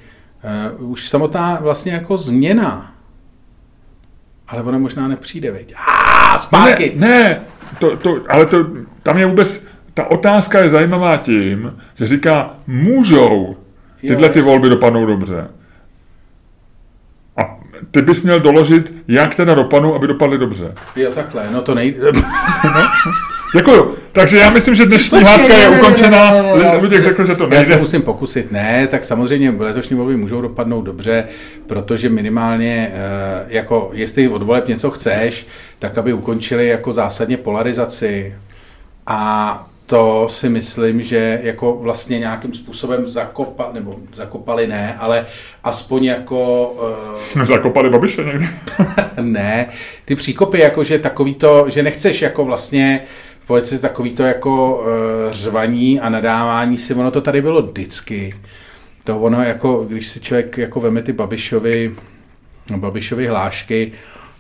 uh, 0.79 0.91
už 0.91 1.09
samotná 1.09 1.57
vlastně 1.61 1.91
jako 1.91 2.17
změna, 2.17 2.95
ale 4.47 4.63
ona 4.63 4.77
možná 4.77 5.07
nepřijde, 5.07 5.51
veď. 5.51 5.73
Ah, 5.75 6.37
zpátky! 6.37 6.93
Ne, 6.95 7.07
ne 7.07 7.41
to, 7.79 7.97
to, 7.97 8.21
ale 8.29 8.45
to, 8.45 8.65
tam 9.03 9.17
je 9.17 9.25
vůbec, 9.25 9.63
ta 9.93 10.05
otázka 10.05 10.59
je 10.59 10.69
zajímavá 10.69 11.17
tím, 11.17 11.77
že 11.95 12.07
říká, 12.07 12.55
můžou 12.67 13.57
tyhle 14.01 14.29
ty 14.29 14.41
volby 14.41 14.69
dopadnout 14.69 15.05
dobře 15.05 15.47
ty 17.91 18.01
bys 18.01 18.23
měl 18.23 18.39
doložit, 18.39 18.93
jak 19.07 19.35
teda 19.35 19.53
dopadnou, 19.53 19.95
aby 19.95 20.07
dopadly 20.07 20.37
dobře. 20.37 20.73
Jo, 20.95 21.11
takhle, 21.11 21.43
no 21.51 21.61
to 21.61 21.75
nejde. 21.75 21.99
Děkuju. 23.55 23.95
Takže 24.11 24.37
já 24.37 24.49
myslím, 24.49 24.75
že 24.75 24.85
dnešní 24.85 25.09
Počkej, 25.09 25.37
hádka 25.37 25.57
je 25.57 25.69
ukončená. 25.69 26.33
Luděk 26.81 27.03
řekl, 27.03 27.25
že 27.25 27.35
to 27.35 27.47
nejde. 27.47 27.55
Já 27.55 27.63
se 27.63 27.77
musím 27.77 28.01
pokusit. 28.01 28.51
Ne, 28.51 28.87
tak 28.87 29.03
samozřejmě 29.03 29.55
letošní 29.59 29.97
volby 29.97 30.17
můžou 30.17 30.41
dopadnout 30.41 30.81
dobře, 30.81 31.25
protože 31.67 32.09
minimálně, 32.09 32.91
eh, 32.93 33.45
jako 33.47 33.89
jestli 33.93 34.27
od 34.27 34.43
voleb 34.43 34.67
něco 34.67 34.91
chceš, 34.91 35.47
tak 35.79 35.97
aby 35.97 36.13
ukončili 36.13 36.67
jako 36.67 36.93
zásadně 36.93 37.37
polarizaci 37.37 38.35
a 39.07 39.70
to 39.91 40.27
si 40.29 40.49
myslím, 40.49 41.01
že 41.01 41.39
jako 41.43 41.77
vlastně 41.81 42.19
nějakým 42.19 42.53
způsobem 42.53 43.07
zakopa, 43.07 43.69
nebo 43.73 43.95
zakopali 44.13 44.67
ne, 44.67 44.95
ale 44.99 45.25
aspoň 45.63 46.03
jako... 46.03 46.69
Uh, 47.35 47.45
zakopali 47.45 47.89
Babiše 47.89 48.23
někdy? 48.23 48.49
ne, 49.21 49.67
ty 50.05 50.15
příkopy, 50.15 50.59
jako 50.59 50.83
že 50.83 50.99
takový 50.99 51.35
to, 51.35 51.65
že 51.69 51.83
nechceš 51.83 52.21
jako 52.21 52.45
vlastně 52.45 53.03
v 53.43 53.47
politice 53.47 53.79
takový 53.79 54.11
to 54.11 54.23
jako 54.23 54.75
uh, 54.75 54.85
řvaní 55.31 55.99
a 55.99 56.09
nadávání 56.09 56.77
si, 56.77 56.93
ono 56.93 57.11
to 57.11 57.21
tady 57.21 57.41
bylo 57.41 57.61
vždycky. 57.61 58.33
To 59.03 59.19
ono 59.19 59.43
jako, 59.43 59.85
když 59.89 60.07
si 60.07 60.19
člověk 60.19 60.57
jako 60.57 60.79
veme 60.79 61.01
ty 61.01 61.13
Babišovi, 61.13 61.95
Babišovi 62.77 63.27
hlášky, 63.27 63.91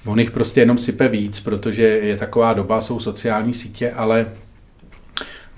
on 0.05 0.19
jich 0.19 0.31
prostě 0.31 0.59
jenom 0.61 0.77
sype 0.77 1.07
víc, 1.07 1.39
protože 1.39 1.83
je 1.83 2.17
taková 2.17 2.53
doba, 2.53 2.81
jsou 2.81 2.99
sociální 2.99 3.53
sítě, 3.53 3.91
ale 3.91 4.25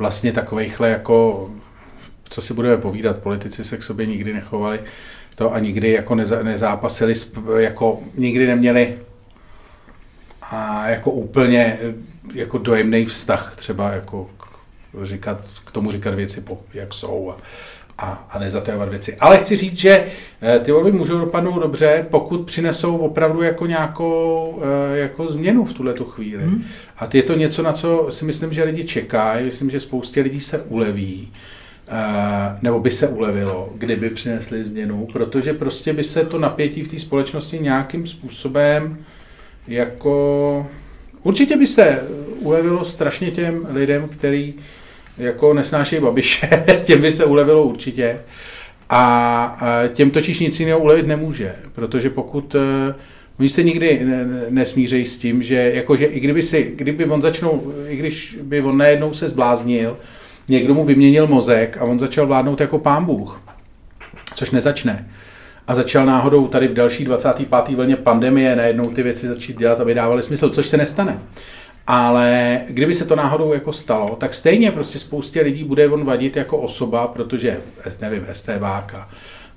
vlastně 0.03 0.31
takovejchle 0.31 0.89
jako, 0.89 1.49
co 2.23 2.41
si 2.41 2.53
budeme 2.53 2.77
povídat, 2.77 3.19
politici 3.19 3.63
se 3.63 3.77
k 3.77 3.83
sobě 3.83 4.05
nikdy 4.05 4.33
nechovali 4.33 4.79
to 5.35 5.53
a 5.53 5.59
nikdy 5.59 5.91
jako 5.91 6.15
neza, 6.15 6.43
nezápasili, 6.43 7.13
jako 7.57 7.99
nikdy 8.15 8.47
neměli 8.47 8.99
a 10.41 10.89
jako 10.89 11.11
úplně 11.11 11.79
jako 12.33 12.57
dojemný 12.57 13.05
vztah 13.05 13.55
třeba 13.55 13.91
jako 13.91 14.29
říkat, 15.03 15.41
k 15.65 15.71
tomu 15.71 15.91
říkat 15.91 16.13
věci, 16.13 16.41
po, 16.41 16.61
jak 16.73 16.93
jsou 16.93 17.31
a, 17.31 17.37
a, 17.97 18.27
a 18.29 18.39
nezatajovat 18.39 18.89
věci. 18.89 19.15
Ale 19.19 19.37
chci 19.37 19.57
říct, 19.57 19.77
že 19.77 20.05
eh, 20.41 20.59
ty 20.59 20.71
volby 20.71 20.91
můžou 20.91 21.17
dopadnout 21.17 21.59
dobře, 21.59 22.05
pokud 22.11 22.45
přinesou 22.45 22.97
opravdu 22.97 23.41
jako 23.41 23.65
nějakou 23.65 24.61
eh, 24.93 24.97
jako 24.97 25.27
změnu 25.27 25.65
v 25.65 25.73
tuhle 25.73 25.93
tu 25.93 26.05
chvíli. 26.05 26.43
Hmm. 26.43 26.63
A 26.97 27.09
je 27.13 27.23
to 27.23 27.33
něco, 27.33 27.63
na 27.63 27.73
co 27.73 28.07
si 28.09 28.25
myslím, 28.25 28.53
že 28.53 28.63
lidi 28.63 28.83
čekají. 28.83 29.45
Myslím, 29.45 29.69
že 29.69 29.79
spoustě 29.79 30.21
lidí 30.21 30.39
se 30.39 30.61
uleví 30.61 31.31
eh, 31.89 32.57
nebo 32.61 32.79
by 32.79 32.91
se 32.91 33.07
ulevilo, 33.07 33.69
kdyby 33.75 34.09
přinesli 34.09 34.63
změnu, 34.63 35.07
protože 35.13 35.53
prostě 35.53 35.93
by 35.93 36.03
se 36.03 36.25
to 36.25 36.39
napětí 36.39 36.83
v 36.83 36.91
té 36.91 36.99
společnosti 36.99 37.59
nějakým 37.59 38.07
způsobem 38.07 38.97
jako 39.67 40.67
určitě 41.23 41.57
by 41.57 41.67
se 41.67 42.01
ulevilo 42.39 42.85
strašně 42.85 43.31
těm 43.31 43.67
lidem, 43.69 44.07
který 44.07 44.53
jako 45.17 45.53
nesnášejí 45.53 46.01
babiše, 46.01 46.49
těm 46.83 47.01
by 47.01 47.11
se 47.11 47.25
ulevilo 47.25 47.63
určitě. 47.63 48.19
A 48.89 49.87
těm 49.93 50.11
totiž 50.11 50.39
nic 50.39 50.59
jiného 50.59 50.79
ulevit 50.79 51.07
nemůže, 51.07 51.55
protože 51.75 52.09
pokud 52.09 52.55
uh, 52.55 52.61
Oni 53.39 53.49
se 53.49 53.63
nikdy 53.63 54.05
nesmířejí 54.49 55.05
s 55.05 55.17
tím, 55.17 55.43
že, 55.43 55.71
jako, 55.73 55.95
že 55.95 56.05
i 56.05 56.19
kdyby, 56.19 56.41
si, 56.41 56.73
kdyby 56.75 57.05
on 57.05 57.21
začnou, 57.21 57.73
i 57.87 57.95
když 57.95 58.37
by 58.41 58.61
on 58.61 58.77
najednou 58.77 59.13
se 59.13 59.29
zbláznil, 59.29 59.97
někdo 60.47 60.73
mu 60.73 60.85
vyměnil 60.85 61.27
mozek 61.27 61.77
a 61.77 61.83
on 61.83 61.99
začal 61.99 62.27
vládnout 62.27 62.61
jako 62.61 62.79
pán 62.79 63.05
Bůh, 63.05 63.41
což 64.35 64.51
nezačne. 64.51 65.09
A 65.67 65.75
začal 65.75 66.05
náhodou 66.05 66.47
tady 66.47 66.67
v 66.67 66.73
další 66.73 67.05
25. 67.05 67.75
vlně 67.75 67.95
pandemie 67.95 68.55
najednou 68.55 68.85
ty 68.85 69.03
věci 69.03 69.27
začít 69.27 69.59
dělat, 69.59 69.79
aby 69.79 69.93
dávaly 69.93 70.21
smysl, 70.21 70.49
což 70.49 70.65
se 70.65 70.77
nestane. 70.77 71.19
Ale 71.87 72.59
kdyby 72.67 72.93
se 72.93 73.05
to 73.05 73.15
náhodou 73.15 73.53
jako 73.53 73.73
stalo, 73.73 74.15
tak 74.19 74.33
stejně 74.33 74.71
prostě 74.71 74.99
spoustě 74.99 75.41
lidí 75.41 75.63
bude 75.63 75.87
on 75.87 76.05
vadit 76.05 76.35
jako 76.35 76.57
osoba, 76.57 77.07
protože, 77.07 77.57
nevím, 78.01 78.25
STBák 78.31 78.93
a, 78.93 79.09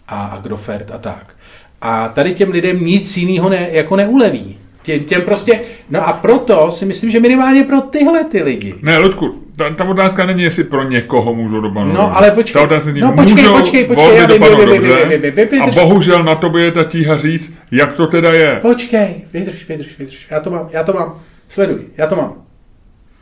a 0.08 0.26
Agrofert 0.26 0.90
a 0.90 0.98
tak. 0.98 1.36
A 1.80 2.08
tady 2.08 2.34
těm 2.34 2.50
lidem 2.50 2.84
nic 2.84 3.16
jiného 3.16 3.48
ne, 3.48 3.68
jako 3.70 3.96
neuleví. 3.96 4.58
Těm, 4.82 5.04
těm 5.04 5.22
prostě, 5.22 5.60
no 5.90 6.08
a 6.08 6.12
proto 6.12 6.70
si 6.70 6.86
myslím, 6.86 7.10
že 7.10 7.20
minimálně 7.20 7.64
pro 7.64 7.80
tyhle 7.80 8.24
ty 8.24 8.42
lidi. 8.42 8.74
Ne, 8.82 8.98
Ludku, 8.98 9.34
ta, 9.56 9.70
ta 9.70 9.84
otázka 9.84 10.26
není, 10.26 10.42
jestli 10.42 10.64
pro 10.64 10.88
někoho 10.88 11.34
můžou 11.34 11.60
dopadnout. 11.60 11.92
No, 11.92 12.16
ale 12.16 12.30
počkej. 12.30 12.52
Ta 12.52 12.62
otázka 12.62 12.88
není, 12.88 13.00
no, 13.00 13.12
počkej, 13.12 13.34
můžou 13.34 13.58
počkej, 13.58 13.84
počkej, 13.84 14.16
já 14.16 14.26
vím, 14.26 14.42
vím, 14.42 14.80
vím, 15.10 15.20
vím, 15.34 15.48
vím, 15.50 15.62
A 15.62 15.70
bohužel 15.70 16.24
na 16.24 16.34
tobě 16.34 16.64
je 16.64 16.72
ta 16.72 16.84
tíha 16.84 17.18
říct, 17.18 17.52
jak 17.70 17.94
to 17.94 18.06
teda 18.06 18.32
je. 18.32 18.58
Počkej, 18.62 19.14
vydrž, 19.32 19.68
vydrž, 19.68 19.98
vydrž. 19.98 20.26
Já 20.30 20.40
to 20.40 20.50
mám, 20.50 20.68
já 20.72 20.82
to 20.82 20.92
mám. 20.92 21.14
Sleduj, 21.48 21.86
já 21.96 22.06
to 22.06 22.16
mám. 22.16 22.46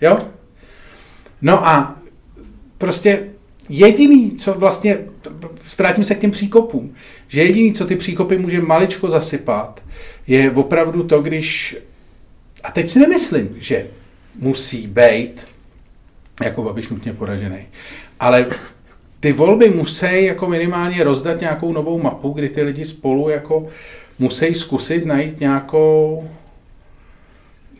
Jo? 0.01 0.19
No 1.43 1.67
a 1.67 1.99
prostě 2.79 3.29
jediný, 3.69 4.33
co 4.33 4.55
vlastně, 4.55 4.99
vrátím 5.79 6.05
se 6.05 6.15
k 6.15 6.21
těm 6.21 6.31
příkopům, 6.31 6.95
že 7.29 7.43
jediný, 7.43 7.73
co 7.73 7.87
ty 7.87 7.97
příkopy 7.97 8.39
může 8.39 8.61
maličko 8.61 9.11
zasypat, 9.11 9.83
je 10.27 10.51
opravdu 10.51 11.03
to, 11.03 11.23
když, 11.23 11.77
a 12.63 12.71
teď 12.71 12.89
si 12.89 12.99
nemyslím, 12.99 13.57
že 13.57 13.87
musí 14.35 14.87
být 14.87 15.45
jako 16.45 16.63
Babiš 16.63 16.89
nutně 16.89 17.13
poražený, 17.13 17.67
ale 18.21 18.47
ty 19.21 19.33
volby 19.33 19.71
musí 19.71 20.25
jako 20.25 20.49
minimálně 20.49 21.05
rozdat 21.05 21.41
nějakou 21.41 21.73
novou 21.73 22.03
mapu, 22.03 22.31
kdy 22.31 22.49
ty 22.49 22.63
lidi 22.63 22.85
spolu 22.85 23.29
jako 23.29 23.67
musí 24.19 24.55
zkusit 24.55 25.07
najít 25.07 25.41
nějakou 25.41 26.29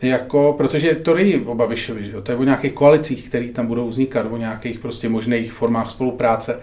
jako, 0.01 0.53
protože 0.57 0.95
to 0.95 1.13
není 1.13 1.35
o 1.35 1.55
Babišovi, 1.55 2.03
že 2.03 2.11
jo? 2.11 2.21
to 2.21 2.31
je 2.31 2.37
o 2.37 2.43
nějakých 2.43 2.73
koalicích, 2.73 3.29
které 3.29 3.47
tam 3.47 3.67
budou 3.67 3.89
vznikat, 3.89 4.27
o 4.29 4.37
nějakých 4.37 4.79
prostě 4.79 5.09
možných 5.09 5.53
formách 5.53 5.89
spolupráce 5.89 6.59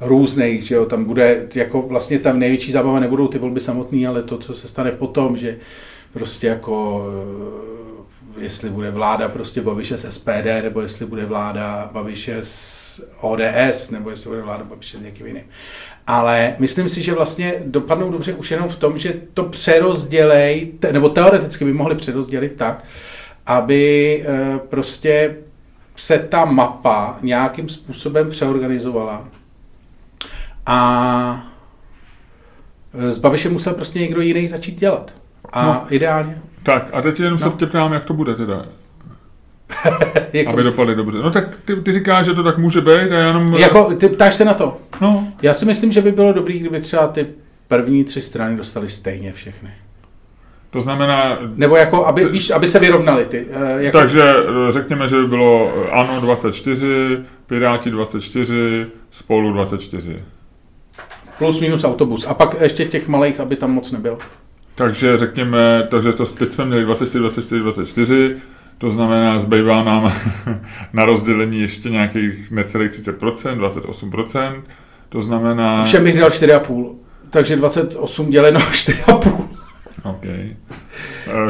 různých, 0.00 0.62
že 0.62 0.74
jo? 0.74 0.86
tam 0.86 1.04
bude, 1.04 1.48
jako 1.54 1.82
vlastně 1.82 2.18
tam 2.18 2.38
největší 2.38 2.72
zábava 2.72 3.00
nebudou 3.00 3.28
ty 3.28 3.38
volby 3.38 3.60
samotné, 3.60 4.08
ale 4.08 4.22
to, 4.22 4.38
co 4.38 4.54
se 4.54 4.68
stane 4.68 4.92
potom, 4.92 5.36
že 5.36 5.58
prostě 6.12 6.46
jako 6.46 7.06
jestli 8.38 8.70
bude 8.70 8.90
vláda 8.90 9.28
prostě 9.28 9.60
Babiše 9.60 9.98
s 9.98 10.10
SPD, 10.10 10.62
nebo 10.62 10.80
jestli 10.80 11.06
bude 11.06 11.24
vláda 11.24 11.90
Babiše 11.92 12.36
s 12.40 12.84
ODS, 13.20 13.90
nebo 13.90 14.10
jestli 14.10 14.28
bude 14.30 14.42
vláda 14.42 14.64
Babiše 14.64 14.98
s 14.98 15.02
někým 15.02 15.26
jiným. 15.26 15.44
Ale 16.06 16.56
myslím 16.58 16.88
si, 16.88 17.02
že 17.02 17.14
vlastně 17.14 17.54
dopadnou 17.66 18.10
dobře 18.10 18.32
už 18.32 18.50
jenom 18.50 18.68
v 18.68 18.76
tom, 18.76 18.98
že 18.98 19.14
to 19.34 19.44
přerozdělej, 19.44 20.72
nebo 20.92 21.08
teoreticky 21.08 21.64
by 21.64 21.72
mohli 21.72 21.94
přerozdělit 21.94 22.56
tak, 22.56 22.84
aby 23.46 24.24
eh, 24.26 24.58
prostě 24.68 25.36
se 25.96 26.18
ta 26.18 26.44
mapa 26.44 27.18
nějakým 27.22 27.68
způsobem 27.68 28.30
přeorganizovala. 28.30 29.28
A 30.66 31.54
s 32.94 33.18
Babišem 33.18 33.52
musel 33.52 33.74
prostě 33.74 33.98
někdo 33.98 34.20
jiný 34.20 34.48
začít 34.48 34.80
dělat. 34.80 35.14
A 35.52 35.64
no. 35.64 35.86
ideálně. 35.90 36.42
Tak 36.64 36.90
a 36.92 37.02
teď 37.02 37.20
jenom 37.20 37.38
no. 37.42 37.50
se 37.50 37.56
tě 37.56 37.66
ptám, 37.66 37.92
jak 37.92 38.04
to 38.04 38.14
bude 38.14 38.34
teda. 38.34 38.66
jako 40.32 40.52
aby 40.52 40.62
dopadly 40.62 40.94
dobře. 40.94 41.18
No 41.18 41.30
tak 41.30 41.44
ty, 41.64 41.76
ty 41.76 41.92
říkáš, 41.92 42.26
že 42.26 42.34
to 42.34 42.42
tak 42.42 42.58
může 42.58 42.80
být 42.80 43.12
a 43.12 43.14
já 43.14 43.26
jenom... 43.26 43.54
Jako, 43.54 43.94
ty 43.94 44.08
ptáš 44.08 44.34
se 44.34 44.44
na 44.44 44.54
to? 44.54 44.76
No. 45.00 45.28
Já 45.42 45.54
si 45.54 45.64
myslím, 45.64 45.92
že 45.92 46.00
by 46.00 46.12
bylo 46.12 46.32
dobré, 46.32 46.54
kdyby 46.54 46.80
třeba 46.80 47.06
ty 47.06 47.26
první 47.68 48.04
tři 48.04 48.20
strany 48.20 48.56
dostaly 48.56 48.88
stejně 48.88 49.32
všechny. 49.32 49.70
To 50.70 50.80
znamená... 50.80 51.38
Nebo 51.54 51.76
jako, 51.76 52.06
aby, 52.06 52.24
ty, 52.24 52.28
víš, 52.28 52.50
aby 52.50 52.68
se 52.68 52.78
vyrovnali 52.78 53.24
ty. 53.24 53.44
Uh, 53.44 53.62
jako... 53.78 53.98
Takže 53.98 54.22
eh, 54.22 54.72
řekněme, 54.72 55.08
že 55.08 55.16
by 55.16 55.26
bylo 55.26 55.72
eh, 55.86 55.90
ANO 55.90 56.20
24, 56.20 56.86
Piráti 57.46 57.90
24, 57.90 58.86
Spolu 59.10 59.52
24. 59.52 60.16
Plus 61.38 61.60
minus 61.60 61.84
autobus. 61.84 62.26
A 62.28 62.34
pak 62.34 62.60
ještě 62.60 62.84
těch 62.84 63.08
malých, 63.08 63.40
aby 63.40 63.56
tam 63.56 63.70
moc 63.70 63.92
nebylo. 63.92 64.18
Takže 64.74 65.16
řekněme, 65.16 65.86
takže 65.90 66.12
to 66.12 66.26
teď 66.26 66.50
jsme 66.50 66.64
měli 66.64 66.84
24, 66.84 67.18
24, 67.18 67.60
24, 67.60 68.36
to 68.78 68.90
znamená, 68.90 69.38
zbývá 69.38 69.84
nám 69.84 70.12
na 70.92 71.04
rozdělení 71.04 71.60
ještě 71.60 71.90
nějakých 71.90 72.50
necelých 72.50 72.90
30%, 72.90 73.58
28%. 73.58 74.62
To 75.08 75.22
znamená... 75.22 75.84
Všem 75.84 76.04
bych 76.04 76.18
dal 76.18 76.28
4,5. 76.28 76.94
Takže 77.30 77.56
28 77.56 78.30
děleno 78.30 78.60
4,5. 78.70 79.48
OK. 80.02 80.24
E, 80.24 80.56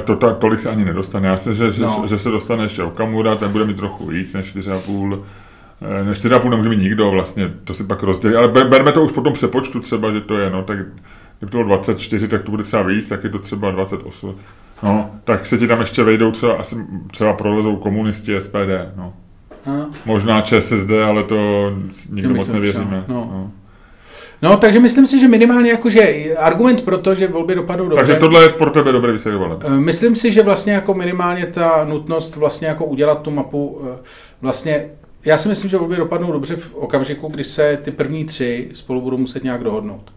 to, 0.05 0.17
to, 0.17 0.35
tolik 0.35 0.61
se 0.61 0.71
ani 0.71 0.85
nedostane. 0.85 1.29
Já 1.29 1.37
se, 1.37 1.55
že, 1.55 1.65
no. 1.79 1.99
že, 2.03 2.09
že 2.09 2.19
se 2.19 2.31
dostane 2.31 2.63
ještě 2.63 2.83
Okamura, 2.83 3.35
ten 3.35 3.53
bude 3.53 3.65
mít 3.65 3.77
trochu 3.77 4.07
víc 4.07 4.35
než 4.35 4.57
4,5. 4.57 5.23
E, 6.01 6.05
než 6.05 6.19
4,5 6.19 6.51
nemůže 6.51 6.69
mít 6.69 6.83
nikdo 6.83 7.11
vlastně, 7.11 7.53
to 7.65 7.75
si 7.75 7.85
pak 7.85 8.03
rozdělí. 8.03 8.35
Ale 8.35 8.49
berme 8.49 8.93
to 8.93 9.03
už 9.03 9.13
po 9.13 9.21
tom 9.21 9.33
přepočtu 9.33 9.81
třeba, 9.81 10.13
že 10.13 10.21
to 10.21 10.39
je, 10.39 10.51
no, 10.51 10.63
tak 10.63 10.79
kdyby 11.39 11.51
to 11.51 11.57
bylo 11.57 11.69
24, 11.69 12.29
tak 12.29 12.43
to 12.43 12.51
bude 12.51 12.63
třeba 12.63 12.83
víc, 12.83 13.09
tak 13.09 13.25
je 13.25 13.31
to 13.31 13.39
třeba 13.39 13.71
28. 13.71 14.37
No, 14.83 15.11
tak 15.25 15.47
se 15.47 15.59
ti 15.59 15.67
tam 15.67 15.81
ještě 15.81 16.03
vejdou 16.03 16.31
třeba, 16.31 16.55
asi 16.55 16.77
třeba 17.11 17.33
prolezou 17.33 17.77
komunisti 17.77 18.41
SPD, 18.41 18.97
no. 18.97 19.13
A? 19.67 19.87
Možná 20.07 20.41
ČSSD, 20.41 20.91
ale 21.07 21.23
to 21.23 21.71
nikdo 22.11 22.35
moc 22.35 22.53
nevěříme. 22.53 23.05
No. 23.09 23.15
No. 23.33 23.51
No, 24.43 24.57
takže 24.57 24.81
myslím 24.81 25.07
si, 25.07 25.19
že 25.19 25.29
minimálně 25.29 25.71
jakože 25.71 26.35
argument 26.39 26.83
pro 26.83 26.99
to, 26.99 27.15
že 27.15 27.29
volby 27.29 27.55
dopadnou 27.55 27.89
dobře. 27.89 28.07
Takže 28.07 28.21
tohle 28.21 28.43
je 28.43 28.49
pro 28.49 28.71
tebe 28.71 28.93
dobré 28.93 29.13
výsledek 29.13 29.41
eh, 29.65 29.71
Myslím 29.71 30.15
si, 30.17 30.33
že 30.33 30.43
vlastně 30.43 30.73
jako 30.73 30.95
minimálně 30.95 31.47
ta 31.47 31.85
nutnost 31.85 32.37
vlastně 32.37 32.69
jako 32.69 32.85
udělat 32.85 33.23
tu 33.23 33.31
mapu 33.31 33.81
eh, 33.85 33.99
vlastně 34.41 34.87
já 35.25 35.39
si 35.39 35.49
myslím, 35.49 35.71
že 35.71 35.77
volby 35.77 35.97
dopadnou 35.97 36.33
dobře 36.33 36.57
v 36.57 36.75
okamžiku, 36.75 37.29
kdy 37.29 37.45
se 37.45 37.79
ty 37.83 37.91
první 37.91 38.25
tři 38.25 38.71
spolu 38.75 39.01
budou 39.01 39.19
muset 39.19 39.45
nějak 39.45 39.65
dohodnout 39.65 40.13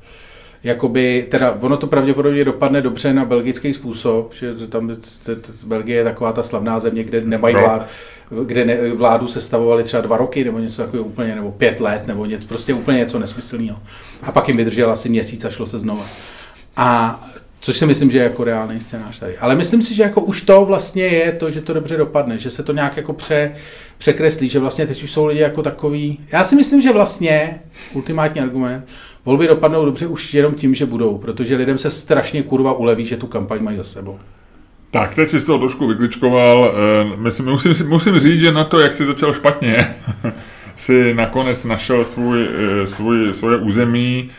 jakoby, 0.67 1.27
teda 1.29 1.57
ono 1.61 1.77
to 1.77 1.87
pravděpodobně 1.87 2.45
dopadne 2.45 2.81
dobře 2.81 3.13
na 3.13 3.25
belgický 3.25 3.73
způsob, 3.73 4.33
že 4.33 4.67
tam 4.69 4.97
Belgie 5.65 5.97
je 5.97 6.03
taková 6.03 6.31
ta 6.31 6.43
slavná 6.43 6.79
země, 6.79 7.03
kde 7.03 7.21
nemají 7.21 7.55
no. 7.55 7.61
vlád, 7.61 7.87
kde 8.45 8.65
ne, 8.65 8.89
vládu 8.89 9.27
sestavovali 9.27 9.83
třeba 9.83 10.01
dva 10.01 10.17
roky 10.17 10.43
nebo 10.43 10.59
něco 10.59 10.81
takového 10.81 11.05
úplně, 11.05 11.35
nebo 11.35 11.51
pět 11.51 11.79
let, 11.79 12.07
nebo 12.07 12.25
něco, 12.25 12.47
prostě 12.47 12.73
úplně 12.73 12.97
něco 12.97 13.19
nesmyslného. 13.19 13.79
A 14.21 14.31
pak 14.31 14.47
jim 14.47 14.57
vydržel 14.57 14.91
asi 14.91 15.09
měsíc 15.09 15.45
a 15.45 15.49
šlo 15.49 15.65
se 15.65 15.79
znova. 15.79 16.05
A 16.77 17.19
Což 17.59 17.77
si 17.77 17.85
myslím, 17.85 18.11
že 18.11 18.17
je 18.17 18.23
jako 18.23 18.43
reálný 18.43 18.79
scénář 18.79 19.19
tady. 19.19 19.37
Ale 19.37 19.55
myslím 19.55 19.81
si, 19.81 19.93
že 19.93 20.03
jako 20.03 20.21
už 20.21 20.41
to 20.41 20.65
vlastně 20.65 21.03
je 21.03 21.31
to, 21.31 21.49
že 21.49 21.61
to 21.61 21.73
dobře 21.73 21.97
dopadne, 21.97 22.37
že 22.37 22.49
se 22.49 22.63
to 22.63 22.73
nějak 22.73 22.97
jako 22.97 23.13
pře, 23.13 23.55
překreslí, 23.97 24.47
že 24.47 24.59
vlastně 24.59 24.87
teď 24.87 25.03
už 25.03 25.11
jsou 25.11 25.25
lidi 25.25 25.41
jako 25.41 25.63
takový. 25.63 26.19
Já 26.31 26.43
si 26.43 26.55
myslím, 26.55 26.81
že 26.81 26.91
vlastně, 26.91 27.61
ultimátní 27.93 28.41
argument, 28.41 28.85
volby 29.27 29.47
dopadnou 29.47 29.85
dobře 29.85 30.07
už 30.07 30.33
jenom 30.33 30.53
tím, 30.53 30.75
že 30.75 30.85
budou, 30.85 31.17
protože 31.17 31.55
lidem 31.55 31.77
se 31.77 31.89
strašně 31.89 32.43
kurva 32.43 32.73
uleví, 32.73 33.05
že 33.05 33.17
tu 33.17 33.27
kampaň 33.27 33.63
mají 33.63 33.77
za 33.77 33.83
sebou. 33.83 34.19
Tak, 34.91 35.15
teď 35.15 35.29
si 35.29 35.39
z 35.39 35.45
toho 35.45 35.59
trošku 35.59 35.87
vykličkoval. 35.87 36.73
Eh, 36.73 37.15
myslím, 37.17 37.45
musím, 37.45 37.73
musím 37.87 38.19
říct, 38.19 38.39
že 38.39 38.51
na 38.51 38.63
to, 38.63 38.79
jak 38.79 38.93
jsi 38.93 39.05
začal 39.05 39.33
špatně, 39.33 39.95
si 40.75 41.13
nakonec 41.13 41.65
našel 41.65 42.05
svůj, 42.05 42.47
eh, 42.47 42.87
svůj, 42.87 43.33
svoje 43.33 43.57
území, 43.57 44.29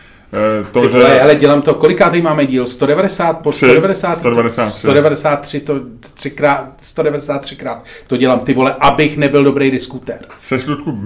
to, 0.71 0.81
Ty 0.81 0.89
že... 0.89 1.21
ale 1.21 1.35
dělám 1.35 1.61
to, 1.61 1.73
koliká 1.73 2.09
teď 2.09 2.23
máme 2.23 2.45
díl? 2.45 2.65
190 2.65 3.33
po 3.33 3.51
190, 3.51 4.19
193. 4.19 4.79
193, 4.79 5.59
to 5.59 5.79
třikrát, 6.13 6.73
193 6.81 7.55
krát. 7.55 7.83
To 8.07 8.17
dělám, 8.17 8.39
ty 8.39 8.53
vole, 8.53 8.75
abych 8.79 9.17
nebyl 9.17 9.43
dobrý 9.43 9.71
diskutér. 9.71 10.19
Seš, 10.45 10.65
Ludku, 10.65 10.99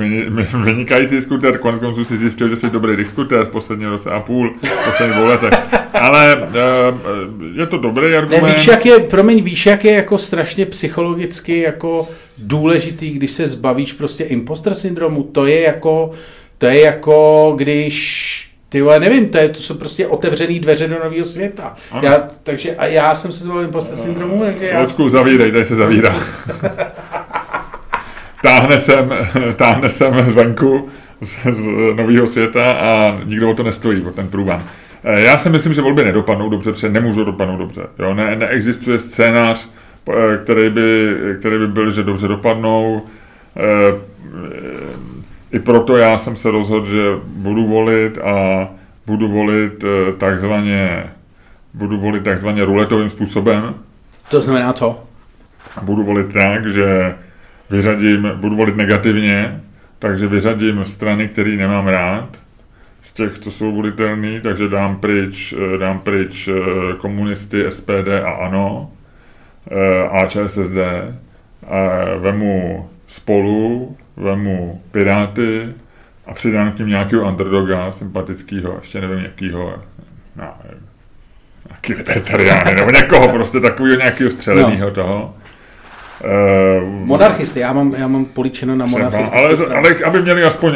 vynikající 0.63 1.15
diskutér, 1.15 1.57
konec 1.57 1.79
konců 1.79 2.05
si 2.05 2.17
zjistil, 2.17 2.49
že 2.49 2.55
jsi 2.55 2.69
dobrý 2.69 2.95
diskutér 2.95 3.45
v 3.45 3.49
poslední 3.49 3.85
roce 3.85 4.11
a 4.11 4.19
půl, 4.19 4.53
v 4.63 4.85
poslední 4.85 5.15
dvou 5.15 5.25
letech. 5.25 5.53
Ale 5.93 6.35
uh, 6.35 7.57
je 7.57 7.67
to 7.67 7.77
dobrý 7.77 8.15
argument. 8.15 8.43
Ne, 8.43 8.53
víš, 8.53 8.67
jak 8.67 8.85
je, 8.85 8.99
promiň, 8.99 9.43
víš, 9.43 9.65
jak 9.65 9.85
je 9.85 9.91
jako 9.91 10.17
strašně 10.17 10.65
psychologicky 10.65 11.59
jako 11.59 12.07
důležitý, 12.37 13.09
když 13.09 13.31
se 13.31 13.47
zbavíš 13.47 13.93
prostě 13.93 14.23
imposter 14.23 14.73
syndromu, 14.73 15.23
to 15.23 15.45
je 15.45 15.61
jako, 15.61 16.11
to 16.57 16.65
je 16.65 16.81
jako, 16.81 17.53
když 17.57 18.52
Ty 18.73 18.81
vole, 18.81 18.99
nevím, 18.99 19.29
to, 19.29 19.37
je, 19.37 19.49
to 19.49 19.59
jsou 19.59 19.73
prostě 19.73 20.07
otevřený 20.07 20.59
dveře 20.59 20.87
do 20.87 21.03
nového 21.03 21.25
světa. 21.25 21.75
Já, 22.01 22.27
takže 22.43 22.75
a 22.75 22.85
já 22.85 23.15
jsem 23.15 23.31
se 23.31 23.43
zvolil 23.43 23.63
imposter 23.63 23.97
syndromu, 23.97 24.43
takže 24.45 24.65
já... 24.65 24.81
Lucku, 24.81 25.09
zavírej, 25.09 25.51
tady 25.51 25.65
se 25.65 25.75
zavírá. 25.75 26.15
táhne 28.43 28.79
sem, 28.79 29.13
táhne 29.55 29.89
sem 29.89 30.29
zvenku 30.29 30.89
z, 31.21 31.37
z 31.51 31.67
nového 31.95 32.27
světa 32.27 32.71
a 32.71 33.19
nikdo 33.25 33.51
o 33.51 33.53
to 33.53 33.63
nestojí, 33.63 34.01
o 34.01 34.11
ten 34.11 34.27
průvan. 34.27 34.63
Eh, 35.03 35.21
já 35.21 35.37
si 35.37 35.49
myslím, 35.49 35.73
že 35.73 35.81
volby 35.81 36.03
nedopadnou 36.03 36.49
dobře, 36.49 36.71
protože 36.71 36.89
nemůžou 36.89 37.23
dopadnout 37.23 37.57
dobře. 37.57 37.81
Jo? 37.99 38.13
Ne, 38.13 38.35
neexistuje 38.35 38.99
scénář, 38.99 39.69
eh, 40.09 40.37
který 40.43 40.69
by, 40.69 41.15
který 41.39 41.57
by 41.57 41.67
byl, 41.67 41.91
že 41.91 42.03
dobře 42.03 42.27
dopadnou. 42.27 43.01
Eh, 43.57 44.13
I 45.53 45.59
proto 45.59 45.97
já 45.97 46.17
jsem 46.17 46.35
se 46.35 46.51
rozhodl, 46.51 46.85
že 46.85 47.03
budu 47.25 47.67
volit 47.67 48.17
a 48.17 48.69
budu 49.05 49.27
volit 49.27 49.85
takzvaně 50.17 51.03
budu 51.73 51.99
volit 51.99 52.23
takzvaně 52.23 52.65
ruletovým 52.65 53.09
způsobem. 53.09 53.75
To 54.29 54.41
znamená 54.41 54.73
co? 54.73 55.03
Budu 55.81 56.03
volit 56.03 56.33
tak, 56.33 56.67
že 56.67 57.15
vyřadím, 57.69 58.31
budu 58.35 58.55
volit 58.55 58.75
negativně, 58.75 59.61
takže 59.99 60.27
vyřadím 60.27 60.85
strany, 60.85 61.27
které 61.27 61.49
nemám 61.49 61.87
rád, 61.87 62.29
z 63.01 63.13
těch, 63.13 63.39
co 63.39 63.51
jsou 63.51 63.71
volitelný, 63.71 64.39
takže 64.41 64.67
dám 64.67 64.95
pryč, 64.95 65.53
eh, 65.53 65.77
dám 65.77 65.99
pryč 65.99 66.47
eh, 66.47 66.53
komunisty, 66.97 67.65
SPD 67.69 68.21
a 68.23 68.31
ANO, 68.31 68.91
eh, 69.71 70.07
a 70.07 70.25
ČSSD, 70.25 70.77
a 71.67 71.79
vemu 72.17 72.89
spolu, 73.07 73.97
vemu 74.17 74.81
Piráty 74.91 75.73
a 76.25 76.33
přidám 76.33 76.71
k 76.71 76.75
tím 76.75 76.87
nějakého 76.87 77.27
underdoga 77.27 77.91
sympatického, 77.91 78.75
ještě 78.79 79.01
nevím 79.01 79.25
jakýho, 79.25 79.75
no, 80.35 80.53
nějaký 81.69 81.93
libertariány, 81.93 82.75
nebo 82.75 82.91
někoho 82.91 83.29
prostě 83.29 83.59
takového 83.59 83.97
nějakého 83.97 84.31
střeleného 84.31 84.85
no. 84.85 84.91
toho. 84.91 85.35
Uh, 86.83 86.89
monarchisty, 86.89 87.59
já 87.59 87.73
mám, 87.73 87.93
já 87.97 88.07
mám 88.07 88.25
políčeno 88.25 88.75
na 88.75 88.85
monarchisty. 88.85 89.37
Ale, 89.37 89.77
ale 89.77 89.95
aby 90.05 90.21
měli 90.21 90.43
aspoň 90.43 90.75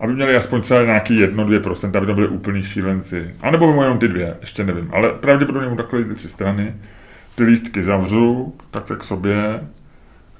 aby 0.00 0.12
měli 0.12 0.36
aspoň 0.36 0.60
třeba 0.60 0.84
nějaký 0.84 1.24
1-2%, 1.24 1.96
aby 1.96 2.06
to 2.06 2.14
byly 2.14 2.28
úplný 2.28 2.62
šílenci. 2.62 3.34
A 3.40 3.50
nebo 3.50 3.82
jenom 3.82 3.98
ty 3.98 4.08
dvě, 4.08 4.36
ještě 4.40 4.64
nevím. 4.64 4.90
Ale 4.92 5.10
pravděpodobně 5.10 5.68
mu 5.68 5.76
takhle 5.76 6.04
ty 6.04 6.14
tři 6.14 6.28
strany. 6.28 6.74
Ty 7.34 7.44
lístky 7.44 7.82
zavřu, 7.82 8.54
takhle 8.70 8.96
k 8.96 9.04
sobě, 9.04 9.60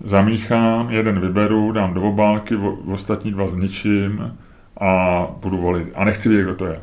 zamíchám, 0.00 0.90
jeden 0.90 1.20
vyberu, 1.20 1.72
dám 1.72 1.94
do 1.94 2.02
obálky, 2.02 2.56
ostatní 2.92 3.30
dva 3.30 3.46
zničím 3.46 4.36
a 4.80 5.26
budu 5.40 5.56
volit. 5.56 5.88
A 5.94 6.04
nechci 6.04 6.28
vědět, 6.28 6.44
kdo 6.44 6.54
to 6.54 6.66
je. 6.66 6.80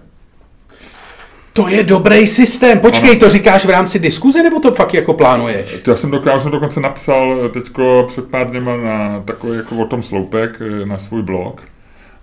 To 1.53 1.67
je 1.67 1.83
dobrý 1.83 2.27
systém. 2.27 2.79
Počkej, 2.79 3.09
ano. 3.09 3.19
to 3.19 3.29
říkáš 3.29 3.65
v 3.65 3.69
rámci 3.69 3.99
diskuze, 3.99 4.43
nebo 4.43 4.59
to 4.59 4.71
fakt 4.71 4.93
jako 4.93 5.13
plánuješ? 5.13 5.81
Já 5.87 5.95
jsem, 5.95 6.11
dokonce, 6.11 6.29
já 6.29 6.39
jsem 6.39 6.51
dokonce 6.51 6.79
napsal 6.79 7.49
teďko 7.49 8.05
před 8.07 8.25
pár 8.25 8.49
dněma 8.49 8.77
na 8.77 9.19
takový 9.25 9.57
jako 9.57 9.75
o 9.75 9.85
tom 9.85 10.03
sloupek 10.03 10.61
eh, 10.61 10.85
na 10.85 10.97
svůj 10.97 11.21
blog. 11.21 11.61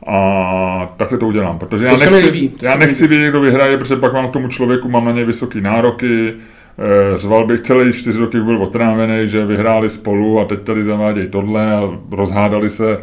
A 0.06 0.94
takhle 0.96 1.18
to 1.18 1.26
udělám, 1.26 1.58
protože 1.58 1.86
já 1.86 1.96
to 1.96 2.10
nechci, 2.10 2.50
já 2.62 2.76
nechci 2.76 3.06
vědět, 3.06 3.30
kdo 3.30 3.40
vyhraje, 3.40 3.78
protože 3.78 3.96
pak 3.96 4.12
mám 4.12 4.28
k 4.28 4.32
tomu 4.32 4.48
člověku, 4.48 4.88
mám 4.88 5.04
na 5.04 5.12
něj 5.12 5.24
vysoké 5.24 5.60
nároky, 5.60 6.34
eh, 6.78 7.18
řval 7.18 7.46
bych 7.46 7.60
celý 7.60 7.92
čtyři 7.92 8.18
roky 8.18 8.40
byl 8.40 8.62
otrávený, 8.62 9.28
že 9.28 9.46
vyhráli 9.46 9.90
spolu 9.90 10.40
a 10.40 10.44
teď 10.44 10.60
tady 10.60 10.82
zavádějí 10.82 11.28
tohle 11.28 11.72
a 11.72 11.98
rozhádali 12.10 12.70
se 12.70 12.96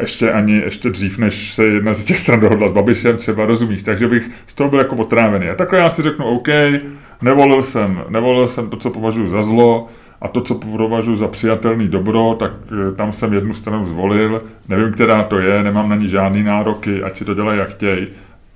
ještě 0.00 0.32
ani 0.32 0.52
ještě 0.52 0.90
dřív, 0.90 1.18
než 1.18 1.54
se 1.54 1.64
jedna 1.64 1.94
z 1.94 2.04
těch 2.04 2.18
stran 2.18 2.40
dohodla 2.40 2.68
s 2.68 2.72
Babišem, 2.72 3.16
třeba 3.16 3.46
rozumíš, 3.46 3.82
takže 3.82 4.08
bych 4.08 4.30
z 4.46 4.54
toho 4.54 4.70
byl 4.70 4.78
jako 4.78 4.96
otrávený. 4.96 5.48
A 5.48 5.54
takhle 5.54 5.78
já 5.78 5.90
si 5.90 6.02
řeknu, 6.02 6.24
OK, 6.24 6.48
nevolil 7.22 7.62
jsem, 7.62 8.04
nevolil 8.08 8.48
jsem 8.48 8.70
to, 8.70 8.76
co 8.76 8.90
považuji 8.90 9.28
za 9.28 9.42
zlo, 9.42 9.88
a 10.22 10.28
to, 10.28 10.40
co 10.40 10.54
považuji 10.54 11.16
za 11.16 11.28
přijatelný 11.28 11.88
dobro, 11.88 12.36
tak 12.38 12.52
eh, 12.72 12.92
tam 12.92 13.12
jsem 13.12 13.32
jednu 13.32 13.54
stranu 13.54 13.84
zvolil, 13.84 14.42
nevím, 14.68 14.92
která 14.92 15.22
to 15.22 15.38
je, 15.38 15.62
nemám 15.62 15.88
na 15.88 15.96
ní 15.96 16.08
žádný 16.08 16.42
nároky, 16.42 17.02
ať 17.02 17.16
si 17.16 17.24
to 17.24 17.34
dělají, 17.34 17.58
jak 17.58 17.68
chtějí, 17.68 18.06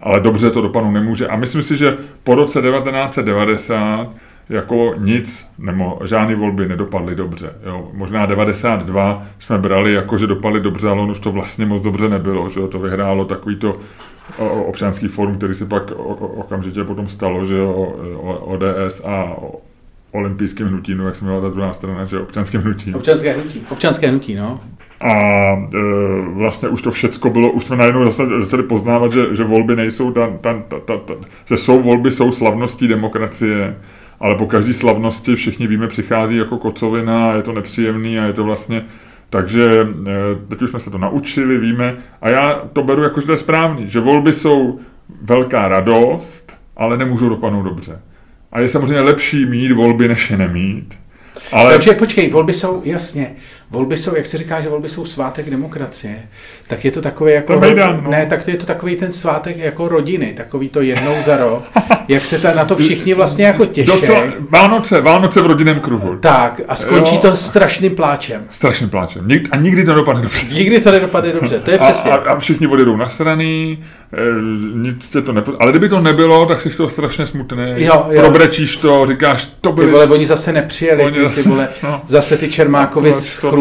ale 0.00 0.20
dobře 0.20 0.50
to 0.50 0.60
dopadnout 0.60 0.90
nemůže. 0.90 1.28
A 1.28 1.36
myslím 1.36 1.62
si, 1.62 1.76
že 1.76 1.96
po 2.24 2.34
roce 2.34 2.62
1990 2.62 4.08
jako 4.48 4.94
nic, 4.98 5.48
nebo 5.58 5.98
žádné 6.04 6.34
volby 6.34 6.68
nedopadly 6.68 7.14
dobře. 7.14 7.52
Jo. 7.66 7.90
Možná 7.92 8.26
92 8.26 9.26
jsme 9.38 9.58
brali 9.58 9.92
jako, 9.92 10.18
že 10.18 10.26
dopadly 10.26 10.60
dobře, 10.60 10.88
ale 10.88 11.00
on 11.00 11.10
už 11.10 11.18
to 11.18 11.32
vlastně 11.32 11.66
moc 11.66 11.82
dobře 11.82 12.08
nebylo. 12.08 12.48
Že 12.48 12.60
to 12.60 12.78
vyhrálo 12.78 13.24
takový 13.24 13.56
to 13.56 13.76
občanský 14.66 15.08
forum, 15.08 15.36
který 15.36 15.54
se 15.54 15.66
pak 15.66 15.92
okamžitě 16.18 16.84
potom 16.84 17.06
stalo, 17.06 17.44
že 17.44 17.62
ODS 18.40 19.02
a 19.04 19.36
olympijským 20.12 20.66
hnutí, 20.66 20.94
no 20.94 21.06
jak 21.06 21.14
se 21.14 21.24
jmenovala 21.24 21.48
ta 21.48 21.54
druhá 21.54 21.72
strana, 21.72 22.04
že 22.04 22.20
občanským 22.20 22.60
hnutí. 22.60 22.94
Občanské 22.94 23.32
hnutí, 23.32 23.62
občanské 23.70 24.08
hnutí, 24.08 24.34
no. 24.34 24.60
A 25.00 25.12
e, 25.12 25.78
vlastně 26.34 26.68
už 26.68 26.82
to 26.82 26.90
všecko 26.90 27.30
bylo, 27.30 27.50
už 27.50 27.64
jsme 27.64 27.76
najednou 27.76 28.10
začali 28.40 28.62
poznávat, 28.62 29.12
že, 29.12 29.34
že 29.34 29.44
volby 29.44 29.76
nejsou, 29.76 30.12
ta, 30.12 30.30
ta, 30.40 30.62
ta, 30.68 30.78
ta, 30.78 30.96
ta, 30.96 31.14
že 31.44 31.56
jsou 31.56 31.82
volby, 31.82 32.10
jsou 32.10 32.32
slavností 32.32 32.88
demokracie, 32.88 33.76
ale 34.20 34.34
po 34.34 34.46
každé 34.46 34.74
slavnosti 34.74 35.34
všichni 35.34 35.66
víme, 35.66 35.88
přichází 35.88 36.36
jako 36.36 36.58
kocovina 36.58 37.32
je 37.32 37.42
to 37.42 37.52
nepříjemný 37.52 38.18
a 38.18 38.24
je 38.24 38.32
to 38.32 38.44
vlastně 38.44 38.84
takže 39.30 39.64
e, 39.70 39.86
teď 40.48 40.62
už 40.62 40.70
jsme 40.70 40.80
se 40.80 40.90
to 40.90 40.98
naučili, 40.98 41.58
víme, 41.58 41.96
a 42.22 42.30
já 42.30 42.62
to 42.72 42.82
beru 42.82 43.02
jako, 43.02 43.20
že 43.20 43.26
to 43.26 43.32
je 43.32 43.38
správný, 43.38 43.88
že 43.88 44.00
volby 44.00 44.32
jsou 44.32 44.78
velká 45.22 45.68
radost, 45.68 46.52
ale 46.76 46.96
nemůžou 46.96 47.28
dopadnout 47.28 47.62
dobře. 47.62 48.00
A 48.52 48.60
je 48.60 48.68
samozřejmě 48.68 49.00
lepší 49.00 49.46
mít 49.46 49.72
volby, 49.72 50.08
než 50.08 50.30
je 50.30 50.36
nemít. 50.36 50.98
Ale... 51.52 51.72
Takže 51.72 51.94
počkej, 51.94 52.30
volby 52.30 52.52
jsou, 52.52 52.82
jasně, 52.84 53.34
volby 53.70 53.96
jsou, 53.96 54.16
jak 54.16 54.26
se 54.26 54.38
říká, 54.38 54.60
že 54.60 54.68
volby 54.68 54.88
jsou 54.88 55.04
svátek 55.04 55.50
demokracie, 55.50 56.22
tak 56.68 56.84
je 56.84 56.90
to 56.90 57.02
takový 57.02 57.32
jako... 57.32 57.52
To 57.52 57.60
mejdan, 57.60 58.00
no. 58.04 58.10
Ne, 58.10 58.26
tak 58.26 58.42
to 58.42 58.50
je 58.50 58.56
to 58.56 58.66
takový 58.66 58.96
ten 58.96 59.12
svátek 59.12 59.56
jako 59.56 59.88
rodiny, 59.88 60.34
takový 60.36 60.68
to 60.68 60.80
jednou 60.80 61.14
za 61.24 61.36
rok, 61.36 61.64
jak 62.08 62.24
se 62.24 62.38
ta, 62.38 62.54
na 62.54 62.64
to 62.64 62.76
všichni 62.76 63.14
vlastně 63.14 63.44
jako 63.44 63.66
těší. 63.66 63.90
Vánoce, 64.50 65.00
Vánoce 65.00 65.42
v 65.42 65.46
rodinném 65.46 65.80
kruhu. 65.80 66.16
Tak, 66.16 66.60
a 66.68 66.76
skončí 66.76 67.14
jo. 67.14 67.20
to 67.20 67.36
strašným 67.36 67.94
pláčem. 67.94 68.44
Strašným 68.50 68.90
pláčem. 68.90 69.28
Nik, 69.28 69.48
a 69.50 69.56
nikdy 69.56 69.84
to 69.84 69.94
dopadne 69.94 70.22
dobře. 70.22 70.54
Nikdy 70.54 70.80
to 70.80 70.90
nedopadne 70.90 71.32
dobře, 71.32 71.60
to 71.60 71.70
je 71.70 71.78
přesně. 71.78 72.10
A, 72.10 72.14
a, 72.14 72.32
a 72.32 72.38
všichni 72.38 72.66
odjedou 72.66 72.96
na 72.96 73.08
strany, 73.08 73.78
e, 74.12 74.18
nic 74.74 75.10
tě 75.10 75.22
to 75.22 75.32
nepo... 75.32 75.52
Ale 75.60 75.72
kdyby 75.72 75.88
to 75.88 76.00
nebylo, 76.00 76.46
tak 76.46 76.60
jsi 76.60 76.70
z 76.70 76.76
toho 76.76 76.88
strašně 76.88 77.26
smutný. 77.26 77.74
Jo, 77.76 78.06
jo. 78.10 78.20
Probrečíš 78.22 78.76
to, 78.76 79.06
říkáš, 79.06 79.48
to 79.60 79.72
byly... 79.72 79.86
Ty 79.86 79.92
vole, 79.92 80.06
oni 80.06 80.26
zase 80.26 80.52
nepřijeli, 80.52 81.04
oni 81.04 81.28
ty, 81.28 81.42
ty 81.42 81.42
vole, 81.42 81.68
no. 81.82 82.02
zase 82.06 82.36
ty 82.36 82.48
Čermákovi 82.48 83.12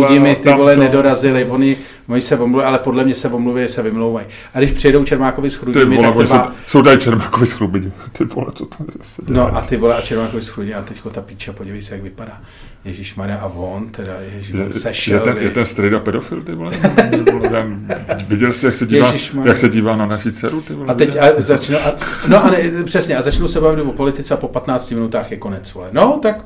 chrudimi, 0.04 0.36
ty 0.36 0.54
vole, 0.54 0.76
to. 0.76 0.82
nedorazili. 0.82 1.46
Oni, 1.46 1.78
oni 2.08 2.22
se 2.22 2.38
omluví, 2.38 2.66
ale 2.66 2.80
podle 2.80 3.04
mě 3.04 3.16
se 3.16 3.30
omluví, 3.30 3.70
se 3.70 3.82
vymlouvají. 3.82 4.28
A 4.54 4.58
když 4.58 4.72
přijedou 4.72 5.04
Čermákovi 5.04 5.50
s 5.50 5.56
chrudimi, 5.56 5.98
tak 5.98 6.16
trvá... 6.16 6.46
Jsou, 6.46 6.52
jsou 6.68 6.82
tady 6.82 6.98
Čermákovi 6.98 7.48
s 7.48 7.52
chrudimi. 7.52 7.92
Ty 8.12 8.24
vole, 8.24 8.48
co 8.56 8.66
to 8.66 8.78
je? 8.84 8.94
No 9.28 9.58
a 9.58 9.62
ty 9.62 9.78
vole, 9.78 9.96
a 9.98 10.02
Čermákovi 10.02 10.42
s 10.42 10.50
chrudimi, 10.50 10.74
a 10.74 10.82
teďko 10.82 11.10
ta 11.10 11.22
píča, 11.22 11.54
podívej 11.54 11.82
se, 11.82 11.94
jak 11.94 12.04
vypadá. 12.04 12.42
Ježíš 12.86 13.16
Maria 13.16 13.38
a 13.38 13.46
on, 13.46 13.90
teda 13.90 14.14
Ježíš, 14.20 14.60
on 14.60 14.74
sešel. 14.74 15.14
Je 15.14 15.20
ten, 15.20 15.38
je 15.38 15.50
ten 15.50 15.66
strejda 15.66 16.00
pedofil, 16.00 16.42
ty 16.42 16.56
vole? 16.56 16.72
Viděl 18.28 18.54
jsi, 18.54 18.66
jak 18.66 18.76
se 18.76 18.86
dívá, 18.86 19.14
jak 19.44 19.58
se 19.58 19.70
dívá 19.70 19.96
na 19.96 20.06
naší 20.06 20.32
dceru, 20.32 20.62
ty 20.62 20.74
vole? 20.74 20.88
A 20.88 20.94
teď 20.94 21.18
a 21.18 21.42
začnu, 21.42 21.78
a, 21.78 21.96
no 22.28 22.46
a 22.46 22.50
ne, 22.50 22.84
přesně, 22.84 23.18
a 23.18 23.22
začnu 23.22 23.48
se 23.48 23.62
bavit 23.62 23.82
o 23.82 23.92
politice 23.92 24.34
a 24.34 24.38
po 24.38 24.48
15 24.48 24.92
minutách 24.92 25.32
je 25.32 25.38
konec, 25.38 25.74
vole. 25.74 25.90
No, 25.92 26.20
tak 26.22 26.46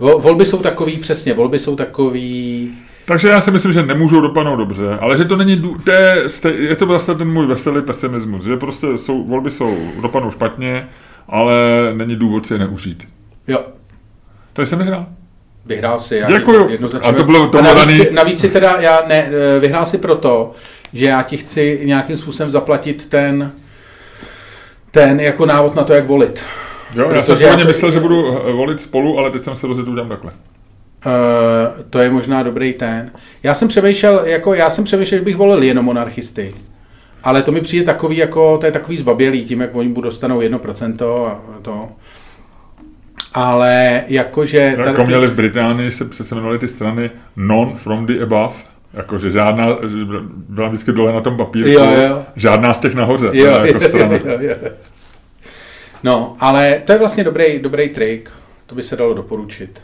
volby 0.00 0.46
jsou 0.46 0.58
takový, 0.58 0.96
přesně, 0.96 1.34
volby 1.34 1.58
jsou 1.58 1.76
takový... 1.76 2.74
Takže 3.04 3.28
já 3.28 3.40
si 3.40 3.50
myslím, 3.50 3.72
že 3.72 3.86
nemůžou 3.86 4.20
dopadnout 4.20 4.56
dobře, 4.56 4.98
ale 5.00 5.18
že 5.18 5.24
to 5.24 5.36
není, 5.36 5.62
to 5.84 5.90
je, 5.90 6.24
je 6.52 6.76
to 6.76 6.86
vlastně 6.86 7.14
ten 7.14 7.28
můj 7.28 7.46
veselý 7.46 7.82
pesimismus, 7.82 8.44
že 8.44 8.56
prostě 8.56 8.86
jsou, 8.96 9.24
volby 9.24 9.50
jsou, 9.50 9.76
dopadnou 10.02 10.30
špatně, 10.30 10.88
ale 11.28 11.54
není 11.94 12.16
důvod 12.16 12.46
si 12.46 12.54
je 12.54 12.58
neužít. 12.58 13.08
Jo, 13.48 13.60
Tady 14.52 14.66
jsem 14.66 14.78
vyhrál. 14.78 15.06
Vyhrál 15.66 15.98
si. 15.98 16.16
Já 16.16 16.38
Děkuju. 16.38 16.70
A 17.02 17.12
to 17.12 17.24
bylo 17.24 17.48
to 17.48 17.58
a 17.58 17.62
navíc, 17.62 17.98
daný... 17.98 18.10
navíc 18.12 18.40
si 18.40 18.48
teda, 18.48 18.76
já 18.80 19.02
ne, 19.06 19.30
vyhrál 19.60 19.86
si 19.86 19.98
proto, 19.98 20.52
že 20.92 21.06
já 21.06 21.22
ti 21.22 21.36
chci 21.36 21.80
nějakým 21.84 22.16
způsobem 22.16 22.50
zaplatit 22.50 23.08
ten, 23.08 23.52
ten 24.90 25.20
jako 25.20 25.46
návod 25.46 25.74
na 25.74 25.84
to, 25.84 25.92
jak 25.92 26.06
volit. 26.06 26.44
Jo, 26.94 27.04
Protože 27.04 27.16
já 27.16 27.22
jsem 27.22 27.36
původně 27.36 27.64
to... 27.64 27.68
myslel, 27.68 27.92
že 27.92 28.00
budu 28.00 28.38
eh, 28.48 28.52
volit 28.52 28.80
spolu, 28.80 29.18
ale 29.18 29.30
teď 29.30 29.42
jsem 29.42 29.56
se 29.56 29.66
rozhodl, 29.66 29.90
udělám 29.90 30.08
takhle. 30.08 30.32
Uh, 31.06 31.12
to 31.90 31.98
je 31.98 32.10
možná 32.10 32.42
dobrý 32.42 32.72
ten. 32.72 33.10
Já 33.42 33.54
jsem 33.54 33.68
přemýšlel, 33.68 34.22
jako 34.24 34.54
já 34.54 34.70
jsem 34.70 34.84
přemýšlel, 34.84 35.18
že 35.18 35.24
bych 35.24 35.36
volil 35.36 35.62
jenom 35.62 35.84
monarchisty. 35.84 36.54
Ale 37.24 37.42
to 37.42 37.52
mi 37.52 37.60
přijde 37.60 37.84
takový, 37.84 38.16
jako, 38.16 38.58
to 38.58 38.66
je 38.66 38.72
takový 38.72 38.96
zbabělý, 38.96 39.44
tím, 39.44 39.60
jak 39.60 39.74
oni 39.74 39.88
budou 39.88 40.04
dostanou 40.04 40.40
1% 40.40 41.26
a 41.26 41.40
to. 41.62 41.88
Ale 43.34 44.02
jakože... 44.06 44.76
Jako 44.86 45.04
měli 45.04 45.26
v 45.26 45.34
Británii, 45.34 45.92
se, 45.92 46.06
se 46.10 46.34
jmenovaly 46.34 46.58
ty 46.58 46.68
strany 46.68 47.10
non 47.36 47.76
from 47.76 48.06
the 48.06 48.22
above. 48.22 48.54
Jakože 48.94 49.30
žádná, 49.30 49.66
byla 50.48 50.68
vždycky 50.68 50.92
dole 50.92 51.12
na 51.12 51.20
tom 51.20 51.36
papíru, 51.36 51.68
Jo, 51.68 51.84
jo. 52.08 52.22
žádná 52.36 52.74
z 52.74 52.78
těch 52.80 52.94
nahoře. 52.94 53.30
to 53.30 53.36
Jo, 53.36 53.44
je 53.44 53.66
jako 53.72 53.84
jo, 53.84 53.88
strana. 53.88 54.14
jo, 54.14 54.38
jo. 54.40 54.54
No, 56.04 56.36
ale 56.40 56.82
to 56.84 56.92
je 56.92 56.98
vlastně 56.98 57.24
dobrý, 57.24 57.58
dobrý 57.58 57.88
trik. 57.88 58.30
To 58.66 58.74
by 58.74 58.82
se 58.82 58.96
dalo 58.96 59.14
doporučit. 59.14 59.82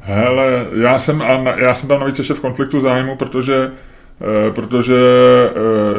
Hele, 0.00 0.66
já 0.82 0.98
jsem, 0.98 1.24
já 1.56 1.74
jsem 1.74 1.88
tam 1.88 2.00
navíc 2.00 2.18
ještě 2.18 2.34
v 2.34 2.40
konfliktu 2.40 2.80
zájmu, 2.80 3.16
protože, 3.16 3.70
eh, 4.20 4.50
protože 4.50 4.96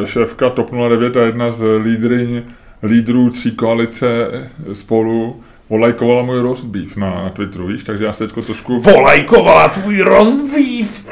eh, 0.03 0.07
šéfka 0.07 0.49
TOP 0.49 0.71
09 0.71 1.17
a 1.17 1.21
jedna 1.21 1.51
z 1.51 1.65
lídryň, 1.83 2.41
lídrů 2.83 3.29
tří 3.29 3.51
koalice 3.51 4.07
eh, 4.33 4.75
spolu 4.75 5.43
olajkovala 5.69 6.23
můj 6.23 6.39
roast 6.39 6.65
beef 6.65 6.97
na, 6.97 7.09
na 7.09 7.29
Twitteru, 7.29 7.67
víš, 7.67 7.83
takže 7.83 8.05
já 8.05 8.13
se 8.13 8.27
teďko 8.27 8.41
trošku... 8.41 8.79
Volajkovala 8.79 9.67
tvůj 9.67 10.01
roast 10.01 10.45
beef, 10.45 11.02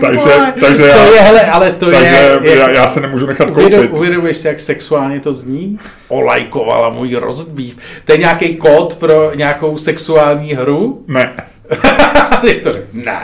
Takže- 0.00 0.52
takže 0.60 0.76
to 0.82 0.86
já- 0.86 1.04
je, 1.14 1.20
hele, 1.20 1.40
ale 1.50 1.72
to 1.72 1.90
Takže 1.90 2.38
je... 2.42 2.56
já, 2.56 2.70
já 2.70 2.86
se 2.86 3.00
nemůžu 3.00 3.26
nechat 3.26 3.50
Uvědom, 3.50 3.80
koupit. 3.80 3.98
uvědomuješ 3.98 4.36
si, 4.36 4.48
jak 4.48 4.60
sexuálně 4.60 5.20
to 5.20 5.32
zní? 5.32 5.78
Olajkovala 6.08 6.90
můj 6.90 7.08
beef. 7.48 7.74
To 8.04 8.12
je 8.12 8.18
nějaký 8.18 8.56
kód 8.56 8.94
pro 8.94 9.32
nějakou 9.34 9.78
sexuální 9.78 10.52
hru? 10.54 11.04
Ne, 11.08 11.32
Jak 12.42 12.62
to 12.62 12.72
řekl? 12.72 12.86
Ne. 12.92 13.16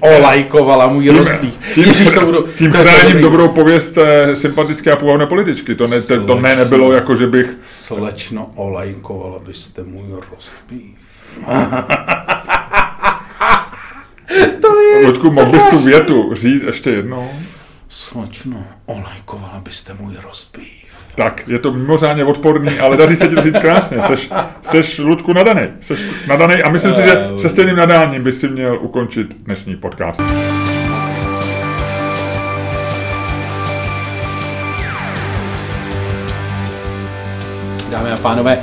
Olajkovala 0.00 0.88
můj 0.88 1.04
tím, 1.74 1.84
Ježiš, 1.84 2.10
to 2.10 2.20
budu... 2.24 2.42
tím 2.58 2.72
to 2.72 2.78
je 2.78 2.84
chráním 2.84 3.06
dobrý. 3.12 3.22
dobrou 3.22 3.48
pověst 3.48 3.90
té 3.90 4.36
sympatické 4.36 4.92
a 4.92 4.96
půvabné 4.96 5.26
političky. 5.26 5.74
To 5.74 5.86
ne, 5.86 6.00
to, 6.00 6.20
to 6.24 6.40
ne 6.40 6.56
nebylo 6.56 6.92
jako, 6.92 7.16
že 7.16 7.26
bych... 7.26 7.46
Slečno, 7.66 8.50
olajkovala 8.54 9.38
byste 9.38 9.82
můj 9.82 10.02
beef. 10.70 11.38
to 14.60 14.80
je... 14.80 15.06
Ludku, 15.06 15.30
mohl 15.30 15.50
bys 15.50 15.64
tu 15.64 15.78
větu 15.78 16.34
říct 16.34 16.62
ještě 16.62 16.90
jednou? 16.90 17.30
Slečno, 17.88 18.64
olajkovala 18.86 19.60
byste 19.64 19.94
můj 19.94 20.14
beef. 20.56 20.92
Tak, 21.14 21.48
je 21.48 21.58
to 21.58 21.72
mimořádně 21.72 22.24
odporný, 22.24 22.78
ale 22.78 22.96
daří 22.96 23.16
se 23.16 23.28
ti 23.28 23.34
to 23.34 23.42
říct 23.42 23.58
krásně. 23.58 24.02
Seš, 24.02 24.30
seš 24.62 24.98
Ludku 24.98 25.32
nadanej. 25.32 25.70
Seš 25.80 26.00
nadanej 26.26 26.62
a 26.64 26.68
myslím 26.68 26.94
si, 26.94 27.02
že 27.02 27.28
se 27.38 27.48
stejným 27.48 27.76
nadáním 27.76 28.22
by 28.22 28.32
si 28.32 28.48
měl 28.48 28.78
ukončit 28.80 29.42
dnešní 29.44 29.76
podcast. 29.76 30.22
Dámy 37.90 38.10
a 38.10 38.16
pánové, 38.16 38.62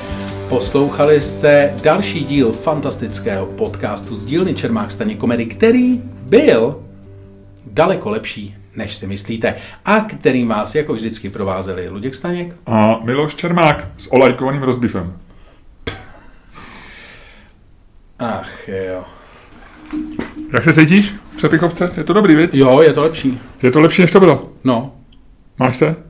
poslouchali 0.49 1.21
jste 1.21 1.73
další 1.83 2.23
díl 2.23 2.51
fantastického 2.51 3.45
podcastu 3.45 4.15
z 4.15 4.23
dílny 4.23 4.53
Čermák 4.53 4.91
Staně 4.91 5.15
komedy, 5.15 5.45
který 5.45 6.01
byl 6.21 6.83
daleko 7.65 8.09
lepší, 8.09 8.55
než 8.75 8.93
si 8.93 9.07
myslíte, 9.07 9.55
a 9.85 9.99
kterým 9.99 10.47
vás 10.47 10.75
jako 10.75 10.93
vždycky 10.93 11.29
provázeli 11.29 11.89
Luděk 11.89 12.15
Staněk 12.15 12.55
A 12.65 12.99
Miloš 13.03 13.35
Čermák 13.35 13.87
s 13.97 14.13
olajkovaným 14.13 14.63
rozbifem. 14.63 15.17
Ach 18.19 18.67
jo. 18.67 19.03
Jak 20.53 20.63
se 20.63 20.73
cítíš, 20.73 21.13
přepichovce? 21.37 21.93
Je 21.97 22.03
to 22.03 22.13
dobrý, 22.13 22.35
viď? 22.35 22.53
Jo, 22.53 22.81
je 22.81 22.93
to 22.93 23.01
lepší. 23.01 23.39
Je 23.63 23.71
to 23.71 23.79
lepší, 23.79 24.01
než 24.01 24.11
to 24.11 24.19
bylo. 24.19 24.49
No, 24.63 24.95
Máš 25.59 25.77
se? 25.77 26.08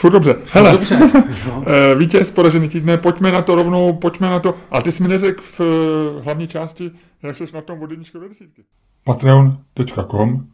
Furt 0.00 0.10
dobře. 0.12 0.36
Hele, 0.52 0.72
dobře. 0.72 0.98
No. 1.46 1.64
eh, 1.66 1.94
vítěz 1.94 2.30
poražený 2.30 2.68
týdne, 2.68 2.98
pojďme 2.98 3.32
na 3.32 3.42
to 3.42 3.54
rovnou, 3.54 3.92
pojďme 3.92 4.30
na 4.30 4.40
to. 4.40 4.54
A 4.70 4.82
ty 4.82 4.92
jsi 4.92 5.02
mi 5.02 5.08
neřekl 5.08 5.42
v 5.42 5.60
eh, 5.60 6.22
hlavní 6.22 6.48
části, 6.48 6.90
jak 7.22 7.36
jsi 7.36 7.44
na 7.54 7.60
tom 7.60 7.82
od 7.82 7.90
jedničky 7.90 8.18
do 8.18 8.28
desítky. 8.28 8.62
Patreon.com 9.04 10.46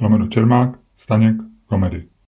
lomeno 0.00 0.26
Čermák, 0.26 0.78
Staněk, 0.96 1.36
komedy. 1.66 2.04